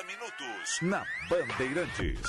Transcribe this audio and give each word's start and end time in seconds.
90 0.00 0.04
minutos 0.04 0.80
na 0.80 1.06
Bandeirantes. 1.28 2.20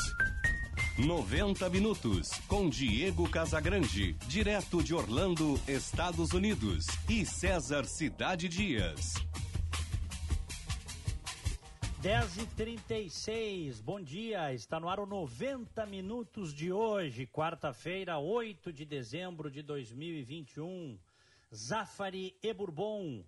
90 0.98 1.70
minutos 1.70 2.32
com 2.48 2.70
Diego 2.70 3.30
Casagrande, 3.30 4.14
direto 4.28 4.84
de 4.84 4.94
Orlando, 4.94 5.60
Estados 5.68 6.34
Unidos, 6.34 6.86
e 7.08 7.26
César 7.26 7.86
Cidade 7.86 8.50
Dias. 8.50 9.14
10 12.02 12.38
e 12.38 12.46
36 12.48 13.80
bom 13.80 14.02
dia, 14.02 14.54
está 14.54 14.80
no 14.80 14.90
ar 14.90 15.00
o 15.00 15.06
90 15.06 15.86
minutos 15.86 16.54
de 16.54 16.74
hoje, 16.74 17.26
quarta-feira, 17.26 18.18
8 18.18 18.74
de 18.74 18.86
dezembro 18.86 19.50
de 19.50 19.62
2021. 19.62 21.00
Zafari 21.54 22.36
e 22.44 22.54
Bourbon, 22.54 23.24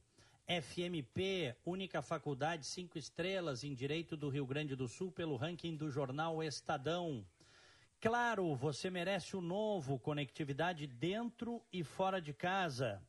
FMP, 0.47 1.55
única 1.65 2.01
faculdade 2.01 2.65
cinco 2.65 2.97
estrelas 2.97 3.63
em 3.63 3.73
Direito 3.73 4.17
do 4.17 4.27
Rio 4.27 4.45
Grande 4.45 4.75
do 4.75 4.87
Sul 4.89 5.11
pelo 5.11 5.37
ranking 5.37 5.75
do 5.75 5.89
jornal 5.89 6.43
Estadão. 6.43 7.25
Claro, 8.01 8.53
você 8.53 8.89
merece 8.89 9.37
o 9.37 9.41
novo, 9.41 9.97
conectividade 9.97 10.85
dentro 10.85 11.63
e 11.71 11.81
fora 11.83 12.21
de 12.21 12.33
casa. 12.33 13.01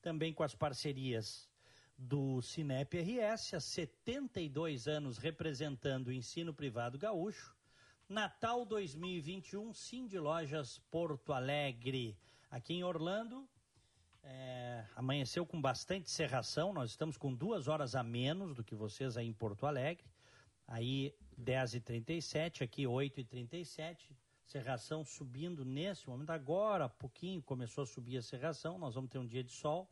Também 0.00 0.32
com 0.32 0.44
as 0.44 0.54
parcerias 0.54 1.48
do 1.96 2.40
Cinep 2.40 2.96
RS, 2.96 3.54
há 3.54 3.60
72 3.60 4.86
anos 4.86 5.18
representando 5.18 6.06
o 6.06 6.12
ensino 6.12 6.54
privado 6.54 6.96
gaúcho. 6.96 7.56
Natal 8.08 8.64
2021, 8.64 9.74
Sim 9.74 10.06
de 10.06 10.20
Lojas 10.20 10.78
Porto 10.90 11.32
Alegre. 11.32 12.16
Aqui 12.48 12.74
em 12.74 12.84
Orlando, 12.84 13.46
é, 14.22 14.84
amanheceu 14.96 15.46
com 15.46 15.60
bastante 15.60 16.10
serração, 16.10 16.72
nós 16.72 16.90
estamos 16.90 17.16
com 17.16 17.34
duas 17.34 17.68
horas 17.68 17.94
a 17.94 18.02
menos 18.02 18.54
do 18.54 18.64
que 18.64 18.74
vocês 18.74 19.16
aí 19.16 19.26
em 19.26 19.32
Porto 19.32 19.66
Alegre. 19.66 20.04
Aí 20.66 21.14
10h37, 21.40 22.62
aqui 22.62 22.82
8h37, 22.84 24.10
serração 24.44 25.04
subindo 25.04 25.64
nesse 25.64 26.08
momento. 26.08 26.30
Agora, 26.30 26.88
pouquinho 26.88 27.42
começou 27.42 27.84
a 27.84 27.86
subir 27.86 28.18
a 28.18 28.22
serração, 28.22 28.78
nós 28.78 28.94
vamos 28.94 29.10
ter 29.10 29.18
um 29.18 29.26
dia 29.26 29.42
de 29.42 29.52
sol. 29.52 29.88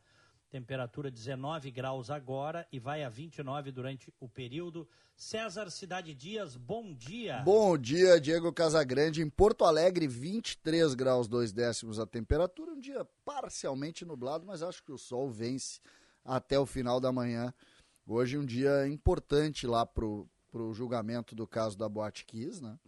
Temperatura 0.48 1.10
19 1.10 1.70
graus 1.72 2.08
agora 2.08 2.66
e 2.70 2.78
vai 2.78 3.02
a 3.02 3.08
29 3.08 3.72
durante 3.72 4.14
o 4.20 4.28
período. 4.28 4.88
César 5.16 5.70
Cidade 5.70 6.14
Dias, 6.14 6.56
bom 6.56 6.94
dia. 6.94 7.42
Bom 7.42 7.76
dia, 7.76 8.20
Diego 8.20 8.52
Casagrande. 8.52 9.22
Em 9.22 9.28
Porto 9.28 9.64
Alegre, 9.64 10.06
23 10.06 10.94
graus 10.94 11.26
2 11.26 11.52
décimos 11.52 11.98
a 11.98 12.06
temperatura. 12.06 12.72
Um 12.72 12.80
dia 12.80 13.04
parcialmente 13.24 14.04
nublado, 14.04 14.46
mas 14.46 14.62
acho 14.62 14.84
que 14.84 14.92
o 14.92 14.98
sol 14.98 15.28
vence 15.28 15.80
até 16.24 16.58
o 16.58 16.66
final 16.66 17.00
da 17.00 17.10
manhã. 17.10 17.52
Hoje 18.06 18.38
um 18.38 18.44
dia 18.44 18.86
importante 18.86 19.66
lá 19.66 19.84
pro, 19.84 20.28
pro 20.52 20.72
julgamento 20.72 21.34
do 21.34 21.46
caso 21.46 21.76
da 21.76 21.88
Boate 21.88 22.24
Kiss, 22.24 22.62
né? 22.62 22.78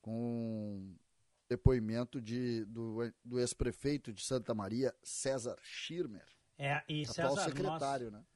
Com 0.00 0.94
depoimento 1.48 2.20
de, 2.20 2.64
do, 2.64 3.12
do 3.24 3.40
ex-prefeito 3.40 4.12
de 4.12 4.22
Santa 4.24 4.54
Maria, 4.54 4.94
César 5.02 5.58
Schirmer. 5.62 6.31
É, 6.58 6.82
e 6.88 7.02
Atual 7.02 7.36
César, 7.36 7.48
secretário, 7.48 8.10
nós, 8.10 8.20
né? 8.20 8.26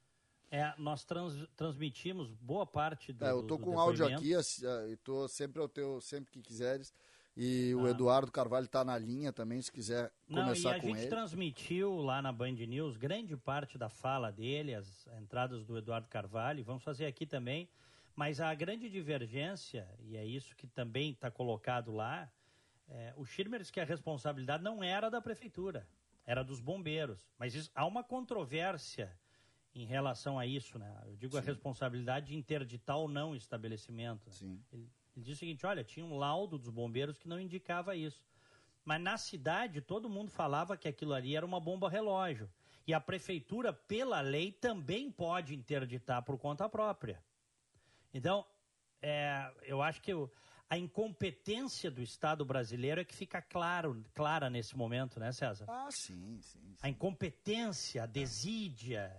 é, 0.51 0.75
nós 0.79 1.05
trans, 1.05 1.47
transmitimos 1.57 2.33
boa 2.35 2.67
parte 2.67 3.13
do 3.13 3.25
É, 3.25 3.31
eu 3.31 3.43
tô 3.43 3.57
do 3.57 3.65
com 3.65 3.79
áudio 3.79 4.07
aqui, 4.07 4.35
ah, 4.35 4.87
e 4.89 4.97
tô 4.97 5.29
sempre 5.29 5.61
ao 5.61 5.69
teu, 5.69 6.01
sempre 6.01 6.31
que 6.33 6.41
quiseres. 6.43 6.93
E 7.39 7.75
o 7.75 7.85
Ah. 7.87 7.91
Eduardo 7.91 8.33
Carvalho 8.33 8.67
tá 8.67 8.83
na 8.83 8.97
linha 8.97 9.31
também, 9.31 9.61
se 9.61 9.71
quiser 9.71 10.11
Não, 10.27 10.39
e 10.39 10.45
começar 10.47 10.77
a 10.77 10.81
com 10.81 10.87
gente 10.87 11.01
ele. 11.01 11.09
transmitiu 11.09 11.97
lá 12.01 12.23
na 12.23 12.33
Band 12.33 12.53
News 12.53 12.97
grande 12.97 13.37
parte 13.37 13.77
da 13.77 13.91
fala 13.91 14.33
dele, 14.33 14.75
as 14.75 15.07
entradas 15.21 15.63
do 15.65 15.77
Eduardo 15.77 16.09
Carvalho, 16.09 16.65
vamos 16.65 16.83
fazer 16.83 17.05
aqui 17.05 17.27
também. 17.27 17.69
Mas 18.15 18.41
a 18.41 18.55
grande 18.55 18.89
divergência, 18.89 19.87
e 20.01 20.17
é 20.17 20.25
isso 20.25 20.57
que 20.57 20.67
também 20.67 21.11
está 21.13 21.31
colocado 21.31 21.93
lá, 21.93 22.33
é, 22.89 23.13
o 23.19 23.27
Schirmer 23.27 23.61
disse 23.61 23.71
que 23.73 23.81
a 23.81 23.85
responsabilidade 23.85 24.63
não 24.65 24.83
era 24.83 25.11
da 25.11 25.21
prefeitura, 25.21 25.87
era 26.27 26.43
dos 26.43 26.61
bombeiros. 26.61 27.27
Mas 27.39 27.55
isso- 27.55 27.71
há 27.75 27.87
uma 27.87 28.03
controvérsia 28.03 29.17
em 29.75 29.85
relação 29.87 30.39
a 30.39 30.47
isso, 30.47 30.79
né? 30.79 31.03
Eu 31.07 31.17
digo 31.17 31.37
a 31.37 31.41
responsabilidade 31.41 32.27
de 32.27 32.37
interditar 32.37 32.97
ou 32.97 33.09
não 33.09 33.31
o 33.31 33.37
estabelecimento. 33.37 34.31
Sim. 34.31 34.61
Ele, 34.73 34.91
ele 35.15 35.25
disse 35.25 35.33
o 35.33 35.39
seguinte: 35.39 35.65
olha, 35.65 35.85
tinha 35.85 36.05
um 36.05 36.17
laudo 36.17 36.59
dos 36.59 36.71
bombeiros 36.71 37.19
que 37.19 37.29
não 37.29 37.39
indicava 37.39 37.95
isso. 37.95 38.27
Mas 38.85 39.01
na 39.01 39.17
cidade, 39.17 39.81
todo 39.81 40.09
mundo 40.09 40.31
falava 40.31 40.77
que 40.77 40.89
aquilo 40.89 41.13
ali 41.13 41.37
era 41.37 41.45
uma 41.45 41.61
bomba 41.61 41.89
relógio. 41.89 42.49
E 42.87 42.95
a 42.95 43.01
prefeitura, 43.01 43.73
pela 43.73 44.21
lei, 44.21 44.53
também 44.53 45.11
pode 45.11 45.55
interditar 45.55 46.23
por 46.23 46.39
conta 46.39 46.69
própria. 46.69 47.21
Então, 48.15 48.47
é, 49.03 49.53
eu 49.65 49.83
acho 49.83 50.01
que 50.01 50.13
a 50.69 50.77
incompetência 50.79 51.91
do 51.91 52.03
Estado 52.03 52.45
brasileiro 52.45 53.01
é 53.01 53.05
que 53.05 53.15
fica 53.15 53.41
claro, 53.41 54.03
clara 54.15 54.51
nesse 54.51 54.77
momento, 54.77 55.21
né, 55.21 55.31
César? 55.33 55.65
Ah, 55.69 55.89
sim, 55.91 56.39
sim. 56.43 56.59
sim. 56.61 56.77
A 56.83 56.89
incompetência, 56.89 58.03
a 58.03 58.07
desídia, 58.07 59.17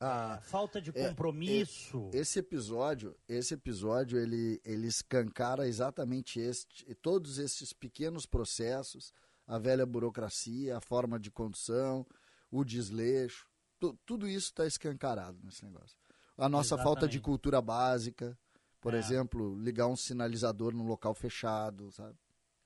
Ah, 0.00 0.34
a 0.34 0.40
falta 0.40 0.80
de 0.80 0.90
é, 0.90 1.08
compromisso. 1.08 2.10
Esse 2.12 2.38
episódio, 2.38 3.16
esse 3.28 3.54
episódio, 3.54 4.18
ele, 4.18 4.60
ele 4.64 4.86
escancara 4.86 5.66
exatamente 5.66 6.38
este, 6.38 6.94
todos 6.96 7.38
esses 7.38 7.72
pequenos 7.72 8.26
processos, 8.26 9.12
a 9.46 9.58
velha 9.58 9.84
burocracia, 9.86 10.76
a 10.76 10.80
forma 10.80 11.18
de 11.18 11.30
condução, 11.30 12.06
o 12.50 12.64
desleixo, 12.64 13.46
tu- 13.80 13.98
tudo 14.06 14.28
isso 14.28 14.48
está 14.48 14.66
escancarado 14.66 15.38
nesse 15.42 15.64
negócio. 15.64 15.96
A 16.36 16.48
nossa 16.48 16.76
falta 16.76 17.00
de 17.08 17.16
Exatamente. 17.16 17.20
cultura 17.20 17.60
básica, 17.62 18.38
por 18.84 18.92
É. 18.92 18.98
exemplo, 18.98 19.58
ligar 19.58 19.86
um 19.86 19.96
sinalizador 19.96 20.74
num 20.74 20.86
local 20.86 21.14
fechado, 21.14 21.90
sabe? 21.90 22.18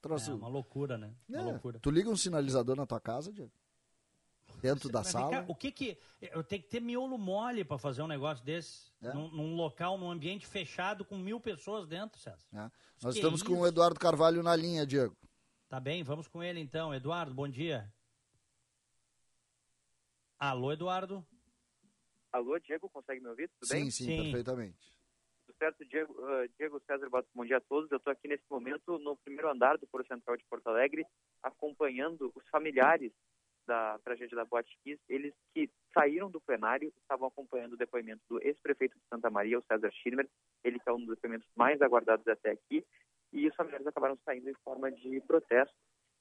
Troço- 0.02 0.32
É 0.32 0.34
uma 0.34 0.48
loucura, 0.48 0.98
né? 0.98 1.14
Uma 1.28 1.38
É, 1.38 1.44
loucura. 1.44 1.78
Tu 1.78 1.90
liga 1.92 2.10
um 2.10 2.16
sinalizador 2.16 2.74
na 2.74 2.84
tua 2.84 3.00
casa, 3.00 3.32
Diego? 3.32 3.52
Dentro 4.60 4.88
da 4.88 5.04
sala? 5.04 5.30
cá, 5.30 5.44
o 5.46 5.54
que 5.54 5.70
que. 5.70 5.96
Eu 6.20 6.42
tenho 6.42 6.60
que 6.60 6.68
ter 6.68 6.80
miolo 6.80 7.16
mole 7.16 7.64
para 7.64 7.78
fazer 7.78 8.02
um 8.02 8.08
negócio 8.08 8.44
desse. 8.44 8.90
É. 9.00 9.12
Num, 9.12 9.30
num 9.30 9.54
local, 9.54 9.96
num 9.96 10.10
ambiente 10.10 10.44
fechado 10.44 11.04
com 11.04 11.16
mil 11.16 11.38
pessoas 11.38 11.86
dentro, 11.86 12.18
César. 12.18 12.44
né? 12.50 12.68
Nós 13.00 13.14
Que 13.14 13.20
estamos 13.20 13.40
com 13.40 13.60
o 13.60 13.64
Eduardo 13.66 14.00
Carvalho 14.00 14.42
na 14.42 14.56
linha, 14.56 14.84
Diego. 14.84 15.16
Tá 15.68 15.78
bem, 15.78 16.02
vamos 16.02 16.26
com 16.26 16.42
ele 16.42 16.58
então. 16.58 16.92
Eduardo, 16.92 17.32
bom 17.32 17.46
dia. 17.46 17.94
Alô, 20.36 20.72
Eduardo? 20.72 21.24
Alô, 22.32 22.58
Diego, 22.58 22.90
consegue 22.90 23.20
me 23.20 23.28
ouvir? 23.28 23.48
Tudo 23.50 23.68
Sim, 23.68 23.74
bem? 23.82 23.90
sim, 23.92 24.06
Sim. 24.06 24.16
perfeitamente. 24.22 24.92
Tudo 25.58 25.72
certo, 25.72 25.84
Diego, 25.86 26.14
ah, 26.24 26.46
Diego 26.56 26.80
César 26.86 27.08
bom 27.34 27.44
dia 27.44 27.56
a 27.56 27.60
todos. 27.60 27.90
Eu 27.90 27.96
estou 27.96 28.12
aqui 28.12 28.28
nesse 28.28 28.44
momento 28.48 28.96
no 29.00 29.16
primeiro 29.16 29.50
andar 29.50 29.76
do 29.76 29.88
Foro 29.88 30.06
Central 30.06 30.36
de 30.36 30.44
Porto 30.44 30.68
Alegre, 30.68 31.04
acompanhando 31.42 32.30
os 32.36 32.48
familiares 32.48 33.12
da 33.66 33.98
tragédia 34.04 34.36
da 34.36 34.44
Boate 34.44 34.78
Kiss, 34.84 35.02
eles 35.08 35.34
que 35.52 35.68
saíram 35.92 36.30
do 36.30 36.40
plenário, 36.40 36.92
estavam 36.96 37.26
acompanhando 37.26 37.72
o 37.72 37.76
depoimento 37.76 38.22
do 38.28 38.40
ex-prefeito 38.40 38.96
de 38.96 39.04
Santa 39.10 39.30
Maria, 39.30 39.58
o 39.58 39.64
César 39.64 39.90
Schirmer, 39.90 40.28
ele 40.62 40.78
que 40.78 40.88
é 40.88 40.92
um 40.92 41.04
dos 41.04 41.16
depoimentos 41.16 41.48
mais 41.56 41.82
aguardados 41.82 42.26
até 42.28 42.52
aqui, 42.52 42.86
e 43.32 43.48
os 43.48 43.54
familiares 43.56 43.86
acabaram 43.86 44.16
saindo 44.24 44.48
em 44.48 44.54
forma 44.62 44.92
de 44.92 45.20
protesto 45.22 45.74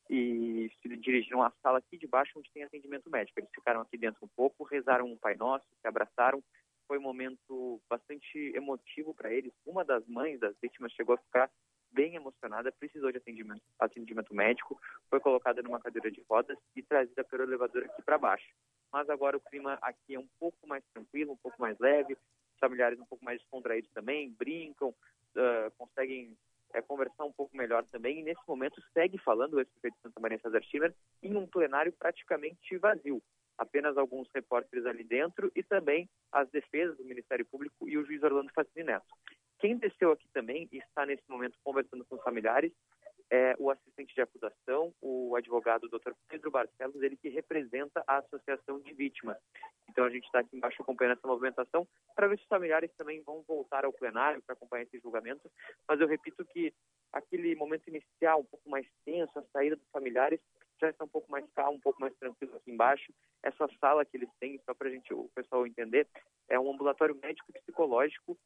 e 0.09 0.71
se 0.81 0.87
dirigiram 0.97 1.43
à 1.43 1.51
sala 1.61 1.77
aqui 1.77 1.95
de 1.95 2.07
baixo 2.07 2.39
onde 2.39 2.51
tem 2.51 2.63
atendimento 2.63 3.09
médico. 3.09 3.39
Eles 3.39 3.51
ficaram 3.53 3.81
aqui 3.81 3.97
dentro 3.97 4.25
um 4.25 4.29
pouco, 4.35 4.63
rezaram 4.63 5.05
um 5.05 5.17
Pai 5.17 5.35
Nosso, 5.35 5.67
se 5.79 5.87
abraçaram. 5.87 6.43
Foi 6.87 6.97
um 6.97 7.01
momento 7.01 7.81
bastante 7.89 8.37
emotivo 8.55 9.13
para 9.13 9.31
eles. 9.31 9.53
Uma 9.65 9.83
das 9.83 10.05
mães 10.07 10.39
das 10.39 10.55
vítimas 10.61 10.91
chegou 10.93 11.15
a 11.15 11.17
ficar 11.17 11.51
bem 11.91 12.15
emocionada, 12.15 12.71
precisou 12.71 13.11
de 13.11 13.17
atendimento, 13.17 13.61
atendimento 13.79 14.33
médico, 14.33 14.79
foi 15.09 15.19
colocada 15.19 15.61
numa 15.61 15.79
cadeira 15.79 16.11
de 16.11 16.23
rodas 16.29 16.57
e 16.75 16.83
trazida 16.83 17.23
pelo 17.23 17.43
elevador 17.43 17.83
aqui 17.83 18.01
para 18.01 18.17
baixo. 18.17 18.47
Mas 18.91 19.09
agora 19.09 19.37
o 19.37 19.41
clima 19.41 19.77
aqui 19.81 20.15
é 20.15 20.19
um 20.19 20.27
pouco 20.39 20.67
mais 20.67 20.83
tranquilo, 20.93 21.33
um 21.33 21.37
pouco 21.37 21.59
mais 21.61 21.77
leve, 21.79 22.13
os 22.13 22.59
familiares 22.59 22.99
um 22.99 23.05
pouco 23.05 23.23
mais 23.23 23.39
descontraídos 23.39 23.89
também, 23.91 24.31
brincam, 24.31 24.93
ah, 25.35 25.71
conseguem 25.77 26.37
é, 26.73 26.81
conversar 26.81 27.25
um 27.25 27.31
pouco 27.31 27.55
melhor 27.55 27.85
também. 27.85 28.19
E 28.19 28.23
nesse 28.23 28.41
momento 28.47 28.81
segue 28.93 29.17
falando 29.17 29.53
o 29.53 29.59
ex-prefeito 29.59 29.95
de 29.97 30.01
Santa 30.03 30.19
Maria 30.19 30.39
César 30.39 30.61
Schirmer 30.63 30.93
em 31.21 31.35
um 31.35 31.47
plenário 31.47 31.91
praticamente 31.93 32.77
vazio. 32.77 33.21
Apenas 33.57 33.97
alguns 33.97 34.29
repórteres 34.33 34.85
ali 34.85 35.03
dentro 35.03 35.51
e 35.55 35.63
também 35.63 36.09
as 36.31 36.49
defesas 36.49 36.97
do 36.97 37.05
Ministério 37.05 37.45
Público 37.45 37.89
e 37.89 37.97
o 37.97 38.05
juiz 38.05 38.21
Orlando 38.23 38.51
Facini 38.53 38.85
Neto. 38.85 39.05
Quem 39.59 39.77
desceu 39.77 40.11
aqui 40.11 40.27
também 40.33 40.69
e 40.71 40.77
está 40.77 41.05
nesse 41.05 41.23
momento 41.27 41.57
conversando 41.63 42.05
com 42.05 42.15
os 42.15 42.23
familiares 42.23 42.71
é 43.29 43.55
o 43.59 43.69
assistente 43.69 44.13
de 44.15 44.21
acusação, 44.21 44.93
o 45.01 45.35
advogado 45.35 45.89
Dr. 45.89 46.13
Pedro 46.29 46.49
Barcelos, 46.49 47.01
ele 47.01 47.17
que 47.17 47.29
representa 47.29 48.03
a 48.07 48.17
Associação 48.17 48.79
de 48.79 48.93
Vítimas. 48.93 49.37
Então 49.89 50.05
a 50.05 50.09
gente 50.09 50.25
está 50.25 50.39
aqui 50.39 50.55
embaixo 50.55 50.81
acompanhando 50.81 51.17
essa 51.17 51.27
movimentação 51.27 51.87
para 52.15 52.27
ver 52.27 52.37
se 52.37 52.43
os 52.43 52.47
familiares 52.47 52.91
também 52.97 53.21
vão 53.23 53.43
voltar 53.47 53.83
ao 53.83 53.91
plenário 53.91 54.41
para 54.43 54.53
acompanhar 54.53 54.83
esse 54.83 54.99
julgamento. 54.99 55.51
Mas 55.87 55.99
eu 55.99 56.07
repito 56.07 56.45
que 56.45 56.73
aquele 57.11 57.55
momento 57.55 57.87
inicial, 57.87 58.41
um 58.41 58.45
pouco 58.45 58.69
mais 58.69 58.87
tenso, 59.03 59.37
a 59.37 59.43
saída 59.51 59.75
dos 59.75 59.89
familiares, 59.91 60.39
já 60.79 60.89
está 60.89 61.05
um 61.05 61.09
pouco 61.09 61.29
mais 61.31 61.45
calmo, 61.53 61.77
um 61.77 61.81
pouco 61.81 61.99
mais 61.99 62.15
tranquilo 62.17 62.55
aqui 62.55 62.71
embaixo. 62.71 63.13
Essa 63.43 63.67
sala 63.79 64.05
que 64.05 64.17
eles 64.17 64.29
têm, 64.39 64.59
só 64.65 64.73
para 64.73 64.89
gente, 64.89 65.13
o 65.13 65.29
pessoal 65.35 65.65
entender, 65.65 66.07
é 66.49 66.59
um 66.59 66.71
ambulatório 66.71 67.15
médico 67.15 67.49
e 67.49 67.59
psicológico 67.59 68.37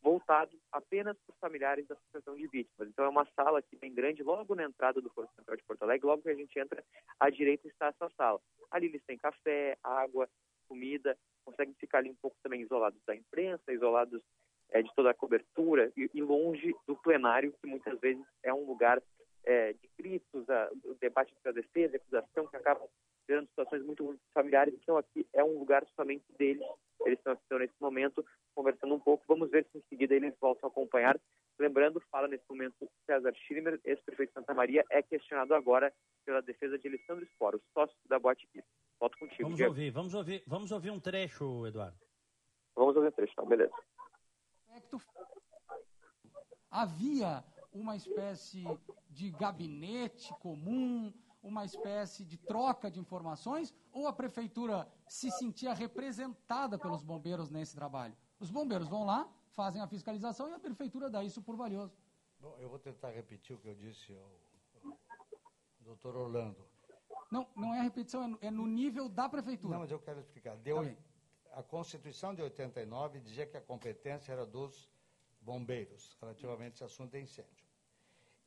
voltado 0.00 0.56
apenas 0.70 1.16
para 1.18 1.32
os 1.32 1.38
familiares 1.40 1.86
da 1.86 1.94
Associação 1.94 2.36
de 2.36 2.46
Vítimas. 2.46 2.88
Então 2.88 3.04
é 3.04 3.08
uma 3.08 3.26
sala 3.34 3.58
aqui 3.58 3.76
bem 3.76 3.92
grande, 3.92 4.22
logo 4.22 4.54
na 4.54 4.64
entrada 4.64 5.00
do 5.00 5.10
Foro 5.10 5.28
Central 5.36 5.56
de 5.56 5.64
Porto 5.64 5.82
Alegre, 5.82 6.06
logo 6.06 6.22
que 6.22 6.28
a 6.28 6.34
gente 6.34 6.58
entra, 6.58 6.84
à 7.18 7.30
direita 7.30 7.66
está 7.66 7.88
essa 7.88 8.08
sala. 8.16 8.40
Ali 8.70 8.86
eles 8.86 9.02
têm 9.04 9.18
café, 9.18 9.76
água, 9.82 10.28
comida, 10.68 11.18
conseguem 11.44 11.74
ficar 11.74 11.98
ali 11.98 12.10
um 12.10 12.16
pouco 12.16 12.36
também 12.42 12.60
isolados 12.60 13.00
da 13.06 13.14
imprensa, 13.14 13.72
isolados 13.72 14.22
é, 14.70 14.82
de 14.82 14.94
toda 14.94 15.10
a 15.10 15.14
cobertura 15.14 15.90
e, 15.96 16.10
e, 16.12 16.22
longe 16.22 16.74
do 16.86 16.94
plenário, 16.96 17.54
que 17.60 17.66
muitas 17.66 17.98
vezes 17.98 18.24
é 18.42 18.52
um 18.52 18.66
lugar 18.66 19.02
é, 19.48 19.72
de 19.72 19.90
gritos, 19.98 20.48
a, 20.50 20.70
o 20.84 20.94
debate 21.00 21.32
entre 21.32 21.48
a 21.48 21.52
defesa 21.52 21.94
e 21.94 21.96
a 21.96 22.20
acusação, 22.20 22.46
que 22.46 22.56
acabam 22.56 22.86
gerando 23.26 23.48
situações 23.48 23.82
muito 23.82 24.18
familiares. 24.34 24.74
Então 24.74 24.98
aqui 24.98 25.26
é 25.32 25.42
um 25.42 25.58
lugar 25.58 25.86
somente 25.96 26.24
deles. 26.38 26.62
Eles 27.06 27.18
estão, 27.18 27.32
estão 27.32 27.58
nesse 27.58 27.74
momento 27.80 28.24
conversando 28.54 28.94
um 28.94 29.00
pouco. 29.00 29.24
Vamos 29.26 29.50
ver 29.50 29.66
se 29.72 29.78
em 29.78 29.82
seguida 29.88 30.14
eles 30.14 30.34
voltam 30.38 30.68
a 30.68 30.70
acompanhar. 30.70 31.18
Lembrando, 31.58 32.00
fala 32.10 32.28
nesse 32.28 32.44
momento 32.48 32.88
César 33.06 33.32
Schirmer, 33.34 33.80
ex-prefeito 33.84 34.30
de 34.30 34.34
Santa 34.34 34.54
Maria, 34.54 34.84
é 34.90 35.02
questionado 35.02 35.54
agora 35.54 35.92
pela 36.24 36.42
defesa 36.42 36.78
de 36.78 36.86
Alessandro 36.86 37.26
Spor, 37.26 37.56
o 37.56 37.60
sócio 37.72 37.96
da 38.06 38.18
Boate 38.18 38.46
Kiss. 38.48 38.66
Volto 39.00 39.18
contigo. 39.18 39.44
Vamos 39.44 39.56
Diego. 39.56 39.70
ouvir, 39.70 39.90
vamos 39.90 40.14
ouvir, 40.14 40.42
vamos 40.46 40.72
ouvir 40.72 40.90
um 40.90 41.00
trecho, 41.00 41.66
Eduardo. 41.66 41.96
Vamos 42.76 42.94
ouvir 42.94 43.08
um 43.08 43.12
trecho, 43.12 43.32
então, 43.32 43.46
beleza. 43.46 43.74
Havia 46.70 47.42
uma 47.72 47.96
espécie 47.96 48.64
de 49.10 49.30
gabinete 49.30 50.32
comum, 50.40 51.12
uma 51.42 51.64
espécie 51.64 52.24
de 52.24 52.36
troca 52.36 52.90
de 52.90 52.98
informações, 52.98 53.74
ou 53.92 54.06
a 54.06 54.12
prefeitura 54.12 54.88
se 55.08 55.30
sentia 55.30 55.72
representada 55.72 56.78
pelos 56.78 57.02
bombeiros 57.02 57.50
nesse 57.50 57.74
trabalho? 57.74 58.16
Os 58.40 58.50
bombeiros 58.50 58.88
vão 58.88 59.04
lá, 59.04 59.28
fazem 59.50 59.80
a 59.80 59.86
fiscalização 59.86 60.48
e 60.48 60.54
a 60.54 60.58
prefeitura 60.58 61.10
dá 61.10 61.22
isso 61.24 61.42
por 61.42 61.56
valioso. 61.56 61.96
Bom, 62.40 62.56
eu 62.58 62.68
vou 62.68 62.78
tentar 62.78 63.10
repetir 63.10 63.56
o 63.56 63.58
que 63.58 63.68
eu 63.68 63.74
disse 63.74 64.12
ao, 64.14 64.92
doutor 65.80 66.16
Orlando. 66.16 66.64
Não, 67.30 67.46
não 67.54 67.74
é 67.74 67.82
repetição, 67.82 68.38
é 68.40 68.50
no 68.50 68.66
nível 68.66 69.08
da 69.08 69.28
prefeitura. 69.28 69.74
Não, 69.74 69.80
mas 69.80 69.90
eu 69.90 69.98
quero 69.98 70.20
explicar. 70.20 70.56
Deu, 70.56 70.84
Tá 70.84 71.58
a 71.58 71.62
Constituição 71.62 72.34
de 72.34 72.42
89 72.42 73.20
dizia 73.20 73.46
que 73.46 73.56
a 73.56 73.60
competência 73.60 74.32
era 74.32 74.46
dos 74.46 74.88
bombeiros, 75.48 76.16
relativamente 76.20 76.72
a 76.74 76.74
esse 76.74 76.84
assunto 76.84 77.12
de 77.12 77.20
incêndio. 77.20 77.64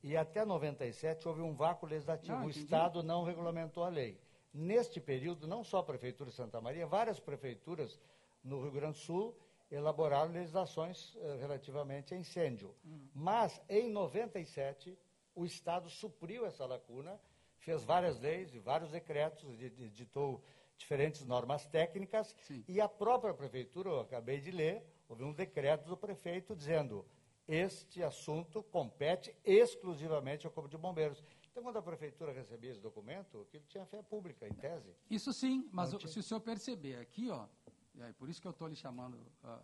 E 0.03 0.15
até 0.15 0.45
97 0.45 1.27
houve 1.27 1.42
um 1.42 1.53
vácuo 1.53 1.86
legislativo. 1.88 2.33
Ah, 2.33 2.45
o. 2.45 2.50
Estado 2.50 3.03
não 3.03 3.24
regulamentou 3.24 3.83
a 3.83 3.89
lei. 3.89 4.19
Neste 4.53 5.00
período, 5.00 5.48
não 5.48 5.63
só 5.63 5.80
a 5.80 5.83
Prefeitura 5.83 6.30
de 6.30 6.36
Santa 6.36 6.59
Maria, 6.62 6.86
várias 6.86 7.19
prefeituras 7.19 8.00
no 8.44 8.62
Rio 8.62 8.71
Grande 8.71 8.94
do 9.00 9.03
Sul 9.03 9.36
elaboraram 9.71 10.31
legislações 10.31 11.15
eh, 11.18 11.38
relativamente 11.39 12.13
a 12.13 12.18
incêndio. 12.18 12.75
Hum. 12.86 13.07
Mas, 13.13 13.62
em 13.69 13.89
97, 13.89 14.98
o 15.33 15.45
Estado 15.45 15.89
supriu 15.89 16.45
essa 16.45 16.65
lacuna, 16.65 17.19
fez 17.57 17.83
várias 17.83 18.19
leis 18.19 18.53
e 18.53 18.59
vários 18.59 18.92
decretos, 18.92 19.44
edi- 19.62 19.86
editou 19.86 20.44
diferentes 20.77 21.24
normas 21.25 21.65
técnicas, 21.68 22.36
Sim. 22.48 22.65
e 22.68 22.81
a 22.81 22.89
própria 22.89 23.33
Prefeitura, 23.33 23.89
eu 23.89 24.00
acabei 24.01 24.42
de 24.42 24.51
ler, 24.51 24.83
houve 25.12 25.24
um 25.25 25.34
decreto 25.34 25.86
do 25.88 25.98
prefeito 25.98 26.56
dizendo 26.56 27.06
este 27.48 28.02
assunto 28.02 28.63
compete 28.63 29.36
exclusivamente 29.44 30.46
ao 30.46 30.52
Corpo 30.54 30.69
de 30.69 30.78
Bombeiros. 30.78 31.22
Então, 31.52 31.62
quando 31.63 31.78
a 31.78 31.81
Prefeitura 31.81 32.31
recebia 32.31 32.72
esse 32.72 32.80
documento, 32.80 33.42
aquilo 33.42 33.66
tinha 33.66 33.86
fé 33.86 34.02
pública, 34.02 34.48
em 34.48 34.54
tese. 34.54 34.96
Isso 35.10 35.34
sim, 35.34 35.68
mas 35.72 35.94
o- 35.94 36.00
se 36.08 36.18
o 36.19 36.24
senhor 36.24 36.40
perceber 36.40 36.96
aqui, 36.96 37.30
ó, 37.30 37.46
e 37.94 38.02
aí 38.02 38.13
por 38.13 38.30
isso 38.30 38.40
que 38.42 38.48
eu 38.48 38.52
estou 38.52 38.69
lhe 38.69 38.75
chamando 38.75 39.19
ah, 39.44 39.62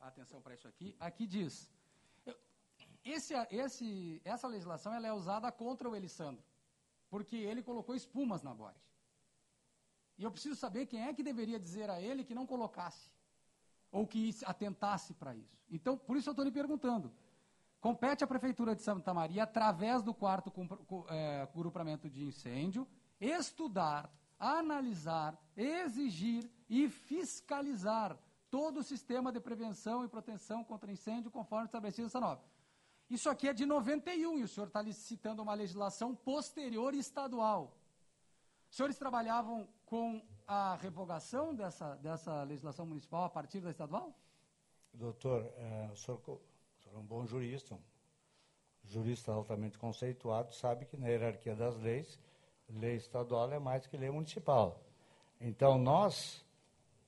a 0.00 0.06
atenção 0.08 0.40
para 0.40 0.54
isso 0.54 0.68
aqui, 0.68 0.94
aqui 1.00 1.26
diz, 1.26 1.68
eu- 2.24 2.36
esse, 3.04 3.34
esse, 3.50 4.22
essa 4.24 4.46
legislação 4.46 4.94
ela 4.94 5.08
é 5.08 5.12
usada 5.12 5.50
contra 5.50 5.88
o 5.90 5.96
Elisandro, 5.96 6.44
porque 7.10 7.34
ele 7.34 7.64
colocou 7.64 7.96
espumas 7.96 8.44
na 8.44 8.54
bote. 8.54 8.80
E 10.18 10.22
eu 10.22 10.30
preciso 10.30 10.54
saber 10.54 10.86
quem 10.86 11.02
é 11.04 11.12
que 11.12 11.22
deveria 11.24 11.58
dizer 11.58 11.90
a 11.90 12.00
ele 12.00 12.22
que 12.22 12.34
não 12.34 12.46
colocasse, 12.46 13.10
ou 13.92 14.06
que 14.06 14.32
se 14.32 14.44
atentasse 14.44 15.12
para 15.12 15.36
isso. 15.36 15.62
Então, 15.70 15.96
por 15.96 16.16
isso 16.16 16.30
eu 16.30 16.32
estou 16.32 16.44
lhe 16.44 16.50
perguntando. 16.50 17.12
Compete 17.80 18.24
à 18.24 18.26
Prefeitura 18.26 18.74
de 18.74 18.82
Santa 18.82 19.12
Maria, 19.12 19.42
através 19.42 20.02
do 20.02 20.14
quarto 20.14 20.52
eh, 21.10 21.48
grupamento 21.54 22.08
de 22.08 22.24
incêndio, 22.24 22.88
estudar, 23.20 24.10
analisar, 24.38 25.38
exigir 25.56 26.50
e 26.68 26.88
fiscalizar 26.88 28.18
todo 28.50 28.78
o 28.78 28.82
sistema 28.82 29.32
de 29.32 29.40
prevenção 29.40 30.04
e 30.04 30.08
proteção 30.08 30.64
contra 30.64 30.90
incêndio 30.90 31.30
conforme 31.30 31.66
estabelecido 31.66 32.04
nessa 32.04 32.20
norma. 32.20 32.42
Isso 33.10 33.28
aqui 33.28 33.48
é 33.48 33.52
de 33.52 33.66
91 33.66 34.38
e 34.38 34.42
o 34.42 34.48
senhor 34.48 34.68
está 34.68 34.80
licitando 34.80 35.42
uma 35.42 35.54
legislação 35.54 36.14
posterior 36.14 36.94
estadual. 36.94 37.76
Os 38.72 38.76
senhores 38.76 38.96
trabalhavam 38.96 39.68
com 39.84 40.22
a 40.48 40.76
revogação 40.76 41.54
dessa, 41.54 41.94
dessa 41.96 42.42
legislação 42.42 42.86
municipal 42.86 43.24
a 43.24 43.28
partir 43.28 43.60
da 43.60 43.70
estadual? 43.70 44.14
Doutor, 44.94 45.44
eh, 45.58 45.90
o, 45.92 45.96
senhor, 45.96 46.18
o 46.26 46.40
senhor 46.82 46.96
é 46.96 46.98
um 46.98 47.02
bom 47.04 47.26
jurista, 47.26 47.74
um 47.74 47.78
jurista 48.82 49.30
altamente 49.30 49.78
conceituado, 49.78 50.54
sabe 50.54 50.86
que 50.86 50.96
na 50.96 51.06
hierarquia 51.08 51.54
das 51.54 51.76
leis, 51.76 52.18
lei 52.66 52.96
estadual 52.96 53.52
é 53.52 53.58
mais 53.58 53.86
que 53.86 53.94
lei 53.94 54.10
municipal. 54.10 54.80
Então, 55.38 55.76
nós, 55.76 56.42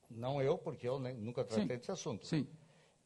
não 0.07 0.39
eu, 0.39 0.59
porque 0.59 0.87
eu 0.87 0.99
nem- 0.99 1.15
nunca 1.15 1.43
tratei 1.43 1.63
Sim. 1.63 1.77
desse 1.79 1.91
assunto, 1.91 2.27
Sim. 2.27 2.47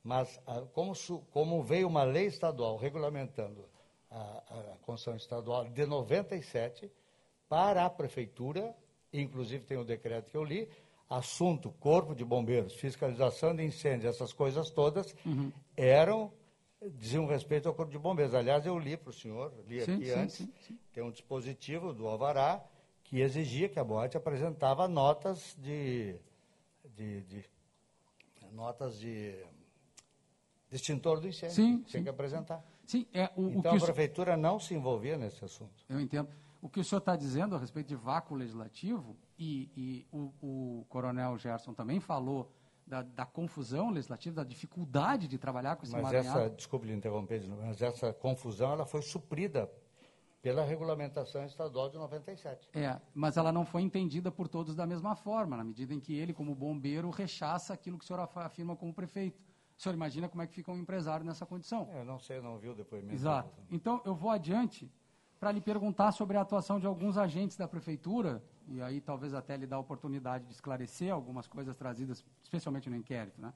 mas 0.04 0.38
ah, 0.46 0.64
como, 0.74 0.94
su- 0.94 1.22
como 1.32 1.64
veio 1.64 1.88
uma 1.88 2.04
lei 2.04 2.26
estadual 2.26 2.76
regulamentando 2.76 3.70
a, 4.12 4.20
a 4.20 4.64
Constituição 4.82 5.16
Estadual 5.16 5.70
de 5.70 5.86
97 5.86 6.92
para 7.50 7.84
a 7.86 7.90
Prefeitura, 7.90 8.74
inclusive 9.12 9.66
tem 9.66 9.78
o 9.78 9.84
decreto 9.84 10.30
que 10.30 10.38
eu 10.38 10.44
li, 10.44 10.70
assunto 11.10 11.72
Corpo 11.80 12.14
de 12.14 12.24
Bombeiros, 12.24 12.76
fiscalização 12.76 13.56
de 13.56 13.64
incêndio, 13.66 14.08
essas 14.08 14.32
coisas 14.32 14.70
todas, 14.70 15.16
eram, 15.76 16.32
diziam 16.98 17.26
respeito 17.26 17.68
ao 17.68 17.74
Corpo 17.74 17.92
de 17.92 17.98
Bombeiros. 17.98 18.36
Aliás, 18.36 18.66
eu 18.66 18.78
li 18.78 18.96
para 18.96 19.10
o 19.10 19.14
senhor, 19.14 19.52
li 19.68 19.82
Sim, 19.84 19.96
aqui 19.96 20.06
sim, 20.06 20.12
antes, 20.12 20.36
sim, 20.68 20.80
tem 20.94 21.04
um 21.04 21.10
dispositivo 21.12 21.92
do 21.92 22.08
Alvará 22.08 22.64
que 23.04 23.20
exigia 23.22 23.68
que 23.68 23.80
a 23.80 23.84
boate 23.84 24.16
apresentava 24.16 24.88
notas 24.88 25.56
de, 25.58 26.16
de, 26.96 27.22
de- 27.24 27.46
notas 28.52 29.00
de, 29.00 29.32
de 30.70 30.76
extintor 30.76 31.20
do 31.20 31.28
incêndio. 31.28 31.56
Sim, 31.56 31.84
sim. 31.88 32.04
que 32.04 32.10
apresentar. 32.10 32.64
Sim, 32.86 33.08
é 33.14 33.32
o, 33.36 33.50
Então 33.50 33.72
a 33.72 33.76
o 33.76 33.80
senhor- 33.80 33.86
prefeitura 33.94 34.38
não 34.38 34.60
se 34.60 34.76
envolvia 34.76 35.18
nesse 35.18 35.44
assunto. 35.44 35.74
Eu 35.90 36.00
entendo. 36.00 36.30
O 36.62 36.70
que 36.70 36.80
o 36.80 36.84
senhor 36.84 37.00
está 37.00 37.16
dizendo 37.16 37.56
a 37.56 37.60
respeito 37.60 37.88
de 37.88 37.96
vácuo 37.96 38.36
legislativo, 38.36 39.16
e, 39.38 39.72
e 39.76 40.08
o, 40.12 40.34
o 40.42 40.86
coronel 40.90 41.38
Gerson 41.38 41.74
também 41.74 42.00
falou 42.00 42.52
da, 42.86 43.04
da 43.04 43.26
confusão 43.26 43.92
legislativa, 43.92 44.38
da 44.38 44.44
dificuldade 44.44 45.28
de 45.28 45.38
trabalhar 45.38 45.76
com 45.76 45.84
esse 45.84 45.94
Mas 45.94 46.02
emaranhado. 46.02 46.40
essa, 46.40 46.50
desculpe 46.50 46.88
lhe 46.88 46.94
interromper, 46.94 47.48
mas 47.48 47.82
essa 47.82 48.12
confusão 48.12 48.72
ela 48.72 48.86
foi 48.86 49.02
suprida 49.02 49.72
pela 50.42 50.64
regulamentação 50.64 51.46
estadual 51.46 51.90
de 51.90 51.98
97. 51.98 52.70
É, 52.74 53.00
mas 53.14 53.38
ela 53.38 53.52
não 53.52 53.66
foi 53.66 53.82
entendida 53.82 54.32
por 54.32 54.48
todos 54.48 54.76
da 54.76 54.88
mesma 54.88 55.16
forma, 55.16 55.56
na 55.56 55.64
medida 55.64 55.94
em 55.94 56.00
que 56.00 56.16
ele, 56.16 56.34
como 56.34 56.56
bombeiro, 56.56 57.10
rechaça 57.10 57.74
aquilo 57.74 57.98
que 57.98 58.06
o 58.06 58.08
senhor 58.08 58.28
afirma 58.36 58.76
como 58.76 58.94
prefeito. 58.94 59.40
O 59.78 59.82
senhor 59.82 59.94
imagina 59.94 60.28
como 60.28 60.42
é 60.42 60.48
que 60.48 60.54
fica 60.54 60.72
um 60.72 60.78
empresário 60.78 61.26
nessa 61.26 61.46
condição? 61.46 61.90
Eu 61.94 62.04
não 62.04 62.20
sei, 62.20 62.42
não 62.42 62.58
vi 62.58 62.70
o 62.70 62.76
depoimento. 62.76 63.14
Exato. 63.14 63.50
Então, 63.70 64.02
eu 64.06 64.14
vou 64.14 64.30
adiante 64.30 64.92
para 65.40 65.52
lhe 65.52 65.62
perguntar 65.62 66.12
sobre 66.12 66.36
a 66.36 66.42
atuação 66.42 66.80
de 66.80 66.86
alguns 66.86 67.18
agentes 67.18 67.56
da 67.56 67.68
prefeitura, 67.68 68.44
e 68.68 68.82
aí 68.82 69.00
talvez 69.00 69.34
até 69.34 69.56
lhe 69.56 69.66
dar 69.66 69.78
a 69.78 69.80
oportunidade 69.80 70.46
de 70.46 70.52
esclarecer 70.52 71.14
algumas 71.14 71.48
coisas 71.48 71.76
trazidas, 71.78 72.26
especialmente 72.44 72.90
no 72.90 72.96
inquérito. 72.96 73.42
Né? 73.42 73.54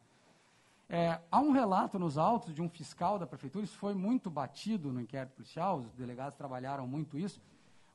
É, 0.87 1.19
há 1.29 1.39
um 1.41 1.51
relato 1.51 1.99
nos 1.99 2.17
autos 2.17 2.53
de 2.53 2.61
um 2.61 2.69
fiscal 2.69 3.19
da 3.19 3.27
prefeitura, 3.27 3.65
isso 3.65 3.77
foi 3.77 3.93
muito 3.93 4.29
batido 4.29 4.93
no 4.93 5.01
inquérito 5.01 5.33
policial, 5.33 5.79
os 5.79 5.93
delegados 5.93 6.37
trabalharam 6.37 6.87
muito 6.87 7.17
isso, 7.17 7.41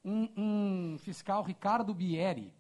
um, 0.05 0.29
um 0.37 0.99
fiscal, 0.99 1.43
Ricardo 1.43 1.95
Bieri, 1.95 2.53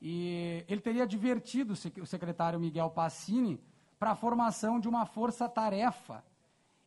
e 0.00 0.64
ele 0.68 0.80
teria 0.82 1.04
advertido 1.04 1.72
o 1.72 1.76
sec- 1.76 1.98
o 2.02 2.06
secretário 2.06 2.60
Miguel 2.60 2.90
Passini 2.90 3.58
para 3.98 4.10
a 4.10 4.14
formação 4.14 4.78
de 4.78 4.86
uma 4.86 5.06
força-tarefa 5.06 6.22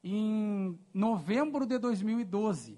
em 0.03 0.77
novembro 0.93 1.65
de 1.65 1.79
2012. 1.79 2.77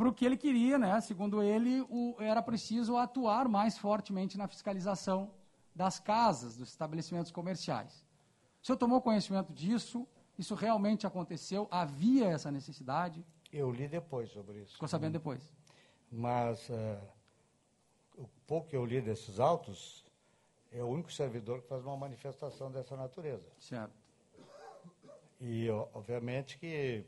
Porque 0.00 0.24
ele 0.24 0.38
queria, 0.38 0.78
né, 0.78 0.98
segundo 1.02 1.42
ele, 1.42 1.82
o- 1.90 2.16
era 2.18 2.40
preciso 2.40 2.96
atuar 2.96 3.46
mais 3.46 3.76
fortemente 3.76 4.38
na 4.38 4.48
fiscalização 4.48 5.30
das 5.74 5.98
casas, 6.00 6.56
dos 6.56 6.70
estabelecimentos 6.70 7.30
comerciais. 7.30 8.02
O 8.62 8.66
senhor 8.66 8.78
tomou 8.78 9.02
conhecimento 9.02 9.52
disso? 9.52 10.08
Isso 10.38 10.54
realmente 10.54 11.06
aconteceu? 11.06 11.68
Havia 11.70 12.28
essa 12.30 12.50
necessidade? 12.50 13.22
Eu 13.52 13.70
li 13.70 13.86
depois 13.86 14.30
sobre 14.30 14.62
isso. 14.62 14.72
Ficou 14.72 14.88
sabendo 14.88 15.12
depois? 15.12 15.52
Mas 16.10 16.70
eh, 16.70 16.98
o 18.16 18.26
pouco 18.46 18.68
que 18.68 18.76
eu 18.76 18.86
li 18.86 19.02
desses 19.02 19.38
autos, 19.38 20.02
é 20.72 20.82
o 20.82 20.86
único 20.86 21.12
servidor 21.12 21.60
que 21.60 21.68
faz 21.68 21.84
uma 21.84 21.98
manifestação 21.98 22.72
dessa 22.72 22.96
natureza. 22.96 23.46
Certo. 23.58 23.92
E, 25.38 25.68
obviamente, 25.92 26.56
que 26.58 27.04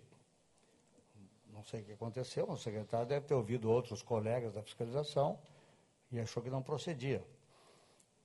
não 1.63 1.69
sei 1.69 1.81
o 1.81 1.85
que 1.85 1.93
aconteceu, 1.93 2.51
o 2.51 2.57
secretário 2.57 3.07
deve 3.07 3.25
ter 3.27 3.35
ouvido 3.35 3.71
outros 3.71 4.03
colegas 4.03 4.55
da 4.55 4.63
fiscalização 4.63 5.39
e 6.11 6.19
achou 6.19 6.43
que 6.43 6.51
não 6.51 6.61
procedia. 6.61 7.25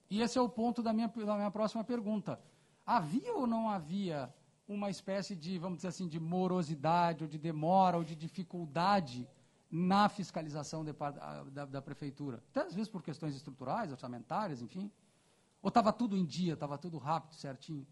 E 0.10 0.22
esse 0.22 0.40
é 0.40 0.42
o 0.42 0.50
ponto 0.50 0.82
da 0.82 0.92
minha, 0.92 1.08
da 1.08 1.36
minha 1.36 1.52
próxima 1.52 1.84
pergunta. 1.84 2.40
Havia 2.84 3.34
ou 3.36 3.46
não 3.46 3.70
havia 3.70 4.34
uma 4.68 4.90
espécie 4.90 5.36
de, 5.36 5.60
vamos 5.60 5.78
dizer 5.78 5.90
assim, 5.90 6.08
de 6.08 6.20
morosidade, 6.20 7.24
ou 7.24 7.30
de 7.30 7.38
demora, 7.38 7.98
ou 7.98 8.04
de 8.04 8.16
dificuldade 8.16 9.30
na 9.70 10.10
fiscalização 10.10 10.84
de, 10.84 10.94
da, 11.52 11.66
da, 11.66 11.82
prefeitura? 11.82 12.44
Até 12.50 12.62
às 12.62 12.74
vezes 12.74 12.90
por 12.90 13.04
questões 13.04 13.36
estruturais, 13.36 13.92
orçamentárias, 13.92 14.62
enfim. 14.64 14.92
Ou 15.62 15.68
estava 15.68 15.94
tudo 15.94 16.18
em 16.18 16.26
dia, 16.26 16.54
estava 16.54 16.78
tudo 16.78 16.98
rápido, 16.98 17.36
certinho? 17.36 17.86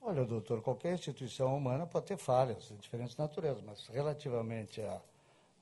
Olha, 0.00 0.24
doutor, 0.24 0.62
qualquer 0.62 0.94
instituição 0.94 1.56
humana 1.56 1.86
pode 1.86 2.06
ter 2.06 2.16
falhas 2.16 2.68
de 2.68 2.76
diferentes 2.76 3.16
naturezas, 3.16 3.62
mas 3.62 3.86
relativamente 3.88 4.80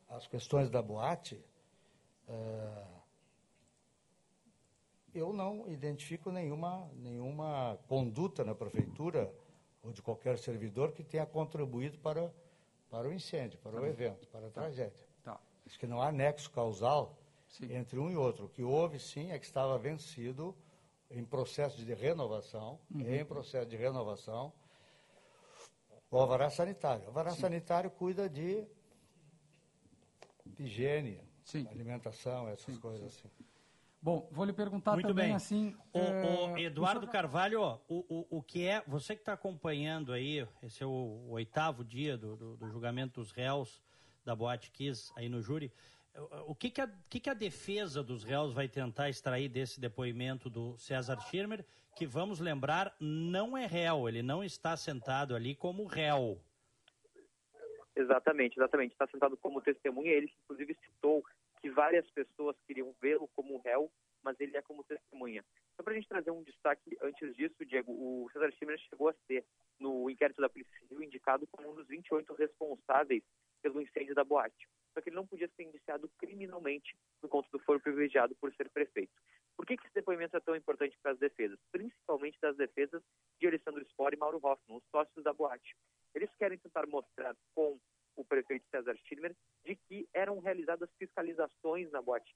às 0.08 0.26
questões 0.26 0.70
da 0.70 0.80
boate, 0.80 1.42
é, 2.28 2.84
eu 5.14 5.32
não 5.32 5.66
identifico 5.68 6.30
nenhuma, 6.30 6.88
nenhuma 6.94 7.78
conduta 7.88 8.44
na 8.44 8.54
prefeitura 8.54 9.32
ou 9.82 9.92
de 9.92 10.02
qualquer 10.02 10.38
servidor 10.38 10.92
que 10.92 11.02
tenha 11.02 11.24
contribuído 11.24 11.98
para, 11.98 12.32
para 12.90 13.08
o 13.08 13.12
incêndio, 13.12 13.58
para 13.60 13.72
tá 13.72 13.78
o 13.78 13.80
bem. 13.80 13.90
evento, 13.90 14.28
para 14.28 14.46
a 14.46 14.50
tá. 14.50 14.60
tragédia. 14.62 15.06
Tá. 15.24 15.40
Diz 15.64 15.76
que 15.76 15.86
não 15.86 16.02
há 16.02 16.12
nexo 16.12 16.50
causal 16.50 17.16
sim. 17.48 17.72
entre 17.74 17.98
um 17.98 18.10
e 18.10 18.16
outro. 18.16 18.46
O 18.46 18.48
que 18.48 18.62
houve, 18.62 18.98
sim, 18.98 19.30
é 19.30 19.38
que 19.38 19.46
estava 19.46 19.78
vencido 19.78 20.54
em 21.10 21.24
processo 21.24 21.84
de 21.84 21.94
renovação, 21.94 22.78
uhum. 22.90 23.00
em 23.00 23.24
processo 23.24 23.68
de 23.68 23.76
renovação, 23.76 24.52
o 26.10 26.18
alvará 26.18 26.50
sanitário. 26.50 27.04
O 27.04 27.08
alvará 27.08 27.30
Sim. 27.30 27.40
sanitário 27.40 27.90
cuida 27.90 28.28
de, 28.28 28.66
higiene, 30.58 31.20
Sim. 31.44 31.66
alimentação, 31.68 32.48
essas 32.48 32.74
Sim. 32.74 32.80
coisas 32.80 33.06
assim. 33.06 33.28
Bom, 34.00 34.28
vou 34.30 34.44
lhe 34.44 34.52
perguntar 34.52 34.92
Muito 34.92 35.08
também 35.08 35.26
bem. 35.26 35.34
assim. 35.34 35.76
O, 35.92 35.98
é... 35.98 36.52
o 36.52 36.58
Eduardo 36.58 37.08
Carvalho, 37.08 37.60
o, 37.88 38.04
o, 38.08 38.38
o 38.38 38.42
que 38.42 38.64
é, 38.66 38.82
você 38.86 39.16
que 39.16 39.22
está 39.22 39.32
acompanhando 39.32 40.12
aí, 40.12 40.46
esse 40.62 40.82
é 40.82 40.86
o, 40.86 40.90
o 40.90 41.30
oitavo 41.32 41.84
dia 41.84 42.16
do, 42.16 42.36
do, 42.36 42.56
do, 42.56 42.68
julgamento 42.68 43.20
dos 43.20 43.32
réus 43.32 43.82
da 44.24 44.34
Boate 44.34 44.70
Kiss 44.70 45.12
aí 45.16 45.28
no 45.28 45.42
júri. 45.42 45.72
O 46.46 46.54
que, 46.54 46.70
que, 46.70 46.80
a, 46.80 46.88
que, 47.10 47.20
que 47.20 47.30
a 47.30 47.34
defesa 47.34 48.02
dos 48.02 48.24
réus 48.24 48.54
vai 48.54 48.68
tentar 48.68 49.10
extrair 49.10 49.48
desse 49.48 49.78
depoimento 49.78 50.48
do 50.48 50.76
César 50.78 51.20
Schirmer, 51.20 51.64
que 51.94 52.06
vamos 52.06 52.40
lembrar, 52.40 52.94
não 52.98 53.56
é 53.56 53.66
réu, 53.66 54.08
ele 54.08 54.22
não 54.22 54.42
está 54.42 54.76
sentado 54.76 55.34
ali 55.34 55.54
como 55.54 55.84
réu. 55.84 56.40
Exatamente, 57.94 58.58
exatamente. 58.58 58.92
Está 58.92 59.06
sentado 59.06 59.36
como 59.36 59.60
testemunha. 59.60 60.10
Ele, 60.10 60.32
inclusive, 60.44 60.76
citou 60.84 61.24
que 61.60 61.70
várias 61.70 62.08
pessoas 62.10 62.56
queriam 62.66 62.94
vê-lo 63.00 63.28
como 63.34 63.58
réu, 63.58 63.90
mas 64.22 64.38
ele 64.40 64.56
é 64.56 64.62
como 64.62 64.84
testemunha. 64.84 65.44
Só 65.76 65.82
para 65.82 65.92
a 65.92 65.96
gente 65.96 66.08
trazer 66.08 66.30
um 66.30 66.42
destaque 66.42 66.96
antes 67.02 67.34
disso, 67.34 67.64
Diego, 67.64 67.92
o 67.92 68.28
César 68.32 68.50
Schirmer 68.52 68.78
chegou 68.78 69.08
a 69.08 69.14
ser, 69.26 69.44
no 69.78 70.08
inquérito 70.10 70.40
da 70.40 70.48
Polícia 70.48 70.72
Civil, 70.80 71.02
indicado 71.02 71.46
como 71.46 71.70
um 71.70 71.74
dos 71.74 71.86
28 71.88 72.34
responsáveis 72.34 73.22
pelo 73.62 73.80
incêndio 73.80 74.14
da 74.14 74.24
boate 74.24 74.66
só 74.96 75.02
que 75.02 75.10
ele 75.10 75.16
não 75.16 75.26
podia 75.26 75.46
ser 75.48 75.64
indiciado 75.64 76.08
criminalmente 76.16 76.96
no 77.22 77.28
conto 77.28 77.50
do 77.50 77.58
foro 77.58 77.78
privilegiado 77.78 78.34
por 78.36 78.50
ser 78.54 78.70
prefeito. 78.70 79.12
Por 79.54 79.66
que, 79.66 79.76
que 79.76 79.84
esse 79.84 79.94
depoimento 79.94 80.34
é 80.34 80.40
tão 80.40 80.56
importante 80.56 80.96
para 81.02 81.12
as 81.12 81.18
defesas? 81.18 81.58
Principalmente 81.70 82.40
das 82.40 82.56
defesas 82.56 83.02
de 83.38 83.46
Alessandro 83.46 83.84
Spor 83.90 84.14
e 84.14 84.16
Mauro 84.16 84.40
Hoffman, 84.42 84.78
os 84.78 84.84
sócios 84.90 85.22
da 85.22 85.34
boate. 85.34 85.76
Eles 86.14 86.34
querem 86.38 86.56
tentar 86.56 86.86
mostrar 86.86 87.36
com 87.54 87.78
o 88.16 88.24
prefeito 88.24 88.64
César 88.70 88.96
Schirmer 89.04 89.36
de 89.66 89.76
que 89.76 90.08
eram 90.14 90.38
realizadas 90.38 90.88
fiscalizações 90.98 91.90
na 91.90 92.00
boate 92.00 92.34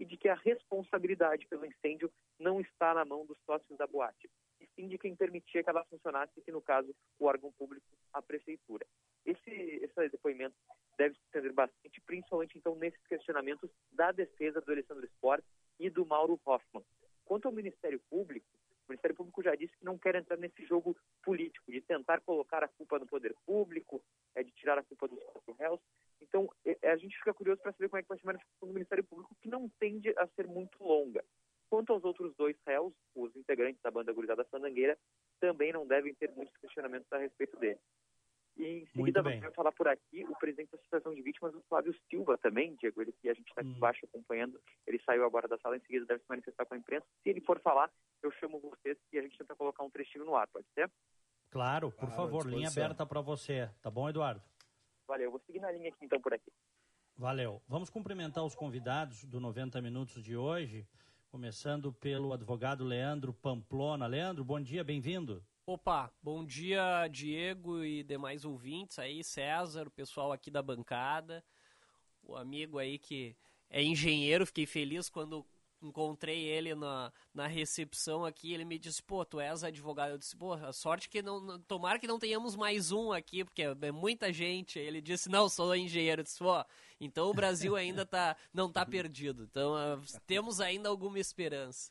e 0.00 0.04
de 0.04 0.16
que 0.16 0.28
a 0.28 0.34
responsabilidade 0.34 1.46
pelo 1.46 1.64
incêndio 1.64 2.12
não 2.36 2.60
está 2.60 2.94
na 2.94 3.04
mão 3.04 3.24
dos 3.24 3.38
sócios 3.46 3.78
da 3.78 3.86
boate, 3.86 4.28
e 4.60 4.66
sim 4.74 4.88
de 4.88 4.98
quem 4.98 5.14
permitia 5.14 5.62
que 5.62 5.70
ela 5.70 5.84
funcionasse, 5.84 6.42
que 6.42 6.50
no 6.50 6.60
caso 6.60 6.92
o 7.20 7.26
órgão 7.26 7.52
público, 7.52 7.86
a 8.12 8.20
prefeitura. 8.20 8.84
Esse, 9.24 9.50
esse 9.50 10.08
depoimento 10.08 10.56
deve 10.96 11.14
se 11.14 11.20
estender 11.26 11.52
bastante, 11.52 12.00
principalmente 12.02 12.56
então 12.58 12.74
nesses 12.74 13.04
questionamentos 13.06 13.70
da 13.92 14.12
defesa 14.12 14.60
do 14.60 14.72
Alessandro 14.72 15.04
Sport 15.06 15.44
e 15.78 15.90
do 15.90 16.06
Mauro 16.06 16.40
Hoffman. 16.44 16.84
Quanto 17.24 17.46
ao 17.46 17.52
Ministério 17.52 18.00
Público, 18.10 18.46
o 18.86 18.92
Ministério 18.92 19.16
Público 19.16 19.42
já 19.42 19.54
disse 19.54 19.76
que 19.76 19.84
não 19.84 19.96
quer 19.96 20.14
entrar 20.16 20.36
nesse 20.36 20.64
jogo 20.66 20.96
político, 21.22 21.70
de 21.70 21.80
tentar 21.80 22.20
colocar 22.20 22.62
a 22.64 22.68
culpa 22.68 22.98
no 22.98 23.06
poder 23.06 23.34
público, 23.46 24.02
é, 24.34 24.42
de 24.42 24.50
tirar 24.52 24.76
a 24.78 24.82
culpa 24.82 25.08
dos 25.08 25.22
quatro 25.24 25.54
réus. 25.54 25.80
Então, 26.20 26.48
é, 26.64 26.76
é, 26.82 26.90
a 26.90 26.96
gente 26.96 27.16
fica 27.16 27.32
curioso 27.32 27.62
para 27.62 27.72
saber 27.72 27.88
como 27.88 27.98
é 27.98 28.02
que 28.02 28.08
vai 28.08 28.18
ser 28.18 28.24
a 28.24 28.26
manifestação 28.26 28.68
do 28.68 28.74
Ministério 28.74 29.04
Público, 29.04 29.36
que 29.40 29.48
não 29.48 29.68
tende 29.80 30.12
a 30.18 30.26
ser 30.28 30.46
muito 30.46 30.82
longa. 30.82 31.24
Quanto 31.70 31.92
aos 31.92 32.04
outros 32.04 32.34
dois 32.36 32.56
réus, 32.66 32.92
os 33.14 33.34
integrantes 33.34 33.80
da 33.82 33.90
banda 33.90 34.12
Gurizada 34.12 34.44
Fandangueira, 34.44 34.98
também 35.40 35.72
não 35.72 35.86
devem 35.86 36.14
ter 36.14 36.30
muitos 36.32 36.56
questionamentos 36.58 37.10
a 37.12 37.18
respeito 37.18 37.58
dele. 37.58 37.78
E 38.56 38.64
em 38.64 38.86
seguida 38.86 39.22
vai 39.22 39.40
falar 39.52 39.72
por 39.72 39.88
aqui 39.88 40.24
o 40.24 40.36
presidente 40.36 40.70
da 40.70 40.78
Associação 40.78 41.14
de 41.14 41.22
Vítimas, 41.22 41.54
o 41.54 41.62
Flávio 41.62 41.94
Silva 42.10 42.36
também, 42.38 42.74
Diego, 42.76 43.00
ele 43.00 43.12
que 43.12 43.28
a 43.28 43.34
gente 43.34 43.48
está 43.48 43.62
aqui 43.62 43.70
hum. 43.70 43.76
embaixo 43.76 44.04
acompanhando, 44.04 44.60
ele 44.86 45.00
saiu 45.04 45.24
agora 45.24 45.48
da 45.48 45.58
sala, 45.58 45.76
em 45.76 45.80
seguida 45.80 46.04
deve 46.06 46.20
se 46.20 46.28
manifestar 46.28 46.66
com 46.66 46.74
a 46.74 46.76
imprensa. 46.76 47.06
Se 47.22 47.30
ele 47.30 47.40
for 47.40 47.58
falar, 47.60 47.90
eu 48.22 48.30
chamo 48.32 48.60
vocês 48.60 48.98
e 49.12 49.18
a 49.18 49.22
gente 49.22 49.38
tenta 49.38 49.56
colocar 49.56 49.82
um 49.82 49.90
trechinho 49.90 50.24
no 50.24 50.36
ar, 50.36 50.46
pode 50.48 50.66
ser? 50.74 50.90
Claro, 51.50 51.90
por 51.90 52.08
claro, 52.08 52.14
favor, 52.14 52.46
linha 52.46 52.68
aberta 52.68 53.06
para 53.06 53.20
você. 53.20 53.70
Tá 53.80 53.90
bom, 53.90 54.08
Eduardo? 54.08 54.42
Valeu, 55.06 55.30
vou 55.30 55.40
seguir 55.40 55.60
na 55.60 55.70
linha 55.70 55.88
aqui 55.88 56.04
então 56.04 56.20
por 56.20 56.32
aqui. 56.32 56.50
Valeu. 57.16 57.62
Vamos 57.68 57.90
cumprimentar 57.90 58.44
os 58.44 58.54
convidados 58.54 59.24
do 59.24 59.38
90 59.38 59.80
Minutos 59.82 60.22
de 60.22 60.36
hoje, 60.36 60.86
começando 61.28 61.92
pelo 61.92 62.32
advogado 62.32 62.84
Leandro 62.84 63.32
Pamplona. 63.32 64.06
Leandro, 64.06 64.44
bom 64.44 64.60
dia, 64.60 64.82
bem-vindo. 64.82 65.44
Opa, 65.64 66.12
bom 66.20 66.44
dia 66.44 67.06
Diego 67.06 67.84
e 67.84 68.02
demais 68.02 68.44
ouvintes 68.44 68.98
aí, 68.98 69.22
César, 69.22 69.86
o 69.86 69.92
pessoal 69.92 70.32
aqui 70.32 70.50
da 70.50 70.60
bancada, 70.60 71.44
o 72.20 72.34
amigo 72.34 72.80
aí 72.80 72.98
que 72.98 73.36
é 73.70 73.80
engenheiro, 73.80 74.44
fiquei 74.44 74.66
feliz 74.66 75.08
quando 75.08 75.46
encontrei 75.80 76.44
ele 76.44 76.74
na, 76.74 77.12
na 77.34 77.46
recepção 77.46 78.24
aqui, 78.24 78.52
ele 78.52 78.64
me 78.64 78.78
disse, 78.78 79.02
pô, 79.02 79.24
tu 79.24 79.40
és 79.40 79.64
advogado. 79.64 80.12
Eu 80.12 80.18
disse, 80.18 80.36
pô, 80.36 80.52
a 80.52 80.72
sorte 80.72 81.08
que 81.08 81.20
não, 81.22 81.58
tomara 81.60 81.98
que 81.98 82.06
não 82.06 82.18
tenhamos 82.18 82.54
mais 82.54 82.92
um 82.92 83.12
aqui, 83.12 83.44
porque 83.44 83.62
é 83.62 83.92
muita 83.92 84.32
gente. 84.32 84.78
Ele 84.78 85.00
disse, 85.00 85.28
não, 85.28 85.48
sou 85.48 85.74
engenheiro. 85.74 86.20
Eu 86.20 86.24
disse, 86.24 86.38
pô, 86.38 86.64
então 87.04 87.28
o 87.28 87.34
Brasil 87.34 87.74
ainda 87.74 88.06
tá, 88.06 88.36
não 88.54 88.70
tá 88.70 88.86
perdido. 88.86 89.42
Então 89.42 89.74
uh, 89.74 90.00
temos 90.26 90.60
ainda 90.60 90.88
alguma 90.88 91.18
esperança. 91.18 91.90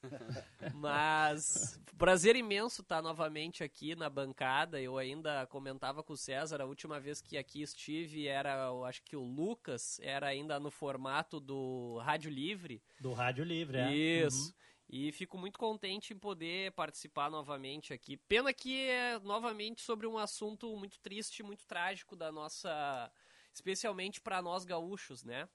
Mas 0.74 1.80
prazer 1.98 2.36
imenso 2.36 2.82
estar 2.82 3.02
novamente 3.02 3.64
aqui 3.64 3.94
na 3.94 4.10
bancada. 4.10 4.82
Eu 4.82 4.98
ainda 4.98 5.46
comentava 5.48 6.02
com 6.02 6.14
o 6.14 6.18
César, 6.18 6.62
a 6.62 6.66
última 6.66 7.00
vez 7.00 7.22
que 7.22 7.38
aqui 7.38 7.62
estive 7.62 8.28
era, 8.28 8.68
eu 8.68 8.86
acho 8.86 9.04
que 9.04 9.16
o 9.16 9.24
Lucas, 9.24 10.00
era 10.02 10.28
ainda 10.28 10.60
no 10.60 10.72
formato 10.72 11.40
do 11.40 11.98
Rádio 12.00 12.32
Livre. 12.32 12.82
Do 13.00 13.14
Rádio 13.14 13.44
Livre, 13.44 13.78
é. 13.78 13.94
Isso. 13.94 14.48
Uhum. 14.48 14.54
E 14.90 15.12
fico 15.14 15.38
muito 15.38 15.58
contente 15.58 16.14
em 16.14 16.18
poder 16.18 16.72
participar 16.74 17.30
novamente 17.30 17.94
aqui. 17.94 18.18
Pena 18.18 18.54
que 18.54 18.90
é 18.90 19.20
novamente 19.20 19.82
sobre 19.82 20.06
um 20.06 20.18
assunto 20.18 20.76
muito 20.76 21.00
triste, 21.00 21.44
muito 21.44 21.66
trágico 21.66 22.16
da 22.16 22.30
nossa. 22.30 23.10
Especialmente 23.54 24.22
para 24.22 24.42
nós 24.42 24.64
gaúchos, 24.64 25.24
né? 25.24 25.48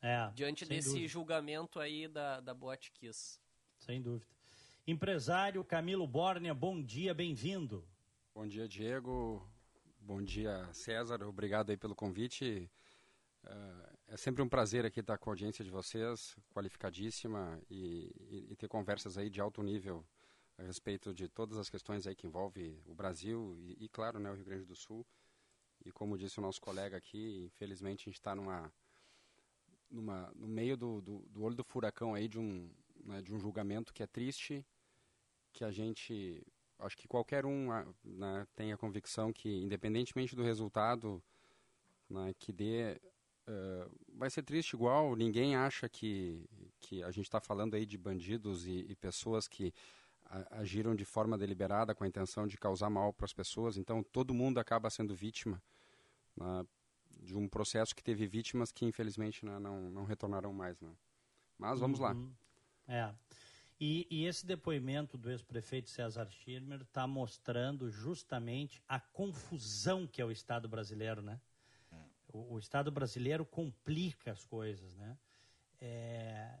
É. 0.00 0.30
Diante 0.34 0.64
desse 0.64 0.90
dúvida. 0.90 1.08
julgamento 1.08 1.80
aí 1.80 2.08
da, 2.08 2.40
da 2.40 2.54
Boate 2.54 2.92
Kiss. 2.92 3.40
Sem 3.76 4.00
dúvida. 4.00 4.26
Empresário 4.86 5.62
Camilo 5.64 6.06
Bornia, 6.06 6.54
bom 6.54 6.82
dia, 6.82 7.12
bem-vindo. 7.12 7.86
Bom 8.34 8.46
dia, 8.46 8.66
Diego. 8.66 9.46
Bom 10.00 10.22
dia, 10.22 10.66
César. 10.72 11.22
Obrigado 11.24 11.70
aí 11.70 11.76
pelo 11.76 11.94
convite. 11.94 12.70
Uh, 13.44 13.98
é 14.08 14.16
sempre 14.16 14.42
um 14.42 14.48
prazer 14.48 14.86
aqui 14.86 15.00
estar 15.00 15.18
com 15.18 15.28
a 15.28 15.32
audiência 15.32 15.62
de 15.64 15.70
vocês, 15.70 16.34
qualificadíssima, 16.54 17.60
e, 17.68 18.10
e, 18.30 18.52
e, 18.52 18.56
ter 18.56 18.68
conversas 18.68 19.18
aí 19.18 19.28
de 19.28 19.40
alto 19.40 19.62
nível 19.62 20.02
a 20.56 20.62
respeito 20.62 21.12
de 21.12 21.28
todas 21.28 21.58
as 21.58 21.68
questões 21.68 22.06
aí 22.06 22.14
que 22.14 22.26
envolve 22.26 22.80
o 22.86 22.94
Brasil 22.94 23.54
e, 23.58 23.84
e 23.84 23.88
claro, 23.88 24.18
né, 24.18 24.30
o 24.30 24.34
Rio 24.34 24.44
Grande 24.44 24.64
do 24.64 24.74
Sul. 24.74 25.06
E 25.88 25.92
como 25.92 26.18
disse 26.18 26.38
o 26.38 26.42
nosso 26.42 26.60
colega 26.60 26.98
aqui, 26.98 27.44
infelizmente 27.46 28.02
a 28.02 28.04
gente 28.10 28.18
está 28.18 28.34
numa, 28.34 28.70
numa, 29.90 30.30
no 30.36 30.46
meio 30.46 30.76
do, 30.76 31.00
do, 31.00 31.18
do, 31.30 31.42
olho 31.42 31.54
do 31.56 31.64
furacão 31.64 32.14
aí 32.14 32.28
de 32.28 32.38
um, 32.38 32.70
né, 33.06 33.22
de 33.22 33.32
um 33.32 33.40
julgamento 33.40 33.94
que 33.94 34.02
é 34.02 34.06
triste, 34.06 34.62
que 35.50 35.64
a 35.64 35.70
gente, 35.70 36.46
acho 36.78 36.94
que 36.94 37.08
qualquer 37.08 37.46
um 37.46 37.72
ah, 37.72 37.86
né, 38.04 38.46
tem 38.54 38.70
a 38.70 38.76
convicção 38.76 39.32
que, 39.32 39.48
independentemente 39.48 40.36
do 40.36 40.42
resultado 40.42 41.22
né, 42.08 42.34
que 42.38 42.52
dê 42.52 43.00
Uh, 43.50 43.90
vai 44.12 44.28
ser 44.28 44.42
triste 44.42 44.74
igual, 44.74 45.16
ninguém 45.16 45.56
acha 45.56 45.88
que, 45.88 46.46
que 46.78 47.02
a 47.02 47.10
gente 47.10 47.24
está 47.24 47.40
falando 47.40 47.76
aí 47.76 47.86
de 47.86 47.96
bandidos 47.96 48.66
e, 48.66 48.84
e, 48.90 48.94
pessoas 48.94 49.48
que 49.48 49.72
agiram 50.50 50.94
de 50.94 51.06
forma 51.06 51.38
deliberada 51.38 51.94
com 51.94 52.04
a 52.04 52.06
intenção 52.06 52.46
de 52.46 52.58
causar 52.58 52.90
mal 52.90 53.10
para 53.10 53.24
as 53.24 53.32
pessoas. 53.32 53.78
Então, 53.78 54.02
todo 54.02 54.34
mundo 54.34 54.60
acaba 54.60 54.90
sendo 54.90 55.14
vítima 55.14 55.62
né, 56.38 56.66
de 57.20 57.36
um 57.36 57.48
processo 57.48 57.94
que 57.94 58.02
teve 58.02 58.26
vítimas 58.26 58.72
que, 58.72 58.84
infelizmente, 58.84 59.44
né, 59.44 59.58
não, 59.58 59.90
não 59.90 60.04
retornarão 60.04 60.52
mais. 60.52 60.80
Né. 60.80 60.90
Mas 61.58 61.80
vamos 61.80 61.98
uhum. 61.98 62.04
lá. 62.06 62.16
É. 62.86 63.14
E, 63.80 64.06
e, 64.10 64.26
esse 64.26 64.44
depoimento 64.44 65.16
do 65.16 65.30
ex-prefeito 65.30 65.88
César 65.88 66.28
Schirmer 66.30 66.82
está 66.82 67.06
mostrando 67.06 67.88
justamente 67.88 68.82
a 68.88 68.98
confusão 68.98 70.04
que 70.04 70.20
é 70.20 70.24
o 70.24 70.32
Estado 70.32 70.68
brasileiro, 70.68 71.22
né? 71.22 71.40
É. 71.92 71.96
O, 72.32 72.54
o 72.54 72.58
Estado 72.58 72.90
brasileiro 72.90 73.44
complica 73.44 74.32
as 74.32 74.44
coisas, 74.44 74.96
né? 74.96 75.16
É, 75.80 76.58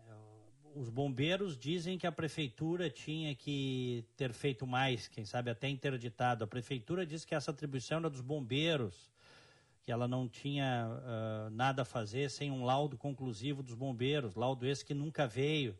os 0.76 0.88
bombeiros 0.88 1.58
dizem 1.58 1.98
que 1.98 2.06
a 2.06 2.12
prefeitura 2.12 2.88
tinha 2.88 3.34
que 3.34 4.04
ter 4.16 4.32
feito 4.32 4.64
mais, 4.64 5.08
quem 5.08 5.24
sabe 5.24 5.50
até 5.50 5.68
interditado. 5.68 6.44
A 6.44 6.46
prefeitura 6.46 7.04
diz 7.04 7.24
que 7.24 7.34
essa 7.34 7.50
atribuição 7.50 7.98
era 7.98 8.10
dos 8.10 8.20
bombeiros, 8.20 9.10
que 9.88 9.92
ela 9.92 10.06
não 10.06 10.28
tinha 10.28 10.86
uh, 10.86 11.48
nada 11.48 11.80
a 11.80 11.84
fazer 11.86 12.28
sem 12.28 12.50
um 12.50 12.62
laudo 12.62 12.98
conclusivo 12.98 13.62
dos 13.62 13.72
bombeiros, 13.72 14.34
laudo 14.34 14.66
esse 14.66 14.84
que 14.84 14.92
nunca 14.92 15.26
veio. 15.26 15.74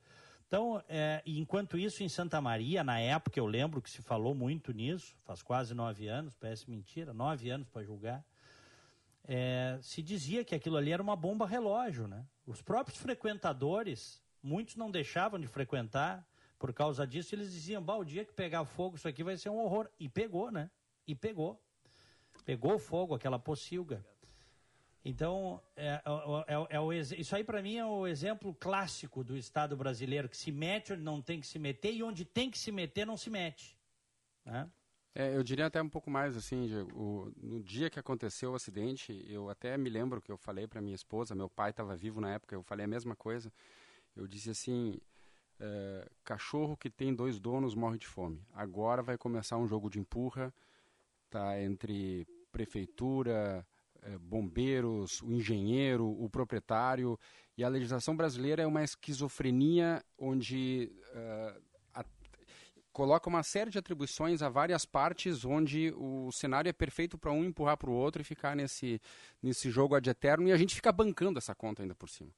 Então, 0.46 0.82
é, 0.88 1.20
enquanto 1.26 1.76
isso, 1.76 2.02
em 2.02 2.08
Santa 2.08 2.40
Maria, 2.40 2.82
na 2.82 2.98
época, 2.98 3.38
eu 3.38 3.44
lembro 3.44 3.82
que 3.82 3.90
se 3.90 4.00
falou 4.00 4.34
muito 4.34 4.72
nisso, 4.72 5.14
faz 5.26 5.42
quase 5.42 5.74
nove 5.74 6.08
anos, 6.08 6.34
parece 6.34 6.70
mentira, 6.70 7.12
nove 7.12 7.50
anos 7.50 7.68
para 7.68 7.82
julgar, 7.82 8.24
é, 9.24 9.78
se 9.82 10.02
dizia 10.02 10.42
que 10.42 10.54
aquilo 10.54 10.78
ali 10.78 10.90
era 10.90 11.02
uma 11.02 11.14
bomba 11.14 11.46
relógio, 11.46 12.08
né? 12.08 12.24
Os 12.46 12.62
próprios 12.62 12.96
frequentadores 12.96 14.22
Muitos 14.42 14.76
não 14.76 14.90
deixavam 14.90 15.38
de 15.38 15.46
frequentar 15.46 16.26
por 16.58 16.72
causa 16.72 17.06
disso. 17.06 17.34
Eles 17.34 17.52
diziam: 17.52 17.82
bah, 17.82 17.96
o 17.96 18.04
dia 18.04 18.24
que 18.24 18.32
pegar 18.32 18.64
fogo, 18.64 18.96
isso 18.96 19.08
aqui 19.08 19.22
vai 19.22 19.36
ser 19.36 19.50
um 19.50 19.58
horror. 19.58 19.88
E 19.98 20.08
pegou, 20.08 20.50
né? 20.50 20.70
E 21.06 21.14
pegou. 21.14 21.60
Pegou 22.48 22.78
fogo, 22.78 23.14
aquela 23.14 23.38
pocilga. 23.38 24.02
Então, 25.04 25.60
é, 25.76 26.00
é, 26.46 26.54
é, 26.54 26.76
é 26.76 26.80
o, 26.80 26.90
isso 26.94 27.36
aí 27.36 27.44
para 27.44 27.60
mim 27.60 27.76
é 27.76 27.84
o 27.84 28.06
exemplo 28.06 28.54
clássico 28.54 29.22
do 29.22 29.36
Estado 29.36 29.76
brasileiro, 29.76 30.30
que 30.30 30.36
se 30.36 30.50
mete 30.50 30.94
onde 30.94 31.02
não 31.02 31.20
tem 31.20 31.40
que 31.42 31.46
se 31.46 31.58
meter 31.58 31.92
e 31.92 32.02
onde 32.02 32.24
tem 32.24 32.50
que 32.50 32.56
se 32.56 32.72
meter 32.72 33.06
não 33.06 33.18
se 33.18 33.28
mete. 33.28 33.76
Né? 34.46 34.66
É, 35.14 35.36
eu 35.36 35.42
diria 35.42 35.66
até 35.66 35.82
um 35.82 35.90
pouco 35.90 36.10
mais 36.10 36.38
assim, 36.38 36.66
Diego, 36.66 36.90
o, 36.98 37.30
no 37.36 37.62
dia 37.62 37.90
que 37.90 38.00
aconteceu 38.00 38.52
o 38.52 38.54
acidente, 38.54 39.22
eu 39.28 39.50
até 39.50 39.76
me 39.76 39.90
lembro 39.90 40.22
que 40.22 40.32
eu 40.32 40.38
falei 40.38 40.66
para 40.66 40.80
minha 40.80 40.96
esposa, 40.96 41.34
meu 41.34 41.50
pai 41.50 41.68
estava 41.68 41.94
vivo 41.94 42.18
na 42.18 42.32
época, 42.32 42.54
eu 42.54 42.62
falei 42.62 42.86
a 42.86 42.88
mesma 42.88 43.14
coisa. 43.14 43.52
Eu 44.16 44.26
disse 44.26 44.48
assim: 44.48 44.98
é, 45.60 46.08
cachorro 46.24 46.78
que 46.78 46.88
tem 46.88 47.14
dois 47.14 47.38
donos 47.38 47.74
morre 47.74 47.98
de 47.98 48.06
fome. 48.06 48.42
Agora 48.54 49.02
vai 49.02 49.18
começar 49.18 49.58
um 49.58 49.68
jogo 49.68 49.90
de 49.90 50.00
empurra, 50.00 50.50
tá 51.28 51.60
entre 51.60 52.26
prefeitura, 52.50 53.66
é, 54.02 54.18
bombeiros, 54.18 55.20
o 55.22 55.32
engenheiro, 55.32 56.06
o 56.06 56.28
proprietário. 56.28 57.18
E 57.56 57.64
a 57.64 57.68
legislação 57.68 58.16
brasileira 58.16 58.62
é 58.62 58.66
uma 58.66 58.84
esquizofrenia 58.84 60.04
onde 60.16 60.92
uh, 61.10 61.62
a, 61.92 62.04
coloca 62.92 63.28
uma 63.28 63.42
série 63.42 63.70
de 63.70 63.78
atribuições 63.78 64.42
a 64.42 64.48
várias 64.48 64.84
partes, 64.84 65.44
onde 65.44 65.92
o 65.96 66.30
cenário 66.30 66.68
é 66.68 66.72
perfeito 66.72 67.18
para 67.18 67.32
um 67.32 67.44
empurrar 67.44 67.76
para 67.76 67.90
o 67.90 67.94
outro 67.94 68.22
e 68.22 68.24
ficar 68.24 68.54
nesse, 68.54 69.00
nesse 69.42 69.70
jogo 69.70 69.94
ad 69.94 70.08
eterno. 70.08 70.48
E 70.48 70.52
a 70.52 70.56
gente 70.56 70.74
fica 70.74 70.92
bancando 70.92 71.38
essa 71.38 71.54
conta 71.54 71.82
ainda 71.82 71.94
por 71.94 72.08
cima 72.08 72.30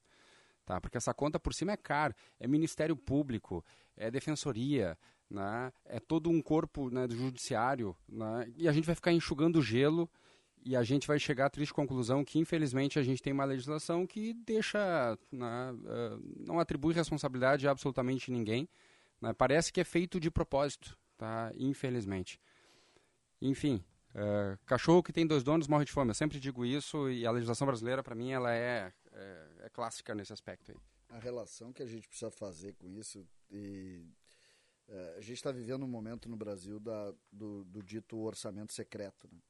tá? 0.65 0.79
Porque 0.79 0.97
essa 0.97 1.13
conta 1.13 1.39
por 1.39 1.53
cima 1.53 1.71
é 1.71 1.77
cara, 1.77 2.15
é 2.39 2.47
Ministério 2.47 2.95
Público, 2.95 3.63
é 3.95 4.09
Defensoria, 4.09 4.97
né? 5.29 5.71
É 5.85 5.99
todo 5.99 6.29
um 6.29 6.41
corpo 6.41 6.89
né, 6.89 7.07
do 7.07 7.15
judiciário, 7.15 7.95
né? 8.07 8.51
E 8.55 8.67
a 8.67 8.71
gente 8.71 8.85
vai 8.85 8.95
ficar 8.95 9.11
enxugando 9.11 9.61
gelo 9.61 10.09
e 10.63 10.75
a 10.75 10.83
gente 10.83 11.07
vai 11.07 11.17
chegar 11.17 11.47
à 11.47 11.49
triste 11.49 11.73
conclusão 11.73 12.23
que 12.23 12.37
infelizmente 12.37 12.99
a 12.99 13.03
gente 13.03 13.21
tem 13.21 13.33
uma 13.33 13.45
legislação 13.45 14.05
que 14.05 14.33
deixa, 14.33 15.17
né, 15.31 15.71
uh, 15.71 16.45
não 16.45 16.59
atribui 16.59 16.93
responsabilidade 16.93 17.67
a 17.67 17.71
absolutamente 17.71 18.31
ninguém, 18.31 18.69
né? 19.19 19.33
Parece 19.33 19.71
que 19.71 19.81
é 19.81 19.83
feito 19.83 20.19
de 20.19 20.29
propósito, 20.29 20.97
tá? 21.17 21.51
Infelizmente. 21.55 22.39
Enfim, 23.41 23.83
Uh, 24.13 24.59
cachorro 24.65 25.01
que 25.01 25.13
tem 25.13 25.25
dois 25.25 25.41
donos 25.41 25.67
morre 25.67 25.85
de 25.85 25.91
fome. 25.91 26.09
Eu 26.09 26.15
sempre 26.15 26.39
digo 26.39 26.65
isso 26.65 27.09
e 27.09 27.25
a 27.25 27.31
legislação 27.31 27.65
brasileira, 27.65 28.03
para 28.03 28.15
mim, 28.15 28.31
ela 28.31 28.53
é 28.53 28.91
é, 29.13 29.65
é 29.65 29.69
clássica 29.69 30.15
nesse 30.15 30.33
aspecto 30.33 30.71
aí. 30.71 30.77
A 31.09 31.19
relação 31.19 31.73
que 31.73 31.83
a 31.83 31.87
gente 31.87 32.07
precisa 32.07 32.31
fazer 32.31 32.73
com 32.73 32.89
isso 32.89 33.27
e 33.49 34.05
é, 34.87 35.15
a 35.17 35.21
gente 35.21 35.37
está 35.37 35.51
vivendo 35.51 35.83
um 35.83 35.87
momento 35.87 36.29
no 36.29 36.35
Brasil 36.35 36.79
da, 36.79 37.13
do, 37.31 37.63
do, 37.65 37.81
dito 37.81 38.17
orçamento 38.17 38.73
secreto, 38.73 39.27
né? 39.31 39.41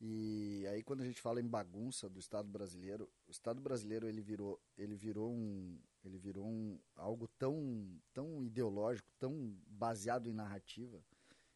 E 0.00 0.66
aí 0.68 0.82
quando 0.82 1.02
a 1.02 1.06
gente 1.06 1.20
fala 1.20 1.40
em 1.40 1.46
bagunça 1.46 2.08
do 2.08 2.18
Estado 2.18 2.48
brasileiro, 2.48 3.08
o 3.28 3.30
Estado 3.30 3.60
brasileiro 3.60 4.08
ele 4.08 4.20
virou, 4.20 4.60
ele 4.76 4.96
virou 4.96 5.32
um, 5.32 5.78
ele 6.04 6.18
virou 6.18 6.44
um, 6.44 6.78
algo 6.96 7.28
tão, 7.38 8.00
tão 8.12 8.42
ideológico, 8.42 9.08
tão 9.18 9.56
baseado 9.66 10.28
em 10.28 10.32
narrativa, 10.32 11.00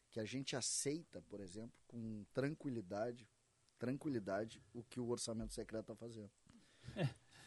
que 0.09 0.19
a 0.19 0.25
gente 0.25 0.55
aceita, 0.55 1.21
por 1.23 1.41
exemplo, 1.41 1.77
com 1.87 2.23
tranquilidade, 2.33 3.29
tranquilidade, 3.77 4.63
o 4.73 4.83
que 4.83 4.99
o 4.99 5.09
orçamento 5.09 5.53
secreto 5.53 5.91
está 5.91 5.95
fazendo. 5.95 6.31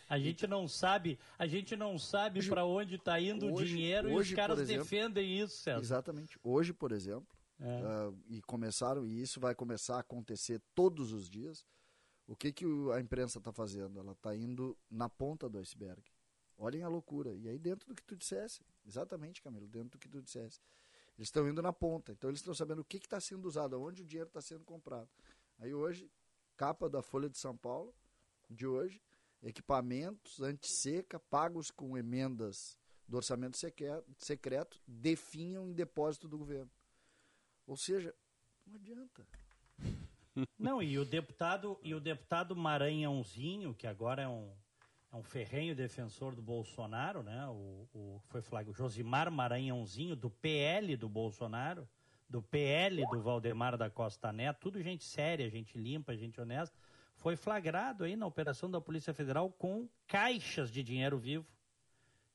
A 0.08 0.18
gente 0.18 0.44
não 0.44 0.66
sabe, 0.66 1.20
a 1.38 1.46
gente 1.46 1.76
não 1.76 1.96
sabe 1.96 2.44
para 2.48 2.64
onde 2.64 2.96
está 2.96 3.20
indo 3.20 3.46
hoje, 3.46 3.62
o 3.62 3.76
dinheiro 3.76 4.08
hoje, 4.08 4.30
e 4.30 4.32
os 4.32 4.36
caras 4.36 4.58
exemplo, 4.58 4.82
defendem 4.82 5.38
isso, 5.38 5.62
César. 5.62 5.80
Exatamente. 5.80 6.36
Hoje, 6.42 6.72
por 6.72 6.90
exemplo, 6.90 7.28
é. 7.60 8.08
uh, 8.08 8.18
e 8.28 8.42
começaram, 8.42 9.06
e 9.06 9.22
isso 9.22 9.38
vai 9.38 9.54
começar 9.54 9.98
a 9.98 10.00
acontecer 10.00 10.60
todos 10.74 11.12
os 11.12 11.30
dias, 11.30 11.64
o 12.26 12.34
que, 12.34 12.52
que 12.52 12.64
a 12.92 13.00
imprensa 13.00 13.38
está 13.38 13.52
fazendo? 13.52 14.00
Ela 14.00 14.12
está 14.12 14.34
indo 14.34 14.76
na 14.90 15.08
ponta 15.08 15.48
do 15.48 15.58
iceberg. 15.58 16.02
Olhem 16.58 16.82
a 16.82 16.88
loucura. 16.88 17.32
E 17.34 17.48
aí 17.48 17.58
dentro 17.58 17.88
do 17.88 17.94
que 17.94 18.02
tu 18.02 18.16
dissesse, 18.16 18.60
exatamente, 18.84 19.40
Camilo, 19.40 19.68
dentro 19.68 19.90
do 19.90 19.98
que 19.98 20.08
tu 20.08 20.20
dissesse. 20.20 20.60
Eles 21.16 21.28
estão 21.28 21.48
indo 21.48 21.60
na 21.60 21.72
ponta, 21.72 22.12
então 22.12 22.30
eles 22.30 22.40
estão 22.40 22.54
sabendo 22.54 22.80
o 22.80 22.84
que 22.84 22.96
está 22.96 23.20
sendo 23.20 23.46
usado, 23.46 23.80
onde 23.80 24.02
o 24.02 24.06
dinheiro 24.06 24.28
está 24.28 24.40
sendo 24.40 24.64
comprado. 24.64 25.08
Aí 25.58 25.74
hoje, 25.74 26.10
capa 26.56 26.88
da 26.88 27.02
Folha 27.02 27.28
de 27.28 27.36
São 27.36 27.56
Paulo, 27.56 27.94
de 28.48 28.66
hoje, 28.66 29.00
equipamentos 29.42 30.40
anti-seca 30.40 31.18
pagos 31.18 31.70
com 31.70 31.96
emendas 31.96 32.78
do 33.06 33.16
orçamento 33.16 33.58
secreto 34.18 34.80
definham 34.86 35.68
em 35.68 35.72
depósito 35.72 36.28
do 36.28 36.38
governo. 36.38 36.70
Ou 37.66 37.76
seja, 37.76 38.14
não 38.66 38.76
adianta. 38.76 39.26
Não, 40.56 40.80
e 40.80 40.96
o 40.96 41.04
deputado 41.04 41.78
e 41.82 41.92
o 41.92 42.00
deputado 42.00 42.54
Maranhãozinho, 42.54 43.74
que 43.74 43.86
agora 43.86 44.22
é 44.22 44.28
um, 44.28 44.48
é 45.12 45.16
um 45.16 45.22
ferrenho 45.24 45.74
defensor 45.74 46.36
do 46.36 46.40
Bolsonaro, 46.40 47.22
né? 47.22 47.46
O, 47.48 47.88
o 47.92 48.22
foi 48.28 48.40
flag, 48.40 48.72
Josimar 48.72 49.30
Maranhãozinho 49.30 50.14
do 50.14 50.30
PL 50.30 50.96
do 50.96 51.08
Bolsonaro, 51.08 51.86
do 52.28 52.40
PL 52.40 53.04
do 53.10 53.20
Valdemar 53.20 53.76
da 53.76 53.90
Costa 53.90 54.32
Neto, 54.32 54.60
tudo 54.60 54.80
gente 54.80 55.04
séria, 55.04 55.50
gente 55.50 55.76
limpa, 55.76 56.16
gente 56.16 56.40
honesta 56.40 56.78
foi 57.20 57.36
flagrado 57.36 58.04
aí 58.04 58.16
na 58.16 58.26
operação 58.26 58.70
da 58.70 58.80
Polícia 58.80 59.12
Federal 59.12 59.50
com 59.50 59.88
caixas 60.08 60.70
de 60.70 60.82
dinheiro 60.82 61.18
vivo. 61.18 61.46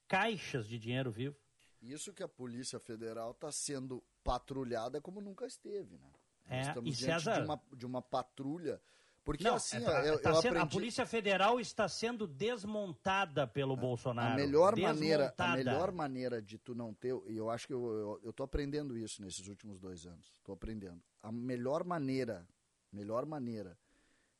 Caixas 0.07 0.67
de 0.67 0.77
dinheiro 0.77 1.11
vivo. 1.11 1.35
Isso 1.81 2.13
que 2.13 2.23
a 2.23 2.27
Polícia 2.27 2.79
Federal 2.79 3.31
está 3.31 3.51
sendo 3.51 4.03
patrulhada 4.23 5.01
como 5.01 5.19
nunca 5.19 5.45
esteve, 5.45 5.97
né? 5.97 6.11
É, 6.47 6.57
Nós 6.57 6.67
estamos 6.67 6.93
e 6.93 6.97
diante 6.97 7.23
César... 7.23 7.39
de, 7.39 7.45
uma, 7.45 7.61
de 7.75 7.85
uma 7.85 8.01
patrulha. 8.01 8.79
Porque 9.23 9.43
Não, 9.43 9.55
assim, 9.55 9.77
é, 9.77 10.09
eu, 10.09 10.21
tá 10.21 10.29
eu 10.29 10.35
sendo, 10.35 10.57
aprendi... 10.57 10.57
a 10.57 10.67
Polícia 10.67 11.05
Federal 11.07 11.59
está 11.59 11.89
sendo 11.89 12.27
desmontada 12.27 13.47
pelo 13.47 13.73
a, 13.73 13.75
Bolsonaro. 13.75 14.33
A 14.33 14.35
melhor, 14.35 14.77
maneira, 14.77 15.33
a 15.35 15.57
melhor 15.57 15.91
maneira 15.91 16.39
de 16.39 16.59
tu 16.59 16.75
não 16.75 16.93
ter, 16.93 17.15
e 17.27 17.35
eu 17.35 17.49
acho 17.49 17.65
que 17.65 17.73
eu, 17.73 18.31
tô 18.35 18.43
aprendendo 18.43 18.95
isso 18.95 19.23
nesses 19.23 19.47
últimos 19.47 19.79
dois 19.79 20.05
anos. 20.05 20.27
Estou 20.37 20.53
aprendendo. 20.53 21.01
A 21.23 21.31
melhor 21.31 21.83
maneira, 21.83 22.47
melhor 22.91 23.25
maneira 23.25 23.75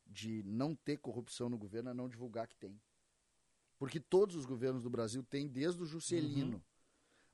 de 0.06 0.42
não 0.44 0.74
ter 0.74 0.98
corrupção 0.98 1.48
no 1.48 1.58
governo 1.58 1.90
é 1.90 1.94
não 1.94 2.08
divulgar 2.08 2.46
que 2.46 2.56
tem. 2.56 2.80
Porque 3.78 4.00
todos 4.00 4.36
os 4.36 4.46
governos 4.46 4.82
do 4.82 4.90
Brasil 4.90 5.22
têm, 5.22 5.46
desde 5.46 5.82
o 5.82 5.86
Juscelino. 5.86 6.56
Uhum. 6.56 6.62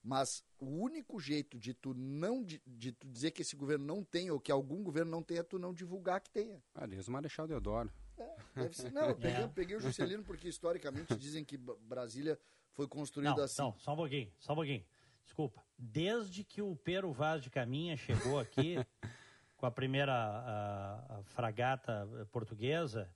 Mas 0.02 0.44
o 0.58 0.66
único 0.66 1.20
jeito 1.20 1.58
de 1.58 1.72
tu 1.72 1.94
não 1.94 2.42
de, 2.42 2.60
de, 2.66 2.90
tu 2.90 3.06
dizer 3.06 3.30
que 3.30 3.42
esse 3.42 3.54
governo 3.54 3.86
não 3.86 4.02
tem 4.02 4.32
ou 4.32 4.40
que 4.40 4.50
algum 4.50 4.82
governo 4.82 5.10
não 5.10 5.22
tem 5.22 5.38
é 5.38 5.42
tu 5.44 5.60
não 5.60 5.72
divulgar 5.72 6.20
que 6.20 6.28
tenha. 6.28 6.60
Ah, 6.74 6.86
desde 6.86 7.08
o 7.08 7.12
Marechal 7.12 7.46
Deodoro. 7.46 7.88
É, 8.18 8.36
deve 8.56 8.76
ser. 8.76 8.90
Não, 8.90 9.02
eu 9.02 9.14
peguei, 9.16 9.44
é. 9.44 9.48
peguei 9.48 9.76
o 9.76 9.80
Juscelino 9.80 10.24
porque 10.24 10.48
historicamente 10.48 11.14
dizem 11.14 11.44
que 11.44 11.56
Brasília 11.56 12.36
foi 12.72 12.88
construída 12.88 13.36
não, 13.36 13.44
assim. 13.44 13.62
Não, 13.62 13.78
só 13.78 13.92
um 13.92 13.96
pouquinho, 13.96 14.32
só 14.40 14.52
um 14.52 14.56
pouquinho. 14.56 14.84
Desculpa. 15.24 15.62
Desde 15.78 16.42
que 16.42 16.60
o 16.60 16.74
Pero 16.74 17.12
Vaz 17.12 17.42
de 17.42 17.50
Caminha 17.50 17.96
chegou 17.96 18.40
aqui, 18.40 18.76
com 19.62 19.66
a 19.66 19.70
primeira 19.70 20.12
a, 20.12 21.18
a 21.18 21.22
fragata 21.22 22.26
portuguesa, 22.32 23.08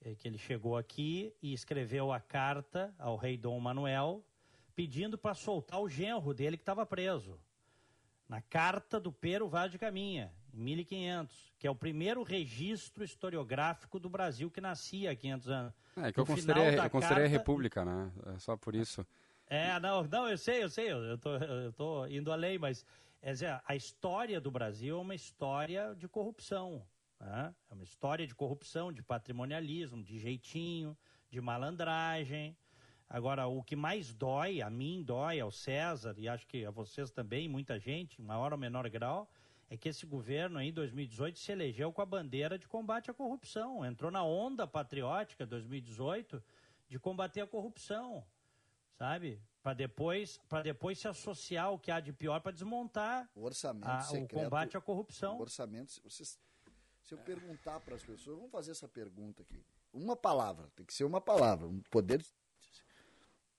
é, 0.00 0.14
que 0.14 0.26
ele 0.26 0.38
chegou 0.38 0.74
aqui 0.74 1.34
e 1.42 1.52
escreveu 1.52 2.10
a 2.10 2.18
carta 2.18 2.94
ao 2.98 3.14
rei 3.14 3.36
Dom 3.36 3.60
Manuel, 3.60 4.24
pedindo 4.74 5.18
para 5.18 5.34
soltar 5.34 5.78
o 5.82 5.90
genro 5.90 6.32
dele 6.32 6.56
que 6.56 6.62
estava 6.62 6.86
preso. 6.86 7.38
na 8.26 8.40
carta 8.40 8.98
do 8.98 9.12
Pero 9.12 9.46
Vaz 9.50 9.70
de 9.70 9.78
Caminha, 9.78 10.32
em 10.54 10.62
1500, 10.62 11.52
que 11.58 11.66
é 11.66 11.70
o 11.70 11.74
primeiro 11.74 12.22
registro 12.22 13.04
historiográfico 13.04 13.98
do 14.00 14.08
Brasil 14.08 14.50
que 14.50 14.62
nascia 14.62 15.10
há 15.10 15.14
500 15.14 15.50
anos. 15.50 15.74
É 15.94 16.10
que 16.10 16.18
eu 16.18 16.24
considerei, 16.24 16.78
eu 16.78 16.88
considerei 16.88 17.26
a 17.26 17.28
carta- 17.28 17.38
República, 17.38 17.84
né? 17.84 18.10
É 18.34 18.38
só 18.38 18.56
por 18.56 18.74
isso. 18.74 19.06
É, 19.46 19.78
não, 19.78 20.04
não, 20.04 20.26
eu 20.26 20.38
sei, 20.38 20.62
eu 20.62 20.70
sei, 20.70 20.90
eu 20.90 21.04
eu 21.04 21.18
tô, 21.18 21.36
eu 21.36 21.72
tô 21.74 22.06
indo 22.06 22.32
além, 22.32 22.56
mas 22.58 22.86
quer 23.22 23.32
dizer, 23.32 23.62
a 23.64 23.74
história 23.74 24.40
do 24.40 24.50
Brasil 24.50 24.98
é 24.98 25.00
uma 25.00 25.14
história 25.14 25.94
de 25.94 26.08
corrupção. 26.08 26.86
né? 27.18 27.54
É 27.70 27.74
uma 27.74 27.84
história 27.84 28.26
de 28.26 28.34
corrupção, 28.34 28.92
de 28.92 29.02
patrimonialismo, 29.02 30.02
de 30.02 30.18
jeitinho, 30.18 30.96
de 31.30 31.40
malandragem. 31.40 32.56
Agora, 33.08 33.46
o 33.46 33.62
que 33.62 33.76
mais 33.76 34.12
dói, 34.12 34.60
a 34.60 34.68
mim 34.68 35.02
dói, 35.02 35.40
ao 35.40 35.50
César, 35.50 36.14
e 36.18 36.28
acho 36.28 36.46
que 36.46 36.64
a 36.66 36.70
vocês 36.70 37.10
também, 37.10 37.48
muita 37.48 37.78
gente, 37.78 38.20
em 38.20 38.24
maior 38.24 38.52
ou 38.52 38.58
menor 38.58 38.88
grau, 38.90 39.30
é 39.70 39.76
que 39.76 39.88
esse 39.88 40.04
governo 40.04 40.58
aí, 40.58 40.68
em 40.68 40.72
2018, 40.72 41.38
se 41.38 41.52
elegeu 41.52 41.92
com 41.92 42.02
a 42.02 42.06
bandeira 42.06 42.58
de 42.58 42.68
combate 42.68 43.10
à 43.10 43.14
corrupção. 43.14 43.86
Entrou 43.86 44.10
na 44.10 44.22
onda 44.22 44.66
patriótica 44.66 45.46
2018 45.46 46.42
de 46.88 46.98
combater 46.98 47.40
a 47.40 47.46
corrupção 47.46 48.26
sabe? 49.02 49.42
Para 49.62 49.74
depois, 49.74 50.38
para 50.48 50.62
depois 50.62 50.98
se 50.98 51.06
associar 51.06 51.66
ao 51.66 51.78
que 51.78 51.90
há 51.90 52.00
de 52.00 52.12
pior 52.12 52.40
para 52.40 52.52
desmontar 52.52 53.30
O 53.34 53.42
orçamento 53.42 53.86
a- 53.88 53.98
o 53.98 54.02
secreto. 54.02 54.34
combate 54.44 54.76
à 54.76 54.80
corrupção. 54.80 55.38
O 55.38 55.42
orçamento, 55.42 55.92
se 55.92 56.00
vocês, 56.00 56.38
se 57.02 57.14
eu 57.14 57.18
perguntar 57.18 57.78
para 57.80 57.94
as 57.94 58.02
pessoas, 58.02 58.36
vamos 58.36 58.50
fazer 58.50 58.72
essa 58.72 58.88
pergunta 58.88 59.42
aqui. 59.42 59.64
Uma 59.92 60.16
palavra, 60.16 60.68
tem 60.74 60.84
que 60.84 60.92
ser 60.92 61.04
uma 61.04 61.20
palavra, 61.20 61.68
um 61.68 61.80
poder. 61.90 62.24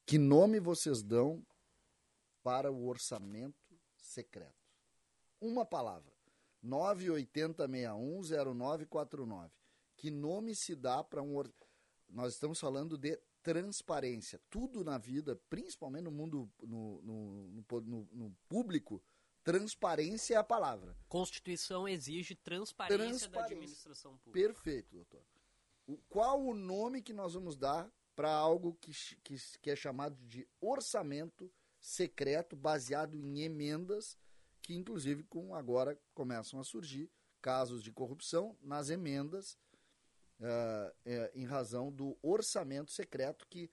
Que 0.06 0.18
nome 0.18 0.60
vocês 0.60 1.02
dão 1.02 1.42
para 2.44 2.70
o 2.70 2.86
orçamento 2.88 3.80
secreto? 3.96 4.62
Uma 5.40 5.66
palavra. 5.66 6.12
980610949. 6.62 9.52
Que 9.96 10.12
nome 10.12 10.54
se 10.56 10.76
dá 10.76 11.02
para 11.04 11.22
um 11.22 11.36
or... 11.36 11.50
Nós 12.10 12.34
estamos 12.34 12.60
falando 12.60 12.98
de 12.98 13.18
transparência. 13.44 14.40
Tudo 14.50 14.84
na 14.84 14.98
vida, 14.98 15.36
principalmente 15.50 16.06
no 16.06 16.12
mundo 16.12 16.50
no, 16.62 17.02
no, 17.02 17.64
no 17.82 18.08
no- 18.14 18.36
público, 18.48 19.04
transparência 19.44 20.36
é 20.36 20.38
a 20.38 20.44
palavra. 20.44 20.98
Constituição 21.08 21.88
exige 21.88 22.34
transparência, 22.36 22.98
da 22.98 23.10
Transparência. 23.10 23.56
administração 23.58 24.18
pública. 24.18 24.48
Perfeito, 24.48 24.96
doutor. 24.96 25.22
O- 25.86 25.98
qual 26.10 26.42
o 26.42 26.54
nome 26.54 27.02
que 27.02 27.14
nós 27.14 27.34
vamos 27.34 27.58
dar 27.58 27.92
para 28.16 28.32
algo 28.34 28.76
que, 28.80 28.92
que, 29.24 29.36
que 29.60 29.70
é 29.70 29.76
chamado 29.76 30.16
de 30.26 30.48
orçamento 30.62 31.52
secreto, 31.80 32.56
baseado 32.56 33.16
em 33.16 33.42
emendas, 33.42 34.18
que 34.62 34.74
inclusive 34.74 35.24
com 35.24 35.54
agora 35.54 36.00
começam 36.14 36.60
a 36.60 36.64
surgir 36.64 37.12
casos 37.42 37.84
de 37.84 37.92
corrupção 37.92 38.58
nas 38.62 38.90
emendas, 38.90 39.58
ah, 40.42 40.94
eh, 41.06 41.32
em 41.36 41.46
razão 41.46 41.92
do 41.92 42.18
orçamento 42.22 42.92
secreto 42.92 43.48
que 43.48 43.70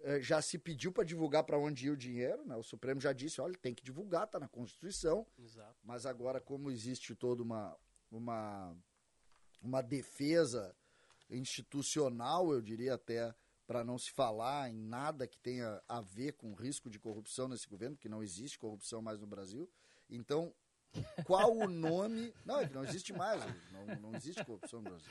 eh, 0.00 0.20
já 0.20 0.40
se 0.40 0.58
pediu 0.58 0.92
para 0.92 1.04
divulgar 1.04 1.44
para 1.44 1.58
onde 1.58 1.86
ia 1.86 1.92
o 1.92 1.96
dinheiro, 1.96 2.44
né? 2.46 2.56
o 2.56 2.62
Supremo 2.62 3.00
já 3.00 3.12
disse, 3.12 3.40
olha, 3.40 3.56
tem 3.56 3.74
que 3.74 3.82
divulgar, 3.82 4.24
está 4.24 4.38
na 4.38 4.48
Constituição, 4.48 5.26
Exato. 5.38 5.76
mas 5.82 6.06
agora, 6.06 6.40
como 6.40 6.70
existe 6.70 7.14
toda 7.14 7.42
uma, 7.42 7.76
uma, 8.10 8.76
uma 9.60 9.82
defesa 9.82 10.74
institucional, 11.28 12.52
eu 12.52 12.60
diria 12.60 12.94
até, 12.94 13.34
para 13.66 13.84
não 13.84 13.98
se 13.98 14.10
falar 14.10 14.70
em 14.70 14.76
nada 14.76 15.28
que 15.28 15.38
tenha 15.38 15.82
a 15.86 16.00
ver 16.00 16.32
com 16.32 16.54
risco 16.54 16.90
de 16.90 16.98
corrupção 16.98 17.46
nesse 17.46 17.68
governo, 17.68 17.96
porque 17.96 18.08
não 18.08 18.22
existe 18.22 18.58
corrupção 18.58 19.00
mais 19.00 19.20
no 19.20 19.26
Brasil. 19.26 19.70
Então, 20.08 20.52
qual 21.24 21.56
o 21.56 21.68
nome. 21.68 22.34
Não, 22.44 22.58
é 22.58 22.66
que 22.66 22.74
não 22.74 22.84
existe 22.84 23.12
mais. 23.12 23.42
Não, 23.70 23.86
não 24.00 24.14
existe 24.14 24.44
corrupção 24.44 24.80
no 24.80 24.90
Brasil. 24.90 25.10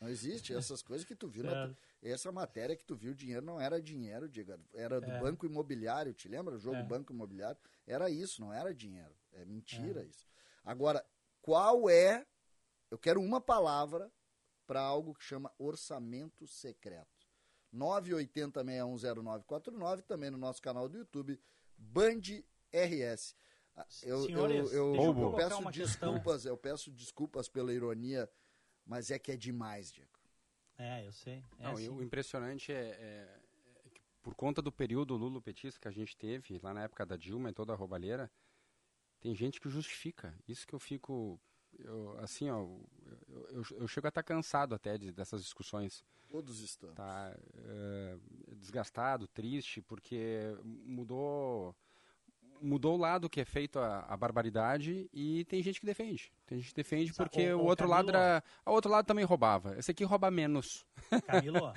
Não 0.00 0.08
existe. 0.08 0.52
Essas 0.54 0.82
coisas 0.82 1.06
que 1.06 1.14
tu 1.14 1.28
viu. 1.28 1.44
na- 1.44 1.50
Certo. 1.66 1.76
essa 2.02 2.32
matéria 2.32 2.74
que 2.76 2.84
tu 2.84 2.96
viu, 2.96 3.12
o 3.12 3.14
dinheiro 3.14 3.44
não 3.44 3.60
era 3.60 3.80
dinheiro, 3.80 4.28
Diego, 4.28 4.54
era 4.74 5.00
do 5.00 5.10
É. 5.10 5.20
Banco 5.20 5.46
Imobiliário. 5.46 6.12
Te 6.14 6.28
lembra 6.28 6.54
o 6.54 6.58
jogo 6.58 6.76
É. 6.76 6.82
Banco 6.82 7.12
Imobiliário? 7.12 7.58
Era 7.86 8.08
isso, 8.10 8.40
não 8.40 8.52
era 8.52 8.74
dinheiro. 8.74 9.14
É 9.32 9.44
mentira 9.44 10.02
isso. 10.04 10.26
Agora, 10.64 11.04
qual 11.42 11.88
é. 11.90 12.26
Eu 12.90 12.98
quero 12.98 13.20
uma 13.20 13.40
palavra 13.40 14.10
para 14.66 14.80
algo 14.80 15.14
que 15.14 15.22
chama 15.24 15.52
orçamento 15.58 16.46
secreto. 16.46 17.26
980610949, 17.72 20.02
também 20.02 20.30
no 20.30 20.38
nosso 20.38 20.60
canal 20.62 20.88
do 20.88 20.98
YouTube, 20.98 21.38
Band 21.76 22.20
RS. 22.72 23.34
Ah, 23.76 23.86
Eu, 24.02 24.22
Senhores, 24.24 24.72
eu, 24.72 24.94
eu, 24.94 25.20
eu 25.20 25.32
peço 25.34 25.58
uma 25.60 25.70
questão. 25.70 26.12
desculpas, 26.12 26.44
eu 26.44 26.56
peço 26.56 26.90
desculpas 26.90 27.48
pela 27.48 27.72
ironia, 27.72 28.28
mas 28.88 29.10
é 29.10 29.18
que 29.18 29.30
é 29.30 29.36
demais, 29.36 29.92
Diego. 29.92 30.18
É, 30.78 31.06
eu 31.06 31.12
sei. 31.12 31.44
É 31.58 31.64
Não, 31.64 31.72
e 31.72 31.74
assim. 31.74 31.88
o 31.90 32.02
impressionante 32.02 32.72
é, 32.72 32.76
é- 32.76 33.40
é 33.84 33.90
que 33.90 34.00
por 34.22 34.34
conta 34.34 34.62
do 34.62 34.72
período 34.72 35.16
lulopetista 35.16 35.78
que 35.80 35.88
a 35.88 35.92
gente 35.92 36.16
teve, 36.16 36.58
lá 36.62 36.72
na 36.72 36.82
época 36.84 37.04
da 37.04 37.16
Dilma 37.16 37.50
e 37.50 37.52
toda 37.52 37.72
a 37.72 37.76
roubalheira, 37.76 38.30
tem 39.20 39.34
gente 39.34 39.60
que 39.60 39.68
justifica. 39.68 40.34
Isso 40.46 40.66
que 40.66 40.74
eu 40.74 40.78
fico, 40.78 41.38
eu, 41.78 42.18
assim, 42.20 42.48
ó, 42.50 42.60
eu, 42.62 43.48
eu, 43.50 43.62
eu 43.78 43.88
chego 43.88 44.06
a 44.06 44.10
estar 44.10 44.22
cansado 44.22 44.74
até 44.74 44.96
de- 44.96 45.12
dessas 45.12 45.42
discussões. 45.42 46.04
Todos 46.28 46.60
estamos. 46.60 46.94
Tá 46.94 47.36
é, 47.56 48.18
desgastado, 48.56 49.26
triste, 49.28 49.80
porque 49.82 50.56
mudou 50.62 51.74
mudou 52.60 52.94
o 52.94 52.98
lado 52.98 53.28
que 53.28 53.40
é 53.40 53.44
feito 53.44 53.78
a, 53.78 54.00
a 54.00 54.16
barbaridade 54.16 55.08
e 55.12 55.44
tem 55.46 55.62
gente 55.62 55.80
que 55.80 55.86
defende. 55.86 56.32
Tem 56.46 56.58
gente 56.58 56.70
que 56.70 56.74
defende 56.76 57.12
porque 57.14 57.52
ô, 57.52 57.58
o 57.58 57.62
ô, 57.62 57.66
outro 57.66 57.86
lado 57.88 58.06
Camilo. 58.06 58.24
era, 58.24 58.44
o 58.66 58.70
outro 58.72 58.90
lado 58.90 59.06
também 59.06 59.24
roubava. 59.24 59.76
Esse 59.78 59.90
aqui 59.90 60.04
rouba 60.04 60.30
menos. 60.30 60.86
Camilo, 61.26 61.72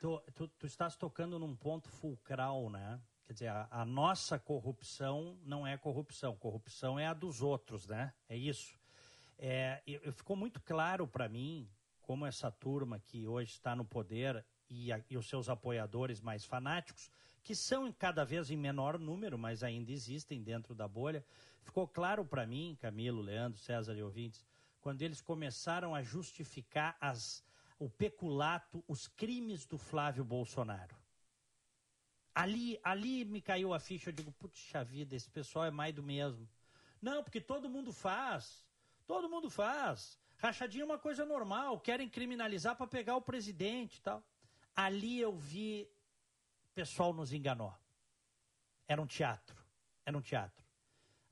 tu, 0.00 0.20
tu, 0.34 0.48
tu 0.48 0.66
estás 0.66 0.96
tocando 0.96 1.38
num 1.38 1.54
ponto 1.56 1.88
fulcral, 1.88 2.70
né? 2.70 3.00
Quer 3.26 3.32
dizer, 3.32 3.48
a, 3.48 3.66
a 3.70 3.84
nossa 3.84 4.38
corrupção 4.38 5.36
não 5.44 5.66
é 5.66 5.76
corrupção, 5.76 6.36
corrupção 6.36 6.98
é 6.98 7.06
a 7.06 7.12
dos 7.14 7.42
outros, 7.42 7.86
né? 7.86 8.12
É 8.28 8.36
isso. 8.36 8.78
É, 9.38 9.82
e- 9.86 10.00
e 10.04 10.12
ficou 10.12 10.36
muito 10.36 10.60
claro 10.60 11.06
para 11.06 11.28
mim 11.28 11.68
como 12.00 12.24
essa 12.24 12.50
turma 12.52 13.00
que 13.00 13.26
hoje 13.26 13.50
está 13.52 13.74
no 13.74 13.84
poder 13.84 14.44
e, 14.70 14.92
a- 14.92 15.00
e 15.10 15.16
os 15.16 15.28
seus 15.28 15.48
apoiadores 15.48 16.20
mais 16.20 16.44
fanáticos, 16.44 17.10
que 17.46 17.54
são 17.54 17.92
cada 17.92 18.24
vez 18.24 18.50
em 18.50 18.56
menor 18.56 18.98
número, 18.98 19.38
mas 19.38 19.62
ainda 19.62 19.92
existem 19.92 20.42
dentro 20.42 20.74
da 20.74 20.88
bolha, 20.88 21.24
ficou 21.62 21.86
claro 21.86 22.24
para 22.24 22.44
mim, 22.44 22.76
Camilo, 22.80 23.22
Leandro, 23.22 23.56
César 23.60 23.94
e 23.94 24.02
ouvintes, 24.02 24.44
quando 24.80 25.00
eles 25.02 25.20
começaram 25.20 25.94
a 25.94 26.02
justificar 26.02 26.96
as, 27.00 27.44
o 27.78 27.88
peculato, 27.88 28.82
os 28.88 29.06
crimes 29.06 29.64
do 29.64 29.78
Flávio 29.78 30.24
Bolsonaro. 30.24 30.96
Ali, 32.34 32.80
ali 32.82 33.24
me 33.24 33.40
caiu 33.40 33.72
a 33.72 33.78
ficha, 33.78 34.08
eu 34.08 34.12
digo, 34.12 34.32
puxa 34.32 34.82
vida, 34.82 35.14
esse 35.14 35.30
pessoal 35.30 35.66
é 35.66 35.70
mais 35.70 35.94
do 35.94 36.02
mesmo. 36.02 36.48
Não, 37.00 37.22
porque 37.22 37.40
todo 37.40 37.70
mundo 37.70 37.92
faz. 37.92 38.66
Todo 39.06 39.30
mundo 39.30 39.48
faz. 39.48 40.18
Rachadinha 40.38 40.82
é 40.82 40.84
uma 40.84 40.98
coisa 40.98 41.24
normal, 41.24 41.78
querem 41.78 42.08
criminalizar 42.08 42.74
para 42.74 42.88
pegar 42.88 43.14
o 43.14 43.22
presidente 43.22 43.98
e 43.98 44.00
tal. 44.00 44.20
Ali 44.74 45.20
eu 45.20 45.32
vi, 45.36 45.88
pessoal 46.76 47.14
nos 47.14 47.32
enganou. 47.32 47.74
Era 48.86 49.00
um 49.00 49.06
teatro. 49.06 49.56
Era 50.04 50.16
um 50.16 50.20
teatro. 50.20 50.62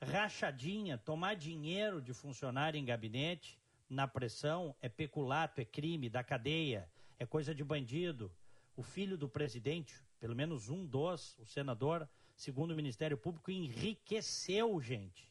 Rachadinha, 0.01 0.97
tomar 0.97 1.35
dinheiro 1.35 2.01
de 2.01 2.15
funcionário 2.15 2.79
em 2.79 2.85
gabinete 2.85 3.61
na 3.87 4.09
pressão 4.09 4.75
é 4.81 4.89
peculato, 4.89 5.61
é 5.61 5.65
crime 5.65 6.09
da 6.09 6.25
cadeia, 6.25 6.91
é 7.19 7.27
coisa 7.27 7.55
de 7.55 7.63
bandido. 7.63 8.35
O 8.75 8.83
filho 8.83 9.19
do 9.19 9.29
presidente, 9.29 9.95
pelo 10.19 10.35
menos 10.35 10.71
um 10.71 10.85
dos, 10.87 11.39
o 11.39 11.45
senador, 11.45 12.09
segundo 12.35 12.71
o 12.71 12.77
Ministério 12.77 13.19
Público, 13.19 13.51
enriqueceu, 13.51 14.81
gente. 14.81 15.31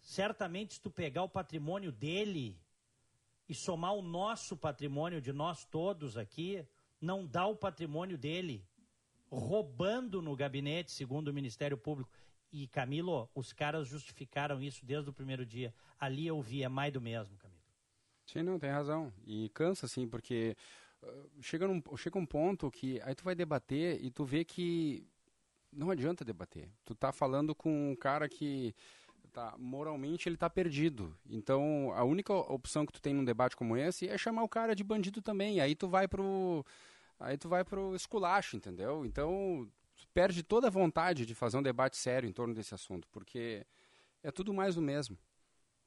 Certamente, 0.00 0.74
se 0.74 0.80
tu 0.80 0.90
pegar 0.90 1.22
o 1.22 1.28
patrimônio 1.28 1.92
dele 1.92 2.58
e 3.46 3.54
somar 3.54 3.92
o 3.92 4.00
nosso 4.00 4.56
patrimônio 4.56 5.20
de 5.20 5.34
nós 5.34 5.66
todos 5.66 6.16
aqui, 6.16 6.66
não 6.98 7.26
dá 7.26 7.46
o 7.46 7.54
patrimônio 7.54 8.16
dele. 8.16 8.66
Roubando 9.30 10.22
no 10.22 10.34
gabinete, 10.34 10.90
segundo 10.90 11.28
o 11.28 11.34
Ministério 11.34 11.76
Público. 11.76 12.10
E, 12.50 12.66
Camilo, 12.68 13.28
os 13.34 13.52
caras 13.52 13.86
justificaram 13.86 14.62
isso 14.62 14.84
desde 14.84 15.10
o 15.10 15.12
primeiro 15.12 15.44
dia. 15.44 15.74
Ali 15.98 16.26
eu 16.26 16.40
vi, 16.40 16.62
é 16.62 16.68
mais 16.68 16.92
do 16.92 17.00
mesmo, 17.00 17.36
Camilo. 17.36 17.60
Sim, 18.24 18.42
não, 18.42 18.58
tem 18.58 18.70
razão. 18.70 19.12
E 19.26 19.50
cansa, 19.50 19.86
assim, 19.86 20.08
porque 20.08 20.56
uh, 21.02 21.28
chega, 21.42 21.66
num, 21.66 21.82
chega 21.96 22.18
um 22.18 22.26
ponto 22.26 22.70
que 22.70 23.00
aí 23.02 23.14
tu 23.14 23.24
vai 23.24 23.34
debater 23.34 24.02
e 24.02 24.10
tu 24.10 24.24
vê 24.24 24.44
que 24.44 25.06
não 25.72 25.90
adianta 25.90 26.24
debater. 26.24 26.70
Tu 26.84 26.94
tá 26.94 27.12
falando 27.12 27.54
com 27.54 27.92
um 27.92 27.96
cara 27.96 28.28
que 28.28 28.74
tá 29.32 29.54
moralmente 29.58 30.28
ele 30.28 30.36
tá 30.36 30.48
perdido. 30.48 31.16
Então, 31.28 31.92
a 31.94 32.04
única 32.04 32.32
opção 32.32 32.84
que 32.84 32.92
tu 32.92 33.00
tem 33.00 33.14
num 33.14 33.24
debate 33.24 33.56
como 33.56 33.76
esse 33.76 34.08
é 34.08 34.16
chamar 34.16 34.42
o 34.42 34.48
cara 34.48 34.74
de 34.74 34.82
bandido 34.82 35.22
também. 35.22 35.60
Aí 35.60 35.74
tu 35.74 35.88
vai 35.88 36.08
pro 36.08 36.64
aí 37.18 37.36
tu 37.36 37.48
vai 37.48 37.64
pro 37.64 37.94
esculacho, 37.94 38.56
entendeu? 38.56 39.04
Então, 39.04 39.70
perde 40.14 40.42
toda 40.42 40.68
a 40.68 40.70
vontade 40.70 41.26
de 41.26 41.34
fazer 41.34 41.56
um 41.56 41.62
debate 41.62 41.96
sério 41.96 42.28
em 42.28 42.32
torno 42.32 42.54
desse 42.54 42.74
assunto, 42.74 43.08
porque 43.10 43.66
é 44.22 44.30
tudo 44.30 44.54
mais 44.54 44.74
do 44.74 44.82
mesmo. 44.82 45.18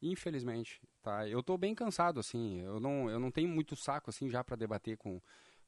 Infelizmente, 0.02 0.82
tá? 1.02 1.28
Eu 1.28 1.41
estou 1.41 1.58
bem 1.58 1.76
cansado 1.76 2.20
assim, 2.20 2.60
eu 2.62 2.80
não 2.80 3.08
eu 3.10 3.20
não 3.20 3.30
tenho 3.30 3.50
muito 3.50 3.76
saco 3.76 4.10
assim 4.10 4.30
já 4.30 4.44
para 4.44 4.56
debater 4.56 4.98
com 4.98 5.22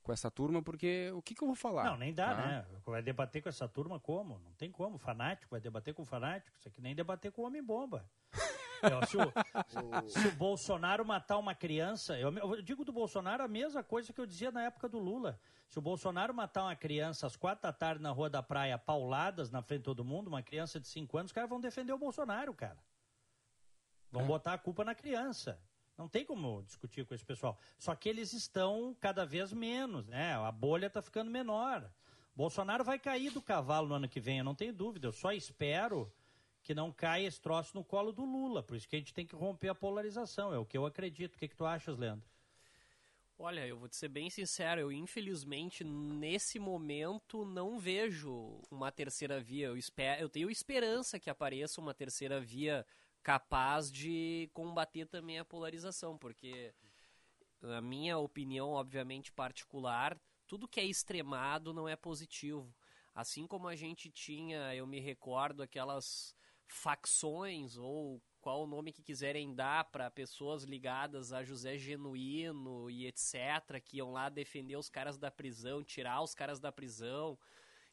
com 0.04 0.12
essa 0.12 0.30
turma, 0.30 0.62
porque 0.62 1.10
o 1.16 1.22
que, 1.22 1.34
que 1.34 1.42
eu 1.42 1.48
vou 1.48 1.56
falar? 1.56 1.86
Não, 1.86 1.98
nem 1.98 2.14
dá, 2.14 2.36
tá? 2.36 2.46
né? 2.46 2.66
Vai 2.86 3.02
debater 3.02 3.42
com 3.42 3.48
essa 3.48 3.68
turma 3.70 4.00
como? 4.00 4.38
Não 4.40 4.52
tem 4.54 4.70
como. 4.70 4.98
Fanático, 4.98 5.52
vai 5.52 5.62
debater 5.62 5.94
com 5.94 6.04
fanático. 6.04 6.58
Isso 6.60 6.68
aqui 6.68 6.82
nem 6.82 6.94
debater 6.94 7.32
com 7.32 7.44
homem-bomba. 7.44 8.06
É, 8.84 9.06
se, 9.06 9.18
o, 9.18 10.10
se 10.10 10.28
o 10.28 10.32
Bolsonaro 10.36 11.06
matar 11.06 11.38
uma 11.38 11.56
criança, 11.56 12.18
eu, 12.20 12.32
eu 12.38 12.62
digo 12.62 12.84
do 12.84 12.92
Bolsonaro 12.92 13.44
a 13.44 13.48
mesma 13.48 13.82
coisa 13.84 14.12
que 14.12 14.20
eu 14.20 14.26
dizia 14.26 14.52
na 14.52 14.64
época 14.64 14.90
do 14.90 15.00
Lula. 15.00 15.40
Se 15.70 15.80
o 15.80 15.82
Bolsonaro 15.82 16.34
matar 16.34 16.64
uma 16.64 16.76
criança 16.76 17.26
às 17.26 17.36
quatro 17.36 17.64
da 17.64 17.72
tarde 17.74 18.02
na 18.02 18.12
Rua 18.12 18.30
da 18.30 18.44
Praia, 18.44 18.78
pauladas 18.78 19.50
na 19.50 19.62
frente 19.62 19.80
de 19.80 19.86
todo 19.86 20.04
mundo, 20.04 20.28
uma 20.28 20.44
criança 20.44 20.80
de 20.80 20.88
cinco 20.88 21.18
anos, 21.18 21.30
os 21.30 21.34
caras 21.34 21.50
vão 21.50 21.60
defender 21.62 21.94
o 21.94 21.98
Bolsonaro, 21.98 22.54
cara. 22.54 22.78
Vão 24.12 24.24
É. 24.24 24.26
botar 24.26 24.54
a 24.54 24.58
culpa 24.58 24.84
na 24.84 24.94
criança. 24.94 25.60
Não 25.98 26.08
tem 26.10 26.26
como 26.26 26.62
discutir 26.64 27.06
com 27.06 27.14
esse 27.16 27.26
pessoal. 27.26 27.58
Só 27.78 27.96
que 27.96 28.10
eles 28.10 28.34
estão 28.34 28.96
cada 29.00 29.26
vez 29.26 29.54
menos, 29.54 30.08
né? 30.08 30.34
A 30.36 30.52
bolha 30.52 30.88
está 30.88 31.02
ficando 31.02 31.32
menor. 31.32 31.90
Bolsonaro 32.36 32.84
vai 32.84 32.98
cair 33.00 33.32
do 33.32 33.42
cavalo 33.42 33.88
no 33.88 33.96
ano 33.96 34.10
que 34.10 34.20
vem, 34.20 34.40
eu 34.40 34.44
não 34.44 34.56
tenho 34.56 34.74
dúvida. 34.74 35.08
Eu 35.08 35.12
só 35.12 35.32
espero 35.32 36.12
que 36.64 36.74
não 36.74 36.92
caia 36.92 37.28
esse 37.28 37.42
troço 37.42 37.76
no 37.76 37.84
colo 37.84 38.12
do 38.12 38.24
Lula. 38.24 38.64
Por 38.64 38.78
isso 38.78 38.88
que 38.88 38.96
a 38.96 39.00
gente 39.00 39.14
tem 39.14 39.26
que 39.26 39.36
romper 39.36 39.70
a 39.70 39.76
polarização. 39.76 40.54
É 40.54 40.58
o 40.58 40.66
que 40.66 40.78
eu 40.78 40.86
acredito. 40.86 41.36
O 41.36 41.38
que, 41.38 41.48
que 41.48 41.56
tu 41.56 41.66
achas, 41.66 41.98
Leandro? 41.98 42.26
Olha, 43.38 43.68
eu 43.68 43.78
vou 43.78 43.90
te 43.90 43.96
ser 43.96 44.08
bem 44.08 44.30
sincero, 44.30 44.80
eu 44.80 44.92
infelizmente 44.92 45.84
nesse 45.84 46.60
momento 46.60 47.44
não 47.44 47.80
vejo 47.80 48.62
uma 48.72 48.92
terceira 48.92 49.42
via. 49.42 49.68
Eu, 49.68 49.76
espero, 49.76 50.22
eu 50.22 50.30
tenho 50.30 50.50
esperança 50.50 51.20
que 51.20 51.30
apareça 51.30 51.82
uma 51.82 51.94
terceira 51.94 52.40
via 52.40 52.86
capaz 53.22 53.92
de 53.92 54.50
combater 54.54 55.08
também 55.08 55.40
a 55.40 55.46
polarização, 55.46 56.18
porque 56.18 56.74
na 57.60 57.82
minha 57.82 58.18
opinião, 58.18 58.70
obviamente 58.70 59.32
particular, 59.32 60.18
tudo 60.48 60.68
que 60.68 60.80
é 60.80 60.86
extremado 60.86 61.74
não 61.74 61.90
é 61.90 61.96
positivo. 61.96 62.74
Assim 63.16 63.46
como 63.46 63.68
a 63.68 63.76
gente 63.76 64.10
tinha, 64.10 64.74
eu 64.76 64.88
me 64.88 65.00
recordo 65.00 65.64
aquelas 65.64 66.36
facções 66.68 67.78
ou 67.78 68.22
qual 68.42 68.64
o 68.64 68.68
nome 68.68 68.92
que 68.92 69.02
quiserem 69.02 69.56
dar 69.56 69.86
para 69.86 70.12
pessoas 70.12 70.64
ligadas 70.64 71.32
a 71.32 71.44
José 71.44 71.78
Genuíno 71.78 72.90
e 72.90 73.08
etc, 73.08 73.82
que 73.84 73.98
iam 73.98 74.12
lá 74.12 74.28
defender 74.28 74.76
os 74.76 74.90
caras 74.90 75.18
da 75.18 75.32
prisão, 75.32 75.84
tirar 75.84 76.22
os 76.22 76.36
caras 76.36 76.60
da 76.60 76.72
prisão 76.72 77.40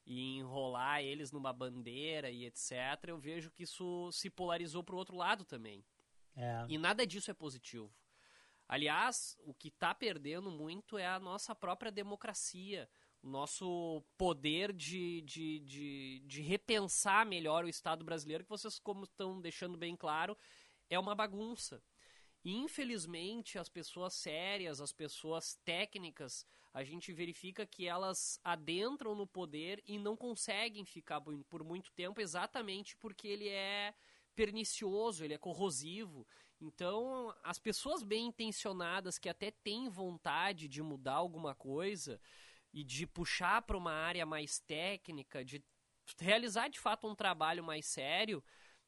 e 0.05 0.39
enrolar 0.39 1.03
eles 1.03 1.31
numa 1.31 1.53
bandeira 1.53 2.31
e 2.31 2.45
etc. 2.47 2.73
Eu 3.07 3.19
vejo 3.19 3.51
que 3.51 3.63
isso 3.63 4.11
se 4.13 4.29
polarizou 4.29 4.83
para 4.83 4.95
o 4.95 4.99
outro 4.99 5.17
lado 5.17 5.45
também. 5.45 5.85
É. 6.37 6.67
E 6.69 6.79
nada 6.79 7.07
disso 7.07 7.31
é 7.31 7.35
positivo. 7.35 7.93
Aliás, 8.67 9.37
o 9.45 9.53
que 9.55 9.69
está 9.69 9.95
perdendo 9.95 10.51
muito 10.51 10.97
é 10.97 11.07
a 11.07 11.19
nossa 11.19 11.55
própria 11.55 11.91
democracia, 11.91 12.89
o 13.23 13.29
nosso 13.29 14.03
poder 14.17 14.73
de, 14.73 15.21
de, 15.23 15.61
de, 15.61 16.23
de 16.25 16.43
repensar 16.43 17.27
melhor 17.27 17.65
o 17.65 17.69
Estado 17.69 18.05
brasileiro, 18.05 18.45
que 18.45 18.51
vocês, 18.51 18.79
como 18.79 19.05
estão 19.05 19.41
deixando 19.41 19.77
bem 19.77 19.95
claro, 19.95 20.37
é 20.89 20.99
uma 20.99 21.15
bagunça. 21.15 21.83
Infelizmente, 22.45 23.59
as 23.59 23.69
pessoas 23.69 24.15
sérias, 24.15 24.81
as 24.81 24.93
pessoas 24.93 25.59
técnicas, 25.65 26.47
a 26.73 26.83
gente 26.83 27.13
verifica 27.13 27.67
que 27.67 27.87
elas 27.87 28.41
adentram 28.43 29.15
no 29.15 29.27
poder 29.27 29.83
e 29.87 29.99
não 29.99 30.17
conseguem 30.17 30.85
ficar 30.85 31.21
por 31.21 31.63
muito 31.63 31.93
tempo, 31.93 32.21
exatamente 32.21 32.97
porque 32.97 33.29
ele 33.29 33.49
é 33.49 33.93
pernicioso, 34.35 35.23
ele 35.23 35.35
é 35.35 35.39
corrosivo. 35.39 36.27
Então, 36.59 37.35
as 37.43 37.59
pessoas 37.59 38.03
bem 38.03 38.29
intencionadas 38.29 39.19
que 39.19 39.29
até 39.29 39.51
têm 39.51 39.89
vontade 39.89 40.69
de 40.69 40.81
mudar 40.83 41.15
alguma 41.15 41.55
coisa 41.55 42.19
e 42.73 42.85
de 42.85 43.07
puxar 43.07 43.63
para 43.63 43.77
uma 43.77 43.93
área 43.93 44.25
mais 44.25 44.61
técnica, 44.61 45.45
de 45.45 45.63
realizar 46.19 46.69
de 46.69 46.79
fato 46.79 47.07
um 47.07 47.15
trabalho 47.15 47.63
mais 47.63 47.87
sério, 47.87 48.43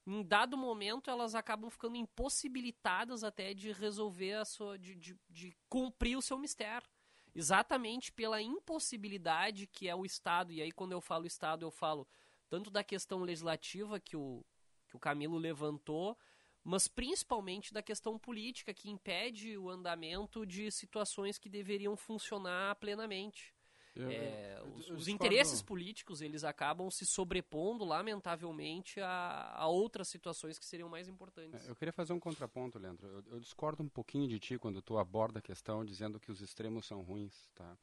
em 0.06 0.22
dado 0.22 0.56
momento 0.56 1.10
elas 1.10 1.34
acabam 1.34 1.70
ficando 1.70 1.96
impossibilitadas 1.96 3.22
até 3.22 3.54
de 3.54 3.72
resolver 3.72 4.34
a 4.34 4.44
sua. 4.44 4.78
de, 4.78 4.96
de, 4.96 5.16
de 5.28 5.56
cumprir 5.68 6.16
o 6.16 6.22
seu 6.22 6.38
mistério. 6.38 6.88
Exatamente 7.34 8.12
pela 8.12 8.42
impossibilidade 8.42 9.66
que 9.66 9.88
é 9.88 9.94
o 9.94 10.04
Estado, 10.04 10.52
e 10.52 10.60
aí 10.60 10.70
quando 10.70 10.92
eu 10.92 11.00
falo 11.00 11.26
Estado, 11.26 11.64
eu 11.64 11.70
falo 11.70 12.06
tanto 12.48 12.70
da 12.70 12.84
questão 12.84 13.20
legislativa 13.20 13.98
que 13.98 14.16
o, 14.16 14.44
que 14.86 14.96
o 14.96 15.00
Camilo 15.00 15.38
levantou, 15.38 16.18
mas 16.62 16.86
principalmente 16.86 17.72
da 17.72 17.82
questão 17.82 18.18
política 18.18 18.74
que 18.74 18.90
impede 18.90 19.56
o 19.56 19.70
andamento 19.70 20.44
de 20.44 20.70
situações 20.70 21.38
que 21.38 21.48
deveriam 21.48 21.96
funcionar 21.96 22.76
plenamente. 22.76 23.54
Eu- 23.94 24.10
É, 24.10 24.58
eu- 24.58 24.72
os, 24.74 24.88
eu 24.88 24.94
os 24.96 25.08
interesses 25.08 25.60
políticos 25.62 26.22
eles 26.22 26.44
acabam 26.44 26.90
se 26.90 27.04
sobrepondo, 27.04 27.84
lamentavelmente, 27.84 29.00
a, 29.00 29.52
a 29.54 29.66
outras 29.68 30.08
situações 30.08 30.58
que 30.58 30.64
seriam 30.64 30.88
mais 30.88 31.08
importantes. 31.08 31.66
É, 31.66 31.70
Eu 31.70 31.76
queria 31.76 31.92
fazer 31.92 32.12
um 32.14 32.20
contraponto, 32.20 32.78
Leandro. 32.78 33.06
Eu, 33.06 33.34
eu 33.34 33.40
discordo 33.40 33.82
um 33.82 33.88
pouquinho 33.88 34.26
de 34.26 34.38
ti 34.40 34.58
quando 34.58 34.80
tu 34.80 34.96
aborda 34.96 35.40
a 35.40 35.42
questão 35.42 35.84
dizendo 35.84 36.18
que 36.18 36.30
os 36.32 36.40
extremos 36.40 36.86
são 36.86 37.02
ruins, 37.02 37.50
tá? 37.54 37.76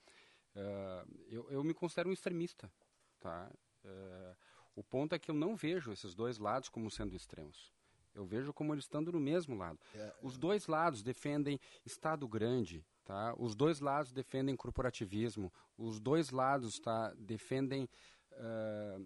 Eh, 0.55 1.05
eu, 1.29 1.51
eu 1.51 1.63
me 1.63 1.73
considero 1.75 2.09
um 2.09 2.13
extremista, 2.13 2.71
tá? 3.19 3.51
Eh, 3.83 4.35
o 4.75 4.83
ponto 4.83 5.13
é 5.13 5.19
que 5.19 5.29
eu 5.29 5.35
não 5.35 5.55
vejo 5.55 5.91
esses 5.91 6.15
dois 6.15 6.39
lados 6.39 6.69
como 6.69 6.89
sendo 6.89 7.15
extremos. 7.15 7.71
Eu 8.15 8.25
vejo 8.25 8.51
como 8.51 8.73
eles 8.73 8.85
estando 8.85 9.11
no 9.11 9.19
mesmo 9.19 9.55
lado. 9.55 9.79
Os 10.23 10.37
dois 10.37 10.65
lados 10.65 11.03
defendem 11.03 11.59
Estado 11.85 12.27
grande, 12.27 12.83
tá? 13.09 13.33
Os 13.39 13.55
dois 13.55 13.79
lados 13.79 14.11
defendem 14.13 14.55
corporativismo. 14.55 15.51
Os 15.75 15.99
dois 15.99 16.29
lados, 16.29 16.79
tá? 16.79 17.11
Defendem 17.17 17.89
eh, 18.33 18.99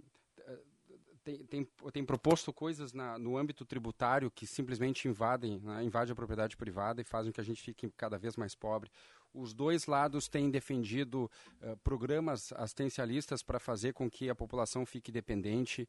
tem, 1.23 1.45
tem, 1.45 1.67
tem 1.93 2.03
proposto 2.03 2.51
coisas 2.51 2.91
na, 2.91 3.17
no 3.17 3.37
âmbito 3.37 3.63
tributário 3.63 4.29
que 4.29 4.45
simplesmente 4.45 5.07
invadem, 5.07 5.57
né, 5.59 5.81
invadem 5.81 6.11
a 6.11 6.15
propriedade 6.15 6.57
privada 6.57 6.99
e 6.99 7.05
fazem 7.05 7.31
com 7.31 7.35
que 7.35 7.41
a 7.41 7.45
gente 7.45 7.61
fique 7.61 7.89
cada 7.95 8.17
vez 8.17 8.35
mais 8.35 8.53
pobre. 8.53 8.91
Os 9.33 9.53
dois 9.53 9.85
lados 9.85 10.27
têm 10.27 10.51
defendido 10.51 11.31
eh, 11.61 11.77
programas 11.81 12.51
assistencialistas 12.51 13.41
para 13.41 13.57
fazer 13.57 13.93
com 13.93 14.09
que 14.09 14.29
a 14.29 14.35
população 14.35 14.85
fique 14.85 15.13
dependente 15.13 15.87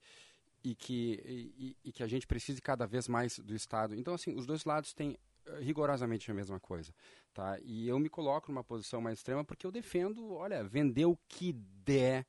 e 0.62 0.72
que, 0.72 1.20
e, 1.59 1.77
e- 1.85 1.92
que 1.92 2.05
a 2.05 2.07
gente 2.07 2.29
precise 2.29 2.62
cada 2.62 2.87
vez 2.87 3.09
mais 3.09 3.40
do 3.40 3.57
Estado. 3.57 3.96
Então, 3.96 4.14
assim, 4.14 4.35
os 4.37 4.46
dois 4.46 4.64
lados 4.64 4.94
têm 4.94 5.18
rigorosamente 5.61 6.30
a 6.30 6.35
mesma 6.35 6.59
coisa, 6.59 6.92
tá? 7.33 7.59
E 7.62 7.88
eu 7.88 7.98
me 7.98 8.09
coloco 8.09 8.50
numa 8.50 8.64
posição 8.64 9.00
mais 9.00 9.18
extrema 9.18 9.44
porque 9.44 9.66
eu 9.66 9.72
defendo, 9.72 10.33
olha, 10.33 10.64
vender 10.64 11.04
o 11.04 11.18
que 11.28 11.52
der, 11.52 12.26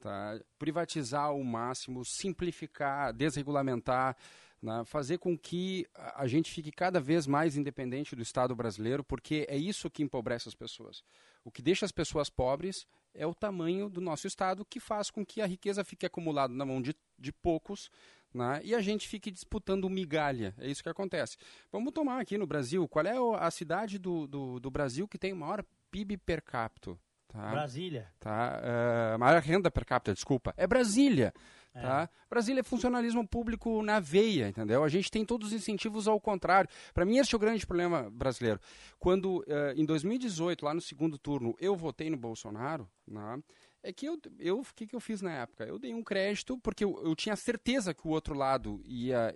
tá? 0.00 0.40
privatizar 0.58 1.26
ao 1.26 1.42
máximo, 1.42 2.04
simplificar, 2.04 3.12
desregulamentar, 3.12 4.16
né? 4.62 4.84
fazer 4.84 5.18
com 5.18 5.36
que 5.36 5.86
a 5.94 6.26
gente 6.26 6.50
fique 6.50 6.72
cada 6.72 7.00
vez 7.00 7.26
mais 7.26 7.56
independente 7.56 8.16
do 8.16 8.22
Estado 8.22 8.54
brasileiro, 8.54 9.04
porque 9.04 9.46
é 9.48 9.56
isso 9.56 9.90
que 9.90 10.02
empobrece 10.02 10.48
as 10.48 10.54
pessoas. 10.54 11.02
O 11.44 11.50
que 11.50 11.62
deixa 11.62 11.84
as 11.84 11.92
pessoas 11.92 12.28
pobres 12.28 12.86
é 13.14 13.26
o 13.26 13.34
tamanho 13.34 13.88
do 13.88 14.00
nosso 14.00 14.26
Estado, 14.26 14.64
que 14.64 14.80
faz 14.80 15.10
com 15.10 15.24
que 15.24 15.40
a 15.40 15.46
riqueza 15.46 15.84
fique 15.84 16.04
acumulada 16.04 16.52
na 16.52 16.64
mão 16.64 16.82
de, 16.82 16.94
de 17.18 17.32
poucos 17.32 17.90
né? 18.36 18.60
e 18.62 18.74
a 18.74 18.80
gente 18.80 19.08
fique 19.08 19.30
disputando 19.30 19.88
migalha. 19.88 20.54
É 20.58 20.68
isso 20.68 20.82
que 20.82 20.88
acontece. 20.88 21.36
Vamos 21.72 21.92
tomar 21.92 22.20
aqui 22.20 22.36
no 22.36 22.46
Brasil, 22.46 22.86
qual 22.86 23.06
é 23.06 23.16
a 23.38 23.50
cidade 23.50 23.98
do, 23.98 24.26
do, 24.26 24.60
do 24.60 24.70
Brasil 24.70 25.08
que 25.08 25.18
tem 25.18 25.32
o 25.32 25.36
maior 25.36 25.64
PIB 25.90 26.18
per 26.18 26.42
capita? 26.42 26.96
Tá? 27.28 27.50
Brasília. 27.50 28.08
tá? 28.20 28.60
Eh, 28.62 29.16
maior 29.18 29.42
renda 29.42 29.70
per 29.70 29.84
capita, 29.84 30.14
desculpa, 30.14 30.54
é 30.56 30.66
Brasília. 30.66 31.32
É. 31.74 31.80
Tá? 31.80 32.10
Brasília 32.30 32.60
é 32.60 32.62
funcionalismo 32.62 33.26
público 33.28 33.82
na 33.82 34.00
veia, 34.00 34.48
entendeu? 34.48 34.82
A 34.82 34.88
gente 34.88 35.10
tem 35.10 35.24
todos 35.26 35.48
os 35.48 35.52
incentivos 35.52 36.08
ao 36.08 36.18
contrário. 36.18 36.70
Para 36.94 37.04
mim, 37.04 37.18
esse 37.18 37.34
é 37.34 37.36
o 37.36 37.38
grande 37.38 37.66
problema 37.66 38.08
brasileiro. 38.10 38.58
Quando, 38.98 39.44
eh, 39.46 39.74
em 39.76 39.84
2018, 39.84 40.64
lá 40.64 40.72
no 40.72 40.80
segundo 40.80 41.18
turno, 41.18 41.54
eu 41.60 41.76
votei 41.76 42.08
no 42.08 42.16
Bolsonaro, 42.16 42.88
né? 43.06 43.42
É 43.86 43.92
que 43.92 44.06
eu, 44.06 44.20
eu, 44.40 44.66
que, 44.74 44.86
que 44.86 44.96
eu 44.96 45.00
fiz 45.00 45.22
na 45.22 45.30
época? 45.30 45.64
Eu 45.64 45.78
dei 45.78 45.94
um 45.94 46.02
crédito 46.02 46.58
porque 46.58 46.84
eu, 46.84 47.00
eu 47.04 47.14
tinha 47.14 47.36
certeza 47.36 47.94
que 47.94 48.06
o 48.06 48.10
outro 48.10 48.34
lado 48.34 48.80
ia, 48.84 49.32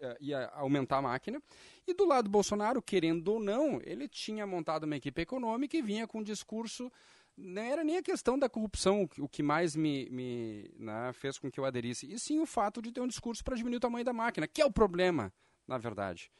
eh, 0.00 0.16
ia 0.20 0.46
aumentar 0.48 0.98
a 0.98 1.02
máquina. 1.02 1.40
E 1.86 1.94
do 1.94 2.04
lado 2.04 2.24
do 2.24 2.30
Bolsonaro, 2.30 2.82
querendo 2.82 3.28
ou 3.28 3.40
não, 3.40 3.80
ele 3.84 4.08
tinha 4.08 4.44
montado 4.46 4.82
uma 4.82 4.96
equipe 4.96 5.22
econômica 5.22 5.76
e 5.76 5.82
vinha 5.82 6.08
com 6.08 6.18
um 6.18 6.22
discurso 6.24 6.90
não 7.36 7.62
era 7.62 7.82
nem 7.82 7.96
a 7.96 8.02
questão 8.02 8.38
da 8.38 8.48
corrupção 8.48 9.08
o 9.18 9.28
que 9.28 9.42
mais 9.42 9.74
me, 9.74 10.08
me 10.08 10.70
né, 10.78 11.12
fez 11.12 11.36
com 11.36 11.50
que 11.50 11.58
eu 11.58 11.64
aderisse, 11.64 12.10
e 12.10 12.16
sim 12.16 12.38
o 12.38 12.46
fato 12.46 12.80
de 12.80 12.92
ter 12.92 13.00
um 13.00 13.08
discurso 13.08 13.42
para 13.42 13.56
diminuir 13.56 13.78
o 13.78 13.80
tamanho 13.80 14.04
da 14.04 14.12
máquina, 14.12 14.46
que 14.46 14.62
é 14.62 14.64
o 14.64 14.70
problema, 14.70 15.32
na 15.66 15.76
verdade. 15.76 16.30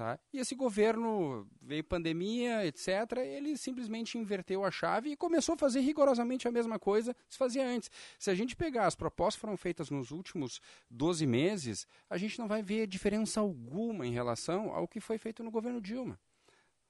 Tá? 0.00 0.18
E 0.32 0.38
esse 0.38 0.54
governo 0.54 1.46
veio 1.60 1.84
pandemia, 1.84 2.64
etc. 2.64 3.18
Ele 3.18 3.54
simplesmente 3.54 4.16
inverteu 4.16 4.64
a 4.64 4.70
chave 4.70 5.10
e 5.10 5.16
começou 5.16 5.56
a 5.56 5.58
fazer 5.58 5.80
rigorosamente 5.80 6.48
a 6.48 6.50
mesma 6.50 6.78
coisa 6.78 7.12
que 7.12 7.34
se 7.34 7.36
fazia 7.36 7.66
antes. 7.66 7.90
Se 8.18 8.30
a 8.30 8.34
gente 8.34 8.56
pegar 8.56 8.86
as 8.86 8.94
propostas 8.94 9.34
que 9.34 9.42
foram 9.42 9.58
feitas 9.58 9.90
nos 9.90 10.10
últimos 10.10 10.58
12 10.88 11.26
meses, 11.26 11.86
a 12.08 12.16
gente 12.16 12.38
não 12.38 12.48
vai 12.48 12.62
ver 12.62 12.86
diferença 12.86 13.40
alguma 13.40 14.06
em 14.06 14.10
relação 14.10 14.74
ao 14.74 14.88
que 14.88 15.00
foi 15.00 15.18
feito 15.18 15.44
no 15.44 15.50
governo 15.50 15.82
Dilma. 15.82 16.18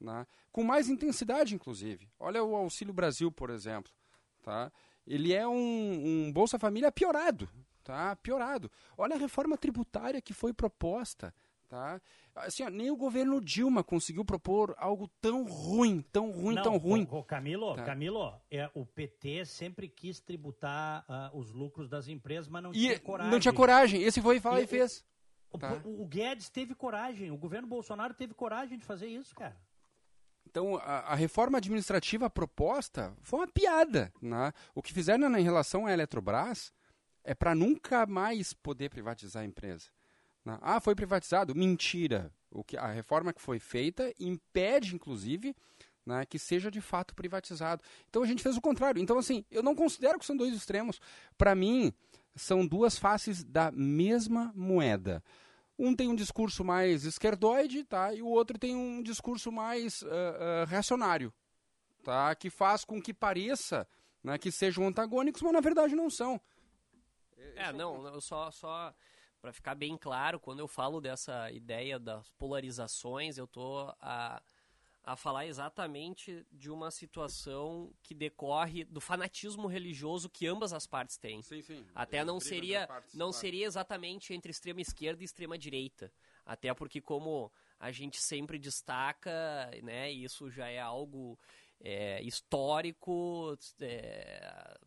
Né? 0.01 0.25
Com 0.53 0.63
mais 0.63 0.89
intensidade, 0.89 1.53
inclusive. 1.53 2.09
Olha 2.17 2.45
o 2.45 2.55
Auxílio 2.55 2.95
Brasil, 2.95 3.33
por 3.33 3.51
exemplo. 3.51 3.93
Tá? 4.41 4.71
Ele 5.05 5.33
é 5.33 5.49
um, 5.49 6.29
um 6.29 6.33
Bolsa 6.33 6.61
Família 6.61 6.93
piorado. 6.93 7.51
Tá? 7.83 8.15
Piorado. 8.15 8.71
Olha 8.97 9.17
a 9.17 9.19
reforma 9.19 9.59
tributária 9.59 10.23
que 10.23 10.33
foi 10.33 10.53
proposta. 10.53 11.35
Tá? 11.71 12.01
Assim, 12.35 12.65
ó, 12.65 12.69
nem 12.69 12.91
o 12.91 12.97
governo 12.97 13.41
Dilma 13.41 13.85
conseguiu 13.85 14.25
propor 14.25 14.75
algo 14.77 15.07
tão 15.21 15.45
ruim, 15.45 16.03
tão 16.13 16.33
ruim, 16.33 16.57
Não, 16.57 16.63
tão 16.65 16.77
ruim. 16.77 17.07
ô, 17.09 17.19
ô, 17.19 17.23
Camilo, 17.25 17.77
Tá. 17.77 17.85
Camilo, 17.85 18.35
é, 18.51 18.69
o 18.75 18.85
PT 18.85 19.45
sempre 19.45 19.89
quis 19.89 20.19
tributar 20.21 21.05
ah, 21.09 21.31
os 21.33 21.53
lucros 21.53 21.89
das 21.89 22.09
empresas, 22.09 22.49
mas 22.49 22.61
não 22.61 22.73
E 22.73 22.75
tinha 22.75 22.99
coragem. 22.99 23.33
não 23.33 23.39
tinha 23.39 23.55
coragem. 23.55 24.03
Esse 24.03 24.21
foi 24.21 24.41
falar 24.41 24.61
E 24.61 24.65
e, 24.65 24.67
fez. 24.67 25.05
O, 25.53 25.59
Tá. 25.59 25.81
o- 25.85 26.03
o 26.03 26.07
Guedes 26.09 26.49
teve 26.51 26.75
coragem, 26.75 27.31
o 27.31 27.37
governo 27.37 27.69
Bolsonaro 27.69 28.15
teve 28.15 28.35
coragem 28.35 28.77
de 28.77 28.85
fazer 28.85 29.07
isso, 29.07 29.33
cara. 29.33 29.57
Então, 30.45 30.75
a, 30.77 31.13
a 31.13 31.15
reforma 31.15 31.59
administrativa 31.59 32.29
proposta 32.29 33.17
foi 33.23 33.39
uma 33.41 33.47
piada. 33.49 34.13
Né? 34.21 34.53
O 34.75 34.83
que 34.83 34.93
fizeram 34.93 35.39
em 35.39 35.43
relação 35.45 35.87
à 35.87 35.93
Eletrobras 35.93 36.73
é 37.23 37.33
para 37.33 37.55
nunca 37.55 38.07
mais 38.07 38.53
poder 38.53 38.89
privatizar 38.91 39.45
a 39.45 39.47
empresa. 39.47 39.89
Né? 40.45 40.59
Ah, 40.61 40.81
foi 40.81 40.95
privatizado? 40.95 41.55
Mentira. 41.55 42.33
O 42.51 42.65
que, 42.65 42.77
a 42.77 42.87
reforma 42.87 43.33
que 43.33 43.41
foi 43.41 43.59
feita 43.59 44.13
impede, 44.19 44.95
inclusive, 44.95 45.55
né, 46.05 46.25
que 46.27 46.39
seja 46.39 46.71
de 46.71 46.81
fato 46.81 47.15
privatizado. 47.15 47.83
Então 48.09 48.23
a 48.23 48.27
gente 48.27 48.43
fez 48.43 48.57
o 48.57 48.61
contrário. 48.61 49.01
Então, 49.01 49.19
assim, 49.19 49.45
eu 49.51 49.63
não 49.63 49.75
considero 49.75 50.19
que 50.19 50.27
são 50.27 50.37
dois 50.37 50.55
extremos. 50.55 51.01
Para 51.39 51.55
mim, 51.55 51.93
são 52.35 52.67
duas 52.67 52.99
faces 52.99 53.45
da 53.45 53.71
mesma 53.71 54.53
moeda. 54.55 55.23
Um 55.79 55.95
tem 55.95 56.09
um 56.09 56.15
discurso 56.15 56.65
mais 56.65 57.05
esquerdoide, 57.05 57.85
tá? 57.85 58.13
E 58.13 58.21
o 58.21 58.27
outro 58.27 58.59
tem 58.59 58.77
um 58.77 59.03
discurso 59.03 59.51
mais 59.51 60.03
ah, 60.03 60.09
ah, 60.09 60.65
reacionário, 60.67 61.33
tá? 62.03 62.35
Que 62.35 62.51
faz 62.51 62.85
com 62.85 63.01
que 63.01 63.15
pareça 63.15 63.87
né, 64.23 64.37
que 64.37 64.53
sejam 64.53 64.87
antagônicos, 64.87 65.41
mas 65.41 65.53
na 65.53 65.61
verdade 65.61 65.95
não 65.95 66.11
são. 66.11 66.41
É, 67.57 67.73
não, 67.73 68.07
eu 68.07 68.21
só, 68.21 68.51
só 68.51 68.95
para 69.41 69.53
ficar 69.53 69.75
bem 69.75 69.97
claro, 69.97 70.39
quando 70.39 70.61
eu 70.61 70.69
falo 70.69 71.01
dessa 71.01 71.51
ideia 71.51 71.99
das 71.99 72.31
polarizações, 72.33 73.39
eu 73.39 73.47
tô 73.47 73.93
a, 74.01 74.43
a 75.03 75.17
falar 75.17 75.47
exatamente 75.47 76.47
de 76.53 76.71
uma 76.71 76.91
situação 76.91 77.93
que 78.03 78.15
decorre 78.15 78.85
do 78.85 79.01
fanatismo 79.01 79.67
religioso 79.67 80.29
que 80.29 80.47
ambas 80.47 80.73
as 80.73 80.87
partes 80.87 81.17
têm. 81.17 81.43
Sim, 81.43 81.63
sim. 81.63 81.87
Até 81.95 82.25
não 82.25 82.39
seria, 82.39 82.89
não 83.15 83.33
seria 83.33 83.67
exatamente 83.67 84.35
entre 84.35 84.51
extrema 84.51 84.81
esquerda 84.81 85.23
e 85.23 85.25
extrema 85.25 85.57
direita. 85.57 86.13
Até 86.45 86.73
porque 86.75 87.01
como 87.01 87.51
a 87.79 87.91
gente 87.91 88.21
sempre 88.21 88.59
destaca, 88.59 89.71
né, 89.83 90.11
isso 90.11 90.51
já 90.51 90.69
é 90.69 90.79
algo 90.79 91.39
é, 91.81 92.23
histórico, 92.23 93.57
é, 93.81 94.79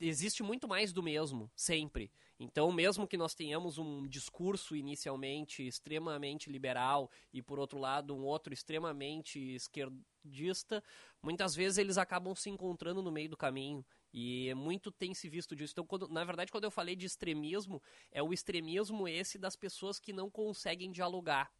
existe 0.00 0.42
muito 0.42 0.68
mais 0.68 0.92
do 0.92 1.02
mesmo, 1.02 1.50
sempre. 1.54 2.10
Então, 2.38 2.70
mesmo 2.70 3.06
que 3.06 3.16
nós 3.16 3.34
tenhamos 3.34 3.78
um 3.78 4.06
discurso 4.06 4.76
inicialmente 4.76 5.66
extremamente 5.66 6.50
liberal 6.50 7.10
e, 7.32 7.42
por 7.42 7.58
outro 7.58 7.78
lado, 7.78 8.14
um 8.14 8.24
outro 8.24 8.52
extremamente 8.52 9.38
esquerdista, 9.54 10.82
muitas 11.22 11.54
vezes 11.54 11.78
eles 11.78 11.98
acabam 11.98 12.34
se 12.34 12.50
encontrando 12.50 13.02
no 13.02 13.10
meio 13.10 13.28
do 13.28 13.36
caminho. 13.36 13.84
E 14.12 14.52
muito 14.54 14.90
tem 14.90 15.12
se 15.14 15.28
visto 15.28 15.56
disso. 15.56 15.72
Então, 15.72 15.86
quando- 15.86 16.08
na 16.08 16.24
verdade, 16.24 16.52
quando 16.52 16.64
eu 16.64 16.70
falei 16.70 16.94
de 16.94 17.06
extremismo, 17.06 17.82
é 18.10 18.22
o 18.22 18.32
extremismo 18.32 19.08
esse 19.08 19.38
das 19.38 19.56
pessoas 19.56 19.98
que 19.98 20.12
não 20.12 20.30
conseguem 20.30 20.92
dialogar. 20.92 21.52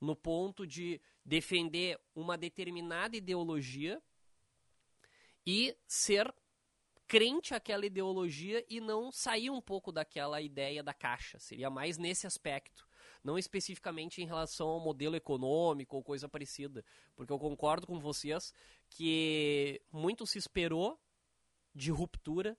No 0.00 0.16
ponto 0.16 0.66
de 0.66 1.00
defender 1.24 2.00
uma 2.14 2.36
determinada 2.36 3.16
ideologia 3.16 4.02
e 5.46 5.76
ser 5.86 6.34
crente 7.10 7.52
àquela 7.54 7.84
ideologia 7.84 8.64
e 8.68 8.80
não 8.80 9.10
sair 9.10 9.50
um 9.50 9.60
pouco 9.60 9.90
daquela 9.90 10.40
ideia 10.40 10.80
da 10.80 10.94
caixa. 10.94 11.40
Seria 11.40 11.68
mais 11.68 11.98
nesse 11.98 12.24
aspecto. 12.24 12.86
Não 13.24 13.36
especificamente 13.36 14.22
em 14.22 14.26
relação 14.26 14.68
ao 14.68 14.78
modelo 14.78 15.16
econômico 15.16 15.96
ou 15.96 16.04
coisa 16.04 16.28
parecida. 16.28 16.84
Porque 17.16 17.32
eu 17.32 17.38
concordo 17.40 17.84
com 17.84 17.98
vocês 17.98 18.54
que 18.88 19.82
muito 19.90 20.24
se 20.24 20.38
esperou 20.38 21.00
de 21.74 21.90
ruptura, 21.90 22.56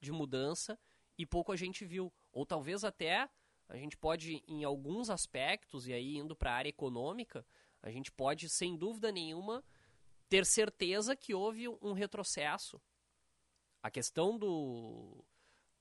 de 0.00 0.10
mudança, 0.10 0.76
e 1.16 1.24
pouco 1.24 1.52
a 1.52 1.56
gente 1.56 1.84
viu. 1.84 2.12
Ou 2.32 2.44
talvez 2.44 2.82
até 2.82 3.30
a 3.68 3.76
gente 3.76 3.96
pode, 3.96 4.42
em 4.48 4.64
alguns 4.64 5.10
aspectos, 5.10 5.86
e 5.86 5.92
aí 5.92 6.16
indo 6.16 6.34
para 6.34 6.50
a 6.50 6.56
área 6.56 6.70
econômica, 6.70 7.46
a 7.80 7.88
gente 7.88 8.10
pode, 8.10 8.48
sem 8.48 8.76
dúvida 8.76 9.12
nenhuma, 9.12 9.62
ter 10.28 10.44
certeza 10.44 11.14
que 11.14 11.32
houve 11.32 11.68
um 11.68 11.92
retrocesso. 11.92 12.82
A 13.82 13.90
questão 13.90 14.38
do, 14.38 15.24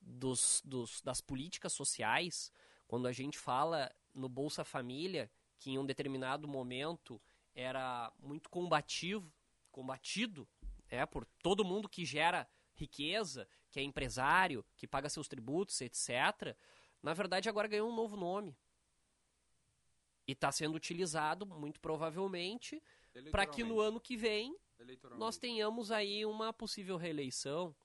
dos, 0.01 0.61
dos- 0.65 1.01
das 1.01 1.21
políticas 1.21 1.73
sociais, 1.73 2.51
quando 2.87 3.07
a 3.07 3.11
gente 3.11 3.37
fala 3.37 3.91
no 4.13 4.27
Bolsa 4.27 4.63
Família, 4.65 5.31
que 5.59 5.71
em 5.71 5.77
um 5.77 5.85
determinado 5.85 6.47
momento 6.47 7.21
era 7.53 8.11
muito 8.19 8.49
combativo, 8.49 9.31
combatido 9.71 10.47
é, 10.89 11.05
por 11.05 11.25
todo 11.43 11.63
mundo 11.63 11.87
que 11.87 12.03
gera 12.05 12.47
riqueza, 12.73 13.47
que 13.69 13.79
é 13.79 13.83
empresário, 13.83 14.65
que 14.75 14.87
paga 14.87 15.09
seus 15.09 15.27
tributos, 15.27 15.79
etc., 15.81 16.55
na 17.03 17.13
verdade 17.13 17.47
agora 17.49 17.67
ganhou 17.67 17.89
um 17.89 17.95
novo 17.95 18.15
nome. 18.17 18.57
E 20.27 20.31
está 20.33 20.51
sendo 20.51 20.75
utilizado, 20.75 21.45
muito 21.45 21.79
provavelmente, 21.79 22.81
para 23.31 23.45
que 23.45 23.63
no 23.63 23.79
ano 23.79 23.99
que 23.99 24.15
vem 24.15 24.55
nós 25.19 25.37
tenhamos 25.37 25.91
aí 25.91 26.25
uma 26.25 26.53
possível 26.53 26.97
reeleição. 26.97 27.75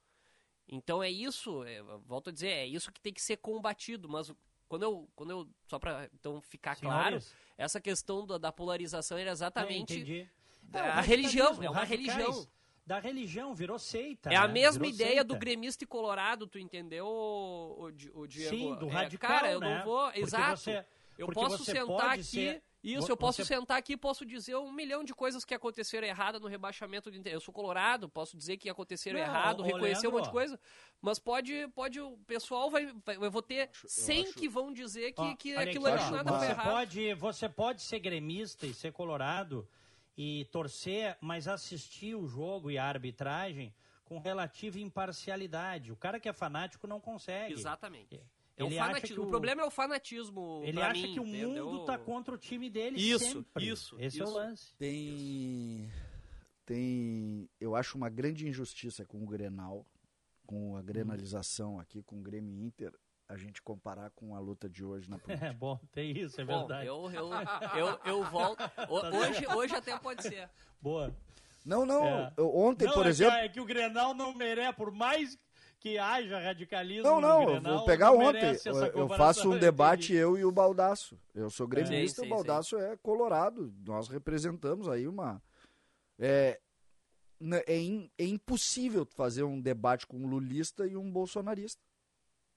Então 0.68 1.02
é 1.02 1.10
isso, 1.10 1.62
é, 1.64 1.80
volto 2.04 2.30
a 2.30 2.32
dizer, 2.32 2.48
é 2.48 2.66
isso 2.66 2.90
que 2.90 3.00
tem 3.00 3.12
que 3.12 3.22
ser 3.22 3.36
combatido, 3.36 4.08
mas 4.08 4.32
quando 4.68 4.82
eu, 4.82 5.08
quando 5.14 5.30
eu 5.30 5.48
só 5.68 5.78
para 5.78 6.08
então 6.12 6.40
ficar 6.40 6.74
claro, 6.76 7.18
essa 7.56 7.80
questão 7.80 8.26
da, 8.26 8.36
da 8.36 8.50
polarização 8.50 9.16
era 9.16 9.30
É, 9.30 9.32
exatamente 9.32 10.28
É, 10.72 10.98
o 10.98 11.00
religião, 11.02 11.46
radicalismo, 11.54 11.64
é 11.64 11.70
uma 11.70 11.84
religião. 11.84 12.46
Da 12.84 13.00
religião, 13.00 13.52
virou 13.54 13.78
seita. 13.80 14.30
É 14.32 14.36
a 14.36 14.46
né? 14.46 14.54
mesma 14.54 14.84
Virou 14.84 14.94
ideia 14.94 15.10
seita. 15.10 15.24
do 15.24 15.36
gremista 15.36 15.82
e 15.82 15.86
colorado, 15.88 16.46
tu 16.46 16.56
entendeu, 16.56 17.04
o, 17.06 17.86
o, 18.14 18.20
o 18.20 18.26
Diego? 18.28 18.56
Sim, 18.56 18.74
do 18.76 18.88
É, 18.88 18.92
radical, 18.92 19.28
Cara, 19.30 19.50
eu 19.52 19.58
né? 19.58 19.78
não 19.78 19.84
vou... 19.84 20.04
Porque 20.06 20.20
Exato. 20.20 20.56
você- 20.60 20.86
eu 21.18 21.26
posso 21.28 21.64
sentar 21.64 22.10
aqui... 22.10 22.22
ser- 22.22 22.62
Isso, 22.94 23.10
eu 23.10 23.16
posso 23.16 23.44
você- 23.44 23.54
sentar 23.54 23.76
aqui 23.78 23.94
e 23.94 23.96
posso 23.96 24.24
dizer 24.24 24.54
um 24.56 24.70
milhão 24.72 25.02
de 25.02 25.14
coisas 25.14 25.44
que 25.44 25.54
aconteceram 25.54 26.06
errado 26.06 26.38
no 26.38 26.46
rebaixamento 26.46 27.10
do 27.10 27.16
Inter. 27.16 27.32
Eu 27.32 27.40
sou 27.40 27.52
colorado, 27.52 28.08
posso 28.08 28.36
dizer 28.36 28.56
que 28.56 28.68
aconteceram 28.68 29.18
Não, 29.18 29.26
errado, 29.26 29.62
reconhecer 29.62 30.08
um 30.08 30.12
monte 30.12 30.24
de 30.24 30.30
coisa. 30.30 30.60
Mas 31.00 31.18
pode, 31.18 31.66
pode 31.74 32.00
o 32.00 32.16
pessoal 32.26 32.70
vai, 32.70 32.86
vai 33.04 33.16
eu 33.16 33.30
vou 33.30 33.42
ter 33.42 33.70
100 33.86 34.32
que 34.32 34.48
vão 34.48 34.72
dizer 34.72 35.12
que, 35.12 35.20
Ó, 35.20 35.36
que 35.36 35.56
aquilo 35.56 35.86
aqui, 35.86 36.02
ali 36.02 36.10
nada 36.12 36.30
foi 36.30 36.38
você 36.38 36.52
errado. 36.52 36.70
pode, 36.70 37.14
você 37.14 37.48
pode 37.48 37.82
ser 37.82 37.98
gremista 37.98 38.66
e 38.66 38.72
ser 38.72 38.92
colorado 38.92 39.66
e 40.16 40.44
torcer, 40.46 41.16
mas 41.20 41.46
assistir 41.48 42.14
o 42.14 42.26
jogo 42.26 42.70
e 42.70 42.78
a 42.78 42.84
arbitragem 42.84 43.74
com 44.04 44.18
relativa 44.18 44.78
imparcialidade. 44.78 45.90
O 45.92 45.96
cara 45.96 46.20
que 46.20 46.28
é 46.28 46.32
fanático 46.32 46.86
não 46.86 47.00
consegue. 47.00 47.52
Exatamente. 47.52 48.20
É 48.56 48.64
o, 48.64 48.68
Ele 48.68 48.78
acha 48.78 49.00
que 49.02 49.20
o... 49.20 49.26
problema 49.26 49.60
é 49.62 49.64
o 49.66 49.70
fanatismo. 49.70 50.62
Ele 50.64 50.72
pra 50.78 50.90
acha 50.90 51.02
mim, 51.06 51.12
que 51.12 51.20
o 51.20 51.26
entendeu? 51.26 51.66
mundo 51.66 51.84
tá 51.84 51.98
contra 51.98 52.34
o 52.34 52.38
time 52.38 52.70
dele 52.70 52.98
Isso, 52.98 53.18
sempre. 53.44 53.66
isso, 53.68 53.96
Esse 54.00 54.20
é 54.20 54.24
o 54.24 54.26
isso. 54.28 54.34
lance. 54.34 54.74
Tem. 54.76 55.90
Tem. 56.64 57.48
Eu 57.60 57.76
acho 57.76 57.96
uma 57.96 58.08
grande 58.08 58.48
injustiça 58.48 59.04
com 59.04 59.22
o 59.22 59.26
Grenal, 59.26 59.86
com 60.46 60.76
a 60.76 60.82
grenalização 60.82 61.78
aqui, 61.78 62.02
com 62.02 62.18
o 62.18 62.22
Grêmio 62.22 62.56
Inter, 62.64 62.92
a 63.28 63.36
gente 63.36 63.60
comparar 63.62 64.10
com 64.10 64.34
a 64.34 64.38
luta 64.38 64.68
de 64.68 64.84
hoje 64.84 65.08
na 65.10 65.18
política. 65.20 65.46
É 65.48 65.52
bom, 65.52 65.78
tem 65.92 66.16
isso, 66.16 66.40
é 66.40 66.44
Bom, 66.44 66.60
verdade. 66.66 66.86
eu, 66.86 67.10
eu, 67.10 67.30
eu, 67.76 68.00
eu 68.04 68.24
volto. 68.24 68.62
O- 68.88 69.16
hoje, 69.16 69.46
hoje 69.54 69.74
até 69.76 69.98
pode 69.98 70.22
ser. 70.22 70.48
Boa. 70.80 71.14
Não, 71.64 71.84
não. 71.84 72.04
É. 72.06 72.32
ontem, 72.38 72.86
Não, 72.86 72.94
por 72.94 73.06
é 73.06 73.08
exemplo. 73.08 73.34
Que, 73.34 73.40
é 73.40 73.48
que 73.48 73.60
o 73.60 73.64
Grenal 73.64 74.14
não 74.14 74.32
merece, 74.32 74.72
por 74.76 74.92
mais 74.92 75.36
que 75.78 75.98
haja 75.98 76.38
radicalismo 76.38 77.02
Não, 77.04 77.20
no 77.20 77.20
não, 77.20 77.40
eu 77.42 77.46
Grenal, 77.48 77.76
vou 77.78 77.86
pegar 77.86 78.10
ontem. 78.12 78.56
Eu, 78.64 78.74
eu 79.02 79.08
faço 79.08 79.48
um 79.50 79.54
eu 79.54 79.60
debate, 79.60 80.04
entendi. 80.12 80.18
eu 80.18 80.36
e 80.38 80.44
o 80.44 80.50
Baldaço. 80.52 81.18
Eu 81.34 81.48
sou 81.50 81.66
gremista, 81.68 82.22
o 82.22 82.28
Baldaço 82.28 82.76
é 82.78 82.96
colorado. 82.96 83.72
Nós 83.84 84.08
representamos 84.08 84.88
aí 84.88 85.06
uma. 85.06 85.42
É, 86.18 86.58
n- 87.40 87.62
é, 87.66 87.78
im- 87.78 88.10
é 88.18 88.24
impossível 88.24 89.04
fazer 89.04 89.42
um 89.44 89.60
debate 89.60 90.06
com 90.06 90.16
um 90.16 90.26
lulista 90.26 90.86
e 90.86 90.96
um 90.96 91.10
bolsonarista. 91.10 91.82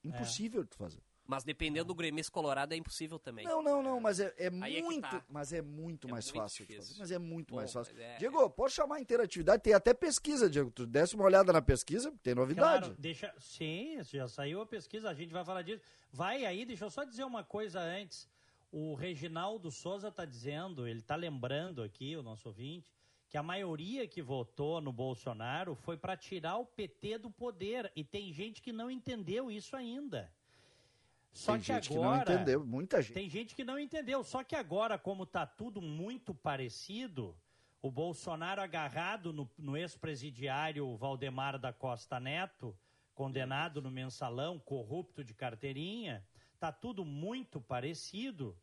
Impossível 0.02 0.66
tu 0.66 0.76
fazer. 0.76 1.02
Mas 1.30 1.44
dependendo 1.44 1.84
do 1.86 1.94
Grêmio 1.94 2.28
Colorado 2.32 2.72
é 2.72 2.76
impossível 2.76 3.16
também. 3.16 3.44
Não, 3.44 3.62
não, 3.62 3.80
não, 3.80 4.00
mas 4.00 4.18
é, 4.18 4.34
é 4.36 4.46
é 4.46 4.50
muito, 4.50 5.00
tá. 5.02 5.24
mas 5.28 5.52
é 5.52 5.62
muito 5.62 6.08
É 6.08 6.10
mais 6.10 6.24
muito 6.26 6.36
fácil. 6.42 6.66
fazer, 6.66 6.98
mas 6.98 7.10
é 7.12 7.18
muito 7.20 7.46
Pô, 7.50 7.56
mais 7.56 7.72
fácil. 7.72 7.94
é- 8.00 8.16
Diego, 8.18 8.50
pode 8.50 8.72
chamar 8.72 8.96
a 8.96 9.00
interatividade, 9.00 9.62
tem 9.62 9.72
até 9.72 9.94
pesquisa, 9.94 10.50
Diego. 10.50 10.72
Tu 10.72 10.84
desse 10.88 11.14
uma 11.14 11.24
olhada 11.24 11.52
na 11.52 11.62
pesquisa, 11.62 12.12
tem 12.20 12.34
novidade. 12.34 12.80
Claro, 12.86 12.96
deixa. 12.98 13.32
Sim, 13.38 14.02
já 14.02 14.26
saiu 14.26 14.60
a 14.60 14.66
pesquisa, 14.66 15.08
a 15.08 15.14
gente 15.14 15.32
vai 15.32 15.44
falar 15.44 15.62
disso. 15.62 15.80
Vai 16.12 16.44
aí, 16.44 16.64
deixa 16.66 16.84
eu 16.84 16.90
só 16.90 17.04
dizer 17.04 17.22
uma 17.22 17.44
coisa 17.44 17.80
antes. 17.80 18.28
O 18.72 18.94
Reginaldo 18.94 19.70
Souza 19.70 20.08
está 20.08 20.24
dizendo, 20.24 20.84
ele 20.88 20.98
está 20.98 21.14
lembrando 21.14 21.80
aqui, 21.80 22.16
o 22.16 22.24
nosso 22.24 22.48
ouvinte, 22.48 22.92
que 23.28 23.36
a 23.38 23.42
maioria 23.42 24.08
que 24.08 24.20
votou 24.20 24.80
no 24.80 24.92
Bolsonaro 24.92 25.76
foi 25.76 25.96
para 25.96 26.16
tirar 26.16 26.56
o 26.56 26.66
PT 26.66 27.18
do 27.18 27.30
poder. 27.30 27.90
E 27.94 28.02
tem 28.02 28.32
gente 28.32 28.60
que 28.60 28.72
não 28.72 28.90
entendeu 28.90 29.48
isso 29.48 29.76
ainda. 29.76 30.28
Só 31.32 31.52
tem 31.52 31.60
que 31.60 31.66
gente 31.66 31.92
agora. 31.92 32.24
que 32.24 32.30
não 32.30 32.34
entendeu, 32.36 32.66
muita 32.66 33.02
gente. 33.02 33.14
Tem 33.14 33.28
gente 33.28 33.54
que 33.54 33.64
não 33.64 33.78
entendeu. 33.78 34.24
Só 34.24 34.42
que 34.42 34.56
agora, 34.56 34.98
como 34.98 35.24
tá 35.24 35.46
tudo 35.46 35.80
muito 35.80 36.34
parecido, 36.34 37.36
o 37.80 37.90
Bolsonaro 37.90 38.60
agarrado 38.60 39.32
no, 39.32 39.50
no 39.56 39.76
ex-presidiário 39.76 40.96
Valdemar 40.96 41.58
da 41.58 41.72
Costa 41.72 42.20
Neto, 42.20 42.76
condenado 43.14 43.80
no 43.80 43.90
mensalão, 43.90 44.58
corrupto 44.58 45.24
de 45.24 45.34
carteirinha, 45.34 46.26
tá 46.58 46.72
tudo 46.72 47.04
muito 47.04 47.60
parecido. 47.60 48.56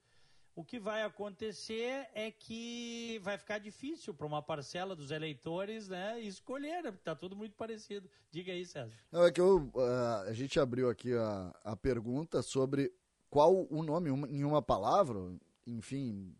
O 0.57 0.63
que 0.63 0.79
vai 0.79 1.03
acontecer 1.03 2.07
é 2.15 2.31
que 2.31 3.19
vai 3.21 3.37
ficar 3.37 3.59
difícil 3.59 4.11
para 4.11 4.25
uma 4.25 4.41
parcela 4.41 4.95
dos 4.95 5.11
eleitores 5.11 5.87
né, 5.87 6.19
escolher, 6.19 6.81
porque 6.81 7.03
tá 7.03 7.15
tudo 7.15 7.35
muito 7.35 7.55
parecido. 7.55 8.09
Diga 8.31 8.51
aí, 8.51 8.65
César. 8.65 8.91
Não, 9.11 9.23
é 9.23 9.31
que 9.31 9.39
eu, 9.39 9.71
ah, 9.75 10.25
a 10.27 10.33
gente 10.33 10.59
abriu 10.59 10.89
aqui 10.89 11.13
a, 11.13 11.53
a 11.63 11.75
pergunta 11.75 12.41
sobre 12.41 12.91
qual 13.29 13.67
o 13.69 13.83
nome 13.83 14.09
em 14.09 14.43
uma 14.43 14.59
palavra, 14.59 15.19
enfim, 15.67 16.35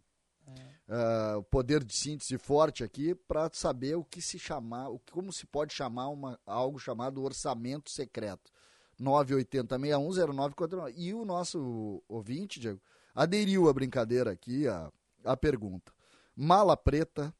ah, 0.90 1.36
o 1.38 1.44
poder 1.44 1.84
de 1.84 1.96
síntese 1.96 2.40
forte 2.40 2.84
aqui 2.84 3.14
para 3.14 3.52
saber 3.54 3.98
o 3.98 4.04
que 4.04 4.20
se 4.20 4.40
chamar, 4.40 4.90
o 4.90 4.98
como 5.12 5.32
se 5.32 5.46
pode 5.46 5.76
chamar 5.76 6.08
uma, 6.08 6.40
algo 6.44 6.80
chamado 6.80 7.22
orçamento 7.22 7.92
secreto. 7.92 8.52
980610949. 9.00 10.94
E 10.98 11.14
o 11.14 11.24
nosso 11.24 12.02
ouvinte, 12.08 12.60
Diego, 12.60 12.82
aderiu 13.18 13.68
à 13.68 13.74
brincadeira 13.74 14.32
aqui, 14.32 14.68
a, 14.68 14.92
a 15.24 15.36
pergunta. 15.36 15.92
Mala 16.36 16.78
preta, 16.78 17.34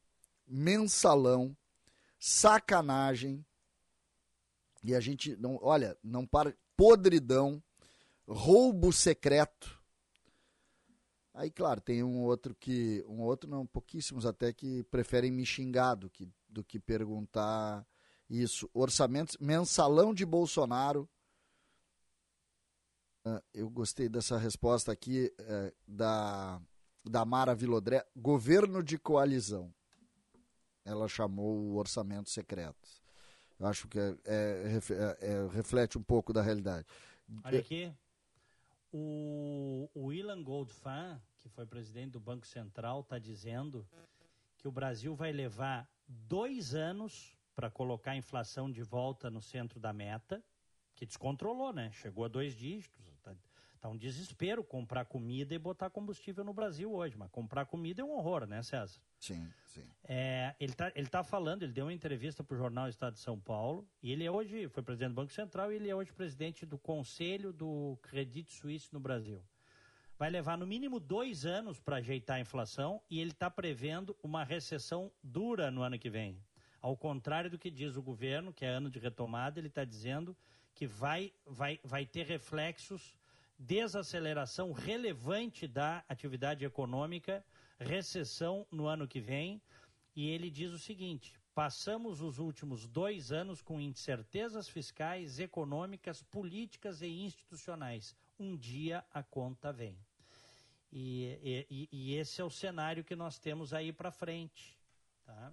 mensalão, 0.44 1.56
sacanagem, 2.18 3.46
e 4.82 4.92
a 4.92 4.98
gente 4.98 5.36
não, 5.36 5.56
olha, 5.62 5.96
não 6.02 6.26
para 6.26 6.52
podridão, 6.76 7.62
roubo 8.26 8.92
secreto. 8.92 9.80
Aí, 11.32 11.48
claro, 11.48 11.80
tem 11.80 12.02
um 12.02 12.24
outro 12.24 12.56
que, 12.56 13.04
um 13.06 13.22
outro 13.22 13.48
não, 13.48 13.64
pouquíssimos 13.64 14.26
até 14.26 14.52
que 14.52 14.82
preferem 14.84 15.30
me 15.30 15.46
xingar 15.46 15.94
do 15.94 16.10
que, 16.10 16.28
do 16.48 16.64
que 16.64 16.80
perguntar 16.80 17.86
isso. 18.28 18.68
Orçamentos, 18.74 19.36
mensalão 19.40 20.12
de 20.12 20.26
Bolsonaro. 20.26 21.08
Eu 23.52 23.68
gostei 23.68 24.08
dessa 24.08 24.38
resposta 24.38 24.92
aqui 24.92 25.32
eh, 25.38 25.74
da, 25.86 26.60
da 27.04 27.24
Mara 27.24 27.54
Vilodré. 27.54 28.04
Governo 28.16 28.82
de 28.82 28.98
coalizão. 28.98 29.72
Ela 30.84 31.08
chamou 31.08 31.56
o 31.56 31.76
orçamento 31.76 32.30
secreto. 32.30 32.88
Eu 33.58 33.66
acho 33.66 33.88
que 33.88 33.98
é, 33.98 34.16
é, 34.24 34.78
é, 34.94 35.32
é, 35.32 35.48
reflete 35.48 35.98
um 35.98 36.02
pouco 36.02 36.32
da 36.32 36.40
realidade. 36.40 36.86
Olha 37.44 37.58
aqui. 37.58 37.92
O, 38.92 39.90
o 39.94 40.12
Ilan 40.12 40.42
Goldfan, 40.42 41.20
que 41.38 41.48
foi 41.48 41.66
presidente 41.66 42.12
do 42.12 42.20
Banco 42.20 42.46
Central, 42.46 43.00
está 43.00 43.18
dizendo 43.18 43.86
que 44.56 44.66
o 44.66 44.72
Brasil 44.72 45.14
vai 45.14 45.32
levar 45.32 45.88
dois 46.06 46.74
anos 46.74 47.36
para 47.54 47.70
colocar 47.70 48.12
a 48.12 48.16
inflação 48.16 48.70
de 48.70 48.82
volta 48.82 49.28
no 49.28 49.42
centro 49.42 49.80
da 49.80 49.92
meta, 49.92 50.42
que 50.94 51.04
descontrolou, 51.04 51.72
né? 51.72 51.90
Chegou 51.92 52.24
a 52.24 52.28
dois 52.28 52.54
dígitos. 52.54 53.17
Tá, 53.78 53.88
tá 53.88 53.88
um 53.88 53.96
desespero 53.96 54.62
comprar 54.64 55.04
comida 55.04 55.54
e 55.54 55.58
botar 55.58 55.90
combustível 55.90 56.44
no 56.44 56.52
Brasil 56.52 56.92
hoje. 56.92 57.16
Mas 57.16 57.30
comprar 57.30 57.64
comida 57.66 58.02
é 58.02 58.04
um 58.04 58.10
horror, 58.10 58.46
né, 58.46 58.62
César? 58.62 59.00
Sim, 59.18 59.48
sim. 59.66 59.84
É, 60.04 60.54
ele 60.60 60.72
está 60.72 60.92
ele 60.94 61.06
tá 61.06 61.22
falando, 61.22 61.62
ele 61.62 61.72
deu 61.72 61.86
uma 61.86 61.92
entrevista 61.92 62.42
para 62.44 62.54
o 62.54 62.58
jornal 62.58 62.88
Estado 62.88 63.14
de 63.14 63.20
São 63.20 63.38
Paulo, 63.38 63.88
e 64.02 64.12
ele 64.12 64.24
é 64.24 64.30
hoje, 64.30 64.68
foi 64.68 64.82
presidente 64.82 65.10
do 65.10 65.14
Banco 65.14 65.32
Central, 65.32 65.72
e 65.72 65.76
ele 65.76 65.88
é 65.88 65.94
hoje 65.94 66.12
presidente 66.12 66.66
do 66.66 66.78
Conselho 66.78 67.52
do 67.52 67.98
Credit 68.02 68.50
Suisse 68.52 68.92
no 68.92 69.00
Brasil. 69.00 69.42
Vai 70.18 70.30
levar 70.30 70.58
no 70.58 70.66
mínimo 70.66 70.98
dois 70.98 71.46
anos 71.46 71.78
para 71.78 71.96
ajeitar 71.96 72.36
a 72.36 72.40
inflação, 72.40 73.00
e 73.08 73.20
ele 73.20 73.30
está 73.30 73.50
prevendo 73.50 74.16
uma 74.22 74.44
recessão 74.44 75.10
dura 75.22 75.70
no 75.70 75.82
ano 75.82 75.98
que 75.98 76.10
vem. 76.10 76.42
Ao 76.80 76.96
contrário 76.96 77.50
do 77.50 77.58
que 77.58 77.70
diz 77.70 77.96
o 77.96 78.02
governo, 78.02 78.52
que 78.52 78.64
é 78.64 78.68
ano 78.68 78.90
de 78.90 78.98
retomada, 78.98 79.58
ele 79.58 79.68
está 79.68 79.84
dizendo 79.84 80.36
que 80.74 80.86
vai, 80.86 81.32
vai, 81.44 81.80
vai 81.82 82.06
ter 82.06 82.24
reflexos, 82.24 83.16
desaceleração 83.58 84.72
relevante 84.72 85.66
da 85.66 86.04
atividade 86.08 86.64
econômica, 86.64 87.44
recessão 87.78 88.66
no 88.70 88.86
ano 88.86 89.06
que 89.08 89.20
vem. 89.20 89.60
E 90.14 90.28
ele 90.30 90.50
diz 90.50 90.70
o 90.72 90.78
seguinte: 90.78 91.34
passamos 91.54 92.20
os 92.20 92.38
últimos 92.38 92.86
dois 92.86 93.32
anos 93.32 93.60
com 93.60 93.80
incertezas 93.80 94.68
fiscais, 94.68 95.38
econômicas, 95.40 96.22
políticas 96.22 97.02
e 97.02 97.06
institucionais. 97.08 98.14
Um 98.38 98.56
dia 98.56 99.04
a 99.12 99.22
conta 99.22 99.72
vem. 99.72 99.96
E, 100.92 101.66
e- 101.68 101.88
e 101.92 102.14
esse 102.14 102.40
é 102.40 102.44
o 102.44 102.50
cenário 102.50 103.04
que 103.04 103.14
nós 103.14 103.38
temos 103.38 103.74
aí 103.74 103.92
para 103.92 104.10
frente. 104.10 104.78
Tá? 105.26 105.52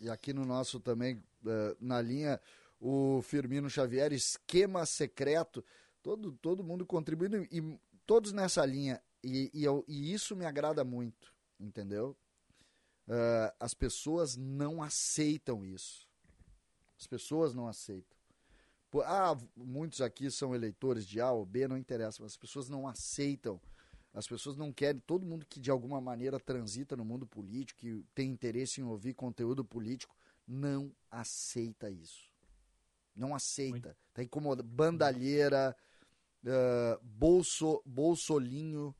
E 0.00 0.08
aqui 0.08 0.32
no 0.32 0.44
nosso 0.46 0.80
também, 0.80 1.22
eh, 1.46 1.76
na 1.80 2.00
linha, 2.00 2.40
o 2.80 3.20
Firmino 3.22 3.68
Xavier, 3.68 4.12
esquema 4.12 4.86
secreto, 4.86 5.64
todo, 6.06 6.32
todo 6.40 6.62
mundo 6.62 6.86
contribuindo 6.86 7.36
e 7.50 7.80
todos 8.06 8.30
nessa 8.30 8.64
linha. 8.64 9.02
E, 9.24 9.50
e, 9.52 9.64
eu- 9.64 9.84
e 9.88 10.12
isso 10.12 10.36
me 10.36 10.46
agrada 10.46 10.84
muito, 10.84 11.34
entendeu? 11.58 12.16
Eh, 13.08 13.54
as 13.58 13.74
pessoas 13.74 14.36
não 14.36 14.80
aceitam 14.84 15.64
isso. 15.64 16.06
As 16.96 17.08
pessoas 17.08 17.54
não 17.54 17.66
aceitam. 17.66 18.16
Pô, 18.88 19.02
Ah, 19.02 19.36
muitos 19.56 20.00
aqui 20.00 20.30
são 20.30 20.54
eleitores 20.54 21.04
de 21.06 21.20
A 21.20 21.32
ou 21.32 21.44
B, 21.44 21.66
não 21.66 21.76
interessa, 21.76 22.22
mas 22.22 22.32
as 22.32 22.38
pessoas 22.38 22.68
não 22.68 22.86
aceitam. 22.86 23.60
As 24.14 24.28
pessoas 24.28 24.56
não 24.56 24.72
querem, 24.72 25.00
todo 25.00 25.26
mundo 25.26 25.44
que 25.44 25.58
de 25.58 25.70
alguma 25.72 26.00
maneira 26.00 26.38
transita 26.38 26.96
no 26.96 27.04
mundo 27.04 27.26
político, 27.26 27.80
que 27.80 28.04
tem 28.14 28.30
interesse 28.30 28.80
em 28.80 28.84
ouvir 28.84 29.12
conteúdo 29.14 29.64
político, 29.64 30.16
não 30.46 30.94
aceita 31.10 31.90
isso. 31.90 32.30
Não 33.14 33.34
aceita. 33.34 33.96
Está 34.10 34.22
incomodado. 34.22 34.68
Bandalheira, 34.68 35.76
eh, 36.46 36.98
bolso, 37.02 37.82
bolsolinho, 37.84 38.94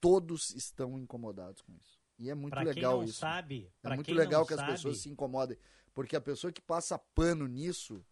todos 0.00 0.50
estão 0.54 0.98
incomodados 0.98 1.60
com 1.62 1.72
isso. 1.74 2.00
E 2.18 2.28
é 2.30 2.34
muito 2.34 2.52
Pra 2.52 2.64
quem 2.64 2.74
legal 2.74 2.98
não 2.98 3.04
isso. 3.04 3.18
sabe- 3.18 3.70
é 3.82 3.88
muito 3.94 4.06
quem 4.06 4.14
legal 4.14 4.46
que 4.46 4.54
as 4.54 4.60
sabe- 4.60 4.72
pessoas 4.72 4.98
se 4.98 5.08
incomodem. 5.08 5.56
Porque 5.94 6.16
a 6.16 6.20
pessoa 6.20 6.52
que 6.52 6.60
passa 6.60 6.98
pano 6.98 7.46
nisso, 7.46 8.04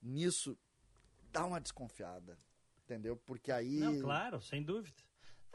nisso, 0.00 0.56
dá 1.32 1.44
uma 1.44 1.60
desconfiada. 1.60 2.38
Entendeu? 2.84 3.16
Porque 3.16 3.50
aí. 3.50 3.78
Não, 3.78 4.00
claro, 4.00 4.40
sem 4.40 4.62
dúvida. 4.62 4.96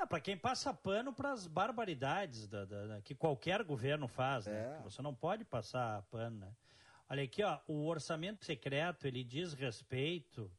para 0.09 0.19
quem 0.21 0.37
passa 0.37 0.71
pano 0.73 1.11
para 1.13 1.31
as 1.31 1.47
barbaridades 1.47 2.47
da, 2.47 2.65
da- 2.65 2.85
da- 2.87 3.01
que 3.01 3.15
qualquer 3.15 3.63
governo 3.63 4.07
faz, 4.07 4.45
né? 4.45 4.77
É. 4.79 4.81
Você 4.83 5.01
não 5.01 5.13
pode 5.13 5.43
passar 5.43 6.03
pano, 6.03 6.37
né? 6.39 6.55
Olha 7.09 7.23
aqui, 7.23 7.41
ó, 7.43 7.59
o 7.67 7.85
orçamento 7.87 8.45
secreto 8.45 9.07
ele 9.07 9.23
diz 9.23 9.53
respeito 9.53 10.51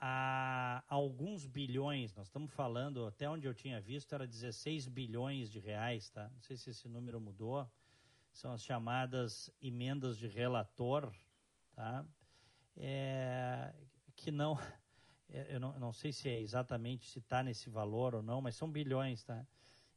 a 0.00 0.84
alguns 0.88 1.46
bilhões. 1.46 2.14
Nós 2.14 2.28
estamos 2.28 2.52
falando, 2.52 3.06
até 3.06 3.28
onde 3.28 3.46
eu 3.46 3.54
tinha 3.54 3.80
visto, 3.80 4.14
era 4.14 4.26
16 4.26 4.88
bilhões 4.88 5.50
de 5.50 5.58
reais, 5.58 6.08
tá? 6.10 6.28
Não 6.32 6.40
sei 6.40 6.56
se 6.56 6.70
esse 6.70 6.88
número 6.88 7.20
mudou. 7.20 7.68
São 8.32 8.52
as 8.52 8.62
chamadas 8.62 9.50
emendas 9.60 10.16
de 10.16 10.28
relator, 10.28 11.12
tá? 11.72 12.04
É, 12.76 13.74
que 14.14 14.30
não, 14.30 14.56
é, 15.28 15.56
eu 15.56 15.60
não, 15.60 15.78
não 15.78 15.92
sei 15.92 16.12
se 16.12 16.28
é 16.28 16.40
exatamente 16.40 17.08
se 17.10 17.18
está 17.18 17.42
nesse 17.42 17.68
valor 17.68 18.14
ou 18.14 18.22
não, 18.22 18.40
mas 18.40 18.54
são 18.54 18.70
bilhões, 18.70 19.24
tá? 19.24 19.44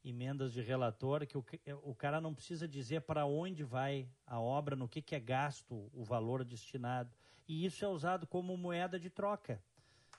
Emendas 0.04 0.52
de 0.52 0.62
relator 0.62 1.28
que 1.28 1.38
o, 1.38 1.46
o 1.84 1.94
cara 1.94 2.20
não 2.20 2.34
precisa 2.34 2.68
dizer 2.68 3.02
para 3.02 3.28
onde 3.28 3.64
vai 3.64 4.10
a 4.26 4.40
obra, 4.40 4.76
no 4.76 4.90
que, 4.90 5.00
que 5.00 5.14
é 5.14 5.20
gasto 5.20 5.92
o 5.94 6.04
valor 6.04 6.44
destinado. 6.44 7.14
E 7.48 7.66
isso 7.66 7.86
é 7.86 7.88
usado 7.88 8.26
como 8.26 8.58
moeda 8.58 9.00
de 9.00 9.12
troca. 9.12 9.62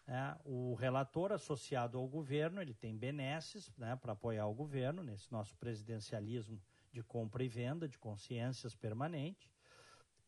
Né? 0.07 0.37
O 0.45 0.75
relator 0.75 1.33
associado 1.33 1.99
ao 1.99 2.07
governo, 2.07 2.61
ele 2.61 2.75
tem 2.75 2.97
benesses 2.97 3.71
né, 3.77 3.97
para 3.97 4.13
apoiar 4.13 4.47
o 4.47 4.55
governo 4.55 5.03
nesse 5.03 5.31
nosso 5.31 5.57
presidencialismo 5.57 6.61
de 6.93 7.03
compra 7.03 7.43
e 7.43 7.49
venda 7.49 7.89
de 7.89 7.99
consciências 7.99 8.75
permanente. 8.75 9.51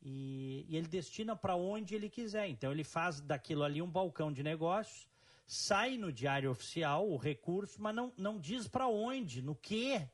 E, 0.01 0.65
e 0.69 0.77
ele 0.77 0.87
destina 0.87 1.35
para 1.35 1.55
onde 1.55 1.95
ele 1.95 2.09
quiser. 2.09 2.47
Então 2.47 2.71
ele 2.71 2.83
faz 2.83 3.19
daquilo 3.21 3.63
ali 3.63 3.81
um 3.81 3.89
balcão 3.89 4.31
de 4.31 4.43
negócios. 4.43 5.07
sai 5.45 5.97
no 5.97 6.11
diário 6.11 6.49
oficial 6.51 7.09
o 7.09 7.17
recurso, 7.17 7.81
mas 7.81 7.95
não, 7.95 8.13
não 8.17 8.39
diz 8.39 8.67
para 8.67 8.87
onde, 8.87 9.41
no 9.41 9.55
quê. 9.55 10.07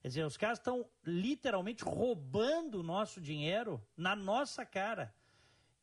Quer 0.00 0.08
dizer, 0.08 0.26
os 0.26 0.36
caras 0.36 0.58
estão 0.58 0.88
literalmente 1.04 1.84
roubando 1.84 2.80
o 2.80 2.82
nosso 2.82 3.20
dinheiro 3.20 3.80
na 3.96 4.16
nossa 4.16 4.66
cara. 4.66 5.14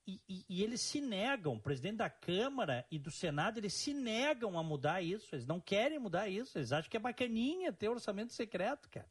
E, 0.07 0.19
e, 0.27 0.45
e, 0.49 0.63
eles 0.63 0.81
se 0.81 0.99
negam, 0.99 1.53
o 1.53 1.59
presidente 1.59 1.97
da 1.97 2.09
Câmara 2.09 2.85
e 2.89 2.97
do 2.97 3.11
Senado, 3.11 3.59
eles 3.59 3.73
se 3.73 3.93
negam 3.93 4.57
a 4.57 4.63
mudar 4.63 5.01
isso, 5.01 5.35
eles 5.35 5.45
não 5.45 5.59
querem 5.59 5.99
mudar 5.99 6.27
isso, 6.27 6.57
eles 6.57 6.71
acham 6.71 6.89
que 6.89 6.97
é 6.97 6.99
bacaninha 6.99 7.71
ter 7.71 7.89
orçamento 7.89 8.33
secreto, 8.33 8.89
cara. 8.89 9.07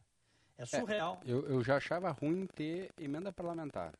É 0.56 0.66
surreal. 0.66 1.20
É, 1.24 1.30
eu, 1.30 1.48
eu 1.48 1.62
já 1.62 1.76
achava 1.76 2.10
ruim 2.10 2.46
ter 2.46 2.90
emenda 2.98 3.32
parlamentar. 3.32 3.92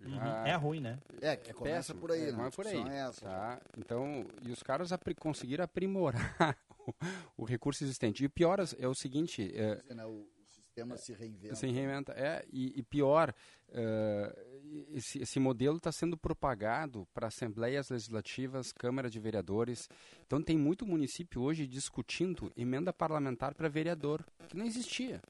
Uhum. 0.00 0.46
É 0.46 0.54
ruim, 0.54 0.80
né? 0.80 0.98
É, 1.20 1.36
que 1.36 1.52
começa 1.52 1.92
péssimo, 1.92 2.00
por 2.00 2.12
aí, 2.12 2.28
é, 2.28 2.32
né? 2.32 2.50
por 2.54 2.66
aí. 2.66 2.88
É 2.88 2.98
essa, 3.00 3.26
tá? 3.26 3.60
Então, 3.76 4.24
e 4.42 4.52
os 4.52 4.62
caras 4.62 4.92
apri 4.92 5.12
conseguiram 5.12 5.64
aprimorar 5.64 6.56
o, 6.86 6.94
o, 7.38 7.44
recurso 7.44 7.82
existente. 7.82 8.24
E 8.24 8.28
pior 8.28 8.60
é 8.78 8.86
o 8.86 8.94
seguinte... 8.94 9.52
É, 9.56 9.82
o 10.04 10.37
sistema 10.78 10.96
se 10.96 11.12
reinventa. 11.12 11.54
Se 11.54 11.66
reinventa, 11.66 12.12
é. 12.12 12.44
E, 12.52 12.78
e 12.78 12.82
pior, 12.82 13.34
uh, 13.70 14.94
esse, 14.94 15.20
esse 15.20 15.40
modelo 15.40 15.78
está 15.78 15.90
sendo 15.90 16.16
propagado 16.16 17.06
para 17.12 17.26
assembleias 17.26 17.90
legislativas, 17.90 18.72
Câmara 18.72 19.10
de 19.10 19.18
Vereadores. 19.18 19.88
Então, 20.26 20.42
tem 20.42 20.56
muito 20.56 20.86
município 20.86 21.42
hoje 21.42 21.66
discutindo 21.66 22.52
emenda 22.56 22.92
parlamentar 22.92 23.54
para 23.54 23.68
vereador, 23.68 24.24
que 24.48 24.56
não 24.56 24.64
existia. 24.64 25.20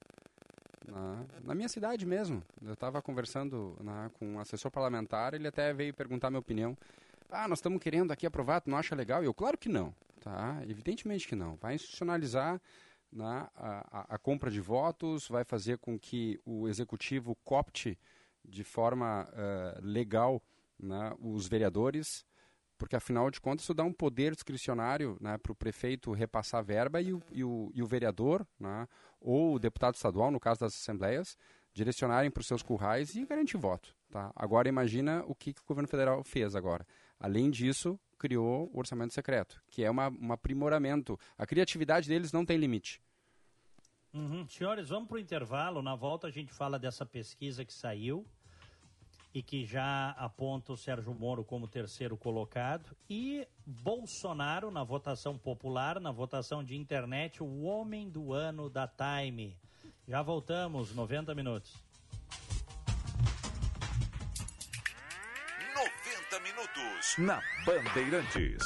Na, 0.86 1.24
na, 1.44 1.54
minha 1.54 1.68
cidade 1.68 2.06
mesmo. 2.06 2.42
Eu 2.62 2.72
estava 2.72 3.02
conversando 3.02 3.76
né, 3.82 4.10
com 4.14 4.26
um 4.26 4.40
assessor 4.40 4.70
parlamentar, 4.70 5.34
ele 5.34 5.46
até 5.46 5.72
veio 5.72 5.92
perguntar 5.92 6.30
minha 6.30 6.40
opinião. 6.40 6.76
Ah, 7.30 7.46
nós 7.46 7.58
estamos 7.58 7.78
querendo 7.78 8.10
aqui 8.10 8.26
aprovar, 8.26 8.62
tu 8.62 8.70
não 8.70 8.78
acha 8.78 8.94
legal? 8.94 9.22
Eu, 9.22 9.34
claro 9.34 9.58
que 9.58 9.68
não. 9.68 9.94
Tá? 10.20 10.58
Evidentemente 10.66 11.28
que 11.28 11.36
não. 11.36 11.56
Vai 11.56 11.74
institucionalizar 11.74 12.58
né, 13.12 13.48
a, 13.54 14.14
a, 14.14 14.18
compra 14.18 14.50
de 14.50 14.60
votos, 14.60 15.28
vai 15.28 15.44
fazer 15.44 15.78
com 15.78 15.98
que 15.98 16.38
o 16.44 16.68
executivo 16.68 17.34
copte 17.44 17.98
de 18.44 18.64
forma 18.64 19.28
uh, 19.30 19.80
legal 19.82 20.42
né, 20.78 21.14
os 21.18 21.48
vereadores, 21.48 22.24
porque 22.76 22.96
afinal 22.96 23.30
de 23.30 23.40
contas 23.40 23.64
isso 23.64 23.74
dá 23.74 23.82
um 23.82 23.92
poder 23.92 24.34
discricionário 24.34 25.16
né, 25.20 25.36
para 25.38 25.52
o 25.52 25.56
prefeito 25.56 26.12
repassar 26.12 26.62
verba 26.62 27.00
e 27.00 27.12
o, 27.12 27.22
e 27.32 27.42
o, 27.42 27.70
e 27.74 27.82
o 27.82 27.86
vereador, 27.86 28.46
né, 28.58 28.86
ou 29.20 29.54
o 29.54 29.58
deputado 29.58 29.94
estadual, 29.94 30.30
no 30.30 30.38
caso 30.38 30.60
das 30.60 30.74
assembleias, 30.74 31.36
direcionarem 31.72 32.30
para 32.30 32.40
os 32.40 32.46
seus 32.46 32.62
currais 32.62 33.14
e 33.14 33.24
garantir 33.24 33.56
voto. 33.56 33.94
Tá? 34.10 34.32
Agora 34.34 34.68
imagina 34.68 35.24
o 35.26 35.34
que, 35.34 35.52
que, 35.52 35.60
o 35.60 35.64
governo 35.66 35.88
federal 35.88 36.22
fez 36.24 36.54
agora. 36.54 36.86
Além 37.18 37.50
disso, 37.50 37.98
criou 38.18 38.70
o 38.72 38.78
orçamento 38.78 39.14
secreto, 39.14 39.62
que 39.70 39.84
é 39.84 39.90
uma, 39.90 40.08
um 40.08 40.32
aprimoramento. 40.32 41.18
A 41.36 41.46
criatividade 41.46 42.08
deles 42.08 42.32
não 42.32 42.44
tem 42.44 42.56
limite. 42.56 43.00
Uhum. 44.12 44.46
Senhores, 44.48 44.88
vamos 44.88 45.08
para 45.08 45.16
o 45.16 45.20
intervalo. 45.20 45.82
Na 45.82 45.94
volta 45.94 46.26
a 46.26 46.30
gente 46.30 46.52
fala 46.52 46.78
dessa 46.78 47.04
pesquisa 47.04 47.64
que 47.64 47.72
saiu 47.72 48.26
e 49.34 49.42
que 49.42 49.64
já 49.64 50.10
aponta 50.12 50.72
o 50.72 50.76
Sérgio 50.76 51.14
Moro 51.14 51.44
como 51.44 51.68
terceiro 51.68 52.16
colocado, 52.16 52.96
e 53.08 53.46
Bolsonaro 53.66 54.70
na 54.70 54.82
votação 54.82 55.36
popular, 55.36 56.00
na 56.00 56.10
votação 56.10 56.64
de 56.64 56.76
internet, 56.76 57.42
o 57.42 57.62
homem 57.62 58.08
do 58.08 58.32
ano 58.32 58.70
da 58.70 58.88
Time. 58.88 59.56
Já 60.08 60.22
voltamos, 60.22 60.94
90 60.94 61.34
minutos. 61.34 61.72
Na 67.16 67.42
Bandeirantes. 67.64 68.62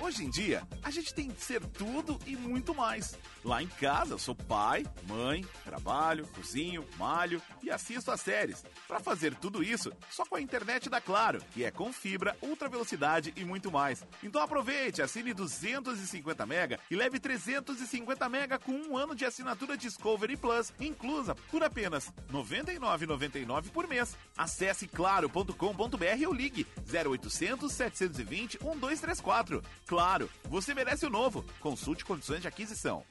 Hoje 0.00 0.24
em 0.24 0.30
dia, 0.30 0.62
a 0.82 0.90
gente 0.90 1.12
tem 1.12 1.30
que 1.30 1.42
ser 1.42 1.60
tudo 1.66 2.18
e 2.26 2.36
muito 2.36 2.74
mais. 2.74 3.16
Lá 3.44 3.62
em 3.62 3.66
casa, 3.66 4.16
sou 4.16 4.34
pai, 4.34 4.86
mãe, 5.06 5.44
trabalho, 5.64 6.26
cozinho, 6.28 6.82
malho 6.96 7.42
e 7.62 7.70
assisto 7.70 8.10
a 8.10 8.16
séries. 8.16 8.64
Para 8.88 9.00
fazer 9.00 9.34
tudo 9.34 9.62
isso, 9.62 9.92
só 10.10 10.24
com 10.24 10.36
a 10.36 10.40
internet 10.40 10.88
da 10.88 10.98
Claro, 10.98 11.42
que 11.52 11.62
é 11.62 11.70
com 11.70 11.92
fibra, 11.92 12.34
ultra 12.40 12.70
velocidade 12.70 13.34
e 13.36 13.44
muito 13.44 13.70
mais. 13.70 14.02
Então 14.22 14.40
aproveite, 14.40 15.02
assine 15.02 15.34
250 15.34 16.46
mega 16.46 16.80
e 16.90 16.96
leve 16.96 17.20
350 17.20 18.28
mega 18.30 18.58
com 18.58 18.72
um 18.72 18.96
ano 18.96 19.14
de 19.14 19.26
assinatura 19.26 19.76
Discovery 19.76 20.38
Plus, 20.38 20.72
inclusa 20.80 21.34
por 21.50 21.62
apenas 21.62 22.06
R$ 22.06 22.14
99,99 22.32 23.70
por 23.70 23.86
mês. 23.86 24.16
Acesse 24.38 24.88
claro.com.br 24.88 26.26
ou 26.26 26.32
ligue 26.32 26.66
0800 26.90 27.70
720 27.70 28.58
1234. 28.62 29.62
Claro, 29.86 30.30
você 30.44 30.72
merece 30.72 31.04
o 31.04 31.10
novo. 31.10 31.44
Consulte 31.60 32.06
condições 32.06 32.40
de 32.40 32.48
aquisição. 32.48 33.04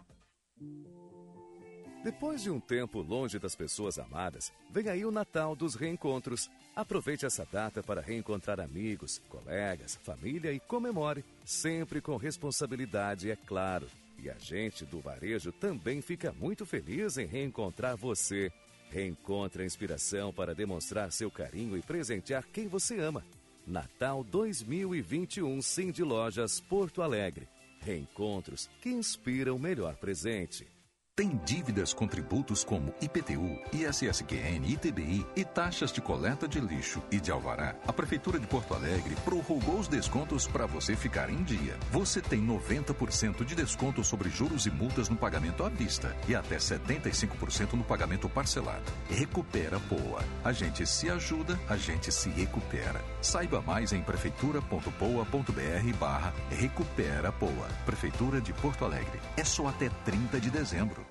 Depois 2.03 2.41
de 2.41 2.51
um 2.51 2.59
tempo 2.59 3.01
longe 3.01 3.39
das 3.39 3.55
pessoas 3.55 3.97
amadas, 3.97 4.51
vem 4.69 4.89
aí 4.89 5.05
o 5.05 5.11
Natal 5.11 5.55
dos 5.55 5.73
Reencontros. 5.73 6.51
Aproveite 6.75 7.25
essa 7.25 7.47
data 7.49 7.81
para 7.81 8.01
reencontrar 8.01 8.59
amigos, 8.59 9.21
colegas, 9.29 9.95
família 10.03 10.51
e 10.51 10.59
comemore, 10.59 11.23
sempre 11.45 12.01
com 12.01 12.17
responsabilidade, 12.17 13.31
é 13.31 13.37
claro. 13.37 13.87
E 14.19 14.29
a 14.29 14.35
gente 14.37 14.83
do 14.83 14.99
varejo 14.99 15.53
também 15.53 16.01
fica 16.01 16.33
muito 16.33 16.65
feliz 16.65 17.17
em 17.17 17.25
reencontrar 17.25 17.95
você. 17.95 18.51
Reencontre 18.89 19.63
a 19.63 19.65
inspiração 19.65 20.33
para 20.33 20.53
demonstrar 20.53 21.09
seu 21.09 21.31
carinho 21.31 21.77
e 21.77 21.81
presentear 21.81 22.45
quem 22.51 22.67
você 22.67 22.99
ama. 22.99 23.23
Natal 23.65 24.25
2021 24.25 25.61
Cindy 25.61 26.03
Lojas 26.03 26.59
Porto 26.59 27.01
Alegre. 27.01 27.47
Reencontros 27.83 28.69
que 28.81 28.89
inspiram 28.89 29.55
o 29.55 29.59
melhor 29.59 29.95
presente. 29.95 30.72
Tem 31.15 31.39
dívidas 31.45 31.93
com 31.93 32.07
tributos 32.07 32.63
como 32.63 32.91
IPTU, 32.99 33.59
ISSQN, 33.71 34.65
ITBI 34.67 35.23
e 35.35 35.45
taxas 35.45 35.91
de 35.91 36.01
coleta 36.01 36.47
de 36.47 36.59
lixo 36.59 37.03
e 37.11 37.19
de 37.19 37.29
alvará? 37.29 37.75
A 37.85 37.93
Prefeitura 37.93 38.39
de 38.39 38.47
Porto 38.47 38.73
Alegre 38.73 39.15
prorrogou 39.23 39.77
os 39.77 39.87
descontos 39.87 40.47
para 40.47 40.65
você 40.65 40.95
ficar 40.95 41.29
em 41.29 41.43
dia. 41.43 41.77
Você 41.91 42.19
tem 42.19 42.43
90% 42.43 43.45
de 43.45 43.53
desconto 43.53 44.03
sobre 44.03 44.27
juros 44.31 44.65
e 44.65 44.71
multas 44.71 45.07
no 45.07 45.15
pagamento 45.15 45.63
à 45.63 45.69
vista 45.69 46.17
e 46.27 46.33
até 46.33 46.57
75% 46.57 47.73
no 47.73 47.83
pagamento 47.83 48.27
parcelado. 48.27 48.91
Recupera 49.07 49.79
Poa. 49.81 50.23
A 50.43 50.51
gente 50.51 50.83
se 50.87 51.11
ajuda, 51.11 51.59
a 51.69 51.77
gente 51.77 52.11
se 52.11 52.29
recupera. 52.29 53.05
Saiba 53.21 53.61
mais 53.61 53.93
em 53.93 54.01
prefeitura.poa.br 54.01 55.97
barra 55.99 56.33
Recupera 56.49 57.31
Poa. 57.31 57.67
Prefeitura 57.85 58.41
de 58.41 58.51
Porto 58.51 58.83
Alegre. 58.83 59.19
É 59.37 59.43
só 59.43 59.67
até 59.67 59.89
30 59.89 60.39
de 60.39 60.49
dezembro. 60.49 61.02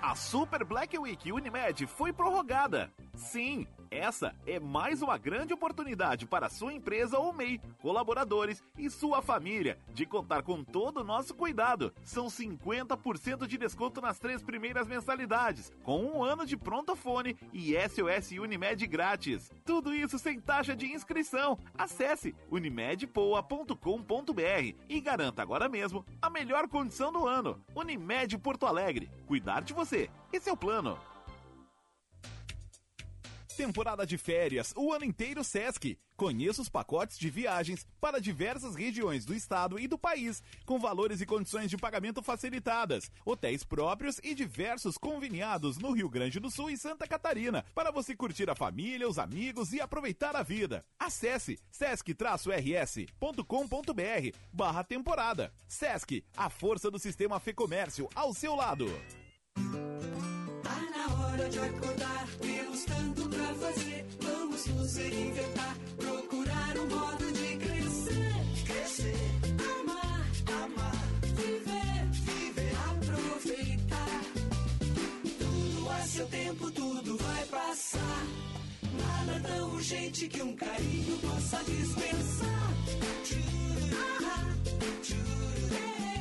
A 0.00 0.14
Super 0.14 0.64
Black 0.64 0.96
Week 0.96 1.32
Unimed 1.32 1.84
foi 1.88 2.12
prorrogada. 2.12 2.92
Sim, 3.16 3.66
essa 3.90 4.34
é 4.46 4.58
mais 4.58 5.02
uma 5.02 5.18
grande 5.18 5.52
oportunidade 5.52 6.26
para 6.26 6.48
sua 6.48 6.72
empresa 6.72 7.18
ou 7.18 7.32
MEI, 7.32 7.60
colaboradores 7.80 8.62
e 8.76 8.90
sua 8.90 9.22
família 9.22 9.78
de 9.92 10.06
contar 10.06 10.42
com 10.42 10.62
todo 10.62 11.00
o 11.00 11.04
nosso 11.04 11.34
cuidado. 11.34 11.92
São 12.02 12.26
50% 12.26 13.46
de 13.46 13.58
desconto 13.58 14.00
nas 14.00 14.18
três 14.18 14.42
primeiras 14.42 14.86
mensalidades, 14.86 15.72
com 15.82 16.04
um 16.04 16.22
ano 16.22 16.46
de 16.46 16.56
pronto-fone 16.56 17.36
e 17.52 17.74
SOS 17.74 18.32
Unimed 18.32 18.86
grátis. 18.86 19.50
Tudo 19.64 19.94
isso 19.94 20.18
sem 20.18 20.40
taxa 20.40 20.74
de 20.74 20.86
inscrição. 20.86 21.58
Acesse 21.76 22.34
unimedpoa.com.br 22.50 24.74
e 24.88 25.00
garanta 25.00 25.42
agora 25.42 25.68
mesmo 25.68 26.04
a 26.20 26.30
melhor 26.30 26.68
condição 26.68 27.12
do 27.12 27.26
ano. 27.26 27.60
Unimed 27.74 28.38
Porto 28.38 28.66
Alegre. 28.66 29.10
Cuidar 29.26 29.62
de 29.62 29.72
você. 29.72 30.10
Esse 30.32 30.48
é 30.48 30.52
o 30.52 30.56
plano. 30.56 30.98
Temporada 33.58 34.06
de 34.06 34.16
férias, 34.16 34.72
o 34.76 34.92
ano 34.92 35.04
inteiro 35.04 35.42
Sesc. 35.42 35.98
Conheça 36.16 36.62
os 36.62 36.68
pacotes 36.68 37.18
de 37.18 37.28
viagens 37.28 37.84
para 38.00 38.20
diversas 38.20 38.76
regiões 38.76 39.24
do 39.24 39.34
estado 39.34 39.80
e 39.80 39.88
do 39.88 39.98
país, 39.98 40.40
com 40.64 40.78
valores 40.78 41.20
e 41.20 41.26
condições 41.26 41.68
de 41.68 41.76
pagamento 41.76 42.22
facilitadas, 42.22 43.10
hotéis 43.24 43.64
próprios 43.64 44.20
e 44.22 44.32
diversos 44.32 44.96
conveniados 44.96 45.76
no 45.76 45.90
Rio 45.90 46.08
Grande 46.08 46.38
do 46.38 46.52
Sul 46.52 46.70
e 46.70 46.76
Santa 46.76 47.04
Catarina, 47.08 47.64
para 47.74 47.90
você 47.90 48.14
curtir 48.14 48.48
a 48.48 48.54
família, 48.54 49.08
os 49.08 49.18
amigos 49.18 49.72
e 49.72 49.80
aproveitar 49.80 50.36
a 50.36 50.44
vida. 50.44 50.84
Acesse 50.96 51.58
sesc-rs.com.br 51.68 52.14
barra 54.52 54.84
temporada. 54.84 55.52
Sesc, 55.66 56.24
a 56.36 56.48
força 56.48 56.92
do 56.92 56.98
sistema 57.00 57.40
Fê 57.40 57.52
Comércio 57.52 58.08
ao 58.14 58.32
seu 58.32 58.54
lado. 58.54 58.86
Tá 60.62 60.80
na 60.92 61.12
hora 61.24 61.48
de 61.48 61.58
acordar, 61.58 62.18
fazer. 63.54 64.06
Vamos 64.20 64.66
nos 64.66 64.96
reinventar, 64.96 65.76
procurar 65.96 66.78
um 66.78 66.88
modo 66.88 67.32
de 67.32 67.56
crescer. 67.56 68.32
Crescer, 68.66 69.16
amar, 69.80 70.26
amar, 70.64 71.04
viver, 71.22 72.04
viver, 72.12 72.72
aproveitar. 72.90 74.20
Tudo 75.38 75.90
a 75.90 76.00
seu 76.02 76.26
tempo, 76.26 76.70
tudo 76.70 77.16
vai 77.18 77.44
passar. 77.46 78.26
Nada 78.98 79.48
tão 79.48 79.70
urgente 79.74 80.28
que 80.28 80.42
um 80.42 80.54
carinho 80.56 81.18
possa 81.18 81.62
dispensar. 81.64 82.48
Ah, 84.24 84.54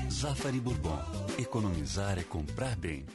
Zafari 0.09 0.59
Bourbon. 0.59 0.99
Economizar 1.37 2.17
é 2.17 2.23
comprar 2.23 2.75
bem. 2.75 3.05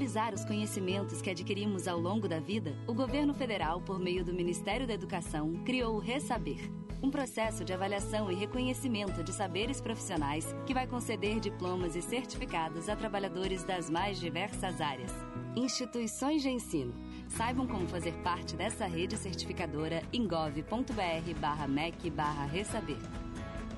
Valorizar 0.00 0.32
os 0.32 0.46
conhecimentos 0.46 1.20
que 1.20 1.28
adquirimos 1.28 1.86
ao 1.86 2.00
longo 2.00 2.26
da 2.26 2.40
vida, 2.40 2.74
o 2.86 2.94
governo 2.94 3.34
federal, 3.34 3.82
por 3.82 3.98
meio 3.98 4.24
do 4.24 4.32
Ministério 4.32 4.86
da 4.86 4.94
Educação, 4.94 5.52
criou 5.62 5.96
o 5.96 5.98
Resaber, 5.98 6.72
um 7.02 7.10
processo 7.10 7.66
de 7.66 7.74
avaliação 7.74 8.32
e 8.32 8.34
reconhecimento 8.34 9.22
de 9.22 9.30
saberes 9.30 9.78
profissionais 9.78 10.56
que 10.64 10.72
vai 10.72 10.86
conceder 10.86 11.38
diplomas 11.38 11.96
e 11.96 12.00
certificados 12.00 12.88
a 12.88 12.96
trabalhadores 12.96 13.62
das 13.62 13.90
mais 13.90 14.18
diversas 14.18 14.80
áreas. 14.80 15.12
Instituições 15.54 16.40
de 16.40 16.48
ensino. 16.48 16.94
Saibam 17.28 17.66
como 17.66 17.86
fazer 17.86 18.14
parte 18.22 18.56
dessa 18.56 18.86
rede 18.86 19.18
certificadora 19.18 20.02
em 20.14 20.26
gov.br/mec/resaber. 20.26 22.96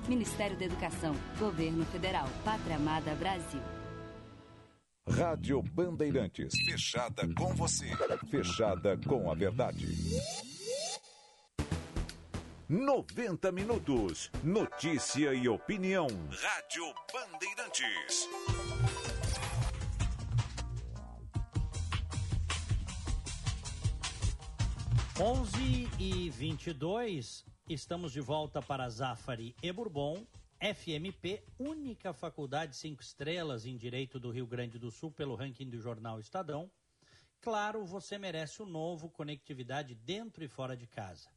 Ministério 0.07 0.57
da 0.57 0.63
Educação, 0.63 1.13
Governo 1.37 1.83
Federal, 1.87 2.29
Pátria 2.45 2.77
Amada 2.77 3.13
Brasil. 3.13 3.82
Rádio 5.09 5.61
Bandeirantes. 5.61 6.53
Fechada 6.65 7.27
com 7.35 7.53
você. 7.53 7.85
Fechada 8.29 8.97
com 8.97 9.29
a 9.29 9.35
verdade. 9.35 9.87
90 12.69 13.51
minutos. 13.51 14.31
Notícia 14.41 15.33
e 15.33 15.47
opinião. 15.49 16.07
Rádio 16.07 16.93
Bandeirantes. 17.11 18.29
Onze 25.19 25.89
e 25.99 26.29
22 26.29 27.45
estamos 27.69 28.13
de 28.13 28.21
volta 28.21 28.61
para 28.61 28.89
Zafari 28.89 29.53
e 29.61 29.71
Bourbon. 29.71 30.25
FMP, 30.63 31.43
única 31.59 32.13
faculdade 32.13 32.77
cinco 32.77 33.01
estrelas 33.01 33.65
em 33.65 33.75
Direito 33.75 34.17
do 34.17 34.31
Rio 34.31 34.47
Grande 34.47 34.79
do 34.79 34.89
Sul 34.89 35.11
pelo 35.11 35.35
ranking 35.35 35.69
do 35.69 35.77
jornal 35.77 36.21
Estadão. 36.21 36.71
Claro, 37.41 37.85
você 37.85 38.17
merece 38.17 38.61
o 38.61 38.65
novo 38.65 39.09
conectividade 39.09 39.93
dentro 39.93 40.41
e 40.41 40.47
fora 40.47 40.77
de 40.77 40.87
casa. 40.87 41.29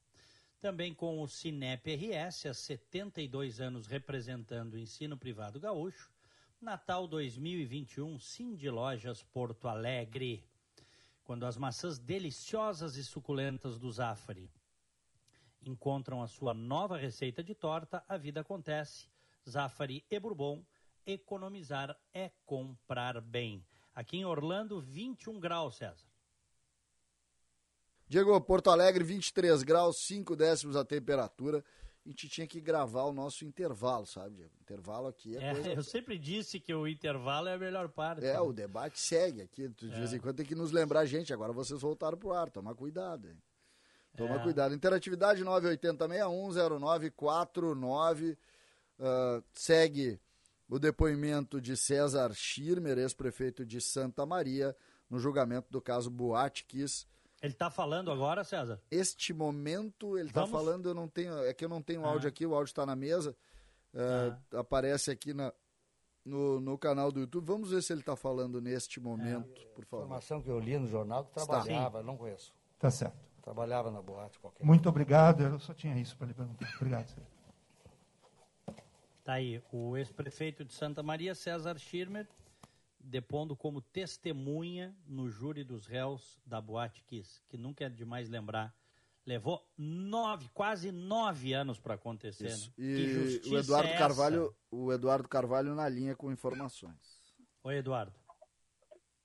Também 0.61 0.95
com 0.95 1.21
o 1.21 1.27
Cinep 1.27 1.93
RS, 1.93 2.47
há 2.47 2.55
72 2.55 3.61
anos 3.61 3.89
representando 3.89 4.75
o 4.75 4.79
ensino 4.79 5.17
privado 5.17 5.59
gaúcho. 5.59 6.09
Natal 6.61 7.09
2021, 7.09 8.21
Sim 8.21 8.55
de 8.55 8.71
Lojas 8.71 9.25
Porto 9.25 9.67
Alegre. 9.67 10.49
Quando 11.25 11.47
as 11.47 11.57
maçãs 11.57 11.99
deliciosas 11.99 12.95
e 12.95 13.03
suculentas 13.03 13.77
do 13.77 13.91
Zafari 13.91 14.49
encontram 15.65 16.23
a 16.23 16.29
sua 16.29 16.55
nova 16.55 16.97
receita 16.97 17.43
de 17.43 17.57
torta, 17.57 18.05
a 18.09 18.17
vida 18.17 18.41
acontece. 18.41 19.16
Zafari 19.49 20.05
e 20.11 20.19
Bourbon, 20.21 20.65
economizar 21.07 21.97
é 22.13 22.31
comprar 22.45 23.21
bem. 23.21 23.65
Aqui 23.95 24.19
em 24.19 24.25
Orlando, 24.25 24.81
21 24.81 25.39
graus, 25.41 25.77
César. 25.77 26.07
Diego, 28.09 28.41
Porto 28.41 28.71
Alegre, 28.71 29.03
23 29.03 29.63
graus, 29.63 29.99
5 30.07 30.37
décimos 30.37 30.77
a 30.77 30.85
temperatura. 30.85 31.65
A 32.05 32.09
gente 32.09 32.29
tinha 32.29 32.47
que 32.47 32.61
gravar 32.61 33.03
o 33.05 33.13
nosso 33.13 33.45
intervalo, 33.45 34.07
sabe, 34.07 34.37
Diego? 34.37 34.53
Intervalo 34.61 35.09
aqui 35.09 35.37
é, 35.37 35.43
É, 35.49 35.53
coisa... 35.55 35.73
eu 35.73 35.83
sempre 35.83 36.17
disse 36.17 36.61
que 36.61 36.73
o 36.73 36.87
intervalo 36.87 37.49
é 37.49 37.55
a 37.55 37.59
melhor 37.59 37.89
parte. 37.89 38.25
É, 38.25 38.41
o 38.41 38.53
debate 38.53 39.01
segue 39.01 39.43
aqui. 39.43 39.67
De 39.69 39.89
vez 39.89 40.13
em 40.13 40.21
quando 40.21 40.37
tem 40.37 40.47
que 40.47 40.55
nos 40.55 40.71
lembrar, 40.71 41.05
gente. 41.05 41.33
Agora 41.33 41.53
vocês 41.53 41.81
voltaram 41.81 42.17
pro 42.17 42.33
ar, 42.33 42.49
tomar 42.49 42.77
cuidado, 42.77 43.29
hein? 43.29 43.37
Toma 44.17 44.37
É. 44.37 44.43
cuidado. 44.43 44.73
Interatividade 44.73 45.45
980610949. 45.45 48.37
Uh, 48.99 49.43
segue 49.53 50.19
o 50.69 50.79
depoimento 50.79 51.61
de 51.61 51.77
César 51.77 52.33
Schirmer, 52.35 52.99
ex-prefeito 52.99 53.65
de 53.65 53.81
Santa 53.81 54.25
Maria, 54.27 54.75
no 55.09 55.19
julgamento 55.19 55.71
do 55.71 55.81
caso 55.81 56.11
Boate 56.11 56.65
Kiss. 56.65 57.07
Ele 57.43 57.53
está 57.53 57.71
falando 57.71 58.11
agora, 58.11 58.43
César? 58.43 58.81
Este 58.91 59.33
momento 59.33 60.17
ele 60.19 60.29
está 60.29 60.47
falando, 60.47 60.89
eu 60.89 60.95
não 60.95 61.07
tenho, 61.07 61.39
é 61.45 61.53
que 61.53 61.65
eu 61.65 61.69
não 61.69 61.83
tenho 61.83 62.05
Ah. 62.05 62.09
áudio 62.09 62.29
aqui, 62.29 62.47
o 62.47 62.55
áudio 62.55 62.71
está 62.71 62.85
na 62.87 62.97
mesa. 62.97 63.37
Uh, 63.95 64.57
Aparece 64.59 65.11
aqui 65.11 65.33
na, 65.33 65.53
no, 66.25 66.61
no 66.61 66.77
canal 66.79 67.13
do 67.13 67.21
YouTube. 67.21 67.47
Vamos 67.47 67.71
ver 67.71 67.83
se 67.83 67.93
ele 67.93 68.01
está 68.01 68.17
falando 68.17 68.61
neste 68.61 68.99
momento, 69.01 69.61
por 69.75 69.85
favor. 69.85 70.05
Informação 70.07 70.43
que 70.43 70.49
eu 70.51 70.59
li 70.59 70.77
no 70.79 70.87
jornal 70.89 71.25
que 71.27 71.33
trabalhava, 71.35 72.03
não 72.03 72.17
conheço. 72.17 72.53
Tá 72.79 72.91
certo. 72.91 73.17
Trabalhava 73.43 73.91
na 73.91 74.03
boate 74.03 74.39
qualquer. 74.41 74.65
Muito 74.65 74.89
obrigado. 74.89 75.45
Eu 75.45 75.59
só 75.61 75.73
tinha 75.73 75.97
isso 76.01 76.17
para 76.17 76.27
lhe 76.27 76.35
perguntar. 76.35 76.69
Obrigado. 76.77 77.07
senhor. 77.09 77.27
Tá 79.27 79.33
aí, 79.33 79.61
o 79.73 79.97
ex-prefeito 79.97 80.65
de 80.65 80.73
Santa 80.73 81.03
Maria, 81.03 81.35
César 81.35 81.77
Schirmer, 81.81 82.29
depondo 83.01 83.57
como 83.57 83.81
testemunha 83.81 84.95
no 85.05 85.29
júri 85.29 85.65
dos 85.65 85.85
réus 85.85 86.39
da 86.47 86.61
Boate 86.61 87.03
Kiss, 87.03 87.43
que 87.49 87.57
nunca 87.57 87.87
é 87.87 87.89
demais 87.89 88.29
lembrar. 88.29 88.73
Levou 89.27 89.69
nove, 89.77 90.49
quase 90.55 90.93
nove 90.93 91.53
anos 91.53 91.81
para 91.81 91.95
acontecer. 91.95 92.47
Isso. 92.47 92.73
Né? 92.79 92.85
E 92.87 93.51
o 93.53 93.59
Eduardo 93.59 93.89
é? 93.89 93.99
Carvalho, 93.99 94.55
o 94.71 94.93
Eduardo 94.93 95.29
Carvalho 95.29 95.75
na 95.75 95.89
linha 95.89 96.15
com 96.15 96.31
informações. 96.31 97.21
Oi, 97.65 97.79
Eduardo. 97.79 98.15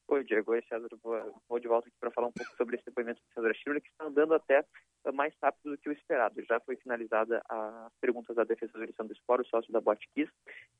Oi, 0.08 0.24
Diego. 0.24 0.52
Oi, 0.52 0.64
César. 0.68 0.89
Vou, 1.04 1.43
vou 1.47 1.60
de 1.60 1.68
volta 1.68 1.88
aqui 1.88 1.97
para 1.99 2.10
falar 2.10 2.30
um 2.30 2.32
pouco 2.32 2.52
sobre 2.58 2.76
esse 2.76 2.86
depoimento 2.86 3.22
do 3.22 3.34
César 3.36 3.54
Schirmer, 3.54 3.84
que 3.84 3.89
está 3.89 4.06
andando 4.06 4.34
até 4.34 4.66
mais 5.14 5.34
rápido 5.41 5.72
do 5.72 5.78
que 5.78 5.89
o 5.89 5.91
esperado. 5.91 6.43
Já 6.43 6.60
foi 6.60 6.76
finalizada 6.76 7.41
as 7.47 7.93
perguntas 7.99 8.36
da 8.36 8.43
defesa 8.43 8.74
do 8.74 8.84
Alessandro 8.84 9.16
Spor, 9.16 9.41
o 9.41 9.45
sócio 9.45 9.72
da 9.72 9.82
Boate 9.82 10.08
Kiss. 10.14 10.32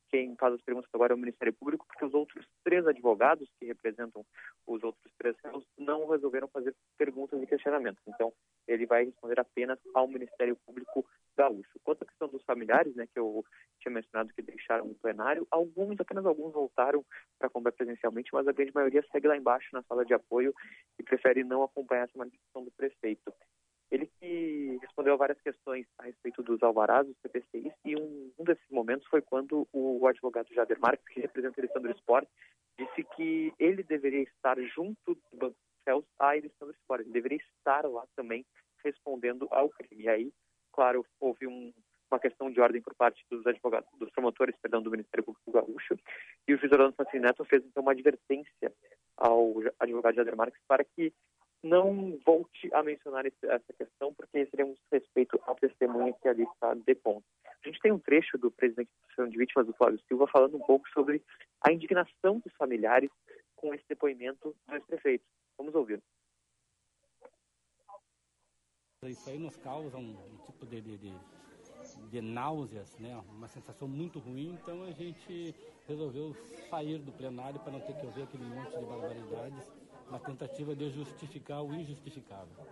Quem 0.10 0.36
faz 0.36 0.54
as 0.54 0.62
perguntas 0.62 0.90
agora 0.94 1.14
é 1.14 1.16
o 1.16 1.20
Ministério 1.20 1.54
Público, 1.54 1.88
porque 1.88 2.06
os 2.06 2.14
outros 2.14 2.46
três 2.64 2.86
advogados 2.86 3.50
que 3.58 3.66
representam 3.66 4.26
os 4.68 4.84
outros 4.84 5.12
três 5.18 5.36
réus 5.44 5.66
não 5.78 6.10
resolveram 6.10 6.48
fazer 6.50 6.76
perguntas 6.98 7.42
e 7.42 7.48
questionamentos. 7.48 8.04
Então, 8.06 8.34
ele 8.68 8.86
vai 8.86 9.06
responder 9.06 9.40
apenas 9.40 9.80
ao 9.94 10.08
Ministério 10.08 10.58
Público 10.66 11.06
gaúcho. 11.38 11.80
Quanto 11.84 12.04
à 12.04 12.06
questão 12.06 12.28
dos 12.28 12.44
familiares, 12.44 12.94
né, 12.96 13.08
que 13.08 13.20
eu 13.20 13.44
tinha 13.80 13.94
mencionado 13.94 14.34
que 14.34 14.42
deixaram 14.42 14.86
o 14.86 14.96
plenário, 14.96 15.48
alguns, 15.50 16.00
apenas 16.00 16.26
alguns 16.26 16.54
voltaram 16.54 17.06
para 17.40 17.48
acompanhar 17.48 17.74
presencialmente, 17.74 18.30
mas 18.34 18.48
a 18.48 18.52
grande 18.52 18.74
maioria 18.74 19.04
segue 19.12 19.28
lá 19.28 19.38
embaixo 19.38 19.70
na 19.74 19.82
sala 19.84 20.06
de 20.06 20.14
apoio 20.14 20.54
e 21.00 21.04
prefere 21.04 21.44
não 21.44 21.64
acompanhar 21.64 22.04
essa 22.04 22.18
manifestação 22.18 22.64
do 22.64 22.72
prefeito. 22.72 23.34
Ele 23.92 24.10
que 24.20 24.78
respondeu 24.82 25.14
a 25.14 25.18
várias 25.18 25.40
questões 25.42 25.86
a 26.00 26.04
respeito 26.04 26.42
dos 26.42 26.64
alvarás, 26.64 27.06
dos 27.06 27.18
CPCIs, 27.20 27.74
e 27.84 27.96
um, 27.96 28.32
um 28.40 28.44
desses 28.46 28.70
momentos 28.72 29.06
foi 29.08 29.22
quando 29.22 29.68
o 29.74 30.08
advogado 30.08 30.54
Jader 30.54 30.80
Marques, 30.80 31.06
que 31.14 31.20
representa 31.20 31.60
o 31.60 31.64
Alessandro 31.64 31.92
Sport, 31.92 32.28
disse 32.80 33.04
que 33.16 33.54
ele 33.60 33.84
deveria 33.84 34.24
estar 34.24 34.58
junto 34.62 35.14
do 35.14 35.38
Banco 35.38 35.56
dos 35.56 35.84
Céus 35.84 36.06
a 36.18 36.30
Alessandro 36.30 36.74
Sport. 36.82 37.02
Ele 37.02 37.12
deveria 37.12 37.38
estar 37.38 37.86
lá 37.86 38.06
também 38.16 38.46
respondendo 38.84 39.48
ao 39.52 39.70
crime. 39.70 40.04
E 40.04 40.10
aí, 40.10 40.34
claro, 40.72 41.06
houve 41.20 41.46
um, 41.46 41.74
uma 42.10 42.20
questão 42.20 42.50
de 42.50 42.60
ordem 42.60 42.82
por 42.82 42.96
parte 42.96 43.24
dos 43.30 43.46
advogados, 43.46 43.90
dos 43.98 44.10
promotores, 44.12 44.56
perdão, 44.62 44.82
do 44.82 44.92
Ministério 44.92 45.24
Público 45.24 45.52
Gaúcho, 45.52 45.98
e 46.48 46.54
o 46.54 46.58
juiz 46.58 46.72
Orlando 46.72 46.96
Francine 46.96 47.24
Neto 47.24 47.46
fez 47.46 47.64
então 47.66 47.84
uma 47.84 47.92
advertência 47.92 48.74
ao 49.18 49.54
advogado 49.80 50.16
Jader 50.16 50.36
Marques 50.36 50.62
para 50.68 50.84
que 50.84 51.14
não 51.64 52.18
volte 52.26 52.74
a 52.74 52.82
mencionar 52.82 53.26
esse, 53.26 53.46
essa 53.46 53.74
questão, 53.74 54.14
porque 54.14 54.46
seria 54.48 54.66
um 54.66 54.74
desrespeito 54.74 55.40
ao 55.46 55.56
testemunha 55.56 56.14
que 56.14 56.28
ali 56.28 56.44
está 56.44 56.74
depondo. 56.74 57.24
A 57.46 57.68
gente 57.68 57.80
tem 57.80 57.92
um 57.92 58.00
trecho 58.00 58.38
do 58.38 58.50
presidente 58.50 58.90
da 58.90 59.06
Associação 59.06 59.30
de 59.30 59.38
Vítimas, 59.38 59.68
do 59.68 59.74
Flávio 59.74 60.00
Silva, 60.08 60.28
falando 60.28 60.58
um 60.58 60.66
pouco 60.66 60.90
sobre 60.90 61.22
a 61.62 61.72
indignação 61.72 62.40
dos 62.40 62.54
familiares 62.56 63.12
com 63.56 63.74
esse 63.74 63.84
depoimento 63.88 64.56
do 64.68 64.76
ex-prefeito. 64.76 65.24
Vamos 65.58 65.76
ouvir. 65.76 66.02
Isso 69.04 69.30
aí 69.30 69.40
nos 69.40 69.58
causa 69.58 69.98
um, 69.98 70.12
um 70.12 70.38
tipo 70.46 70.66
de, 70.66 70.82
de, 70.82 70.98
de, 70.98 71.14
de 72.10 72.22
náuseas, 72.22 72.98
né? 73.00 73.16
uma 73.30 73.48
sensação 73.48 73.88
muito 73.88 74.20
ruim, 74.20 74.54
então 74.62 74.84
a 74.84 74.92
gente 74.92 75.56
resolveu 75.88 76.36
sair 76.70 77.00
do 77.00 77.12
plenário 77.12 77.60
para 77.60 77.72
não 77.72 77.80
ter 77.82 77.94
que 78.00 78.06
ouvir 78.06 78.24
aquele 78.24 78.44
monte 78.44 78.78
de 78.78 78.86
barbaridades, 78.86 79.72
na 80.12 80.20
tentativa 80.20 80.76
de 80.76 80.90
justificar 80.90 81.64
o 81.64 81.74
injustificável. 81.74 82.66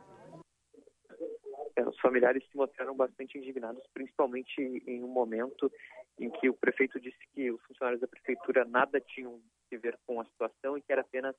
É, 1.75 1.87
os 1.87 1.97
familiares 1.99 2.43
se 2.49 2.57
mostraram 2.57 2.93
bastante 2.95 3.37
indignados, 3.37 3.81
principalmente 3.93 4.61
em 4.85 5.01
um 5.03 5.07
momento 5.07 5.71
em 6.19 6.29
que 6.29 6.49
o 6.49 6.53
prefeito 6.53 6.99
disse 6.99 7.17
que 7.33 7.49
os 7.49 7.61
funcionários 7.63 8.01
da 8.01 8.07
prefeitura 8.07 8.65
nada 8.65 8.99
tinham 8.99 9.39
a 9.73 9.77
ver 9.77 9.97
com 10.05 10.19
a 10.19 10.25
situação 10.25 10.77
e 10.77 10.81
que 10.81 10.91
era 10.91 11.01
apenas 11.01 11.35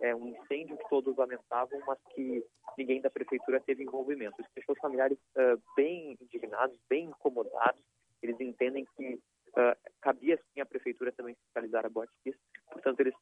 é, 0.00 0.14
um 0.14 0.28
incêndio 0.28 0.76
que 0.76 0.88
todos 0.88 1.16
lamentavam, 1.16 1.80
mas 1.86 1.98
que 2.14 2.44
ninguém 2.78 3.00
da 3.00 3.10
prefeitura 3.10 3.60
teve 3.60 3.82
envolvimento. 3.82 4.40
Isso 4.40 4.50
deixou 4.54 4.74
os 4.74 4.80
familiares 4.80 5.18
uh, 5.36 5.60
bem 5.74 6.16
indignados, 6.20 6.78
bem 6.88 7.06
incomodados. 7.06 7.82
Eles 8.22 8.38
entendem 8.40 8.86
que 8.96 9.14
uh, 9.14 9.90
cabia 10.00 10.38
sim 10.52 10.60
a 10.60 10.66
prefeitura 10.66 11.10
também 11.12 11.34
fiscalizar 11.34 11.84
a 11.84 11.88
Botkiss, 11.88 12.38
portanto 12.70 13.00
eles 13.00 13.14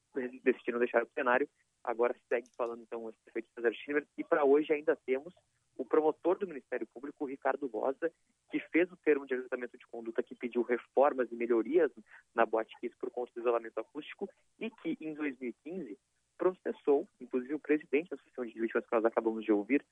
decidiram 0.43 0.79
deixar 0.79 1.03
o 1.03 1.11
cenário. 1.15 1.49
Agora 1.85 2.15
segue 2.29 2.49
falando 2.57 2.83
então 2.83 3.07
o 3.07 3.13
prefeito 3.25 3.49
César 3.55 3.73
Schindler 3.73 4.07
e 4.17 4.25
para 4.25 4.45
hoje 4.45 4.73
ainda 4.73 4.97
temos 5.07 5.35
o 5.79 5.85
promotor 5.85 6.37
do 6.37 6.47
Ministério 6.47 6.87
Público, 6.89 7.25
Ricardo 7.25 7.69
Rosa, 7.69 8.13
que 8.51 8.59
fez 8.59 8.91
o 8.91 8.97
termo 8.97 9.27
de 9.27 9.35
ajustamento 9.35 9.79
de 9.79 9.87
conduta 9.87 10.23
que 10.23 10.35
pediu 10.35 10.63
reformas 10.63 11.31
e 11.31 11.37
melhorias 11.37 11.91
na 12.35 12.45
Boate 12.45 12.75
Kiss 12.81 12.95
por 12.99 13.11
conta 13.11 13.33
do 13.33 13.41
isolamento 13.41 13.79
acústico 13.79 14.29
e 14.59 14.71
que, 14.71 14.99
em 15.01 15.15
2015, 15.15 15.97
processou, 16.37 17.09
inclusive 17.21 17.55
o 17.55 17.61
presidente 17.61 18.11
da 18.11 18.17
Associação 18.17 18.45
de 18.45 18.61
Vítimas 18.61 18.85
que 18.85 18.93
nós 18.93 19.05
acabamos 19.05 19.45
de 19.45 19.53
ouvir, 19.53 19.85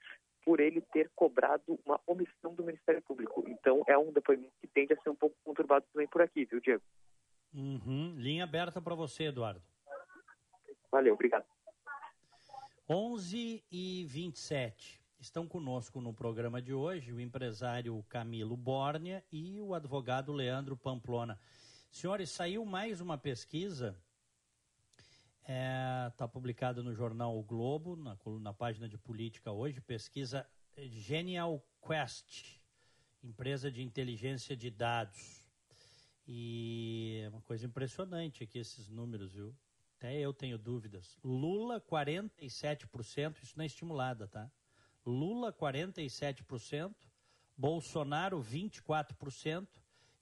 por 0.45 0.61
ele 0.61 0.81
ter 0.93 1.11
cobrado 1.15 1.79
uma 1.85 2.01
omissão 2.07 2.55
do 2.55 2.65
Ministério 2.65 3.03
Público. 3.03 3.45
Então, 3.49 3.83
é 3.87 3.97
um 3.97 4.13
depoimento 4.13 4.53
que 4.61 4.67
tende 4.67 4.93
a 4.93 5.01
ser 5.01 5.11
um 5.11 5.17
pouco 5.17 5.37
conturbado 5.45 5.85
também 5.93 6.09
por 6.09 6.21
aqui, 6.21 6.45
viu, 6.45 6.61
Diego? 6.61 6.83
Uhum. 7.55 8.15
Linha 8.17 8.45
aberta 8.45 8.81
para 8.83 8.95
você, 8.95 9.25
Eduardo. 9.25 9.63
Valeu, 10.91 11.15
obrigado. 11.15 11.46
11 12.89 13.65
e 13.69 14.05
27. 14.05 15.01
Estão 15.19 15.45
conosco 15.49 16.01
no 16.01 16.15
programa 16.15 16.63
de 16.63 16.73
hoje 16.73 17.13
o 17.13 17.19
empresário 17.19 18.01
Camilo 18.09 18.57
Bórnia 18.57 19.25
e 19.33 19.61
o 19.61 19.75
advogado 19.75 20.33
Leandro 20.33 20.77
Pamplona. 20.77 21.37
Senhores, 21.91 22.31
saiu 22.31 22.65
mais 22.65 23.01
uma 23.01 23.19
pesquisa, 23.19 24.01
está 25.41 25.53
é, 25.53 26.11
tá 26.17 26.29
publicado 26.29 26.81
no 26.85 26.95
jornal 26.95 27.37
O 27.37 27.43
Globo, 27.43 27.97
na, 27.97 28.17
na 28.41 28.53
página 28.53 28.89
de 28.89 28.97
política 28.97 29.51
hoje, 29.51 29.81
pesquisa 29.81 30.49
Genial 30.77 31.61
Quest, 31.85 32.61
empresa 33.21 33.69
de 33.69 33.83
inteligência 33.83 34.57
de 34.57 34.71
dados. 34.71 35.45
E 36.25 37.21
é 37.25 37.29
uma 37.31 37.43
coisa 37.43 37.67
impressionante 37.67 38.45
aqui 38.45 38.61
esses 38.61 38.89
números, 38.89 39.33
viu? 39.33 39.53
Até 40.07 40.21
eu 40.21 40.33
tenho 40.33 40.57
dúvidas. 40.57 41.19
Lula, 41.25 41.81
47%, 41.81 43.43
isso 43.43 43.55
não 43.57 43.65
é 43.65 43.67
estimulada, 43.67 44.29
tá? 44.29 44.49
Lula 45.05 45.53
47%, 45.53 46.95
Bolsonaro 47.57 48.41
24%, 48.41 49.67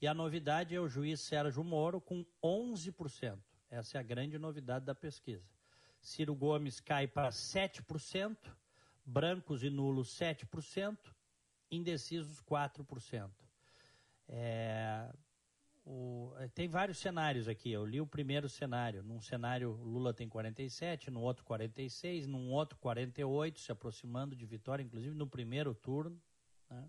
e 0.01 0.07
a 0.07 0.15
novidade 0.15 0.75
é 0.75 0.81
o 0.81 0.89
juiz 0.89 1.21
Sérgio 1.21 1.63
Moro 1.63 2.01
com 2.01 2.25
11%. 2.43 3.39
Essa 3.71 3.99
é 3.99 4.01
a 4.01 4.03
grande 4.03 4.39
novidade 4.39 4.87
da 4.87 4.95
pesquisa. 4.95 5.47
Ciro 6.01 6.35
Gomes 6.35 6.81
cai 6.81 7.07
para 7.07 7.29
7%, 7.29 8.37
brancos 9.05 9.63
e 9.63 9.69
nulos 9.69 10.09
7%, 10.19 10.97
indecisos 11.71 12.41
4%. 12.41 13.31
É, 14.29 15.13
o, 15.87 16.33
é, 16.39 16.49
tem 16.49 16.67
vários 16.67 16.99
cenários 16.99 17.47
aqui. 17.47 17.71
Eu 17.71 17.85
li 17.85 18.01
o 18.01 18.07
primeiro 18.07 18.49
cenário. 18.49 19.03
Num 19.03 19.21
cenário, 19.21 19.73
Lula 19.73 20.15
tem 20.15 20.29
47, 20.29 21.11
no 21.11 21.21
outro 21.21 21.45
46, 21.45 22.27
num 22.27 22.51
outro 22.51 22.79
48, 22.79 23.61
se 23.61 23.71
aproximando 23.71 24.35
de 24.35 24.47
vitória, 24.47 24.83
inclusive 24.83 25.15
no 25.15 25.27
primeiro 25.27 25.75
turno. 25.75 26.21
Né? 26.71 26.89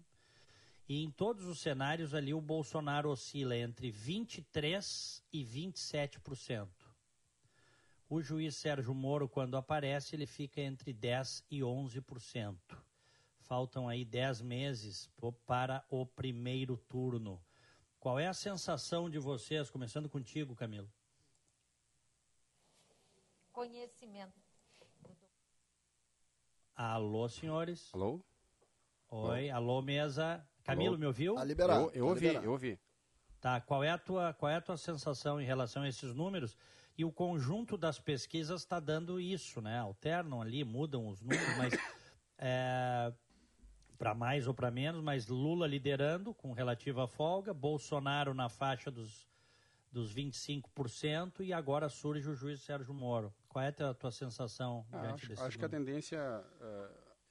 E 0.87 1.03
em 1.03 1.11
todos 1.11 1.45
os 1.45 1.59
cenários 1.59 2.13
ali, 2.13 2.33
o 2.33 2.39
Bolsonaro 2.39 3.09
oscila 3.09 3.57
entre 3.57 3.91
23% 3.91 5.21
e 5.33 5.43
27%. 5.43 6.69
O 8.07 8.21
juiz 8.21 8.55
Sérgio 8.55 8.93
Moro, 8.93 9.27
quando 9.27 9.57
aparece, 9.57 10.15
ele 10.15 10.27
fica 10.27 10.61
entre 10.61 10.93
10% 10.93 11.43
e 11.49 11.59
11%. 11.61 12.55
Faltam 13.39 13.89
aí 13.89 14.05
10 14.05 14.41
meses 14.41 15.09
para 15.45 15.83
o 15.89 16.05
primeiro 16.05 16.77
turno. 16.77 17.41
Qual 18.05 18.19
é 18.19 18.27
a 18.27 18.35
sensação 18.35 19.09
de 19.09 19.17
vocês, 19.17 19.67
começando 19.71 20.07
contigo, 20.07 20.55
Camilo? 20.55 20.87
Conhecimento. 23.51 24.39
Alô, 26.75 27.27
senhores. 27.27 27.89
Alô? 27.95 28.23
Oi, 29.09 29.49
alô, 29.49 29.81
mesa. 29.81 30.47
Camilo, 30.63 30.89
Alô? 30.89 30.99
me 30.99 31.05
ouviu? 31.07 31.33
Tá 31.33 31.43
liberado. 31.43 31.85
Eu, 31.85 31.89
eu 31.93 32.05
tá 32.05 32.09
ouvi, 32.11 32.19
liberado. 32.19 32.45
eu 32.45 32.51
ouvi. 32.51 32.79
Tá, 33.41 33.59
qual 33.59 33.83
é, 33.83 33.89
a 33.89 33.97
tua, 33.97 34.35
qual 34.35 34.51
é 34.51 34.57
a 34.57 34.61
tua 34.61 34.77
sensação 34.77 35.41
em 35.41 35.45
relação 35.45 35.81
a 35.81 35.89
esses 35.89 36.13
números? 36.13 36.55
E 36.95 37.03
o 37.03 37.11
conjunto 37.11 37.75
das 37.75 37.99
pesquisas 37.99 38.61
está 38.61 38.79
dando 38.79 39.19
isso, 39.19 39.61
né? 39.61 39.79
Alternam 39.79 40.43
ali, 40.43 40.63
mudam 40.63 41.07
os 41.07 41.21
números, 41.21 41.57
mas 41.57 41.73
é, 42.37 43.11
para 43.97 44.13
mais 44.13 44.47
ou 44.47 44.53
para 44.53 44.69
menos, 44.69 45.01
mas 45.01 45.27
Lula 45.27 45.67
liderando 45.67 46.33
com 46.33 46.51
relativa 46.51 47.07
folga, 47.07 47.53
Bolsonaro 47.53 48.33
na 48.33 48.49
faixa 48.49 48.91
dos, 48.91 49.27
dos 49.91 50.13
25% 50.13 51.39
e 51.39 51.53
agora 51.53 51.89
surge 51.89 52.29
o 52.29 52.35
juiz 52.35 52.61
Sérgio 52.61 52.93
Moro. 52.93 53.33
Qual 53.47 53.63
é 53.63 53.69
a 53.69 53.71
tua, 53.71 53.93
tua 53.93 54.11
sensação 54.11 54.85
Ah, 54.91 55.13
acho 55.13 55.41
acho 55.41 55.57
que 55.57 55.65
a 55.65 55.69
tendência, 55.69 56.19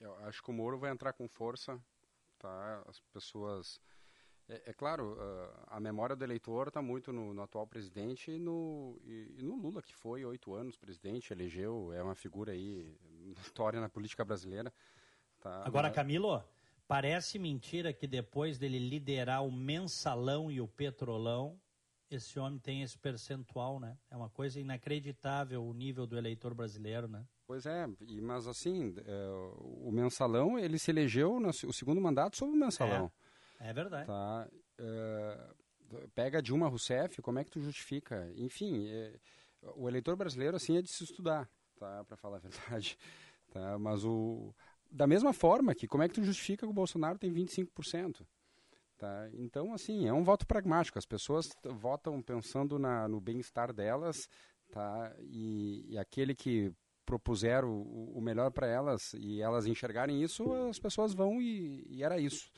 eu 0.00 0.14
acho 0.26 0.42
que 0.42 0.50
o 0.50 0.52
Moro 0.54 0.78
vai 0.78 0.90
entrar 0.90 1.12
com 1.12 1.28
força, 1.28 1.78
tá? 2.38 2.82
As 2.88 3.00
pessoas, 3.12 3.80
é, 4.48 4.70
é 4.70 4.72
claro, 4.72 5.16
eh, 5.20 5.50
a 5.66 5.80
memória 5.80 6.16
do 6.16 6.24
eleitor 6.24 6.68
está 6.68 6.80
muito 6.80 7.12
no, 7.12 7.34
no 7.34 7.42
atual 7.42 7.66
presidente 7.66 8.30
e 8.30 8.38
no, 8.38 8.98
e, 9.04 9.36
e 9.38 9.42
no 9.42 9.56
Lula 9.56 9.82
que 9.82 9.94
foi 9.94 10.24
oito 10.24 10.54
anos 10.54 10.76
presidente, 10.76 11.32
elegeu, 11.32 11.92
é 11.92 12.02
uma 12.02 12.14
figura 12.14 12.52
aí 12.52 12.96
notória 13.36 13.80
na 13.80 13.88
política 13.88 14.24
brasileira. 14.24 14.72
Tá? 15.44 15.62
Agora, 15.66 15.88
Mas- 15.88 15.94
Camilo, 15.94 16.42
parece 16.88 17.38
mentira 17.38 17.92
que 17.92 18.06
depois 18.06 18.58
dele 18.58 18.78
liderar 18.78 19.44
o 19.44 19.52
mensalão 19.52 20.50
e 20.50 20.58
o 20.58 20.66
petrolão, 20.66 21.60
esse 22.10 22.38
homem 22.40 22.58
tem 22.58 22.82
esse 22.82 22.96
percentual, 22.98 23.78
né? 23.78 23.98
É 24.10 24.16
uma 24.16 24.30
coisa 24.30 24.58
inacreditável 24.58 25.62
o 25.62 25.74
nível 25.74 26.06
do 26.06 26.16
eleitor 26.16 26.54
brasileiro, 26.54 27.06
né? 27.06 27.26
Pois 27.46 27.66
é, 27.66 27.86
mas 28.22 28.46
assim, 28.48 28.94
eh, 29.04 29.28
o 29.58 29.90
mensalão, 29.92 30.58
ele 30.58 30.78
se 30.78 30.90
elegeu 30.90 31.38
no 31.38 31.50
o 31.50 31.72
segundo 31.72 32.00
mandato 32.00 32.38
sob 32.38 32.50
o 32.50 32.56
mensalão. 32.56 33.12
É 33.60 33.70
verdade. 33.70 34.06
Tá? 34.06 34.48
Eh, 34.78 35.50
pega 36.14 36.40
Dilma 36.40 36.68
Rousseff, 36.68 37.20
como 37.20 37.38
é 37.38 37.44
que 37.44 37.50
tu 37.50 37.60
justifica? 37.60 38.32
Enfim, 38.36 38.86
eh, 38.88 39.18
o 39.76 39.86
eleitor 39.88 40.16
brasileiro 40.16 40.56
assim 40.56 40.78
é 40.78 40.82
de 40.82 40.88
se 40.88 41.04
estudar, 41.04 41.50
tá? 41.78 42.02
Para 42.04 42.16
falar 42.16 42.36
a 42.38 42.40
verdade, 42.40 42.96
tá? 43.52 43.78
Mas 43.78 44.04
o 44.06 44.54
da 44.90 45.06
mesma 45.06 45.32
forma 45.32 45.74
que 45.74 45.86
como 45.86 46.02
é 46.02 46.08
que 46.08 46.14
tu 46.14 46.24
justifica 46.24 46.66
que 46.66 46.70
o 46.70 46.74
Bolsonaro 46.74 47.18
tem 47.18 47.32
25%? 47.32 48.24
Tá? 48.96 49.28
Então, 49.34 49.74
assim, 49.74 50.06
é 50.06 50.12
um 50.12 50.22
voto 50.22 50.46
pragmático. 50.46 50.98
As 50.98 51.06
pessoas 51.06 51.50
votam 51.64 52.22
pensando 52.22 52.78
na, 52.78 53.08
no 53.08 53.20
bem-estar 53.20 53.72
delas, 53.72 54.28
tá? 54.70 55.14
E, 55.20 55.84
e 55.88 55.98
aquele 55.98 56.34
que 56.34 56.72
propuser 57.04 57.64
o, 57.64 58.12
o 58.14 58.20
melhor 58.20 58.50
para 58.50 58.66
elas 58.66 59.12
e 59.14 59.40
elas 59.42 59.66
enxergarem 59.66 60.22
isso, 60.22 60.50
as 60.68 60.78
pessoas 60.78 61.12
vão 61.12 61.40
e, 61.40 61.84
e 61.88 62.02
era 62.02 62.18
isso. 62.18 62.50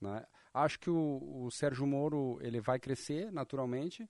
Né? 0.00 0.24
Acho 0.52 0.78
que 0.78 0.90
o, 0.90 1.44
o 1.44 1.50
Sérgio 1.50 1.86
Moro 1.86 2.38
ele 2.42 2.60
vai 2.60 2.78
crescer 2.78 3.32
naturalmente, 3.32 4.08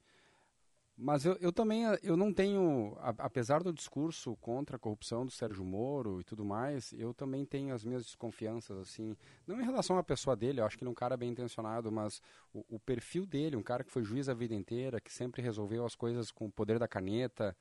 mas 1.01 1.25
eu, 1.25 1.37
eu 1.41 1.53
também 1.53 1.87
eh, 1.87 2.01
eu 2.03 2.17
não 2.17 2.33
tenho, 2.33 2.97
apesar 2.99 3.63
do 3.63 3.73
discurso 3.73 4.37
contra 4.37 4.77
a 4.77 4.79
corrupção 4.79 5.25
do 5.25 5.31
Sérgio 5.31 5.65
Moro 5.65 6.21
e 6.21 6.25
tudo 6.25 6.45
mais, 6.45 6.93
eu 6.93 7.15
também 7.15 7.45
tenho 7.45 7.73
as 7.73 7.85
minhas 7.85 8.05
desconfianças 8.05 8.77
assim, 8.79 9.17
não 9.47 9.61
em 9.61 9.65
relação 9.65 9.97
à 9.97 10.03
pessoa 10.03 10.35
dele, 10.35 10.61
eu 10.61 10.67
acho 10.67 10.77
que 10.77 10.83
ele 10.83 10.89
é 10.89 10.91
um 10.91 10.95
cara 10.95 11.17
bem 11.17 11.31
intencionado, 11.31 11.93
mas 11.93 12.21
o, 12.53 12.65
o 12.69 12.81
perfil 12.81 13.25
dele, 13.25 13.55
um 13.55 13.63
cara 13.63 13.85
que 13.85 13.93
foi 13.93 14.03
juiz 14.03 14.29
a 14.29 14.35
vida 14.35 14.57
inteira, 14.57 15.01
que 15.01 15.13
sempre 15.13 15.41
resolveu 15.41 15.87
as 15.87 15.95
coisas 15.95 16.33
com 16.33 16.47
o 16.47 16.53
poder 16.53 16.81
da 16.81 16.89
caneta, 16.89 17.57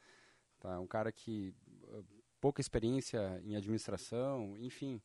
tá? 0.60 0.80
Um 0.80 0.88
cara 0.88 1.12
que 1.12 1.54
eh, 1.90 2.04
pouca 2.42 2.60
experiência 2.60 3.40
em 3.44 3.56
administração, 3.56 4.58
enfim. 4.58 5.00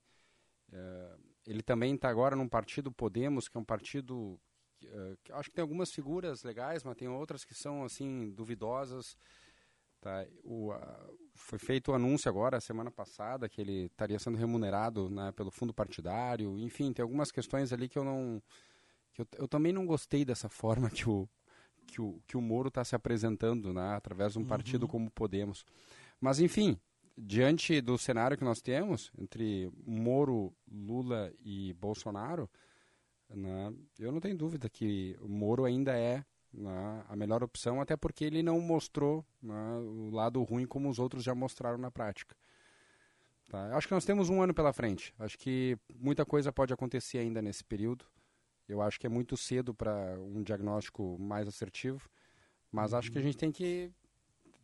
Eh, 0.73 1.17
ele 1.47 1.63
também 1.63 1.95
está 1.95 2.09
agora 2.09 2.35
num 2.35 2.49
partido 2.49 2.91
Podemos, 2.91 3.47
que 3.47 3.59
é 3.59 3.61
um 3.61 3.65
partido 3.65 4.41
que, 4.83 5.17
que 5.25 5.33
eu 5.33 5.37
acho 5.37 5.49
que 5.49 5.55
tem 5.55 5.63
algumas 5.63 5.91
figuras 5.91 6.43
legais, 6.43 6.83
mas 6.85 6.97
tem 6.97 7.09
outras 7.09 7.45
que 7.45 7.55
são 7.55 7.85
assim 7.85 8.31
duvidosas. 8.31 9.17
Tá? 10.01 10.27
O, 10.43 10.73
a, 10.73 11.11
foi 11.35 11.59
feito 11.59 11.93
o 11.93 11.95
anúncio 11.95 12.29
agora, 12.29 12.61
semana 12.61 12.91
passada, 12.91 13.49
que 13.49 13.61
ele 13.61 13.87
estaria 13.87 14.19
sendo 14.19 14.37
remunerado 14.37 15.09
né, 15.09 15.33
pelo 15.33 15.51
fundo 15.51 15.73
partidário. 15.73 16.59
Enfim, 16.59 16.93
tem 16.93 17.03
algumas 17.03 17.31
questões 17.31 17.73
ali 17.73 17.89
que 17.89 17.99
eu 17.99 18.05
não. 18.05 18.43
Que 19.15 19.23
eu, 19.23 19.27
eu 19.39 19.49
também 19.49 19.73
não 19.73 19.87
gostei 19.87 20.25
dessa 20.25 20.49
forma 20.51 20.91
que 20.91 21.09
o, 21.09 21.29
que 21.87 22.01
o, 22.01 22.21
que 22.27 22.37
o 22.37 22.41
Moro 22.41 22.69
está 22.69 22.85
se 22.85 22.95
apresentando, 22.95 23.73
né, 23.73 23.95
através 23.95 24.33
de 24.33 24.39
um 24.39 24.45
partido 24.45 24.83
Uhum. 24.83 24.89
como 24.89 25.11
Podemos. 25.11 25.65
Mas, 26.21 26.41
enfim, 26.41 26.79
diante 27.17 27.81
do 27.81 27.99
cenário 27.99 28.37
que 28.37 28.45
nós 28.45 28.61
temos, 28.61 29.13
entre 29.19 29.71
Moro, 29.87 30.53
Lula 30.71 31.33
e 31.45 31.73
Bolsonaro, 31.75 32.49
né, 33.35 33.73
eu 33.99 34.13
não 34.13 34.21
tenho 34.21 34.37
dúvida 34.37 34.69
que 34.69 35.17
o 35.21 35.29
Moro 35.29 35.65
ainda 35.65 35.97
é 35.97 36.25
né, 36.53 37.05
a 37.09 37.17
melhor 37.17 37.43
opção, 37.43 37.81
até 37.81 37.97
porque 37.97 38.25
ele 38.25 38.43
não 38.43 38.61
mostrou 38.61 39.25
né, 39.43 39.77
o 39.79 40.11
lado 40.11 40.43
ruim 40.43 40.67
como 40.67 40.89
os 40.89 40.99
outros 40.99 41.25
já 41.25 41.35
mostraram 41.35 41.79
na 41.79 41.91
prática. 41.91 42.37
Tá? 43.49 43.77
Acho 43.77 43.89
que 43.89 43.95
nós 43.95 44.05
temos 44.05 44.31
um 44.31 44.43
ano 44.43 44.55
pela 44.55 44.73
frente. 44.73 45.15
Acho 45.19 45.39
que 45.39 45.79
muita 45.95 46.25
coisa 46.25 46.53
pode 46.53 46.73
acontecer 46.73 47.19
ainda 47.19 47.43
nesse 47.43 47.65
período. 47.65 48.05
Eu 48.69 48.81
acho 48.81 48.99
que 48.99 49.07
é 49.07 49.11
muito 49.11 49.37
cedo 49.37 49.75
para 49.75 50.19
um 50.19 50.43
diagnóstico 50.43 51.19
mais 51.19 51.47
assertivo, 51.47 52.09
mas 52.71 52.95
acho 52.95 53.11
que 53.11 53.19
a 53.19 53.23
gente 53.23 53.37
tem 53.37 53.53
que 53.53 53.91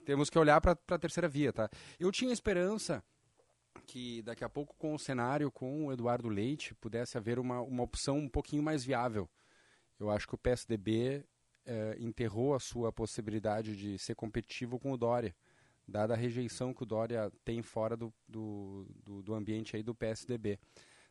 temos 0.06 0.30
que 0.30 0.38
olhar 0.38 0.58
para 0.58 0.72
a 0.72 0.98
terceira 0.98 1.28
via, 1.28 1.52
tá? 1.52 1.68
Eu 2.00 2.10
tinha 2.10 2.32
esperança 2.32 3.04
que 3.88 4.20
daqui 4.20 4.44
a 4.44 4.48
pouco 4.50 4.76
com 4.76 4.94
o 4.94 4.98
cenário 4.98 5.50
com 5.50 5.86
o 5.86 5.92
Eduardo 5.92 6.28
Leite 6.28 6.74
pudesse 6.74 7.16
haver 7.16 7.38
uma, 7.38 7.62
uma 7.62 7.82
opção 7.82 8.18
um 8.18 8.28
pouquinho 8.28 8.62
mais 8.62 8.84
viável. 8.84 9.26
Eu 9.98 10.10
acho 10.10 10.28
que 10.28 10.34
o 10.34 10.38
PSDB 10.38 11.24
eh, 11.64 11.96
enterrou 11.98 12.54
a 12.54 12.60
sua 12.60 12.92
possibilidade 12.92 13.74
de 13.74 13.98
ser 13.98 14.14
competitivo 14.14 14.78
com 14.78 14.92
o 14.92 14.96
Dória, 14.96 15.34
dada 15.88 16.12
a 16.12 16.16
rejeição 16.18 16.74
que 16.74 16.82
o 16.82 16.86
Dória 16.86 17.32
tem 17.46 17.62
fora 17.62 17.96
do, 17.96 18.12
do, 18.28 18.86
do, 19.02 19.22
do 19.22 19.34
ambiente 19.34 19.74
aí 19.74 19.82
do 19.82 19.94
PSDB. 19.94 20.58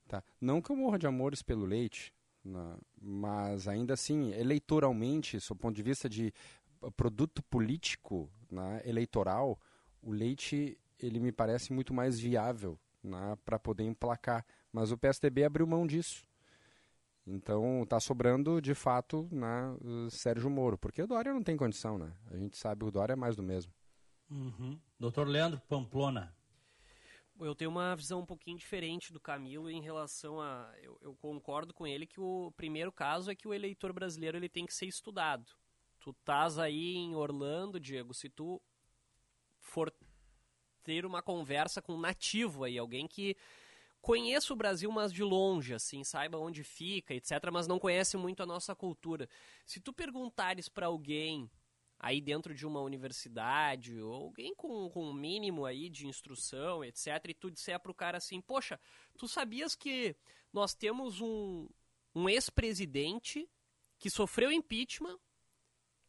Tá? 0.08 0.24
Não 0.40 0.62
que 0.62 0.72
eu 0.72 0.76
morra 0.76 1.00
de 1.00 1.08
amores 1.08 1.42
pelo 1.42 1.66
Leite, 1.66 2.14
né, 2.46 2.78
mas 3.02 3.68
ainda 3.68 3.96
assim, 3.96 4.32
eleitoralmente, 4.34 5.40
do 5.40 5.56
ponto 5.56 5.76
de 5.76 5.84
vista 5.84 6.08
de 6.08 6.32
produto 6.96 7.42
político 7.42 8.30
né, 8.52 8.84
eleitoral, 8.86 9.60
o 10.00 10.12
Leite 10.12 10.78
ele 11.06 11.20
me 11.20 11.32
parece 11.32 11.72
muito 11.72 11.93
mais 11.93 12.20
viável 12.20 12.80
né, 13.04 13.38
para 13.45 13.60
poder 13.60 13.84
emplacar. 13.84 14.45
Mas 14.72 14.91
o 14.91 14.98
PSDB 14.98 15.43
abriu 15.43 15.68
mão 15.68 15.86
disso. 15.86 16.26
Então 17.26 17.84
está 17.84 18.00
sobrando, 18.00 18.62
de 18.62 18.74
fato, 18.74 19.28
né, 19.32 19.76
o 19.82 20.10
Sérgio 20.10 20.50
Moro. 20.50 20.78
Porque 20.78 21.02
o 21.02 21.08
Dória 21.08 21.34
não 21.34 21.43
tem 21.43 21.58
condição, 21.58 21.98
né? 21.98 22.14
A 22.32 22.38
gente 22.38 22.58
sabe 22.58 22.82
que 22.82 22.88
o 22.88 22.91
Dória 22.91 23.14
é 23.14 23.16
mais 23.16 23.36
do 23.36 23.43
mesmo. 23.43 23.74
Uhum. 24.30 24.80
Doutor 25.00 25.28
Leandro 25.28 25.62
Pamplona. 25.68 26.34
Eu 27.39 27.54
tenho 27.54 27.70
uma 27.70 27.95
visão 27.95 28.22
um 28.22 28.26
pouquinho 28.26 28.58
diferente 28.58 29.14
do 29.14 29.20
Camilo 29.20 29.70
em 29.70 29.82
relação 29.82 30.41
a. 30.41 30.74
Eu, 30.82 30.98
eu 31.02 31.16
concordo 31.16 31.74
com 31.74 31.86
ele 31.86 32.08
que 32.08 32.20
o 32.20 32.52
primeiro 32.58 32.91
caso 32.91 33.30
é 33.30 33.36
que 33.36 33.48
o 33.48 33.54
eleitor 33.54 33.93
brasileiro 33.93 34.38
ele 34.38 34.50
tem 34.50 34.66
que 34.66 34.74
ser 34.74 34.88
estudado. 34.88 35.52
Tu 36.00 36.12
estás 36.12 36.58
aí 36.58 36.95
em 36.95 37.16
Orlando, 37.16 37.80
Diego, 37.80 38.14
se 38.14 38.30
tu 38.30 38.62
for 39.60 39.93
ter 40.88 41.06
uma 41.06 41.22
conversa 41.22 41.82
com 41.82 41.96
um 41.96 42.00
nativo 42.00 42.64
aí, 42.64 42.78
alguém 42.78 43.06
que 43.10 43.36
conheça 44.00 44.54
o 44.54 44.56
Brasil, 44.56 44.90
mas 44.90 45.12
de 45.12 45.22
longe, 45.22 45.74
assim, 45.74 46.02
saiba 46.02 46.38
onde 46.38 46.64
fica, 46.64 47.14
etc., 47.14 47.32
mas 47.52 47.68
não 47.68 47.78
conhece 47.78 48.16
muito 48.16 48.42
a 48.42 48.46
nossa 48.46 48.74
cultura. 48.74 49.28
Se 49.66 49.82
tu 49.82 49.92
perguntares 49.92 50.70
para 50.70 50.86
alguém 50.86 51.52
aí 52.00 52.22
dentro 52.22 52.56
de 52.56 52.66
uma 52.66 52.80
universidade, 52.80 54.00
ou 54.00 54.14
alguém 54.14 54.56
com, 54.56 54.90
com 54.90 55.10
um 55.10 55.14
mínimo 55.14 55.66
aí 55.66 55.90
de 55.90 56.08
instrução, 56.08 56.86
etc., 56.86 57.06
e 57.28 57.34
tu 57.34 57.52
disser 57.52 57.78
pro 57.82 57.94
cara 57.94 58.18
assim, 58.18 58.40
poxa, 58.40 58.80
tu 59.18 59.28
sabias 59.28 59.76
que 59.76 60.16
nós 60.54 60.74
temos 60.74 61.20
um, 61.20 61.68
um 62.16 62.30
ex-presidente 62.30 63.46
que 64.00 64.10
sofreu 64.10 64.54
impeachment 64.54 65.20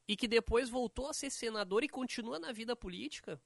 e 0.06 0.16
que 0.16 0.28
depois 0.28 0.70
voltou 0.70 1.08
a 1.08 1.12
ser 1.12 1.30
senador 1.30 1.82
e 1.82 1.88
continua 1.88 2.38
na 2.38 2.52
vida 2.52 2.76
política? 2.76 3.42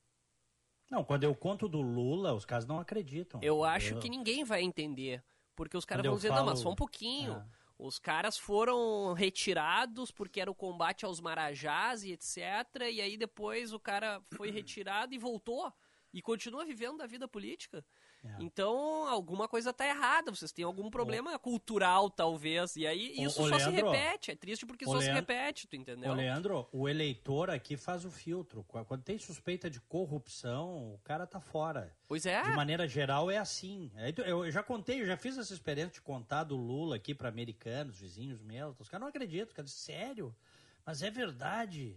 Não, 0.90 1.02
quando 1.04 1.24
eu 1.24 1.34
conto 1.34 1.68
do 1.68 1.80
Lula, 1.80 2.34
os 2.34 2.44
caras 2.44 2.66
não 2.66 2.78
acreditam. 2.78 3.40
Eu 3.42 3.64
acho 3.64 3.96
que 3.98 4.08
ninguém 4.10 4.44
vai 4.44 4.62
entender. 4.62 5.22
Porque 5.56 5.76
os 5.76 5.84
caras 5.84 6.04
vão 6.04 6.16
dizer, 6.16 6.28
não, 6.28 6.36
falo- 6.36 6.50
mas 6.50 6.58
só 6.60 6.70
um 6.70 6.74
pouquinho. 6.74 7.32
Ah. 7.34 7.46
Os 7.78 7.98
caras 7.98 8.38
foram 8.38 9.12
retirados 9.12 10.10
porque 10.10 10.40
era 10.40 10.50
o 10.50 10.54
combate 10.54 11.04
aos 11.04 11.20
marajás 11.20 12.04
e 12.04 12.12
etc. 12.12 12.38
E 12.90 13.00
aí 13.00 13.16
depois 13.16 13.72
o 13.72 13.80
cara 13.80 14.22
foi 14.34 14.50
retirado 14.52 15.14
e 15.14 15.18
voltou. 15.18 15.72
E 16.12 16.20
continua 16.20 16.64
vivendo 16.64 17.00
a 17.02 17.06
vida 17.06 17.26
política. 17.26 17.84
É. 18.24 18.36
Então, 18.38 19.08
alguma 19.08 19.48
coisa 19.48 19.72
tá 19.72 19.84
errada. 19.84 20.30
Vocês 20.30 20.52
têm 20.52 20.64
algum 20.64 20.88
problema 20.88 21.36
cultural, 21.40 22.08
talvez. 22.08 22.76
E 22.76 22.86
aí 22.86 23.12
isso 23.20 23.42
ô, 23.42 23.48
só 23.48 23.58
se 23.58 23.68
Leandro, 23.70 23.90
repete. 23.90 24.30
É 24.30 24.36
triste 24.36 24.64
porque 24.64 24.84
só 24.84 24.92
se 25.00 25.06
Leandro- 25.06 25.14
repete, 25.34 25.66
tu 25.66 25.74
entendeu? 25.74 26.12
Ô, 26.12 26.14
Leandro, 26.14 26.68
o 26.72 26.88
eleitor 26.88 27.50
aqui 27.50 27.76
faz 27.76 28.04
o 28.04 28.10
filtro. 28.12 28.62
Qu- 28.68 28.84
Quando 28.84 29.02
tem 29.02 29.18
suspeita 29.18 29.68
de 29.68 29.80
corrupção, 29.80 30.94
o 30.94 30.98
cara 31.02 31.26
tá 31.26 31.40
fora. 31.40 31.92
Pois 32.06 32.24
é. 32.24 32.42
De 32.42 32.54
maneira 32.54 32.86
geral 32.86 33.28
é 33.30 33.38
assim. 33.38 33.90
Eu 34.24 34.48
já 34.52 34.62
contei, 34.62 35.00
eu 35.00 35.06
já 35.06 35.16
fiz 35.16 35.36
essa 35.36 35.52
experiência 35.52 35.94
de 35.94 36.00
contar 36.02 36.44
do 36.44 36.56
Lula 36.56 36.96
aqui 36.96 37.14
para 37.14 37.28
americanos, 37.28 37.98
vizinhos 37.98 38.40
meus. 38.40 38.78
Os 38.78 38.88
caras 38.88 39.00
não 39.02 39.08
acreditam. 39.08 39.48
Os 39.48 39.52
caras 39.52 39.70
dizem, 39.72 39.96
sério? 39.96 40.34
Mas 40.86 41.02
é 41.02 41.10
verdade. 41.10 41.96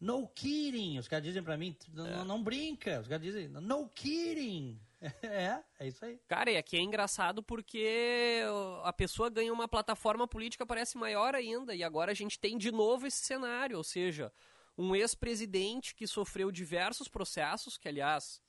No 0.00 0.26
kidding. 0.28 0.98
Os 0.98 1.06
caras 1.08 1.24
dizem 1.24 1.42
para 1.42 1.56
mim, 1.56 1.76
"Não- 1.92 2.06
não, 2.06 2.24
não 2.24 2.42
brinca. 2.42 3.00
Os 3.00 3.06
caras 3.08 3.22
dizem, 3.22 3.48
no 3.48 3.86
kidding. 3.88 4.80
É, 5.22 5.62
é 5.80 5.88
isso 5.88 6.04
aí. 6.04 6.18
Cara, 6.28 6.50
e 6.50 6.56
aqui 6.56 6.76
é 6.76 6.80
engraçado 6.80 7.42
porque 7.42 8.40
a 8.84 8.92
pessoa 8.92 9.28
ganha 9.28 9.52
uma 9.52 9.66
plataforma 9.66 10.28
política 10.28 10.64
parece 10.64 10.96
maior 10.96 11.34
ainda. 11.34 11.74
E 11.74 11.82
agora 11.82 12.12
a 12.12 12.14
gente 12.14 12.38
tem 12.38 12.56
de 12.56 12.70
novo 12.70 13.06
esse 13.06 13.18
cenário, 13.18 13.76
ou 13.76 13.84
seja, 13.84 14.32
um 14.76 14.94
ex-presidente 14.94 15.94
que 15.94 16.06
sofreu 16.06 16.50
diversos 16.50 17.08
processos, 17.08 17.76
que 17.76 17.88
aliás, 17.88 18.40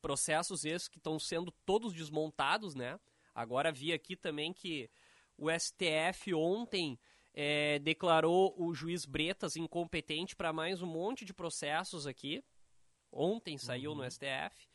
processos 0.00 0.64
esses 0.64 0.88
que 0.88 0.98
estão 0.98 1.18
sendo 1.18 1.52
todos 1.64 1.92
desmontados, 1.92 2.74
né? 2.74 2.98
Agora 3.34 3.70
vi 3.70 3.92
aqui 3.92 4.16
também 4.16 4.52
que 4.52 4.90
o 5.36 5.48
STF 5.50 6.34
ontem 6.34 6.98
eh, 7.32 7.78
declarou 7.78 8.54
o 8.58 8.74
juiz 8.74 9.04
Bretas 9.06 9.56
incompetente 9.56 10.34
para 10.34 10.52
mais 10.52 10.82
um 10.82 10.86
monte 10.86 11.24
de 11.24 11.32
processos 11.32 12.06
aqui. 12.06 12.42
Ontem 13.12 13.56
saiu 13.58 13.94
no 13.94 14.08
STF. 14.08 14.69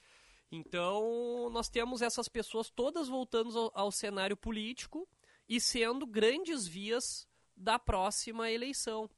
Então, 0.52 1.50
nós 1.52 1.70
temos 1.70 2.02
essas 2.02 2.28
pessoas 2.28 2.70
todas 2.70 3.08
voltando 3.08 3.58
ao, 3.58 3.72
ao 3.74 3.91
cenário 3.91 4.38
político 4.38 5.08
e 5.48 5.60
sendo 5.60 6.06
grandes 6.06 6.68
vias 6.68 7.28
da 7.56 7.80
próxima 7.80 8.52
eleição. 8.52 9.10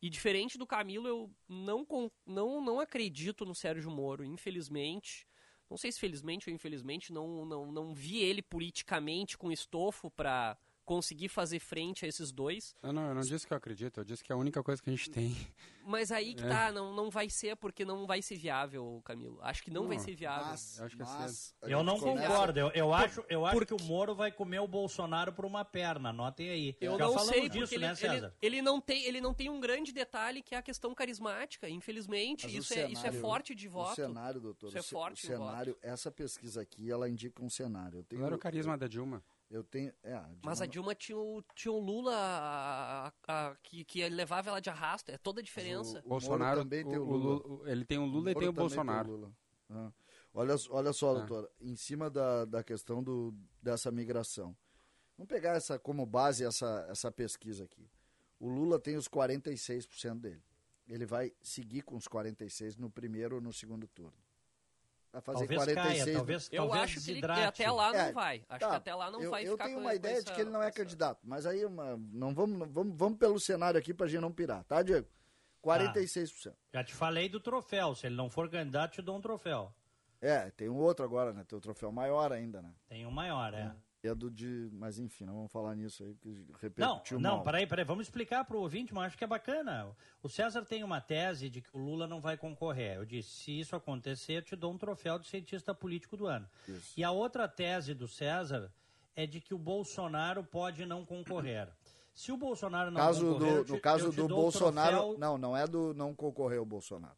E 0.00 0.10
diferente 0.10 0.58
do 0.58 0.66
Camilo, 0.66 1.08
eu 1.08 1.30
não, 1.48 1.86
não, 2.26 2.60
não 2.60 2.80
acredito 2.80 3.44
no 3.44 3.54
Sérgio 3.54 3.90
Moro, 3.90 4.24
infelizmente. 4.24 5.26
Não 5.68 5.76
sei 5.76 5.90
se 5.90 5.98
felizmente 5.98 6.48
ou 6.48 6.54
infelizmente, 6.54 7.12
não, 7.12 7.44
não, 7.44 7.72
não 7.72 7.94
vi 7.94 8.18
ele 8.18 8.42
politicamente 8.42 9.36
com 9.36 9.50
estofo 9.50 10.10
para 10.10 10.56
conseguir 10.86 11.28
fazer 11.28 11.58
frente 11.58 12.04
a 12.06 12.08
esses 12.08 12.32
dois. 12.32 12.74
Eu 12.82 12.92
não, 12.92 13.08
eu 13.08 13.14
não 13.14 13.20
disse 13.22 13.46
que 13.46 13.52
eu 13.52 13.56
acredito, 13.58 13.98
eu 14.00 14.04
disse 14.04 14.24
que 14.24 14.32
é 14.32 14.34
a 14.34 14.38
única 14.38 14.62
coisa 14.62 14.80
que 14.80 14.88
a 14.88 14.92
gente 14.94 15.10
tem. 15.10 15.36
Mas 15.84 16.10
aí 16.10 16.34
que 16.34 16.42
É. 16.44 16.48
tá, 16.48 16.72
não, 16.72 16.94
não 16.94 17.10
vai 17.10 17.28
ser, 17.28 17.54
porque 17.56 17.84
não 17.84 18.06
vai 18.06 18.20
ser 18.22 18.36
viável, 18.36 19.00
Camilo. 19.04 19.38
Acho 19.42 19.62
que 19.62 19.70
não, 19.70 19.82
Não, 19.82 19.88
vai 19.88 19.98
ser 20.00 20.14
viável. 20.16 20.46
mas- 20.46 20.78
Eu 20.78 20.84
acho 20.86 20.96
que 20.96 21.02
é 21.02 21.04
mas 21.04 21.54
a 21.62 21.68
Eu 21.68 21.82
não 21.84 21.98
começa- 22.00 22.26
concordo. 22.28 22.58
Eu, 22.58 22.70
eu 22.70 22.92
acho, 22.94 23.24
eu 23.28 23.44
acho 23.46 23.66
que 23.66 23.74
o 23.74 23.82
Moro 23.82 24.14
vai 24.14 24.32
comer 24.32 24.58
o 24.60 24.66
Bolsonaro 24.66 25.32
por 25.32 25.44
uma 25.44 25.64
perna. 25.64 26.08
Anotem 26.10 26.48
aí. 26.50 26.76
Eu 26.80 26.96
Já 26.98 27.04
não 27.04 27.18
sei, 27.20 27.48
disso, 27.48 27.60
porque 27.64 27.74
ele, 27.76 27.86
né, 27.86 27.94
César? 27.94 28.34
ele, 28.42 28.56
ele 28.56 28.62
não 28.62 28.80
tem, 28.80 29.04
ele 29.04 29.20
não 29.20 29.34
tem 29.34 29.48
um 29.50 29.60
grande 29.60 29.92
detalhe 29.92 30.42
que 30.42 30.54
é 30.54 30.58
a 30.58 30.62
questão 30.62 30.92
carismática, 30.94 31.68
infelizmente. 31.68 32.46
Mas 32.46 32.54
Isso 32.54 32.74
é, 32.74 32.86
isso 32.90 33.00
é 33.00 33.02
cenário- 33.02 33.20
forte 33.20 33.54
de 33.54 33.68
voto. 33.68 33.92
O 33.92 33.94
cenário, 33.94 34.40
doutor. 34.40 34.68
Isso 34.68 34.78
é 34.78 34.82
forte 34.82 35.24
o 35.24 35.28
de 35.30 35.34
voto. 35.36 35.48
cenário, 35.50 35.78
essa 35.82 36.10
pesquisa 36.10 36.62
aqui, 36.62 36.90
ela 36.90 37.08
indica 37.08 37.42
um 37.44 37.50
cenário. 37.50 37.98
Eu 38.00 38.04
tenho, 38.04 38.20
Não 38.20 38.26
era 38.26 38.34
o 38.36 38.38
carisma 38.38 38.76
da 38.76 38.86
Dilma. 38.88 39.22
Eu 39.48 39.62
tenho, 39.62 39.92
é, 40.02 40.12
a 40.12 40.28
Mas 40.44 40.60
a 40.60 40.66
Dilma- 40.66 40.94
tinha 40.94 41.16
o, 41.16 41.40
tinha 41.54 41.70
o 41.72 41.78
Lula 41.78 42.12
a- 42.16 43.06
a- 43.28 43.48
a- 43.50 43.56
que, 43.62 43.84
que 43.84 44.08
levava 44.08 44.50
ela 44.50 44.60
de 44.60 44.68
arrasto. 44.68 45.10
É 45.12 45.16
toda 45.18 45.40
a 45.40 45.44
diferença. 45.44 46.00
O 46.04 46.08
Bolsonaro, 46.08 46.60
também 46.62 46.84
tem 46.84 46.98
o- 46.98 47.02
o 47.04 47.08
o 47.08 47.16
Lula. 47.16 47.46
Lula- 47.46 47.70
ele 47.70 47.84
tem 47.84 47.98
o 47.98 48.04
Lula 48.04 48.30
e 48.30 48.34
Moro 48.34 48.38
tem 48.40 48.48
o 48.48 48.52
Bolsonaro. 48.52 49.10
Lula. 49.10 49.32
Ah. 49.70 49.92
Olha, 50.34 50.54
olha 50.70 50.92
só, 50.92 51.12
Tá. 51.14 51.20
doutora, 51.20 51.50
em 51.60 51.76
cima 51.76 52.10
da, 52.10 52.44
da 52.44 52.62
questão 52.64 53.02
do, 53.02 53.32
dessa 53.62 53.90
migração. 53.92 54.56
Vamos 55.16 55.28
pegar 55.28 55.52
essa 55.56 55.78
como 55.78 56.04
base 56.04 56.44
essa, 56.44 56.86
essa 56.90 57.10
pesquisa 57.12 57.64
aqui. 57.64 57.88
O 58.38 58.48
Lula 58.48 58.78
tem 58.78 58.96
os 58.96 59.08
46% 59.08 60.20
dele. 60.20 60.42
Ele 60.88 61.06
vai 61.06 61.32
seguir 61.40 61.82
com 61.82 61.96
os 61.96 62.06
46 62.06 62.76
no 62.76 62.90
primeiro 62.90 63.36
ou 63.36 63.40
no 63.40 63.52
segundo 63.52 63.88
turno. 63.88 64.12
Vai 65.12 65.22
fazer 65.22 65.38
Talvez 65.46 65.60
46. 65.64 66.04
caia, 66.04 66.14
talvez, 66.16 66.48
Eu 66.52 66.62
talvez 66.62 66.82
acho 66.84 67.00
que 67.04 67.10
ele, 67.12 67.24
até 67.24 67.70
lá 67.70 67.92
não 67.92 67.98
É, 68.00 68.12
vai. 68.12 68.44
Acho 68.48 68.60
tá, 68.60 68.68
que 68.70 68.76
até 68.76 68.94
lá 68.94 69.10
não 69.10 69.22
eu, 69.22 69.30
vai 69.30 69.46
eu 69.46 69.52
ficar 69.52 69.64
tenho 69.64 69.76
com- 69.76 69.82
uma 69.84 69.90
com 69.90 69.96
ideia 69.96 70.12
essa- 70.14 70.24
de 70.24 70.32
que 70.32 70.40
ele 70.42 70.50
não 70.50 70.62
é 70.62 70.68
essa- 70.68 70.76
candidato, 70.76 71.20
mas 71.24 71.46
aí 71.46 71.64
uma- 71.64 71.96
não 72.12 72.34
vamos, 72.34 72.68
vamos, 72.70 72.96
vamos 72.98 73.18
pelo 73.18 73.40
cenário 73.40 73.78
aqui 73.78 73.94
pra 73.94 74.06
gente 74.06 74.20
não 74.20 74.30
pirar, 74.32 74.62
tá, 74.64 74.82
Diego? 74.82 75.06
46%. 75.62 76.54
Já 76.72 76.84
te 76.84 76.94
falei 76.94 77.28
do 77.28 77.40
troféu. 77.40 77.94
Se 77.94 78.06
ele 78.06 78.14
não 78.16 78.30
for 78.30 78.48
candidato, 78.50 78.92
te 78.92 79.02
dou 79.02 79.16
um 79.16 79.20
troféu. 79.20 79.72
É, 80.20 80.50
tem 80.50 80.68
um 80.68 80.76
outro 80.76 81.04
agora, 81.04 81.32
né? 81.32 81.44
Tem 81.46 81.56
o 81.56 81.60
troféu 81.60 81.90
maior 81.92 82.32
ainda, 82.32 82.62
né? 82.62 82.72
Tem 82.88 83.04
um 83.06 83.10
maior, 83.10 83.52
é. 83.54 83.60
É 83.60 83.72
do 84.14 84.30
de. 84.30 84.68
Mas 84.72 84.98
enfim, 84.98 85.24
não 85.24 85.34
vamos 85.34 85.52
falar 85.52 85.74
nisso 85.74 86.02
aí, 86.04 86.14
porque 86.14 86.28
Não, 86.28 86.54
repercutiu 86.60 87.18
não, 87.20 87.36
mal. 87.36 87.44
peraí, 87.44 87.66
peraí, 87.66 87.84
vamos 87.84 88.06
explicar 88.06 88.44
para 88.44 88.56
o 88.56 88.60
ouvinte, 88.60 88.92
mas 88.94 89.06
acho 89.08 89.18
que 89.18 89.24
é 89.24 89.26
bacana. 89.26 89.88
O 90.22 90.28
César 90.28 90.64
tem 90.64 90.82
uma 90.84 91.00
tese 91.00 91.48
de 91.50 91.60
que 91.60 91.68
o 91.72 91.78
Lula 91.78 92.06
não 92.06 92.20
vai 92.20 92.36
concorrer. 92.36 92.96
Eu 92.96 93.04
disse, 93.04 93.30
se 93.30 93.60
isso 93.60 93.74
acontecer, 93.76 94.34
eu 94.38 94.42
te 94.42 94.56
dou 94.56 94.72
um 94.72 94.78
troféu 94.78 95.18
de 95.18 95.26
cientista 95.26 95.74
político 95.74 96.16
do 96.16 96.26
ano. 96.26 96.48
Isso. 96.68 96.92
E 96.96 97.02
a 97.04 97.10
outra 97.10 97.46
tese 97.48 97.94
do 97.94 98.06
César 98.08 98.72
é 99.14 99.26
de 99.26 99.40
que 99.40 99.54
o 99.54 99.58
Bolsonaro 99.58 100.44
pode 100.44 100.84
não 100.84 101.04
concorrer. 101.04 101.68
Se 102.14 102.32
o 102.32 102.36
Bolsonaro 102.36 102.90
não 102.90 102.96
caso 102.98 103.26
concorrer, 103.34 103.54
do, 103.58 103.64
te- 103.64 103.72
no 103.72 103.80
caso 103.80 104.12
do 104.12 104.26
Bolsonaro. 104.28 104.96
troféu-. 104.96 105.18
Não, 105.18 105.36
não 105.38 105.56
é 105.56 105.66
do 105.66 105.92
não 105.94 106.14
concorrer 106.14 106.60
o 106.60 106.64
Bolsonaro. 106.64 107.14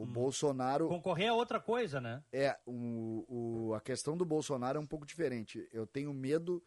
O 0.00 0.06
Bolsonaro. 0.06 0.88
Concorrer 0.88 1.26
é 1.26 1.32
outra 1.32 1.58
coisa, 1.60 2.00
né? 2.00 2.22
É, 2.32 2.56
o, 2.64 3.24
o- 3.68 3.74
a 3.74 3.80
questão 3.80 4.16
do 4.16 4.24
Bolsonaro 4.24 4.78
é 4.78 4.80
um 4.80 4.86
pouco 4.86 5.04
diferente. 5.04 5.68
Eu 5.72 5.86
tenho 5.86 6.12
medo 6.14 6.62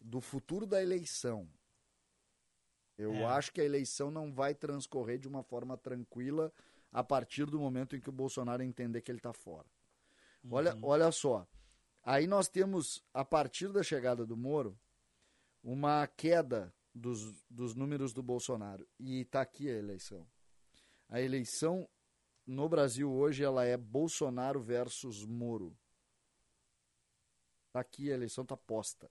do 0.00 0.20
futuro 0.20 0.66
da 0.66 0.80
eleição. 0.80 1.48
Eu 2.96 3.12
É. 3.12 3.24
acho 3.24 3.52
que 3.52 3.60
a 3.60 3.64
eleição 3.64 4.10
não 4.10 4.32
vai 4.32 4.54
transcorrer 4.54 5.18
de 5.18 5.26
uma 5.28 5.42
forma 5.42 5.76
tranquila 5.76 6.52
a 6.92 7.02
partir 7.02 7.44
do 7.46 7.58
momento 7.58 7.96
em 7.96 8.00
que 8.00 8.08
o 8.08 8.12
Bolsonaro 8.12 8.62
entender 8.62 9.02
que 9.02 9.10
ele 9.10 9.18
está 9.18 9.32
fora. 9.32 9.66
Olha, 10.48 10.74
Uhum. 10.76 10.80
olha 10.84 11.10
só. 11.10 11.46
Aí 12.04 12.26
nós 12.28 12.48
temos, 12.48 13.02
a 13.12 13.24
partir 13.24 13.72
da 13.72 13.82
chegada 13.82 14.24
do 14.24 14.36
Moro, 14.36 14.78
uma 15.62 16.06
queda 16.06 16.72
dos, 16.94 17.42
dos 17.50 17.74
números 17.74 18.12
do 18.12 18.22
Bolsonaro. 18.22 18.86
E 18.98 19.22
está 19.22 19.40
aqui 19.40 19.68
a 19.68 19.74
eleição. 19.74 20.24
A 21.08 21.20
eleição 21.20 21.86
no 22.46 22.68
Brasil 22.68 23.10
hoje 23.12 23.42
ela 23.42 23.64
é 23.64 23.76
Bolsonaro 23.76 24.60
versus 24.60 25.24
Moro. 25.24 25.76
Tá 27.72 27.80
aqui 27.80 28.10
a 28.10 28.14
eleição 28.14 28.44
tá 28.44 28.56
posta. 28.56 29.10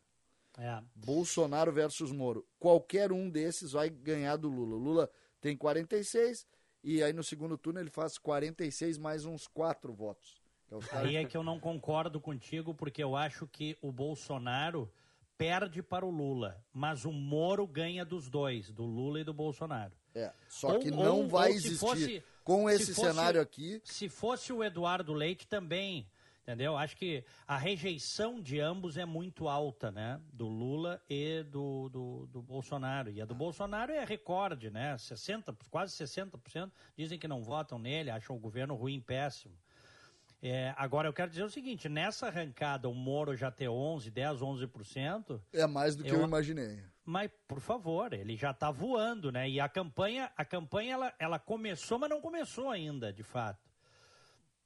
É. 0.58 0.82
Bolsonaro 0.96 1.72
versus 1.72 2.12
Moro. 2.12 2.46
Qualquer 2.58 3.12
um 3.12 3.30
desses 3.30 3.74
vai 3.74 3.90
ganhar 3.90 4.38
do 4.38 4.48
Lula. 4.50 4.76
O 4.76 4.80
Lula 4.80 5.10
tem 5.42 5.56
46 5.56 6.48
e 6.84 7.04
aí 7.04 7.12
no 7.14 7.24
segundo 7.24 7.58
turno 7.58 7.80
ele 7.80 7.90
faz 7.90 8.18
46 8.18 8.98
mais 8.98 9.26
uns 9.26 9.48
quatro 9.48 9.94
votos. 9.94 10.42
Que 10.68 10.74
é 10.74 10.78
os 10.78 10.86
caras- 10.88 11.08
Aí 11.10 11.16
é 11.18 11.26
que 11.26 11.36
eu 11.36 11.44
não 11.44 11.60
concordo 11.60 12.20
contigo, 12.20 12.74
porque 12.74 13.04
eu 13.04 13.16
acho 13.16 13.46
que 13.48 13.78
o 13.82 13.92
Bolsonaro 13.92 14.90
perde 15.38 15.84
para 15.84 16.06
o 16.06 16.10
Lula, 16.10 16.64
mas 16.74 17.04
o 17.04 17.12
Moro 17.12 17.68
ganha 17.68 18.06
dos 18.06 18.30
dois, 18.30 18.72
do 18.72 18.86
Lula 18.86 19.20
e 19.20 19.24
do 19.24 19.34
Bolsonaro. 19.34 19.92
É, 20.16 20.32
só 20.48 20.74
Ou- 20.76 20.80
que 20.80 20.90
não 20.90 21.24
ou- 21.24 21.28
vai 21.28 21.50
ou 21.50 21.56
existir. 21.56 21.78
fosse- 21.78 22.24
Com 22.46 22.70
se 22.70 22.76
esse 22.76 22.94
fosse- 22.94 23.10
cenário 23.10 23.42
aqui, 23.42 23.82
Se 23.84 24.08
fosse 24.08 24.54
o 24.54 24.64
Eduardo 24.64 25.12
Leite 25.14 25.46
também, 25.48 26.08
entendeu? 26.44 26.78
Acho 26.78 26.96
que 26.96 27.24
a 27.48 27.58
rejeição 27.58 28.40
de 28.40 28.60
ambos 28.60 28.98
é 28.98 29.04
muito 29.06 29.50
alta, 29.50 29.92
né? 29.92 30.22
Do 30.32 30.48
Lula 30.48 31.02
e 31.10 31.42
do, 31.44 31.90
do, 31.90 32.28
do 32.28 32.42
Bolsonaro. 32.44 33.10
E 33.12 33.20
a 33.20 33.26
do 33.26 33.34
Bolsonaro 33.36 33.92
é 33.92 34.06
recorde, 34.06 34.70
né? 34.70 34.96
60, 34.98 35.54
quase 35.72 35.94
60% 35.96 36.72
dizem 36.96 37.18
que 37.20 37.28
não 37.28 37.42
votam 37.42 37.78
nele, 37.80 38.12
acham 38.12 38.36
o 38.36 38.40
governo 38.40 38.76
ruim, 38.76 39.02
péssimo. 39.02 39.56
É, 40.42 40.76
agora, 40.78 41.08
eu 41.08 41.14
quero 41.14 41.32
dizer 41.32 41.44
o 41.44 41.50
seguinte, 41.50 41.90
nessa 41.90 42.28
arrancada, 42.28 42.88
o 42.88 42.94
Moro 42.94 43.36
já 43.36 43.50
ter 43.50 43.68
11, 43.68 44.12
10, 44.12 44.42
11%... 44.42 45.42
é 45.52 45.66
mais 45.66 45.96
do 45.96 46.04
que 46.04 46.12
eu, 46.12 46.18
Eu- 46.20 46.26
imaginei. 46.28 46.84
Mas, 47.06 47.30
por 47.48 47.60
favor, 47.60 48.12
ele 48.14 48.36
já 48.36 48.50
está 48.50 48.72
voando, 48.72 49.32
né? 49.32 49.48
E 49.48 49.60
a 49.60 49.70
campanha, 49.70 50.32
a 50.36 50.44
campanha 50.44 50.94
ela, 50.94 51.14
ela 51.20 51.40
começou, 51.40 52.00
mas 52.00 52.10
não 52.10 52.20
começou 52.20 52.72
ainda, 52.72 53.14
de 53.14 53.22
fato. 53.22 53.64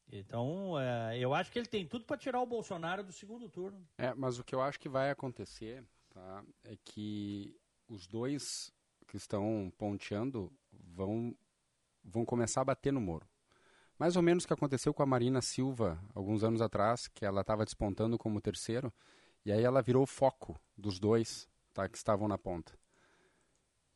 Então, 0.10 0.80
é, 0.80 1.20
eu 1.20 1.34
acho 1.34 1.52
que 1.52 1.60
ele 1.60 1.68
tem 1.68 1.86
tudo 1.86 2.06
para 2.06 2.18
tirar 2.18 2.42
o 2.42 2.46
Bolsonaro 2.46 3.04
do 3.04 3.12
segundo 3.12 3.50
turno. 3.50 3.86
É, 3.98 4.14
mas 4.14 4.40
o 4.40 4.44
que 4.44 4.56
eu 4.56 4.62
acho 4.62 4.80
que 4.80 4.88
vai 4.88 5.12
acontecer 5.12 5.84
tá, 6.10 6.44
é 6.64 6.78
que 6.78 7.54
os 7.90 8.08
dois 8.08 8.72
que 9.06 9.18
estão 9.18 9.72
ponteando 9.78 10.50
vão, 10.72 11.36
vão 12.02 12.24
começar 12.24 12.62
a 12.62 12.66
bater 12.66 12.94
no 12.94 13.02
Moro. 13.02 13.28
Mais 13.98 14.16
ou 14.16 14.22
menos 14.22 14.46
o 14.46 14.48
que 14.48 14.54
aconteceu 14.54 14.94
com 14.94 15.04
a 15.04 15.06
Marina 15.06 15.42
Silva 15.42 16.02
alguns 16.16 16.42
anos 16.42 16.62
atrás, 16.62 17.10
que 17.10 17.26
ela 17.26 17.42
estava 17.42 17.66
despontando 17.66 18.18
como 18.18 18.40
terceiro, 18.40 18.94
e 19.44 19.52
aí 19.52 19.62
ela 19.62 19.82
virou 19.82 20.06
foco 20.06 20.58
dos 20.78 21.00
dois 21.00 21.49
tá, 21.74 21.88
que 21.90 21.98
estavam 21.98 22.28
na 22.28 22.38
ponta. 22.38 22.74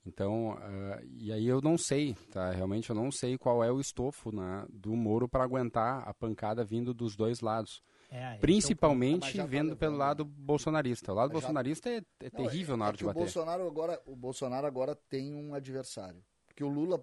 Então, 0.06 0.52
ah, 0.60 1.00
e 1.06 1.32
aí 1.32 1.48
eu 1.48 1.62
não 1.62 1.78
sei, 1.78 2.14
tá? 2.30 2.52
Realmente 2.52 2.90
eu 2.90 2.96
não 2.96 3.10
sei 3.10 3.38
qual 3.38 3.64
é 3.64 3.72
o 3.72 3.80
estofo 3.80 4.36
né, 4.36 4.66
do 4.70 4.94
Moro 4.98 5.30
para 5.30 5.46
aguentar 5.46 6.06
a 6.08 6.14
pancada 6.14 6.64
vindo 6.66 6.94
dos 6.94 7.16
dois 7.16 7.40
lados. 7.40 7.82
É, 8.12 8.34
é 8.34 8.36
o. 8.36 8.40
Principalmente 8.42 9.32
já 9.32 9.44
tá 9.44 9.50
vendo 9.50 9.78
pelo 9.78 9.94
levando. 9.94 10.00
lado 10.08 10.26
bolsonarista. 10.26 11.14
O 11.14 11.16
lado 11.16 11.30
já- 11.30 11.34
bolsonarista 11.34 11.90
é, 11.90 11.98
é 11.98 12.04
Não, 12.24 12.32
terrível 12.32 12.76
na 12.76 12.84
é 12.84 12.88
hora 12.90 12.98
que 12.98 13.00
de 13.00 13.04
o 13.06 13.08
bater. 13.08 13.20
Bolsonaro 13.20 13.66
agora, 13.66 14.02
o 14.06 14.16
Bolsonaro 14.16 14.68
agora 14.68 14.94
tem 15.10 15.34
um 15.34 15.54
adversário. 15.56 16.22
Porque 16.48 16.66
o 16.66 16.70
Lula, 16.70 17.02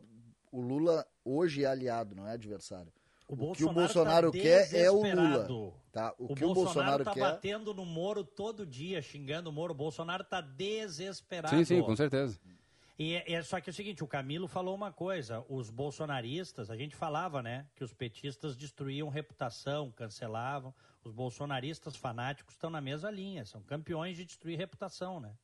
o 0.53 0.61
Lula 0.61 1.07
hoje 1.25 1.65
é 1.65 1.69
aliado, 1.69 2.15
não 2.15 2.27
é 2.27 2.33
adversário. 2.33 2.93
O, 3.31 3.53
que 3.53 3.65
o 3.65 3.73
Bolsonaro 3.73 4.31
Bolsonaro 4.31 4.33
tá 4.33 4.39
quer 4.39 4.75
é 4.75 4.91
o. 4.91 5.03
Lula. 5.03 5.73
Tá? 5.93 6.15
O, 6.19 6.33
O, 6.33 6.35
que 6.35 6.45
o 6.45 6.53
Bolsonaro 6.53 6.55
Bolsonaro 6.55 7.05
tá 7.05 7.13
quer. 7.13 7.21
batendo 7.21 7.73
no 7.73 7.87
Moro 7.87 8.25
todo 8.25 8.67
dia, 8.67 9.01
xingando 9.01 9.51
o 9.51 9.53
Moro. 9.53 9.73
O 9.73 9.77
Bolsonaro 9.77 10.25
tá 10.25 10.41
desesperado. 10.41 11.57
Sim, 11.57 11.65
sim, 11.65 11.83
com 11.83 11.95
certeza. 11.95 12.41
E 12.99 13.15
é, 13.15 13.33
é 13.33 13.43
só 13.43 13.61
que 13.61 13.71
é 13.71 13.73
o 13.73 13.75
seguinte, 13.75 14.05
o 14.05 14.07
Camilo 14.07 14.47
falou 14.47 14.75
uma 14.75 14.93
coisa, 14.93 15.43
os 15.49 15.71
bolsonaristas, 15.71 16.71
a 16.71 16.77
gente 16.77 16.95
falava, 16.95 17.43
né, 17.43 17.67
que 17.75 17.83
os 17.83 17.95
petistas 17.95 18.55
destruíam 18.57 19.09
reputação, 19.09 19.91
cancelavam, 19.91 20.75
os 21.03 21.11
bolsonaristas 21.11 21.97
fanáticos 21.97 22.55
estão 22.55 22.69
na 22.69 22.81
mesma 22.81 23.11
linha, 23.11 23.47
são 23.47 23.63
campeões 23.63 24.19
de 24.19 24.27
destruir 24.27 24.59
reputação, 24.59 25.19
né? 25.19 25.35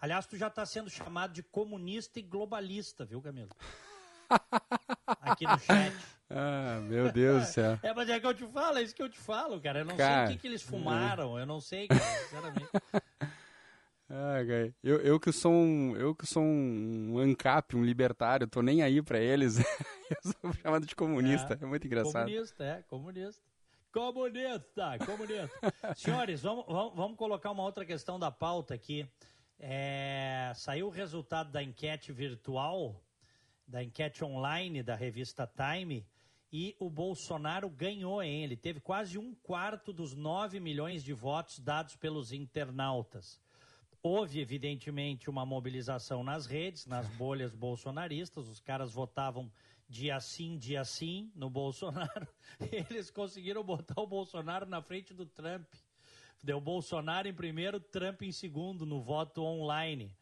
Aliás, 0.00 0.26
tu 0.26 0.38
já 0.38 0.46
está 0.46 0.64
sendo 0.64 0.88
chamado 0.88 1.34
de 1.34 1.42
comunista 1.42 2.18
e 2.18 2.22
globalista, 2.22 3.04
viu, 3.04 3.20
Camilo? 3.20 3.50
Aqui 5.20 5.46
no 5.46 5.58
chat. 5.58 5.94
Ah, 6.34 6.80
meu 6.82 7.12
Deus 7.12 7.42
do 7.42 7.52
céu. 7.52 7.78
É, 7.82 7.92
mas 7.92 8.08
é 8.08 8.18
que 8.18 8.26
eu 8.26 8.34
te 8.34 8.46
falo, 8.46 8.78
é 8.78 8.82
isso 8.82 8.94
que 8.94 9.02
eu 9.02 9.08
te 9.08 9.18
falo, 9.18 9.60
cara. 9.60 9.80
Eu 9.80 9.84
não 9.84 9.96
Cara, 9.96 10.26
sei 10.26 10.34
o 10.34 10.36
que, 10.36 10.42
que 10.42 10.48
eles 10.48 10.62
fumaram, 10.62 11.38
eu 11.38 11.44
não 11.46 11.60
sei, 11.60 11.86
cara, 11.86 12.00
sinceramente. 12.00 12.68
Ah, 14.14 14.44
cara, 14.46 14.74
eu, 14.84 15.00
eu 15.00 15.18
que 15.18 15.32
sou 15.32 15.50
um, 15.50 15.96
eu 15.96 16.14
que 16.14 16.26
sou 16.26 16.42
um 16.42 17.16
ANCAP, 17.18 17.74
um 17.74 17.82
libertário, 17.82 18.46
tô 18.46 18.60
nem 18.60 18.82
aí 18.82 19.00
pra 19.00 19.18
eles. 19.18 19.56
eu 20.10 20.32
sou 20.32 20.52
chamado 20.52 20.84
de 20.84 20.94
comunista, 20.94 21.58
é, 21.58 21.64
muito 21.64 21.86
engraçado. 21.86 22.26
Comunista, 22.26 22.62
é, 22.62 22.82
comunista. 22.82 23.42
Comunista, 23.90 24.98
comunista. 25.06 25.94
Senhores, 25.96 26.42
vamos, 26.42 26.66
vamos, 26.66 26.94
vamos 26.94 27.16
colocar 27.16 27.50
uma 27.52 27.62
outra 27.62 27.86
questão 27.86 28.18
da 28.18 28.30
pauta 28.30 28.74
aqui. 28.74 29.08
É, 29.58 30.52
saiu 30.56 30.88
o 30.88 30.90
resultado 30.90 31.50
da 31.50 31.62
enquete 31.62 32.12
virtual, 32.12 33.02
da 33.66 33.82
enquete 33.82 34.22
online 34.22 34.82
da 34.82 34.94
revista 34.94 35.46
Time, 35.46 36.06
e 36.52 36.76
o 36.78 36.90
Bolsonaro 36.90 37.70
ganhou, 37.70 38.22
hein? 38.22 38.44
Ele 38.44 38.56
teve 38.56 38.78
quase 38.78 39.16
um 39.16 39.34
quarto 39.36 39.90
dos 39.90 40.14
9 40.14 40.60
milhões 40.60 41.02
de 41.02 41.14
votos 41.14 41.58
dados 41.58 41.96
pelos 41.96 42.30
internautas. 42.30 43.40
Houve, 44.02 44.40
evidentemente, 44.40 45.30
uma 45.30 45.46
mobilização 45.46 46.22
nas 46.22 46.44
redes, 46.44 46.86
nas 46.86 47.08
bolhas 47.16 47.54
bolsonaristas. 47.54 48.48
Os 48.48 48.60
caras 48.60 48.92
votavam 48.92 49.50
dia 49.88 50.20
sim, 50.20 50.58
dia 50.58 50.84
sim 50.84 51.32
no 51.34 51.48
Bolsonaro. 51.48 52.28
Eles 52.90 53.10
conseguiram 53.10 53.64
botar 53.64 53.98
o 54.00 54.06
Bolsonaro 54.06 54.66
na 54.66 54.82
frente 54.82 55.14
do 55.14 55.24
Trump. 55.24 55.66
Deu 56.42 56.60
Bolsonaro 56.60 57.28
em 57.28 57.32
primeiro, 57.32 57.80
Trump 57.80 58.20
em 58.22 58.32
segundo 58.32 58.84
no 58.84 59.00
voto 59.00 59.42
online. 59.42 60.14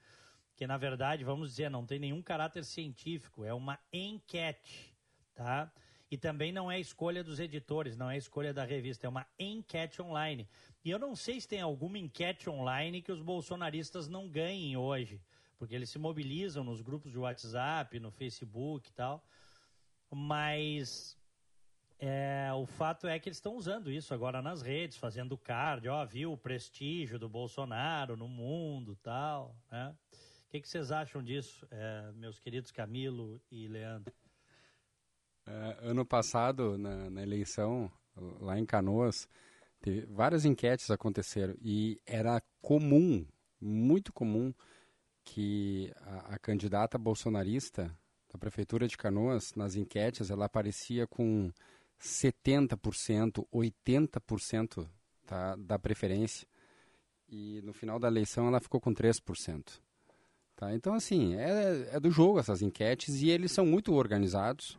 Que, 0.54 0.66
na 0.66 0.76
verdade, 0.76 1.24
vamos 1.24 1.50
dizer, 1.50 1.70
não 1.70 1.86
tem 1.86 1.98
nenhum 1.98 2.22
caráter 2.22 2.64
científico. 2.64 3.44
É 3.44 3.54
uma 3.54 3.80
enquete, 3.92 4.94
tá? 5.34 5.72
E 6.10 6.18
também 6.18 6.50
não 6.50 6.70
é 6.70 6.80
escolha 6.80 7.22
dos 7.22 7.38
editores, 7.38 7.96
não 7.96 8.10
é 8.10 8.16
escolha 8.16 8.52
da 8.52 8.64
revista, 8.64 9.06
é 9.06 9.08
uma 9.08 9.26
enquete 9.38 10.02
online. 10.02 10.48
E 10.84 10.90
eu 10.90 10.98
não 10.98 11.14
sei 11.14 11.40
se 11.40 11.46
tem 11.46 11.60
alguma 11.60 11.98
enquete 11.98 12.50
online 12.50 13.00
que 13.00 13.12
os 13.12 13.22
bolsonaristas 13.22 14.08
não 14.08 14.28
ganhem 14.28 14.76
hoje, 14.76 15.20
porque 15.56 15.74
eles 15.74 15.88
se 15.88 15.98
mobilizam 15.98 16.64
nos 16.64 16.80
grupos 16.80 17.12
de 17.12 17.18
WhatsApp, 17.18 18.00
no 18.00 18.10
Facebook 18.10 18.88
e 18.88 18.92
tal. 18.92 19.24
Mas 20.10 21.16
é, 21.96 22.50
o 22.54 22.66
fato 22.66 23.06
é 23.06 23.18
que 23.20 23.28
eles 23.28 23.36
estão 23.36 23.54
usando 23.54 23.92
isso 23.92 24.12
agora 24.12 24.42
nas 24.42 24.62
redes, 24.62 24.96
fazendo 24.96 25.38
card, 25.38 25.86
ó, 25.88 26.04
viu 26.04 26.32
o 26.32 26.36
prestígio 26.36 27.18
do 27.18 27.28
Bolsonaro 27.28 28.16
no 28.16 28.26
mundo 28.26 28.96
tal, 28.96 29.54
né? 29.70 29.94
O 30.46 30.50
que, 30.50 30.60
que 30.60 30.68
vocês 30.68 30.90
acham 30.90 31.22
disso, 31.22 31.64
é, 31.70 32.10
meus 32.16 32.40
queridos 32.40 32.72
Camilo 32.72 33.40
e 33.48 33.68
Leandro? 33.68 34.12
É, 35.46 35.78
ano 35.82 36.04
passado, 36.04 36.76
na, 36.78 37.10
na 37.10 37.22
eleição, 37.22 37.90
lá 38.40 38.58
em 38.58 38.66
Canoas, 38.66 39.28
teve, 39.80 40.06
várias 40.06 40.44
enquetes 40.44 40.90
aconteceram 40.90 41.54
e 41.60 42.00
era 42.06 42.42
comum, 42.60 43.26
muito 43.60 44.12
comum, 44.12 44.52
que 45.24 45.92
a, 46.00 46.34
a 46.34 46.38
candidata 46.38 46.98
bolsonarista 46.98 47.96
da 48.32 48.38
Prefeitura 48.38 48.86
de 48.86 48.96
Canoas, 48.96 49.54
nas 49.54 49.74
enquetes, 49.74 50.30
ela 50.30 50.46
aparecia 50.46 51.06
com 51.06 51.50
70%, 52.00 53.46
80% 53.52 54.88
tá, 55.26 55.56
da 55.56 55.78
preferência. 55.78 56.46
E 57.28 57.60
no 57.62 57.72
final 57.72 57.98
da 57.98 58.08
eleição 58.08 58.48
ela 58.48 58.60
ficou 58.60 58.80
com 58.80 58.92
3%. 58.92 59.80
Tá? 60.56 60.74
Então, 60.74 60.94
assim, 60.94 61.34
é, 61.36 61.90
é 61.92 62.00
do 62.00 62.10
jogo 62.10 62.38
essas 62.38 62.62
enquetes 62.62 63.22
e 63.22 63.30
eles 63.30 63.52
são 63.52 63.64
muito 63.64 63.92
organizados. 63.94 64.78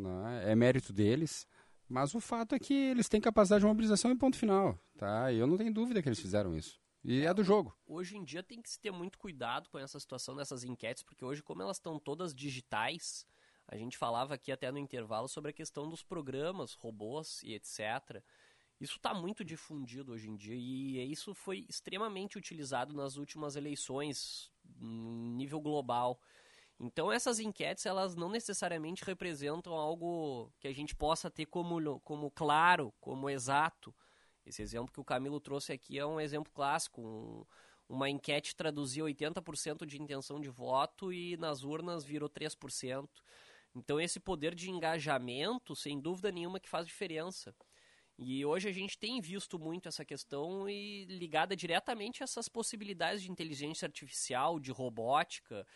Né? 0.00 0.52
É 0.52 0.54
mérito 0.54 0.92
deles. 0.92 1.46
Mas 1.88 2.14
o 2.14 2.20
fato 2.20 2.54
é 2.54 2.58
que 2.58 2.72
eles 2.72 3.08
têm 3.08 3.20
capacidade 3.20 3.60
de 3.60 3.66
mobilização 3.66 4.10
em 4.10 4.16
ponto 4.16 4.36
final. 4.36 4.78
Tá? 4.96 5.32
E 5.32 5.38
eu 5.38 5.46
não 5.46 5.56
tenho 5.56 5.74
dúvida 5.74 6.00
que 6.00 6.08
eles 6.08 6.20
fizeram 6.20 6.56
isso. 6.56 6.80
E 7.02 7.24
é 7.24 7.32
do 7.32 7.42
jogo. 7.42 7.74
Hoje 7.86 8.16
em 8.16 8.24
dia 8.24 8.42
tem 8.42 8.60
que 8.60 8.70
se 8.70 8.78
ter 8.78 8.90
muito 8.90 9.18
cuidado 9.18 9.68
com 9.70 9.78
essa 9.78 9.98
situação 9.98 10.36
dessas 10.36 10.64
enquetes, 10.64 11.02
porque 11.02 11.24
hoje, 11.24 11.42
como 11.42 11.62
elas 11.62 11.78
estão 11.78 11.98
todas 11.98 12.34
digitais, 12.34 13.26
a 13.66 13.76
gente 13.76 13.96
falava 13.96 14.34
aqui 14.34 14.52
até 14.52 14.70
no 14.70 14.78
intervalo 14.78 15.26
sobre 15.26 15.50
a 15.50 15.54
questão 15.54 15.88
dos 15.88 16.02
programas, 16.02 16.74
robôs 16.74 17.42
e 17.42 17.54
etc. 17.54 18.22
Isso 18.80 18.96
está 18.96 19.14
muito 19.14 19.44
difundido 19.44 20.12
hoje 20.12 20.28
em 20.28 20.36
dia 20.36 20.54
e 20.54 21.10
isso 21.10 21.34
foi 21.34 21.66
extremamente 21.68 22.38
utilizado 22.38 22.94
nas 22.94 23.16
últimas 23.16 23.56
eleições, 23.56 24.50
nível 24.78 25.60
global. 25.60 26.20
Então 26.82 27.12
essas 27.12 27.38
enquetes 27.38 27.84
elas 27.84 28.16
não 28.16 28.30
necessariamente 28.30 29.04
representam 29.04 29.74
algo 29.74 30.50
que 30.58 30.66
a 30.66 30.72
gente 30.72 30.96
possa 30.96 31.30
ter 31.30 31.44
como, 31.44 32.00
como 32.00 32.30
claro, 32.30 32.90
como 32.98 33.28
exato. 33.28 33.94
Esse 34.46 34.62
exemplo 34.62 34.90
que 34.90 35.00
o 35.00 35.04
Camilo 35.04 35.38
trouxe 35.38 35.72
aqui 35.74 35.98
é 35.98 36.06
um 36.06 36.18
exemplo 36.18 36.50
clássico. 36.50 37.02
Um, 37.02 37.44
uma 37.86 38.08
enquete 38.08 38.56
traduzia 38.56 39.04
80% 39.04 39.84
de 39.84 40.00
intenção 40.00 40.40
de 40.40 40.48
voto 40.48 41.12
e 41.12 41.36
nas 41.36 41.62
urnas 41.64 42.02
virou 42.02 42.30
3%. 42.30 43.06
Então 43.74 44.00
esse 44.00 44.18
poder 44.18 44.54
de 44.54 44.70
engajamento, 44.70 45.76
sem 45.76 46.00
dúvida 46.00 46.32
nenhuma, 46.32 46.58
que 46.58 46.68
faz 46.68 46.86
diferença. 46.86 47.54
E 48.18 48.44
hoje 48.44 48.68
a 48.68 48.72
gente 48.72 48.98
tem 48.98 49.20
visto 49.20 49.58
muito 49.58 49.86
essa 49.88 50.04
questão 50.04 50.68
e 50.68 51.04
ligada 51.04 51.54
diretamente 51.54 52.22
a 52.22 52.24
essas 52.24 52.48
possibilidades 52.48 53.22
de 53.22 53.30
inteligência 53.30 53.86
artificial, 53.86 54.58
de 54.58 54.70
robótica, 54.70 55.66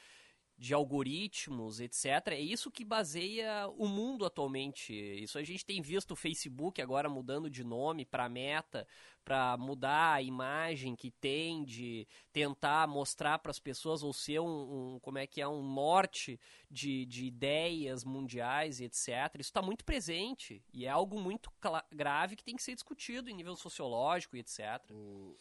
de 0.57 0.73
algoritmos, 0.73 1.81
etc. 1.81 2.29
É 2.29 2.41
isso 2.41 2.71
que 2.71 2.85
baseia 2.85 3.69
o 3.77 3.89
mundo 3.89 4.25
atualmente. 4.25 4.95
Isso 4.95 5.37
a 5.37 5.43
gente 5.43 5.65
tem 5.65 5.83
visto 5.83 6.13
o 6.13 6.17
Facebook 6.17 6.81
agora 6.81 7.09
mudando 7.09 7.51
de 7.51 7.65
nome 7.65 8.05
para 8.05 8.29
Meta, 8.29 8.87
para 9.25 9.57
mudar 9.57 10.15
a 10.15 10.23
imagem 10.23 10.95
que 10.95 11.11
tem 11.11 11.65
de 11.65 12.07
tentar 12.33 12.87
mostrar 12.87 13.39
para 13.39 13.51
as 13.51 13.59
pessoas 13.59 14.03
ou 14.03 14.13
ser 14.13 14.39
um, 14.41 14.95
um, 14.95 14.99
como 15.01 15.19
é 15.19 15.27
que 15.27 15.41
é 15.41 15.49
um 15.49 15.63
norte 15.63 16.39
de, 16.71 17.05
de 17.07 17.27
ideias 17.27 18.05
mundiais 18.05 18.81
etc. 18.81 19.09
Isso 19.39 19.51
está 19.51 19.63
muito 19.63 19.85
presente 19.85 20.63
e 20.73 20.85
é 20.85 20.89
algo 20.89 21.21
muito 21.21 21.51
grave 21.91 22.37
que 22.37 22.45
tem 22.45 22.55
que 22.55 22.63
ser 22.63 22.75
discutido 22.75 23.29
em 23.29 23.35
nível 23.35 23.57
sociológico 23.57 24.37
etc. 24.37 24.61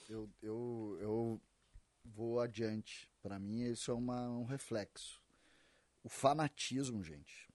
Eu, 0.09 0.30
eu, 0.41 0.97
eu 0.99 1.41
vou 2.05 2.39
adiante. 2.39 3.12
Para 3.24 3.39
mim, 3.39 3.61
isso 3.63 3.89
é 3.89 3.93
uma, 3.93 4.30
um 4.30 4.43
reflexo. 4.43 5.24
O 6.03 6.09
fanatismo, 6.09 7.01
gente, 7.01 7.49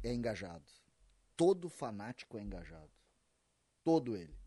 é 0.00 0.14
engajado. 0.14 0.64
Todo 1.36 1.68
fanático 1.68 2.38
é 2.38 2.42
engajado. 2.42 2.92
Todo 3.82 4.16
ele. 4.16 4.38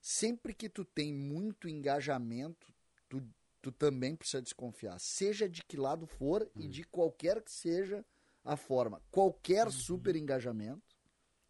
Sempre 0.00 0.54
que 0.54 0.70
tu 0.70 0.86
tem 0.86 1.12
muito 1.12 1.68
engajamento, 1.68 2.72
tu, 3.10 3.22
tu 3.60 3.70
também 3.70 4.16
precisa 4.16 4.40
desconfiar. 4.40 4.98
Seja 4.98 5.46
de 5.46 5.62
que 5.62 5.76
lado 5.76 6.06
for 6.06 6.50
uhum. 6.54 6.62
e 6.62 6.68
de 6.68 6.82
qualquer 6.82 7.42
que 7.42 7.52
seja 7.52 8.02
a 8.42 8.56
forma. 8.56 9.02
Qualquer 9.10 9.66
uhum. 9.66 9.70
super 9.70 10.16
engajamento, 10.16 10.96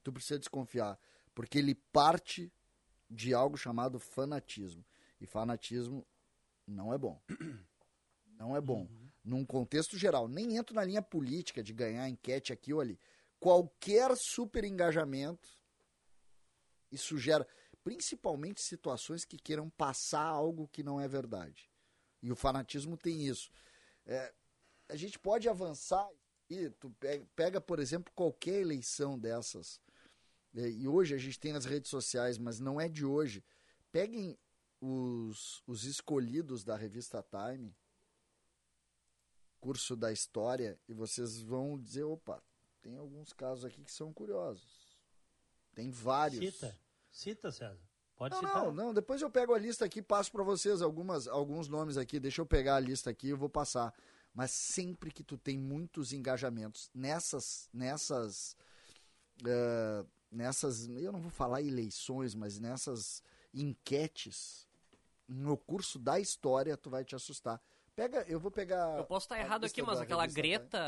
tu 0.03 0.13
precisa 0.13 0.41
desconfiar. 0.41 0.99
Porque 1.33 1.57
ele 1.57 1.77
parte 1.77 2.53
de 3.09 3.33
algo 3.33 3.57
chamado 3.57 4.01
fanatismo. 4.01 4.85
E 5.21 5.27
fanatismo 5.27 6.05
não 6.67 6.93
é 6.93 6.99
bom. 6.99 7.23
Não 8.41 8.57
é 8.57 8.61
bom. 8.61 8.81
Uhum. 8.81 9.11
Num 9.23 9.45
contexto 9.45 9.99
geral. 9.99 10.27
Nem 10.27 10.57
entro 10.57 10.75
na 10.75 10.83
linha 10.83 11.03
política 11.03 11.63
de 11.63 11.75
ganhar 11.75 12.09
enquete 12.09 12.55
aqui 12.55 12.73
ou 12.73 12.81
ali. 12.81 12.99
Qualquer 13.39 14.17
super 14.17 14.65
engajamento, 14.65 15.49
isso 16.91 17.19
gera 17.19 17.47
principalmente 17.85 18.63
situações 18.63 19.25
que 19.25 19.37
queiram 19.37 19.69
passar 19.71 20.25
algo 20.25 20.69
que 20.69 20.83
não 20.83 20.99
é 20.99 21.07
verdade. 21.07 21.71
E 22.23 22.33
o 22.33 22.37
fanatismo 22.37 22.97
tem 22.97 23.27
isso. 23.27 23.51
É, 24.07 24.33
a 24.89 24.97
gente 24.97 25.19
pode 25.19 25.49
avançar 25.49 26.09
e 26.49 26.71
tu 26.71 26.91
pega, 26.99 27.27
pega, 27.37 27.61
por 27.61 27.79
exemplo, 27.79 28.13
qualquer 28.15 28.61
eleição 28.61 29.19
dessas. 29.19 29.81
É, 30.55 30.69
e 30.69 30.89
hoje 30.89 31.15
a 31.15 31.19
gente 31.19 31.39
tem 31.39 31.53
as 31.53 31.65
redes 31.67 31.91
sociais, 31.91 32.39
mas 32.39 32.59
não 32.59 32.81
é 32.81 32.89
de 32.89 33.05
hoje. 33.05 33.45
Peguem 33.93 34.39
os, 34.81 35.63
os 35.67 35.85
escolhidos 35.85 36.65
da 36.65 36.77
revista 36.77 37.23
Time, 37.23 37.75
curso 39.61 39.95
da 39.95 40.11
história, 40.11 40.79
e 40.89 40.95
vocês 40.95 41.41
vão 41.41 41.79
dizer, 41.79 42.05
opa, 42.05 42.43
tem 42.83 42.97
alguns 42.97 43.33
casos 43.33 43.65
aqui 43.65 43.85
que 43.85 43.93
são 43.93 44.13
curiosos. 44.13 44.99
Tem 45.75 45.91
vários. 45.91 46.55
Cita, 46.55 46.79
cita, 47.11 47.53
César. 47.53 47.91
Pode 48.17 48.35
não, 48.35 48.41
citar. 48.41 48.65
Não, 48.65 48.73
não, 48.73 48.95
depois 48.95 49.23
eu 49.23 49.31
pego 49.31 49.55
a 49.55 49.59
lista 49.59 49.85
aqui 49.85 50.01
e 50.01 50.03
passo 50.03 50.31
para 50.31 50.43
vocês 50.43 50.83
algumas, 50.83 51.27
alguns 51.27 51.69
nomes 51.69 51.97
aqui. 51.97 52.21
Deixa 52.21 52.41
eu 52.41 52.47
pegar 52.47 52.77
a 52.77 52.81
lista 52.81 53.11
aqui 53.11 53.29
e 53.29 53.33
vou 53.33 53.49
passar. 53.49 53.95
Mas 54.35 54.51
sempre 54.51 55.11
que 55.11 55.25
tu 55.25 55.37
tem 55.37 55.59
muitos 55.59 56.13
engajamentos 56.13 56.91
nessas, 56.95 57.69
nessas, 57.73 58.57
uh, 59.43 60.07
nessas, 60.31 60.89
eu 60.89 61.11
não 61.11 61.21
vou 61.21 61.31
falar 61.31 61.63
eleições, 61.63 62.35
mas 62.35 62.59
nessas 62.59 63.23
enquetes, 63.53 64.69
no 65.27 65.57
curso 65.57 65.99
da 65.99 66.21
história, 66.21 66.77
tu 66.77 66.91
vai 66.91 67.05
te 67.05 67.17
assustar. 67.17 67.61
Pega, 67.95 68.25
eu 68.29 68.41
vou 68.41 68.51
pegar. 68.51 68.97
Eu 68.97 69.05
posso 69.05 69.25
estar 69.25 69.39
errado 69.39 69.65
aqui, 69.65 69.83
mas 69.83 70.01
aquela 70.01 70.27
Greta, 70.27 70.81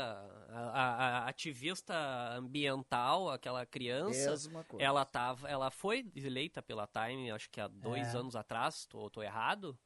a, 0.49 1.25
a, 1.25 1.27
ativista 1.27 1.93
ambiental, 2.35 3.29
aquela 3.29 3.65
criança, 3.65 4.35
ela 4.79 5.05
tava, 5.05 5.47
ela 5.47 5.69
foi 5.69 6.05
eleita 6.15 6.61
pela 6.61 6.87
Time, 6.87 7.29
acho 7.31 7.49
que 7.49 7.61
há 7.61 7.67
dois 7.67 8.13
é. 8.13 8.17
anos 8.17 8.35
atrás. 8.35 8.85
Tô, 8.85 9.09
tô 9.09 9.21
errado? 9.21 9.77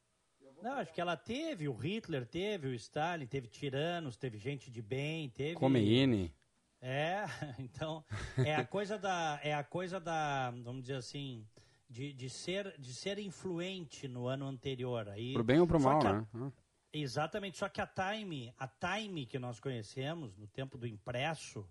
Não, 0.61 0.74
acho 0.74 0.93
que 0.93 1.01
ela 1.01 1.15
teve, 1.15 1.68
o 1.68 1.74
Hitler 1.74 2.26
teve, 2.26 2.68
o 2.68 2.74
Stalin, 2.74 3.28
teve 3.28 3.47
tiranos, 3.47 4.18
teve 4.18 4.38
gente 4.38 4.72
de 4.72 4.82
bem, 4.82 5.30
teve. 5.30 5.55
Khomeini. 5.55 6.34
É, 6.82 7.26
então 7.59 8.03
é 8.38 8.55
a 8.55 8.65
coisa 8.65 8.97
da, 8.97 9.39
é 9.43 9.53
a 9.53 9.63
coisa 9.63 9.99
da, 9.99 10.51
vamos 10.63 10.82
dizer 10.82 10.95
assim, 10.95 11.45
de, 11.89 12.13
de, 12.13 12.30
ser, 12.30 12.76
de 12.78 12.93
ser 12.93 13.20
influente 13.20 14.07
no 14.07 14.28
ano 14.28 14.47
anterior. 14.47 15.09
Aí, 15.09 15.34
pro 15.34 15.43
bem 15.43 15.59
ou 15.59 15.68
pro 15.68 15.80
mal, 15.80 16.05
a, 16.05 16.13
né? 16.13 16.51
Exatamente, 16.91 17.57
só 17.57 17.67
que 17.69 17.81
a 17.81 17.88
Time, 17.88 18.53
a 18.57 18.67
Time 18.67 19.25
que 19.25 19.38
nós 19.38 19.59
conhecemos 19.59 20.35
no 20.38 20.47
tempo 20.47 20.77
do 20.77 20.88
impresso, 20.88 21.67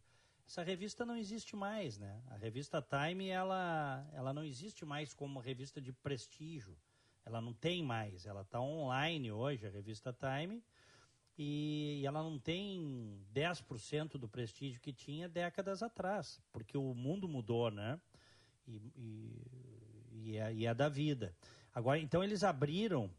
essa 0.46 0.62
revista 0.62 1.04
não 1.04 1.16
existe 1.16 1.56
mais, 1.56 1.98
né? 1.98 2.22
A 2.28 2.36
revista 2.36 2.80
Time, 2.82 3.28
ela, 3.28 4.06
ela 4.12 4.32
não 4.32 4.44
existe 4.44 4.84
mais 4.84 5.12
como 5.12 5.40
revista 5.40 5.80
de 5.80 5.92
prestígio. 5.92 6.76
Ela 7.24 7.40
não 7.40 7.52
tem 7.52 7.82
mais, 7.82 8.24
ela 8.26 8.42
está 8.42 8.60
online 8.60 9.32
hoje, 9.32 9.66
a 9.66 9.70
revista 9.70 10.12
Time, 10.12 10.62
e 11.36 12.02
ela 12.06 12.22
não 12.22 12.38
tem 12.38 13.20
10% 13.34 14.12
do 14.12 14.28
prestígio 14.28 14.80
que 14.80 14.92
tinha 14.92 15.28
décadas 15.28 15.82
atrás, 15.82 16.40
porque 16.52 16.78
o 16.78 16.94
mundo 16.94 17.28
mudou, 17.28 17.70
né? 17.70 18.00
E, 18.66 18.80
e 18.97 19.86
e 20.26 20.36
é, 20.36 20.52
e 20.52 20.66
é 20.66 20.74
da 20.74 20.88
vida. 20.88 21.34
Agora, 21.72 21.98
então 21.98 22.24
eles 22.24 22.43
abriram, 22.43 23.10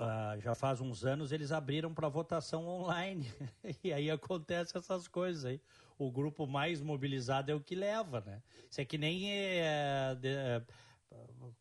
uh, 0.00 0.40
já 0.40 0.54
faz 0.54 0.80
uns 0.80 1.04
anos, 1.04 1.32
eles 1.32 1.52
abriram 1.52 1.92
para 1.92 2.08
votação 2.08 2.66
online. 2.66 3.32
e 3.84 3.92
aí 3.92 4.10
acontece 4.10 4.76
essas 4.76 5.06
coisas 5.06 5.44
aí. 5.44 5.60
O 5.98 6.10
grupo 6.10 6.46
mais 6.46 6.80
mobilizado 6.80 7.50
é 7.50 7.54
o 7.54 7.60
que 7.60 7.74
leva, 7.74 8.22
né? 8.26 8.42
Isso 8.70 8.80
é 8.80 8.84
que 8.84 8.96
nem 8.96 9.30
é, 9.32 10.16
é, 10.22 10.62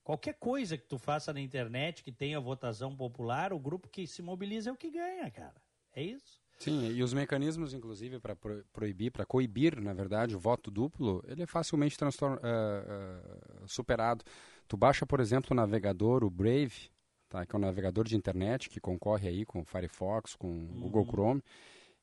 qualquer 0.03 0.35
coisa 0.35 0.77
que 0.77 0.85
tu 0.85 0.97
faça 0.97 1.33
na 1.33 1.41
internet 1.41 2.03
que 2.03 2.11
tenha 2.11 2.39
votação 2.39 2.95
popular, 2.95 3.51
o 3.51 3.59
grupo 3.59 3.89
que 3.89 4.07
se 4.07 4.21
mobiliza 4.21 4.69
é 4.69 4.73
o 4.73 4.77
que 4.77 4.89
ganha, 4.89 5.29
cara. 5.29 5.61
É 5.93 6.01
isso. 6.01 6.39
Sim, 6.57 6.91
e 6.91 7.01
os 7.01 7.13
mecanismos, 7.13 7.73
inclusive, 7.73 8.19
para 8.19 8.35
proibir, 8.73 9.11
para 9.11 9.25
coibir, 9.25 9.81
na 9.81 9.93
verdade, 9.93 10.35
o 10.35 10.39
voto 10.39 10.69
duplo, 10.69 11.23
ele 11.25 11.43
é 11.43 11.45
facilmente 11.45 11.97
uh, 12.03 12.07
uh, 12.07 13.67
superado. 13.67 14.25
Tu 14.67 14.75
baixa, 14.75 15.05
por 15.05 15.21
exemplo, 15.21 15.49
o 15.51 15.55
navegador, 15.55 16.21
o 16.23 16.29
Brave, 16.29 16.91
tá, 17.29 17.45
que 17.45 17.55
é 17.55 17.57
um 17.57 17.61
navegador 17.61 18.05
de 18.05 18.15
internet 18.15 18.69
que 18.69 18.79
concorre 18.79 19.27
aí 19.27 19.45
com 19.45 19.61
o 19.61 19.65
Firefox, 19.65 20.35
com 20.35 20.47
o 20.47 20.51
uhum. 20.51 20.79
Google 20.81 21.05
Chrome. 21.05 21.43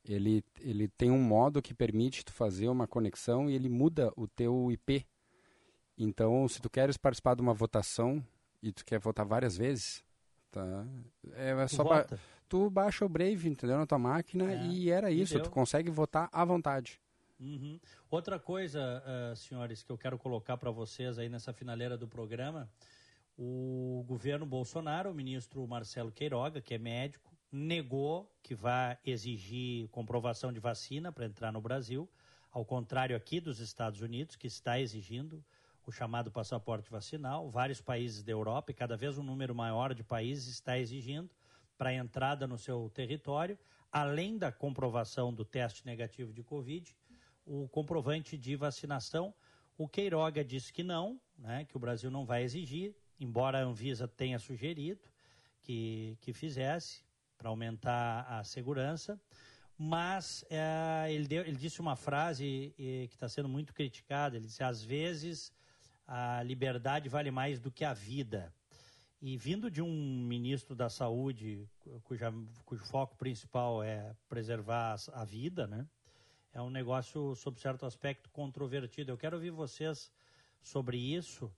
Ele, 0.04 0.44
ele 0.60 0.86
tem 0.86 1.10
um 1.10 1.20
modo 1.20 1.60
que 1.60 1.74
permite 1.74 2.24
tu 2.24 2.32
fazer 2.32 2.68
uma 2.68 2.86
conexão 2.86 3.50
e 3.50 3.54
ele 3.54 3.68
muda 3.68 4.12
o 4.16 4.28
teu 4.28 4.70
IP. 4.70 5.04
Então, 5.98 6.46
se 6.46 6.60
tu 6.60 6.70
queres 6.70 6.96
participar 6.96 7.34
de 7.34 7.42
uma 7.42 7.52
votação 7.52 8.24
e 8.62 8.70
tu 8.72 8.84
quer 8.84 9.00
votar 9.00 9.26
várias 9.26 9.56
vezes, 9.56 10.04
tá? 10.52 10.86
É, 11.34 11.50
é 11.50 11.68
só 11.68 11.84
tu 12.48 12.70
baixa 12.70 13.04
o 13.04 13.08
Brave, 13.08 13.48
entendeu, 13.48 13.76
na 13.76 13.86
tua 13.86 13.98
máquina 13.98 14.52
É, 14.52 14.66
e 14.66 14.90
era 14.90 15.10
isso, 15.10 15.34
deu. 15.34 15.42
tu 15.42 15.50
consegue 15.50 15.90
votar 15.90 16.28
à 16.32 16.44
vontade. 16.44 17.00
Uhum. 17.40 17.78
Outra 18.10 18.38
coisa, 18.38 19.02
ah, 19.04 19.34
senhores, 19.36 19.82
que 19.82 19.90
eu 19.90 19.98
quero 19.98 20.18
colocar 20.18 20.56
para 20.56 20.70
vocês 20.70 21.18
aí 21.18 21.28
nessa 21.28 21.52
finaleira 21.52 21.96
do 21.96 22.08
programa, 22.08 22.70
o 23.38 24.02
governo 24.06 24.46
Bolsonaro, 24.46 25.10
o 25.10 25.14
ministro 25.14 25.66
Marcelo 25.66 26.10
Queiroga, 26.10 26.60
que 26.60 26.74
é 26.74 26.78
médico, 26.78 27.36
negou 27.52 28.30
que 28.42 28.54
vai 28.54 28.98
exigir 29.04 29.88
comprovação 29.88 30.52
de 30.52 30.58
vacina 30.58 31.12
para 31.12 31.26
entrar 31.26 31.52
no 31.52 31.60
Brasil, 31.60 32.08
ao 32.50 32.64
contrário 32.64 33.14
aqui 33.14 33.38
dos 33.38 33.60
Estados 33.60 34.00
Unidos, 34.00 34.36
que 34.36 34.46
está 34.46 34.80
exigindo 34.80 35.44
o 35.86 35.92
chamado 35.92 36.30
passaporte 36.30 36.90
vacinal. 36.90 37.50
Vários 37.50 37.80
países 37.80 38.22
da 38.22 38.32
Europa, 38.32 38.70
e 38.70 38.74
cada 38.74 38.96
vez 38.96 39.18
um 39.18 39.22
número 39.22 39.54
maior 39.54 39.94
de 39.94 40.02
países 40.02 40.48
está 40.48 40.78
exigindo 40.78 41.30
para 41.76 41.92
entrada 41.92 42.46
no 42.46 42.56
seu 42.56 42.90
território, 42.94 43.58
além 43.92 44.38
da 44.38 44.50
comprovação 44.50 45.32
do 45.32 45.44
teste 45.44 45.84
negativo 45.84 46.32
de 46.32 46.42
Covid, 46.42 46.96
o 47.44 47.68
comprovante 47.68 48.36
de 48.36 48.56
vacinação. 48.56 49.32
O 49.78 49.86
Queiroga 49.86 50.42
disse 50.42 50.72
que 50.72 50.82
não, 50.82 51.20
né, 51.38 51.66
que 51.66 51.76
o 51.76 51.80
Brasil 51.80 52.10
não 52.10 52.24
vai 52.24 52.42
exigir, 52.42 52.96
embora 53.18 53.58
a 53.58 53.62
Anvisa 53.62 54.06
tenha 54.06 54.38
sugerido 54.38 55.00
que, 55.62 56.16
que 56.20 56.32
fizesse 56.32 57.04
para 57.36 57.48
aumentar 57.48 58.26
a 58.28 58.44
segurança. 58.44 59.20
Mas 59.78 60.44
eh, 60.48 61.12
ele, 61.12 61.26
deu- 61.28 61.42
ele 61.44 61.56
disse 61.56 61.80
uma 61.80 61.96
frase 61.96 62.74
eh, 62.78 63.06
que 63.08 63.14
está 63.14 63.28
sendo 63.28 63.48
muito 63.48 63.74
criticada. 63.74 64.36
Ele 64.36 64.46
disse: 64.46 64.62
às 64.62 64.82
vezes 64.82 65.52
a 66.06 66.42
liberdade 66.42 67.08
vale 67.08 67.30
mais 67.30 67.60
do 67.60 67.70
que 67.70 67.84
a 67.84 67.92
vida. 67.92 68.52
E 69.20 69.36
vindo 69.36 69.70
de 69.70 69.82
um 69.82 70.24
ministro 70.24 70.74
da 70.74 70.88
Saúde, 70.88 71.68
cuja, 72.04 72.32
cujo 72.64 72.84
foco 72.84 73.16
principal 73.16 73.82
é 73.82 74.14
preservar 74.28 74.96
a 75.12 75.24
vida, 75.24 75.66
né? 75.66 75.86
É 76.52 76.62
um 76.62 76.70
negócio, 76.70 77.34
sob 77.34 77.60
certo 77.60 77.84
aspecto, 77.84 78.30
controvertido. 78.30 79.10
Eu 79.10 79.18
quero 79.18 79.36
ouvir 79.36 79.50
vocês 79.50 80.10
sobre 80.62 80.96
isso. 80.96 81.52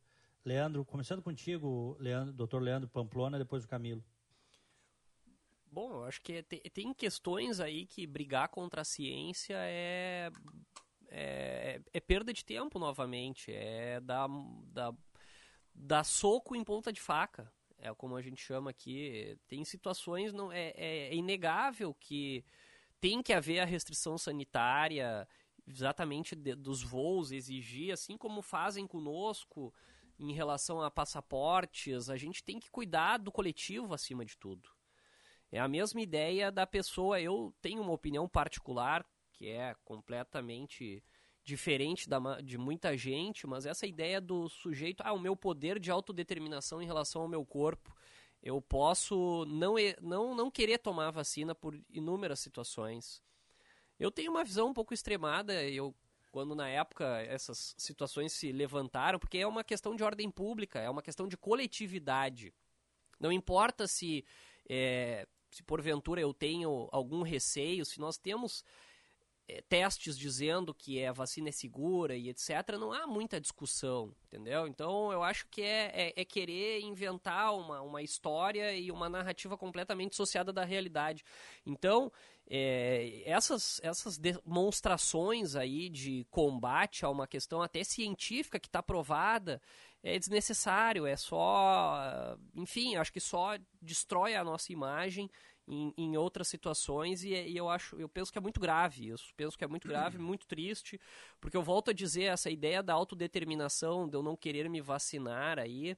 Leandro, 0.45 0.85
começando 0.85 1.23
contigo, 1.23 1.97
Leandro, 2.01 2.33
doutor 2.33 2.61
Leandro 2.61 2.89
Pamplona, 2.89 3.39
depois 3.39 3.65
o 3.65 3.69
Camilo. 3.69 4.05
Bom, 5.71 5.93
eu 5.93 6.05
acho 6.05 6.21
que 6.23 6.35
é- 6.35 6.43
tem, 6.43 6.61
tem 6.73 6.95
questões 6.95 7.61
aí 7.61 7.87
que 7.87 8.07
brigar 8.07 8.49
contra 8.49 8.81
a 8.81 8.85
ciência 8.85 9.55
é, 9.59 10.31
é, 11.09 11.81
é 11.93 12.01
perda 12.01 12.33
de 12.33 12.45
tempo 12.45 12.79
novamente, 12.79 13.53
é 13.53 14.01
dar, 14.01 14.29
dar, 14.73 14.95
dar 15.75 16.05
soco 16.05 16.57
em 16.57 16.65
ponta 16.65 16.93
de 16.93 17.01
faca, 17.01 17.53
é 17.79 17.93
como 17.95 18.17
a 18.17 18.23
gente 18.23 18.41
chama 18.41 18.71
aqui. 18.71 19.39
Tem 19.47 19.65
situações, 19.65 20.33
não 20.33 20.51
é, 20.51 20.71
é, 20.77 21.09
é 21.11 21.15
inegável 21.15 21.95
que 21.95 22.45
tem 23.01 23.23
que 23.23 23.33
haver 23.33 23.61
a 23.61 23.65
restrição 23.67 24.19
sanitária 24.19 25.29
exatamente 25.67 26.35
de- 26.35 26.55
dos 26.55 26.83
voos, 26.83 27.31
exigir, 27.31 27.93
assim 27.93 28.17
como 28.17 28.43
fazem 28.43 28.87
conosco 28.87 29.73
em 30.19 30.33
relação 30.33 30.83
a 30.83 30.91
passaportes, 30.91 32.11
a 32.11 32.17
gente 32.17 32.43
tem 32.43 32.59
que 32.59 32.71
cuidar 32.71 33.19
do 33.19 33.31
coletivo 33.31 33.95
acima 33.95 34.25
de 34.25 34.37
tudo. 34.37 34.69
É 35.51 35.61
a 35.61 35.69
mesma 35.69 36.01
ideia 36.01 36.51
da 36.51 36.67
pessoa. 36.67 37.21
Eu 37.21 37.55
tenho 37.63 37.83
uma 37.83 37.93
opinião 37.93 38.29
particular 38.29 39.07
que 39.33 39.49
é 39.49 39.75
completamente 39.85 41.03
diferente 41.45 42.09
da, 42.09 42.41
de 42.41 42.59
muita 42.59 42.97
gente, 42.97 43.47
mas 43.47 43.65
essa 43.65 43.87
ideia 43.87 44.21
do 44.21 44.49
sujeito, 44.49 45.03
ah, 45.05 45.13
o 45.13 45.19
meu 45.19 45.35
poder 45.35 45.79
de 45.79 45.91
autodeterminação 45.91 46.83
em 46.83 46.87
relação 46.87 47.23
ao 47.23 47.29
meu 47.29 47.47
corpo. 47.47 47.97
Eu 48.43 48.61
posso 48.61 49.45
não, 49.47 49.75
não, 50.01 50.35
não 50.35 50.51
querer 50.51 50.79
tomar 50.79 51.11
vacina 51.11 51.55
por 51.55 51.81
inúmeras 51.89 52.41
situações. 52.41 53.23
Eu 53.99 54.11
tenho 54.11 54.31
uma 54.31 54.45
visão 54.45 54.69
um 54.69 54.75
pouco 54.75 54.95
extremada, 54.95 55.65
eu 55.65 55.95
quando 56.39 56.55
na 56.55 56.69
época 56.69 57.21
essas 57.23 57.75
situações 57.77 58.33
se 58.33 58.53
levantaram, 58.53 59.19
porque 59.19 59.39
é 59.39 59.47
uma 59.47 59.65
questão 59.65 59.97
de 59.97 60.05
ordem 60.05 60.31
pública, 60.31 60.79
é 60.79 60.89
uma 60.89 61.03
questão 61.03 61.27
de 61.27 61.37
coletividade. 61.37 62.55
Não 63.19 63.33
importa 63.33 63.89
se, 63.89 64.25
é, 64.69 65.27
se 65.51 65.65
porventura 65.65 66.21
eu 66.21 66.33
tenho 66.33 66.89
algum 66.93 67.23
receio, 67.23 67.85
se 67.85 67.99
nós 67.99 68.19
temos 68.19 68.63
testes 69.69 70.19
dizendo 70.19 70.75
que 70.75 71.05
a 71.05 71.13
vacina 71.13 71.49
é 71.49 71.53
segura 71.53 72.15
e 72.15 72.29
etc., 72.29 72.77
não 72.79 72.93
há 72.93 73.07
muita 73.07 73.41
discussão, 73.41 74.15
entendeu? 74.27 74.67
Então 74.67 75.11
eu 75.11 75.23
acho 75.23 75.47
que 75.49 75.63
é, 75.63 76.13
é, 76.17 76.21
é 76.21 76.25
querer 76.25 76.81
inventar 76.81 77.55
uma, 77.55 77.81
uma 77.81 78.03
história 78.03 78.75
e 78.75 78.91
uma 78.91 79.09
narrativa 79.09 79.57
completamente 79.57 80.11
dissociada 80.11 80.53
da 80.53 80.65
realidade. 80.65 81.25
Então, 81.65 82.13
é, 82.51 83.23
essas, 83.25 83.81
essas 83.83 84.19
demonstrações 84.19 85.55
aí 85.55 85.89
de 85.89 86.27
combate 86.31 87.05
a 87.05 87.11
uma 87.11 87.27
questão 87.27 87.63
até 87.63 87.85
científica 87.85 88.59
que 88.59 88.69
está 88.69 88.83
provada 88.83 89.61
é 90.03 90.19
desnecessário, 90.19 91.07
é 91.07 91.17
só. 91.17 92.37
Enfim, 92.55 92.97
acho 92.97 93.13
que 93.13 93.21
só 93.21 93.59
destrói 93.83 94.35
a 94.35 94.45
nossa 94.45 94.73
imagem 94.73 95.29
em, 95.69 95.93
em 95.97 96.17
outras 96.17 96.49
situações 96.49 97.23
e, 97.23 97.29
e 97.29 97.57
eu 97.57 97.69
acho, 97.69 97.97
eu 98.01 98.09
penso 98.09 98.33
que 98.33 98.39
é 98.39 98.41
muito 98.41 98.59
grave 98.59 99.09
isso, 99.09 99.33
penso 99.37 99.57
que 99.57 99.65
é 99.65 99.69
muito 99.69 99.87
grave, 99.87 100.19
muito 100.19 100.47
triste, 100.47 101.01
porque 101.41 101.57
eu 101.57 101.63
volto 101.63 101.91
a 101.91 101.95
dizer, 101.95 102.25
essa 102.25 102.51
ideia 102.51 102.83
da 102.83 102.95
autodeterminação, 102.95 104.09
de 104.09 104.17
eu 104.17 104.23
não 104.23 104.37
querer 104.37 104.69
me 104.69 104.81
vacinar 104.81 105.59
aí, 105.59 105.97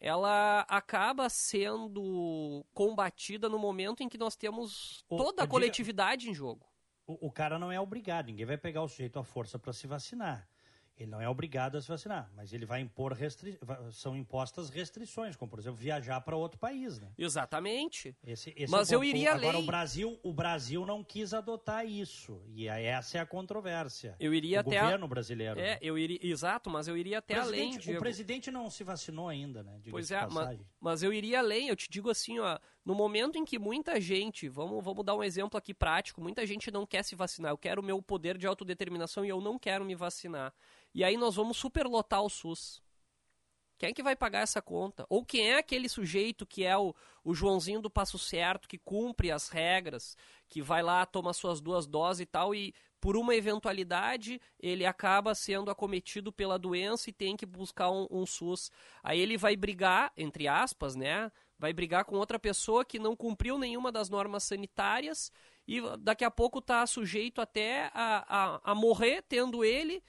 ela 0.00 0.60
acaba 0.68 1.28
sendo 1.28 2.64
combatida 2.74 3.48
no 3.48 3.58
momento 3.58 4.02
em 4.02 4.08
que 4.08 4.18
nós 4.18 4.36
temos 4.36 5.04
toda 5.08 5.44
a 5.44 5.46
coletividade 5.46 6.28
em 6.28 6.34
jogo. 6.34 6.66
O, 7.06 7.28
o 7.28 7.32
cara 7.32 7.58
não 7.58 7.70
é 7.70 7.80
obrigado, 7.80 8.26
ninguém 8.26 8.46
vai 8.46 8.58
pegar 8.58 8.82
o 8.82 8.88
sujeito 8.88 9.18
à 9.18 9.24
força 9.24 9.58
para 9.58 9.72
se 9.72 9.86
vacinar. 9.86 10.48
Ele 10.96 11.10
não 11.10 11.20
é 11.20 11.28
obrigado 11.28 11.76
a 11.76 11.82
se 11.82 11.88
vacinar, 11.88 12.30
mas 12.36 12.52
ele 12.52 12.64
vai 12.64 12.80
impor 12.80 13.12
restri... 13.12 13.58
são 13.90 14.16
impostas 14.16 14.70
restrições, 14.70 15.34
como 15.34 15.50
por 15.50 15.58
exemplo 15.58 15.76
viajar 15.76 16.20
para 16.20 16.36
outro 16.36 16.58
país, 16.58 17.00
né? 17.00 17.10
Exatamente. 17.18 18.16
Esse, 18.24 18.52
esse 18.56 18.70
Mas 18.70 18.92
é 18.92 18.94
eu 18.94 19.02
iria 19.02 19.32
Agora 19.32 19.48
além. 19.48 19.62
o 19.62 19.66
Brasil, 19.66 20.18
o 20.22 20.32
Brasil 20.32 20.86
não 20.86 21.02
quis 21.02 21.34
adotar 21.34 21.84
isso 21.84 22.40
e 22.54 22.68
essa 22.68 23.18
é 23.18 23.20
a 23.20 23.26
controvérsia. 23.26 24.14
Eu 24.20 24.32
iria 24.32 24.58
o 24.58 24.60
até 24.60 24.78
a- 24.78 24.82
governo 24.84 25.08
brasileiro. 25.08 25.58
É, 25.60 25.78
eu 25.82 25.98
iria, 25.98 26.18
exato, 26.22 26.70
mas 26.70 26.86
eu 26.88 26.96
iria 26.96 27.18
até 27.18 27.34
além, 27.38 27.76
Diego. 27.78 27.98
o 27.98 28.00
presidente 28.00 28.50
não 28.50 28.70
se 28.70 28.84
vacinou 28.84 29.28
ainda, 29.28 29.62
né? 29.62 29.72
diga-se 29.80 29.90
Pois 29.90 30.10
é, 30.10 30.20
ma- 30.20 30.26
passagem. 30.28 30.66
mas, 30.80 31.02
eu 31.02 31.12
iria 31.12 31.40
além, 31.40 31.68
eu 31.68 31.76
te 31.76 31.88
digo 31.90 32.08
assim, 32.08 32.38
ó, 32.38 32.58
no 32.84 32.94
momento 32.94 33.38
em 33.38 33.44
que 33.44 33.58
muita 33.58 34.00
gente, 34.00 34.48
vamos, 34.48 34.84
vamos 34.84 35.04
dar 35.04 35.14
um 35.14 35.22
exemplo 35.22 35.56
aqui 35.56 35.72
prático, 35.72 36.20
muita 36.20 36.46
gente 36.46 36.70
não 36.70 36.84
quer 36.84 37.02
se 37.02 37.14
vacinar, 37.14 37.52
eu 37.52 37.58
quero 37.58 37.80
o 37.80 37.84
meu 37.84 38.02
poder 38.02 38.36
de 38.36 38.46
autodeterminação 38.46 39.24
e 39.24 39.28
eu 39.28 39.40
não 39.40 39.58
quero 39.58 39.84
me 39.84 39.94
vacinar. 39.94 40.52
E 40.94 41.02
aí 41.02 41.16
nós 41.16 41.34
vamos 41.34 41.56
superlotar 41.56 42.22
o 42.22 42.28
SUS. 42.28 42.82
Quem 43.78 43.90
é 43.90 43.92
que 43.92 44.02
vai 44.02 44.14
pagar 44.14 44.40
essa 44.40 44.62
conta? 44.62 45.04
Ou 45.08 45.24
quem 45.24 45.50
é 45.50 45.58
aquele 45.58 45.88
sujeito 45.88 46.46
que 46.46 46.64
é 46.64 46.76
o, 46.76 46.94
o 47.24 47.34
Joãozinho 47.34 47.80
do 47.80 47.90
Passo 47.90 48.18
Certo, 48.18 48.68
que 48.68 48.78
cumpre 48.78 49.32
as 49.32 49.48
regras, 49.48 50.16
que 50.48 50.62
vai 50.62 50.82
lá, 50.82 51.04
toma 51.04 51.32
suas 51.32 51.60
duas 51.60 51.86
doses 51.86 52.20
e 52.20 52.26
tal, 52.26 52.54
e 52.54 52.72
por 53.00 53.16
uma 53.16 53.34
eventualidade 53.34 54.40
ele 54.60 54.86
acaba 54.86 55.34
sendo 55.34 55.70
acometido 55.70 56.32
pela 56.32 56.58
doença 56.58 57.10
e 57.10 57.12
tem 57.12 57.36
que 57.36 57.44
buscar 57.44 57.90
um, 57.90 58.06
um 58.10 58.24
SUS. 58.24 58.70
Aí 59.02 59.18
ele 59.18 59.36
vai 59.36 59.56
brigar, 59.56 60.12
entre 60.16 60.46
aspas, 60.46 60.94
né? 60.94 61.30
Vai 61.64 61.72
brigar 61.72 62.04
com 62.04 62.16
outra 62.16 62.38
pessoa 62.38 62.84
que 62.84 62.98
não 62.98 63.16
cumpriu 63.16 63.56
nenhuma 63.56 63.90
das 63.90 64.10
normas 64.10 64.44
sanitárias 64.44 65.32
e 65.66 65.80
daqui 65.98 66.22
a 66.22 66.30
pouco 66.30 66.58
está 66.58 66.86
sujeito 66.86 67.40
até 67.40 67.90
a, 67.94 68.58
a, 68.64 68.72
a 68.72 68.74
morrer, 68.74 69.22
tendo 69.22 69.64
ele 69.64 70.02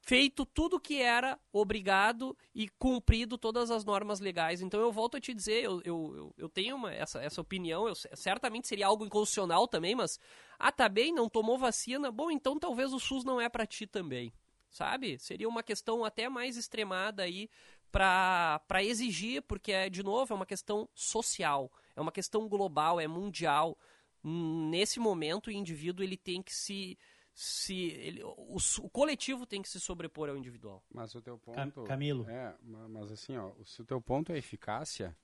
feito 0.00 0.44
tudo 0.44 0.80
que 0.80 1.00
era 1.00 1.38
obrigado 1.52 2.36
e 2.52 2.68
cumprido 2.68 3.38
todas 3.38 3.70
as 3.70 3.84
normas 3.84 4.18
legais. 4.18 4.60
Então 4.60 4.80
eu 4.80 4.90
volto 4.90 5.16
a 5.16 5.20
te 5.20 5.32
dizer, 5.32 5.62
eu, 5.62 5.80
eu, 5.84 6.34
eu- 6.36 6.48
tenho 6.48 6.74
uma, 6.74 6.92
essa, 6.92 7.22
essa 7.22 7.40
opinião, 7.40 7.86
eu, 7.86 7.94
certamente 7.94 8.66
seria 8.66 8.88
algo 8.88 9.06
inconstitucional 9.06 9.68
também, 9.68 9.94
mas 9.94 10.18
ah, 10.58 10.72
tá 10.72 10.88
bem, 10.88 11.12
não 11.14 11.28
tomou 11.28 11.56
vacina, 11.56 12.10
bom, 12.10 12.28
então 12.28 12.58
talvez 12.58 12.92
o 12.92 12.98
SUS 12.98 13.22
não 13.22 13.40
é 13.40 13.48
para 13.48 13.64
ti 13.64 13.86
também, 13.86 14.32
sabe? 14.68 15.16
Seria 15.20 15.48
uma 15.48 15.62
questão 15.62 16.04
até 16.04 16.28
mais 16.28 16.56
extremada 16.56 17.22
aí 17.22 17.48
para 17.90 18.82
exigir, 18.82 19.42
porque, 19.42 19.72
é, 19.72 19.90
de 19.90 20.02
novo, 20.02 20.32
é 20.32 20.36
uma 20.36 20.46
questão 20.46 20.88
social, 20.94 21.70
é 21.96 22.00
uma 22.00 22.12
questão 22.12 22.48
global, 22.48 23.00
é 23.00 23.06
mundial. 23.08 23.76
Nesse 24.22 25.00
momento, 25.00 25.48
o 25.48 25.50
indivíduo 25.50 26.04
ele 26.04 26.16
tem 26.16 26.42
que 26.42 26.54
se... 26.54 26.98
se 27.34 27.74
ele, 27.74 28.22
o, 28.22 28.56
o 28.82 28.90
coletivo 28.90 29.46
tem 29.46 29.62
que 29.62 29.68
se 29.68 29.80
sobrepor 29.80 30.28
ao 30.28 30.36
individual. 30.36 30.82
Mas 30.92 31.14
o 31.14 31.22
teu 31.22 31.38
ponto. 31.38 31.84
Camilo. 31.84 32.28
É, 32.28 32.54
ma- 32.62 32.88
mas 32.88 33.10
assim, 33.10 33.36
ó, 33.36 33.50
se 33.64 33.80
o 33.80 33.84
teu 33.84 34.00
ponto 34.00 34.30
é 34.32 34.38
eficácia, 34.38 35.16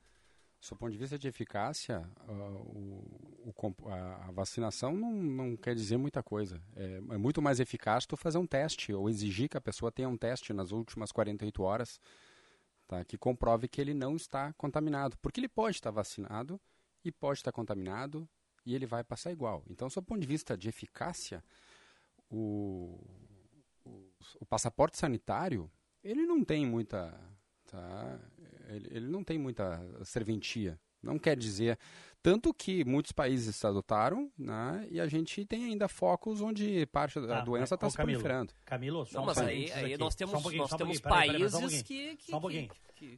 do 0.59 0.64
seu 0.64 0.76
ponto 0.76 0.93
de 0.93 0.98
vista 0.98 1.18
de 1.18 1.28
eficácia, 1.28 2.09
ah, 2.26 2.32
o, 2.32 3.05
o 3.44 3.55
a 3.88 4.30
vacinação 4.32 4.93
não, 4.97 5.12
não 5.12 5.56
quer 5.56 5.74
dizer 5.74 5.98
muita 5.98 6.22
coisa. 6.22 6.60
É, 6.74 6.97
é 7.10 7.18
muito 7.18 7.43
mais 7.43 7.60
eficaz 7.60 8.06
tu 8.06 8.16
fazer 8.16 8.38
um 8.38 8.47
teste, 8.47 8.93
ou 8.94 9.09
exigir 9.10 9.48
que 9.48 9.56
a 9.59 9.60
pessoa 9.60 9.93
tenha 9.93 10.09
um 10.09 10.16
teste 10.16 10.52
nas 10.55 10.72
últimas 10.72 11.12
48 11.12 11.62
horas, 11.62 12.01
tá, 12.86 13.04
que 13.04 13.18
comprove 13.18 13.68
que 13.68 13.80
ele 13.80 13.94
não 13.94 14.16
está 14.16 14.52
contaminado. 14.54 15.16
Porque 15.18 15.40
ele 15.40 15.48
pode 15.48 15.76
estar 15.76 15.90
vacinado 15.90 16.60
e 17.04 17.12
pode 17.12 17.40
estar 17.40 17.52
contaminado 17.52 18.28
e 18.64 18.74
ele 18.74 18.86
vai 18.86 19.04
passar 19.04 19.30
igual. 19.30 19.62
Então, 19.68 19.88
sob 19.88 20.04
o 20.04 20.08
ponto 20.08 20.20
de 20.20 20.26
vista 20.26 20.56
de 20.56 20.68
eficácia, 20.68 21.42
o, 22.28 22.98
o, 23.84 24.10
o 24.40 24.46
passaporte 24.46 24.98
sanitário, 24.98 25.70
ele 26.02 26.26
não 26.26 26.44
tem 26.44 26.66
muita, 26.66 27.18
tá? 27.66 28.18
ele, 28.68 28.88
ele 28.90 29.08
não 29.08 29.22
tem 29.22 29.38
muita 29.38 29.80
serventia. 30.04 30.78
Não 31.06 31.18
quer 31.18 31.36
dizer. 31.36 31.78
Tanto 32.22 32.52
que 32.52 32.84
muitos 32.84 33.12
países 33.12 33.64
adotaram, 33.64 34.28
né, 34.36 34.84
e 34.90 35.00
a 35.00 35.06
gente 35.06 35.44
tem 35.44 35.66
ainda 35.66 35.86
focos 35.86 36.40
onde 36.40 36.84
parte 36.86 37.20
da 37.20 37.26
Tá, 37.36 37.40
doença 37.42 37.76
está 37.76 37.88
se 37.88 37.96
Camilo, 37.96 38.18
proliferando. 38.18 38.52
Camilo, 38.64 39.06
só 39.06 39.18
Não, 39.18 39.22
um 39.22 39.26
mas 39.26 39.38
aí- 39.38 39.44
parênteses 39.44 39.76
aí 39.76 39.84
aqui. 39.84 39.98
nós 39.98 40.14
temos- 40.16 40.32
Só 40.32 40.38
um 40.48 40.56
nós 40.56 40.68
só 40.70 40.74
um 40.74 40.78
temos 40.78 41.00
países 41.00 41.54
um 41.54 41.60
pouquinho. 41.60 41.84
que- 41.84 42.16
que- 42.16 42.30
Só 42.30 42.36
um 42.36 42.40
pouquinho. 42.40 42.68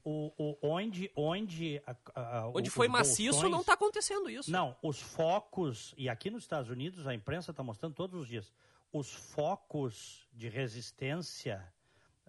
O, 0.05 0.33
o, 0.37 0.59
onde 0.61 1.11
onde, 1.17 1.81
a- 1.87 1.97
a- 2.15 2.49
Onde 2.55 2.69
os 2.69 2.75
foi 2.75 2.87
maciço, 2.89 3.31
bolsões- 3.33 3.53
não 3.53 3.61
está 3.61 3.73
acontecendo 3.75 4.29
isso. 4.29 4.51
Não, 4.51 4.77
os 4.83 5.01
focos, 5.01 5.95
e 5.97 6.09
aqui 6.09 6.29
nos 6.31 6.43
Estados 6.43 6.69
Unidos 6.69 7.07
a 7.07 7.15
imprensa 7.15 7.51
está 7.53 7.63
mostrando 7.63 7.95
todos 7.95 8.21
os 8.21 8.29
dias, 8.29 8.53
os 8.93 9.11
focos 9.15 10.29
de 10.35 10.49
resistência 10.49 11.65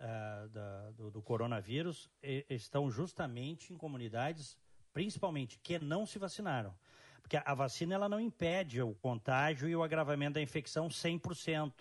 ah, 0.02 0.48
da- 0.54 0.92
do, 0.92 1.12
do 1.12 1.22
coronavírus 1.22 2.10
e- 2.24 2.46
estão 2.50 2.90
justamente 2.90 3.74
em 3.74 3.78
comunidades, 3.78 4.56
principalmente, 4.94 5.60
que 5.62 5.80
não 5.80 6.06
se 6.06 6.18
vacinaram. 6.20 6.74
Porque 7.22 7.38
a, 7.38 7.54
vacina 7.54 7.94
ela 7.96 8.10
não 8.10 8.20
impede 8.20 8.82
o 8.82 8.96
contágio 8.96 9.68
e 9.70 9.76
o 9.76 9.84
agravamento 9.84 10.34
da 10.34 10.42
infecção 10.42 10.88
100%. 10.88 11.72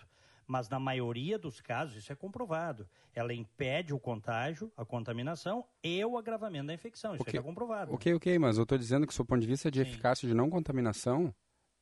Mas 0.45 0.67
na 0.67 0.79
maioria 0.79 1.37
dos 1.37 1.61
casos, 1.61 1.95
isso 1.97 2.11
é 2.11 2.15
comprovado. 2.15 2.87
Ela 3.13 3.33
impede 3.33 3.93
o 3.93 3.99
contágio, 3.99 4.71
a 4.75 4.83
contaminação 4.83 5.63
e 5.83 6.03
o 6.03 6.17
agravamento 6.17 6.67
da 6.67 6.73
infecção. 6.73 7.13
Isso 7.13 7.21
Ok. 7.21 7.39
é 7.39 7.43
comprovado. 7.43 7.93
Ok, 7.93 8.13
ok, 8.15 8.39
mas 8.39 8.57
eu 8.57 8.63
estou 8.63 8.77
dizendo 8.77 9.05
que, 9.05 9.13
sob 9.13 9.25
o 9.25 9.27
ponto 9.29 9.41
de 9.41 9.47
vista 9.47 9.69
de 9.69 9.79
eficácia 9.81 10.27
de 10.27 10.33
não 10.33 10.49
contaminação, 10.49 11.33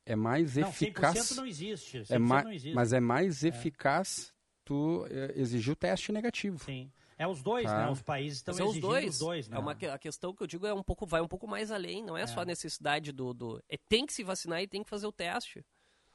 é 0.04 0.14
mais 0.14 0.56
Não, 0.56 0.68
100% 0.70 0.72
eficaz. 0.72 1.36
não 1.36 1.46
existe, 1.46 1.98
100% 2.04 2.10
É 2.14 2.18
ma- 2.18 2.42
não 2.44 2.52
existe. 2.52 2.74
Mas 2.74 2.92
é 2.92 3.00
mais 3.00 3.42
É. 3.42 3.48
eficaz 3.48 4.32
tu 4.66 5.06
eh, 5.10 5.32
exigir 5.36 5.72
o 5.72 5.76
teste 5.76 6.12
negativo. 6.12 6.62
Sim. 6.62 6.90
É 7.18 7.26
os 7.26 7.42
dois, 7.42 7.64
Tá. 7.64 7.86
né? 7.86 7.90
Os 7.90 8.00
países 8.00 8.38
estão 8.38 8.52
é 8.52 8.62
os 8.62 8.70
exigindo 8.70 8.86
dois. 8.88 9.14
os 9.14 9.18
dois, 9.18 9.48
né? 9.48 9.56
É 9.56 9.60
uma, 9.60 9.72
a 9.72 9.98
questão 9.98 10.32
que 10.32 10.42
eu 10.42 10.46
digo 10.46 10.66
é 10.66 10.72
um 10.72 10.82
pouco, 10.84 11.04
vai 11.04 11.20
um 11.20 11.26
pouco 11.26 11.48
mais 11.48 11.72
além. 11.72 12.04
Não 12.04 12.16
é, 12.16 12.26
só 12.26 12.40
a 12.40 12.44
necessidade 12.44 13.10
do, 13.10 13.34
do. 13.34 13.62
É, 13.68 13.76
tem 13.76 14.06
que 14.06 14.12
se 14.12 14.22
vacinar 14.22 14.62
e 14.62 14.68
tem 14.68 14.84
que 14.84 14.88
fazer 14.88 15.06
o 15.06 15.12
teste. 15.12 15.66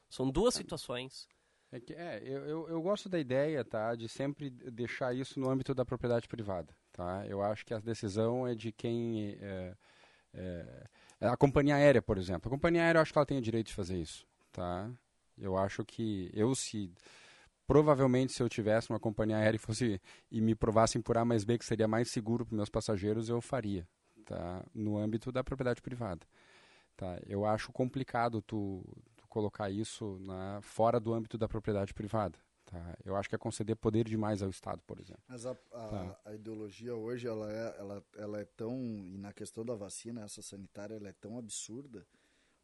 São 0.10 0.30
duas 0.30 0.54
situações. 0.54 1.28
É, 1.72 1.80
que, 1.80 1.94
é 1.94 2.22
eu, 2.24 2.46
eu, 2.46 2.70
eu 2.70 2.82
gosto 2.82 3.10
da 3.10 3.20
ideia, 3.20 3.66
tá, 3.66 3.96
de 3.96 4.08
sempre 4.08 4.50
deixar 4.50 5.14
isso 5.14 5.40
no 5.40 5.50
âmbito 5.50 5.74
da 5.74 5.84
propriedade 5.84 6.28
privada, 6.28 6.74
tá? 6.92 7.26
Eu 7.28 7.42
acho 7.42 7.66
que 7.66 7.74
a 7.74 7.80
decisão 7.80 8.48
é 8.48 8.54
de 8.54 8.72
quem 8.72 9.36
é, 9.42 9.76
é, 10.36 10.88
é 11.20 11.28
a 11.28 11.36
companhia 11.36 11.76
aérea, 11.76 12.02
por 12.02 12.18
exemplo. 12.18 12.48
A 12.48 12.52
companhia 12.52 12.84
aérea, 12.84 13.00
eu 13.00 13.02
acho 13.02 13.12
que 13.12 13.18
ela 13.18 13.26
tem 13.26 13.40
o 13.40 13.42
direito 13.42 13.68
de 13.68 13.74
fazer 13.74 13.98
isso, 14.00 14.24
tá? 14.52 14.90
Eu 15.36 15.58
acho 15.58 15.84
que 15.84 16.30
eu 16.34 16.54
se 16.54 16.94
provavelmente 17.74 18.34
se 18.34 18.44
eu 18.44 18.48
tivesse 18.48 18.91
uma 18.91 19.00
companhia 19.00 19.36
aérea 19.38 19.56
e 19.56 19.60
fosse 19.60 20.00
e 20.30 20.40
me 20.40 20.54
provassem 20.54 21.02
por 21.02 21.18
A 21.18 21.26
mais 21.26 21.44
B 21.44 21.58
que 21.58 21.66
seria 21.66 21.88
mais 21.88 22.08
seguro 22.08 22.45
para 22.45 22.56
meus 22.56 22.70
passageiros, 22.70 23.30
eu 23.30 23.41
faria, 23.41 23.88
tá? 24.26 24.64
No 24.76 24.95
âmbito 24.95 25.32
da 25.32 25.44
propriedade 25.44 25.82
privada. 25.82 26.24
Tá? 26.95 27.20
Eu 27.26 27.44
acho 27.48 27.72
complicado 27.72 28.44
tu, 28.44 28.86
tu 29.18 29.28
colocar 29.28 29.72
isso 29.72 30.20
na, 30.20 30.60
fora 30.62 31.00
do 31.00 31.16
âmbito 31.16 31.36
da 31.36 31.48
propriedade 31.48 31.95
privada. 31.95 32.38
Tá? 32.64 32.95
Eu 33.04 33.16
acho 33.16 33.28
que 33.28 33.34
é 33.34 33.40
conceder 33.40 33.76
poder 33.76 34.04
demais 34.04 34.44
ao 34.44 34.52
Estado, 34.52 34.84
por 34.86 35.00
exemplo. 35.00 35.24
Mas 35.28 35.44
a, 35.48 35.54
a, 35.72 35.88
Tá. 35.88 36.20
a 36.26 36.36
ideologia 36.36 36.94
hoje, 36.94 37.28
ela 37.28 37.52
é, 37.52 37.76
ela, 37.80 38.04
ela 38.16 38.40
é 38.40 38.45
tão. 38.45 38.78
E 39.08 39.18
na 39.18 39.34
questão 39.34 39.66
da 39.66 39.74
vacina, 39.74 40.22
essa 40.24 40.44
sanitária, 40.44 40.94
ela 40.94 41.10
é 41.10 41.14
tão 41.14 41.40
absurda. 41.40 42.06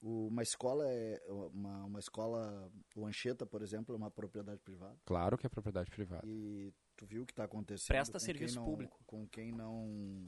Uma 0.02 0.42
escola 0.44 0.86
é. 0.88 1.22
Uma, 1.54 1.84
uma 1.86 2.00
escola. 2.00 2.72
O 2.96 3.06
Anchieta, 3.06 3.46
por 3.46 3.62
exemplo, 3.62 3.94
é 3.94 3.98
uma 3.98 4.10
propriedade 4.10 4.62
privada. 4.62 4.98
Claro 5.06 5.38
que 5.38 5.46
é 5.46 5.50
propriedade 5.50 5.92
privada. 5.92 6.26
E 6.26 6.74
tu 6.96 7.06
viu 7.06 7.24
o 7.24 7.26
que 7.26 7.34
está 7.34 7.44
acontecendo? 7.44 7.88
Presta 7.96 8.14
com 8.14 8.20
serviço 8.20 8.54
quem 8.56 8.64
não- 8.64 8.70
público. 8.72 9.00
Com 9.06 9.28
quem 9.28 9.52
não. 9.52 10.26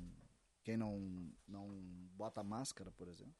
Quem 0.63 0.77
não, 0.77 1.31
não 1.47 1.69
bota 2.15 2.43
máscara, 2.43 2.91
por 2.91 3.07
exemplo. 3.07 3.33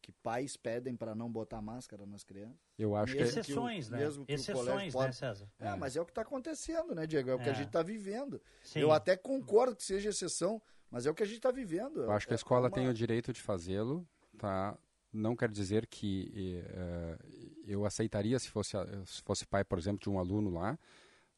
Que 0.00 0.12
pais 0.12 0.56
pedem 0.56 0.94
para 0.94 1.16
não 1.16 1.30
botar 1.30 1.60
máscara 1.60 2.06
nas 2.06 2.22
crianças. 2.22 2.56
Eu 2.78 2.94
acho 2.94 3.12
que- 3.12 3.18
Mesmo 3.18 3.40
Exceções, 3.40 3.88
o- 3.88 3.92
né? 3.92 3.98
Mesmo 3.98 4.24
que 4.24 4.32
o 4.32 4.34
Exceções, 4.36 4.66
né, 4.84 4.90
pode- 4.92 5.16
César? 5.16 5.50
É, 5.58 5.66
É. 5.66 5.74
mas 5.76 5.96
é 5.96 6.00
o 6.00 6.04
que 6.04 6.12
está 6.12 6.22
acontecendo, 6.22 6.94
né, 6.94 7.06
Diego? 7.08 7.28
É 7.30 7.34
o 7.34 7.38
que 7.38 7.48
a 7.48 7.52
É. 7.52 7.54
gente 7.56 7.66
está 7.66 7.82
vivendo. 7.82 8.40
Sim. 8.62 8.78
Eu 8.78 8.92
até 8.92 9.16
concordo 9.16 9.74
que 9.74 9.82
seja 9.82 10.10
exceção, 10.10 10.62
mas 10.88 11.06
é 11.06 11.10
o 11.10 11.14
que 11.14 11.24
a 11.24 11.26
gente 11.26 11.38
está 11.38 11.50
vivendo. 11.50 12.02
Eu 12.04 12.12
acho 12.12 12.24
que 12.26 12.32
a 12.32 12.36
É 12.36 12.36
escola 12.36 12.68
uma- 12.68 12.70
tem 12.70 12.88
o 12.88 12.94
direito 12.94 13.32
de 13.32 13.42
fazê-lo, 13.42 14.08
tá? 14.38 14.78
Não 15.16 15.34
quer 15.34 15.50
dizer 15.50 15.86
que 15.86 16.62
eh, 16.66 17.18
eu 17.66 17.84
aceitaria 17.86 18.38
se 18.38 18.48
fosse, 18.50 18.76
se 19.06 19.22
fosse 19.22 19.46
pai, 19.46 19.64
por 19.64 19.78
exemplo, 19.78 20.00
de 20.00 20.10
um 20.10 20.18
aluno 20.18 20.50
lá, 20.50 20.78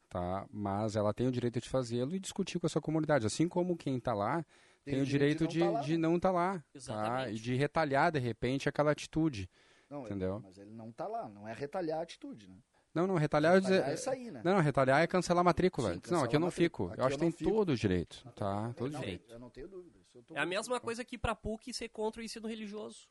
tá? 0.09 0.45
Mas 0.51 0.95
ela 0.95 1.13
tem 1.13 1.27
o 1.27 1.31
direito 1.31 1.59
de 1.61 1.69
fazê-lo 1.69 2.15
e 2.15 2.19
discutir 2.19 2.59
com 2.59 2.65
a 2.67 2.69
sua 2.69 2.81
comunidade, 2.81 3.25
assim 3.25 3.47
como 3.47 3.77
quem 3.77 3.97
está 3.97 4.13
lá 4.13 4.45
tem, 4.83 5.01
o 5.01 5.05
direito 5.05 5.47
de, 5.47 5.59
de 5.83 5.97
não 5.97 6.15
estar 6.17 6.31
lá, 6.31 6.57
tá? 6.59 6.63
Exatamente. 6.73 7.35
E 7.37 7.39
de 7.39 7.55
retalhar 7.55 8.11
de 8.11 8.19
repente 8.19 8.67
aquela 8.67 8.91
atitude, 8.91 9.49
Não, 9.89 9.99
ele- 9.99 10.07
entendeu? 10.15 10.39
mas 10.43 10.57
ele 10.57 10.71
não 10.71 10.89
está 10.89 11.07
lá, 11.07 11.29
não 11.29 11.47
é 11.47 11.53
retalhar 11.53 11.99
a 11.99 12.01
atitude, 12.03 12.47
né? 12.47 12.55
Não, 12.91 13.05
não, 13.05 13.15
retalhar, 13.15 13.53
eu 13.53 13.61
Retalhar 13.61 13.81
dizer- 13.83 13.93
é 13.93 13.95
sair, 13.97 14.31
né? 14.31 14.41
Não, 14.43 14.55
não, 14.55 14.61
retalhar 14.61 14.99
é 14.99 15.05
cancelar 15.05 15.41
a 15.41 15.43
matrícula. 15.43 15.89
Sim, 15.89 15.93
não, 15.95 16.01
cancelar 16.01 16.25
aqui 16.25 16.35
eu 16.35 16.39
não 16.39 16.47
matrícula. 16.47 16.89
fico. 16.89 16.93
Aqui 16.93 17.01
eu 17.01 17.05
acho 17.05 17.17
que 17.17 17.23
não 17.23 17.31
tem 17.31 17.37
fico. 17.37 17.51
todo 17.51 17.69
o 17.69 17.75
direito, 17.75 18.31
tá? 18.35 18.73
Todo 18.75 18.87
o 18.87 18.91
Não, 18.91 18.99
direito. 18.99 19.31
Eu 19.31 19.39
não 19.39 19.49
tenho 19.51 19.67
dúvida. 19.67 19.99
tô- 20.25 20.35
É 20.35 20.39
a 20.39 20.45
mesma 20.45 20.79
coisa 20.79 21.05
que 21.05 21.15
para 21.15 21.35
PUC 21.35 21.71
ser 21.71 21.87
contra 21.89 22.19
o 22.19 22.25
ensino 22.25 22.47
religioso. 22.47 23.07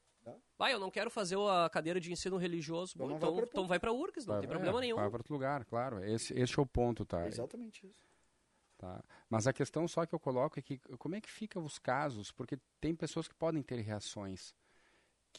Vai, 0.58 0.74
eu 0.74 0.80
não 0.80 0.90
quero 0.90 1.10
fazer 1.10 1.38
a 1.38 1.68
cadeira 1.70 2.00
de 2.00 2.12
ensino 2.12 2.36
religioso. 2.36 2.98
Bom, 2.98 3.08
não 3.08 3.16
então, 3.16 3.34
vai 3.34 3.44
então 3.44 3.66
vai 3.66 3.78
para 3.78 3.92
URGS, 3.92 4.26
não 4.26 4.34
Vai- 4.34 4.40
tem 4.40 4.48
é, 4.48 4.52
problema 4.52 4.80
nenhum. 4.80 4.96
Vai 4.96 5.08
para 5.08 5.18
outro 5.18 5.32
lugar, 5.32 5.64
claro. 5.64 6.04
Esse, 6.04 6.38
esse 6.38 6.58
é 6.58 6.62
o 6.62 6.66
ponto, 6.66 7.04
tá? 7.04 7.24
É 7.24 7.28
exatamente 7.28 7.86
isso. 7.86 8.08
Tá. 8.76 9.02
Mas 9.28 9.46
a 9.46 9.52
questão 9.52 9.86
só 9.88 10.06
que 10.06 10.14
eu 10.14 10.20
coloco 10.20 10.58
é 10.58 10.62
que 10.62 10.78
como 10.98 11.16
é 11.16 11.20
que 11.20 11.30
fica 11.30 11.58
os 11.58 11.78
casos? 11.78 12.30
Porque 12.30 12.58
tem 12.80 12.94
pessoas 12.94 13.26
que 13.26 13.34
podem 13.34 13.60
ter 13.62 13.80
reações 13.80 14.54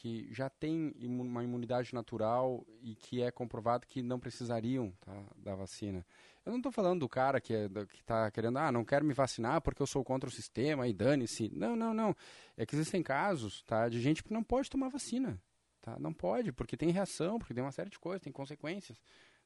que 0.00 0.32
já 0.32 0.50
imu- 0.98 1.22
uma 1.22 1.44
imunidade 1.44 1.94
natural 1.94 2.66
e 2.80 2.94
que 2.94 3.20
é 3.20 3.30
comprovado 3.30 3.86
que 3.86 4.02
não 4.02 4.18
precisariam 4.18 4.90
tá, 4.98 5.12
da 5.36 5.54
vacina. 5.54 6.06
Eu 6.42 6.52
não 6.52 6.58
estou 6.58 6.72
falando 6.72 7.00
do 7.00 7.08
cara 7.08 7.38
que 7.38 7.52
é, 7.52 7.68
está 7.92 8.30
querendo, 8.30 8.58
ah, 8.58 8.72
não 8.72 8.82
quero 8.82 9.04
me 9.04 9.12
vacinar 9.12 9.60
porque 9.60 9.82
eu 9.82 9.86
sou 9.86 10.02
contra 10.02 10.26
o 10.26 10.32
sistema 10.32 10.88
e 10.88 10.94
dane-se. 10.94 11.50
Não, 11.50 11.76
não, 11.76 11.92
não. 11.92 12.16
É 12.56 12.64
que 12.64 12.74
existem 12.74 13.02
casos 13.02 13.62
tá, 13.64 13.90
de 13.90 14.00
gente 14.00 14.24
que 14.24 14.32
não 14.32 14.42
pode 14.42 14.70
tomar 14.70 14.88
vacina. 14.88 15.38
Tá? 15.82 15.98
Não 15.98 16.14
pode, 16.14 16.50
porque 16.50 16.78
tem 16.78 16.90
reação, 16.90 17.38
porque 17.38 17.52
tem 17.52 17.62
uma 17.62 17.72
série 17.72 17.90
de 17.90 17.98
coisas, 17.98 18.22
tem 18.22 18.32
consequências. 18.32 18.98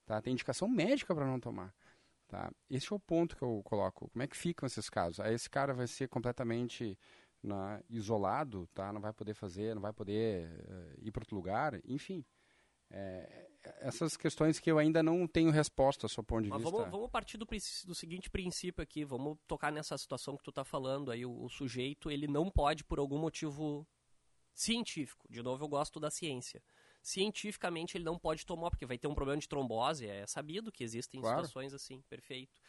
Tá? 0.06 0.22
Tem 0.22 0.32
indicação 0.32 0.68
médica 0.68 1.12
para 1.12 1.26
não 1.26 1.40
tomar. 1.40 1.74
Tá? 2.28 2.48
Esse 2.70 2.92
é 2.92 2.96
o 2.96 3.00
ponto 3.00 3.36
que 3.36 3.42
eu 3.42 3.60
coloco. 3.64 4.08
Como 4.08 4.22
é 4.22 4.28
que 4.28 4.36
ficam 4.36 4.68
esses 4.68 4.88
casos? 4.88 5.18
Aí 5.18 5.34
esse 5.34 5.50
cara 5.50 5.74
vai 5.74 5.88
ser 5.88 6.08
completamente 6.08 6.96
né, 7.44 7.82
isolado, 7.90 8.66
tá? 8.74 8.92
não 8.92 9.00
vai 9.00 9.12
poder 9.12 9.34
fazer, 9.34 9.74
não 9.74 9.82
vai 9.82 9.92
poder 9.92 10.48
eh, 10.66 10.94
ir 11.02 11.10
para 11.12 11.22
outro 11.22 11.36
lugar, 11.36 11.78
enfim. 11.84 12.24
É, 12.90 13.48
essas 13.80 14.16
questões 14.16 14.58
que 14.60 14.70
eu 14.70 14.78
ainda 14.78 15.02
não 15.02 15.26
tenho 15.26 15.50
resposta, 15.50 16.06
do 16.06 16.24
ponto 16.24 16.42
de 16.44 16.50
Mas 16.50 16.62
vista. 16.62 16.76
vamos, 16.76 16.90
vamos 16.90 17.10
partir 17.10 17.36
do, 17.36 17.44
do 17.44 17.94
seguinte 17.94 18.30
princípio 18.30 18.82
aqui, 18.82 19.04
vamos 19.04 19.38
tocar 19.46 19.72
nessa 19.72 19.96
situação 19.98 20.36
que 20.36 20.42
tu 20.42 20.52
tá 20.52 20.64
falando 20.64 21.10
aí, 21.10 21.26
o, 21.26 21.44
o 21.44 21.48
sujeito, 21.48 22.10
ele 22.10 22.26
não 22.26 22.50
pode 22.50 22.84
por 22.84 22.98
algum 22.98 23.18
motivo 23.18 23.86
científico, 24.54 25.26
de 25.28 25.42
novo 25.42 25.64
eu 25.64 25.68
gosto 25.68 25.98
da 25.98 26.10
ciência, 26.10 26.62
cientificamente 27.02 27.96
ele 27.96 28.04
não 28.04 28.18
pode 28.18 28.46
tomar, 28.46 28.70
porque 28.70 28.86
vai 28.86 28.96
ter 28.96 29.08
um 29.08 29.14
problema 29.14 29.40
de 29.40 29.48
trombose, 29.48 30.06
é 30.06 30.26
sabido 30.26 30.70
que 30.70 30.84
existem 30.84 31.20
Claro. 31.20 31.38
situações 31.38 31.74
assim, 31.74 32.00
perfeito. 32.08 32.60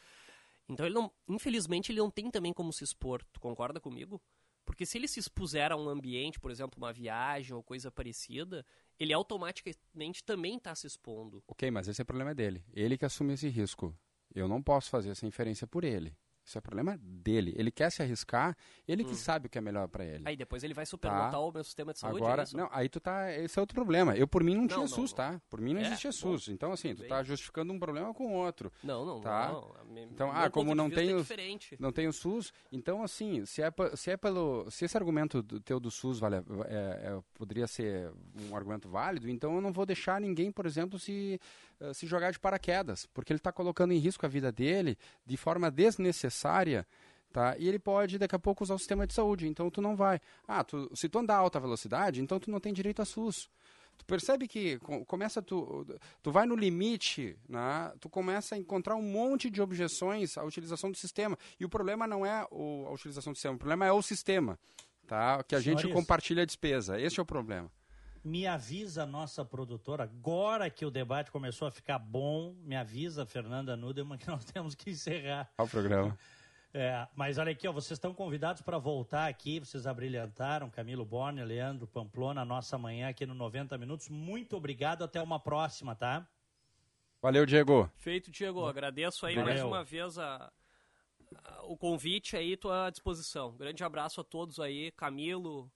Então 0.67 0.85
ele 0.85 0.95
não, 0.95 1.11
infelizmente 1.29 1.91
ele 1.91 1.99
não 1.99 2.09
tem 2.09 2.31
também 2.31 2.51
como 2.51 2.73
se 2.73 2.83
expor, 2.83 3.23
tu 3.31 3.39
concorda 3.39 3.79
comigo? 3.79 4.19
Porque 4.65 4.85
se 4.85 4.97
ele 4.97 5.07
se 5.07 5.19
expuser 5.19 5.71
a 5.71 5.75
um 5.75 5.87
ambiente, 5.87 6.39
por 6.39 6.49
exemplo, 6.49 6.77
uma 6.77 6.91
viagem 6.91 7.53
ou 7.53 7.61
coisa 7.63 7.91
parecida, 7.91 8.65
ele 8.99 9.13
automaticamente 9.13 10.23
também 10.23 10.57
está 10.57 10.73
se 10.73 10.87
expondo. 10.87 11.43
Ok, 11.47 11.69
mas 11.69 11.87
esse 11.87 12.01
é 12.01 12.03
o 12.03 12.05
problema 12.05 12.33
dele. 12.33 12.63
Ele 12.73 12.97
que 12.97 13.05
assume 13.05 13.33
esse 13.33 13.47
risco. 13.47 13.95
Eu 14.33 14.47
não 14.47 14.61
posso 14.61 14.89
fazer 14.89 15.11
essa 15.11 15.25
inferência 15.25 15.67
por 15.67 15.83
ele. 15.83 16.17
Isso 16.45 16.57
é 16.59 16.61
problema 16.61 16.95
dele. 17.01 17.55
Ele 17.57 17.71
quer 17.71 17.89
se 17.91 18.03
arriscar, 18.03 18.55
ele 18.87 19.03
que 19.03 19.11
Hum. 19.11 19.15
sabe 19.15 19.47
o 19.47 19.49
que 19.49 19.57
é 19.57 19.61
melhor 19.61 19.87
para 19.87 20.05
ele. 20.05 20.21
Aí 20.25 20.35
depois 20.37 20.63
ele 20.63 20.75
vai 20.75 20.85
superlotar 20.85 21.31
Tá. 21.31 21.39
o 21.39 21.51
meu 21.51 21.63
sistema 21.63 21.91
de 21.91 21.97
saúde, 21.99 22.17
Agora, 22.23 22.43
é 22.43 22.55
não, 22.55 22.69
aí 22.71 22.87
tu 22.87 22.99
tá, 22.99 23.31
esse 23.33 23.57
é 23.57 23.61
outro 23.61 23.73
problema. 23.73 24.15
Eu 24.15 24.27
por 24.27 24.43
mim 24.43 24.53
não, 24.53 24.61
Não, 24.61 24.67
tinha 24.67 24.79
não, 24.81 24.87
SUS, 24.87 25.11
tá? 25.11 25.41
Por 25.49 25.59
mim 25.59 25.73
não 25.73 25.81
É, 25.81 25.87
existia 25.87 26.09
bom. 26.11 26.13
SUS. 26.13 26.49
Então 26.49 26.71
assim, 26.71 26.93
tu 26.93 26.99
Bem. 26.99 27.09
tá 27.09 27.23
justificando 27.23 27.73
um 27.73 27.79
problema 27.79 28.13
com 28.13 28.31
outro. 28.35 28.71
Não, 28.83 29.03
não, 29.03 29.21
tá? 29.21 29.51
não. 29.51 29.73
Me- 29.91 30.03
Então, 30.03 30.29
ah, 30.31 30.47
como 30.51 30.75
não 30.75 30.85
é 30.85 30.89
tem 30.91 31.13
o, 31.15 31.17
diferente. 31.21 31.75
não 31.79 31.91
tem 31.91 32.07
o 32.07 32.13
SUS, 32.13 32.53
então 32.71 33.01
assim, 33.01 33.43
se 33.45 33.63
é, 33.63 33.71
se 33.95 34.11
é 34.11 34.17
pelo, 34.17 34.69
se 34.69 34.85
esse 34.85 34.95
argumento 34.95 35.41
do 35.41 35.59
teu 35.59 35.79
do 35.79 35.89
SUS 35.89 36.19
vale, 36.19 36.35
é, 36.35 36.41
é, 36.69 37.19
poderia 37.33 37.65
ser 37.65 38.11
um 38.51 38.55
argumento 38.55 38.87
válido, 38.87 39.27
então 39.27 39.55
eu 39.55 39.61
não 39.61 39.73
vou 39.73 39.85
deixar 39.85 40.21
ninguém, 40.21 40.51
por 40.51 40.67
exemplo, 40.67 40.99
se 40.99 41.39
eh, 41.79 41.93
se 41.93 42.05
jogar 42.07 42.31
de 42.31 42.39
paraquedas, 42.39 43.05
porque 43.13 43.31
ele 43.33 43.39
está 43.39 43.51
colocando 43.51 43.91
em 43.93 43.97
risco 43.97 44.25
a 44.25 44.29
vida 44.29 44.51
dele 44.51 44.97
de 45.25 45.37
forma 45.37 45.69
desnecessária, 45.71 46.85
Tá? 47.33 47.53
E 47.57 47.67
ele 47.67 47.77
pode, 47.79 48.17
daqui 48.17 48.33
a 48.33 48.39
pouco, 48.39 48.63
usar 48.63 48.75
o 48.75 48.79
sistema 48.79 49.05
de 49.05 49.13
saúde. 49.13 49.45
Então, 49.45 49.69
tu 49.69 49.81
não 49.81 49.93
vai. 49.93 50.21
Ah, 50.47 50.63
tu, 50.63 50.89
se 50.95 51.09
tu 51.09 51.19
andar 51.19 51.35
a 51.35 51.39
alta 51.39 51.59
velocidade, 51.59 52.21
então 52.21 52.39
tu 52.39 52.49
não 52.49 52.61
tem 52.61 52.71
direito 52.71 53.01
a 53.01 53.05
SUS. 53.05 53.49
Tu 53.97 54.05
percebe 54.05 54.47
que 54.47 54.79
co- 54.79 55.03
começa 55.03 55.41
tu, 55.41 55.85
tu 56.23 56.31
vai 56.31 56.45
no 56.45 56.55
limite, 56.55 57.37
né? 57.49 57.91
Tu 57.99 58.07
começa 58.07 58.55
a 58.55 58.57
encontrar 58.57 58.95
um 58.95 59.01
monte 59.01 59.49
de 59.49 59.61
objeções 59.61 60.37
à 60.37 60.45
utilização 60.45 60.89
do 60.89 60.95
sistema. 60.95 61.37
E 61.59 61.65
o 61.65 61.69
problema 61.69 62.07
não 62.07 62.25
é 62.25 62.47
o- 62.49 62.85
a 62.87 62.91
utilização 62.93 63.33
do 63.33 63.35
sistema, 63.35 63.55
o 63.55 63.59
problema 63.59 63.85
é 63.85 63.91
o 63.91 64.01
sistema, 64.01 64.57
tá? 65.05 65.43
Que 65.43 65.55
a 65.55 65.59
gente 65.59 65.81
Senhores. 65.81 65.93
compartilha 65.93 66.43
a 66.43 66.45
despesa. 66.45 66.97
Esse 67.01 67.19
é 67.19 67.23
o 67.23 67.25
problema. 67.25 67.69
Me 68.25 68.47
avisa 68.47 69.03
a 69.03 69.05
nossa 69.05 69.45
produtora, 69.45 70.03
agora 70.05 70.67
que 70.67 70.83
o 70.83 70.89
debate 70.89 71.29
começou 71.29 71.67
a 71.67 71.71
ficar 71.71 71.99
bom, 71.99 72.55
me 72.63 72.75
avisa, 72.75 73.23
Fernanda 73.23 73.77
Nudeman, 73.77 74.17
que 74.17 74.25
nós 74.27 74.43
temos 74.43 74.73
que 74.73 74.89
encerrar. 74.89 75.47
Olha 75.59 75.67
o 75.67 75.69
programa. 75.69 76.17
É, 76.73 77.07
mas 77.15 77.37
olha 77.37 77.51
aqui, 77.51 77.67
ó, 77.67 77.71
vocês 77.71 77.91
estão 77.97 78.15
convidados 78.15 78.63
para 78.63 78.79
voltar 78.79 79.27
aqui, 79.29 79.59
vocês 79.59 79.85
abrilhantaram, 79.85 80.71
Camilo 80.71 81.05
Borne, 81.05 81.43
Leandro 81.43 81.85
Pamplona, 81.85 82.41
a 82.41 82.45
nossa 82.45 82.79
manhã 82.79 83.09
aqui 83.09 83.27
no 83.27 83.35
90 83.35 83.77
Minutos. 83.77 84.09
Muito 84.09 84.57
obrigado, 84.57 85.03
até 85.03 85.21
uma 85.21 85.39
próxima, 85.39 85.95
tá? 85.95 86.27
Valeu, 87.21 87.45
Diego. 87.45 87.89
Feito, 87.95 88.31
Diego. 88.31 88.65
Agradeço 88.65 89.23
aí 89.25 89.35
Valeu. 89.35 89.49
mais 89.53 89.63
uma 89.63 89.83
vez 89.83 90.17
a, 90.17 90.51
a- 91.45 91.61
o 91.63 91.77
convite 91.77 92.35
aí, 92.35 92.57
tua 92.57 92.89
disposição. 92.89 93.55
Grande 93.55 93.83
abraço 93.83 94.19
a 94.19 94.23
todos 94.23 94.59
aí, 94.59 94.91
Camilo, 94.91 95.71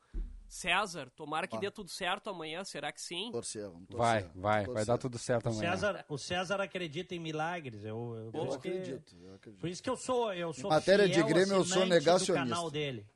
César. 0.49 1.09
Tomara 1.15 1.47
que 1.47 1.55
Ah. 1.55 1.59
dê 1.59 1.69
tudo 1.71 1.89
certo 1.89 2.29
amanhã, 2.29 2.63
será 2.63 2.91
que 2.91 2.99
sim? 3.01 3.31
Torcer, 3.31 3.69
vamos 3.69 3.85
Vai, 3.89 4.23
vai, 4.35 4.65
vai 4.65 4.83
dar 4.83 4.97
tudo 4.97 5.17
certo 5.19 5.45
O 5.45 5.49
amanhã. 5.49 5.71
César, 5.71 6.05
o 6.09 6.17
César 6.17 6.59
acredita 6.59 7.13
em 7.13 7.19
milagres. 7.19 7.83
Eu, 7.85 8.15
eu, 8.15 8.31
Eu 8.33 8.47
isso 8.47 8.59
que- 8.59 8.67
acredito, 8.69 9.15
eu 9.21 9.35
acredito. 9.35 9.61
Por 9.61 9.69
isso 9.69 9.83
que 9.83 9.89
eu 9.89 9.95
sou, 9.95 10.33
eu 10.33 10.51
sou 10.51 10.69
matéria 10.69 11.07
de 11.07 11.21
Grêmio, 11.23 11.53
eu 11.55 11.63
sou 11.63 11.83
do 11.83 11.89
negacionista. 11.89 12.49
canal 12.49 12.69
dele. 12.71 13.07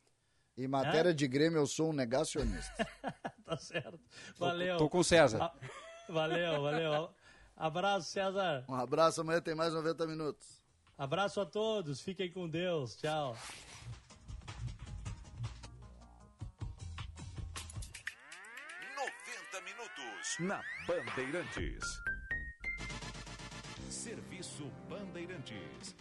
Em 0.55 0.67
matéria 0.67 1.11
de 1.13 1.27
Grêmio, 1.27 1.57
eu 1.57 1.65
sou 1.67 1.89
um 1.89 1.93
negacionista. 1.93 2.71
Tá 3.43 3.57
certo. 3.57 3.99
Valeu. 4.37 4.77
tô 4.77 4.89
com 4.89 4.99
o 4.99 5.03
César. 5.03 5.39
Ah, 5.43 5.53
Valeu, 6.09 6.61
valeu. 6.61 7.09
Abraço, 7.55 8.09
César. 8.09 8.63
Um 8.69 8.73
abraço, 8.75 9.21
amanhã 9.21 9.41
tem 9.41 9.53
mais 9.53 9.73
90 9.73 10.07
minutos. 10.07 10.61
Abraço 10.97 11.41
a 11.41 11.45
todos. 11.45 11.99
Fiquem 12.01 12.31
com 12.31 12.47
Deus. 12.49 12.95
Tchau. 12.95 13.35
Na 20.39 20.63
Bandeirantes. 20.87 21.83
Serviço 23.89 24.63
Bandeirantes. 24.89 25.95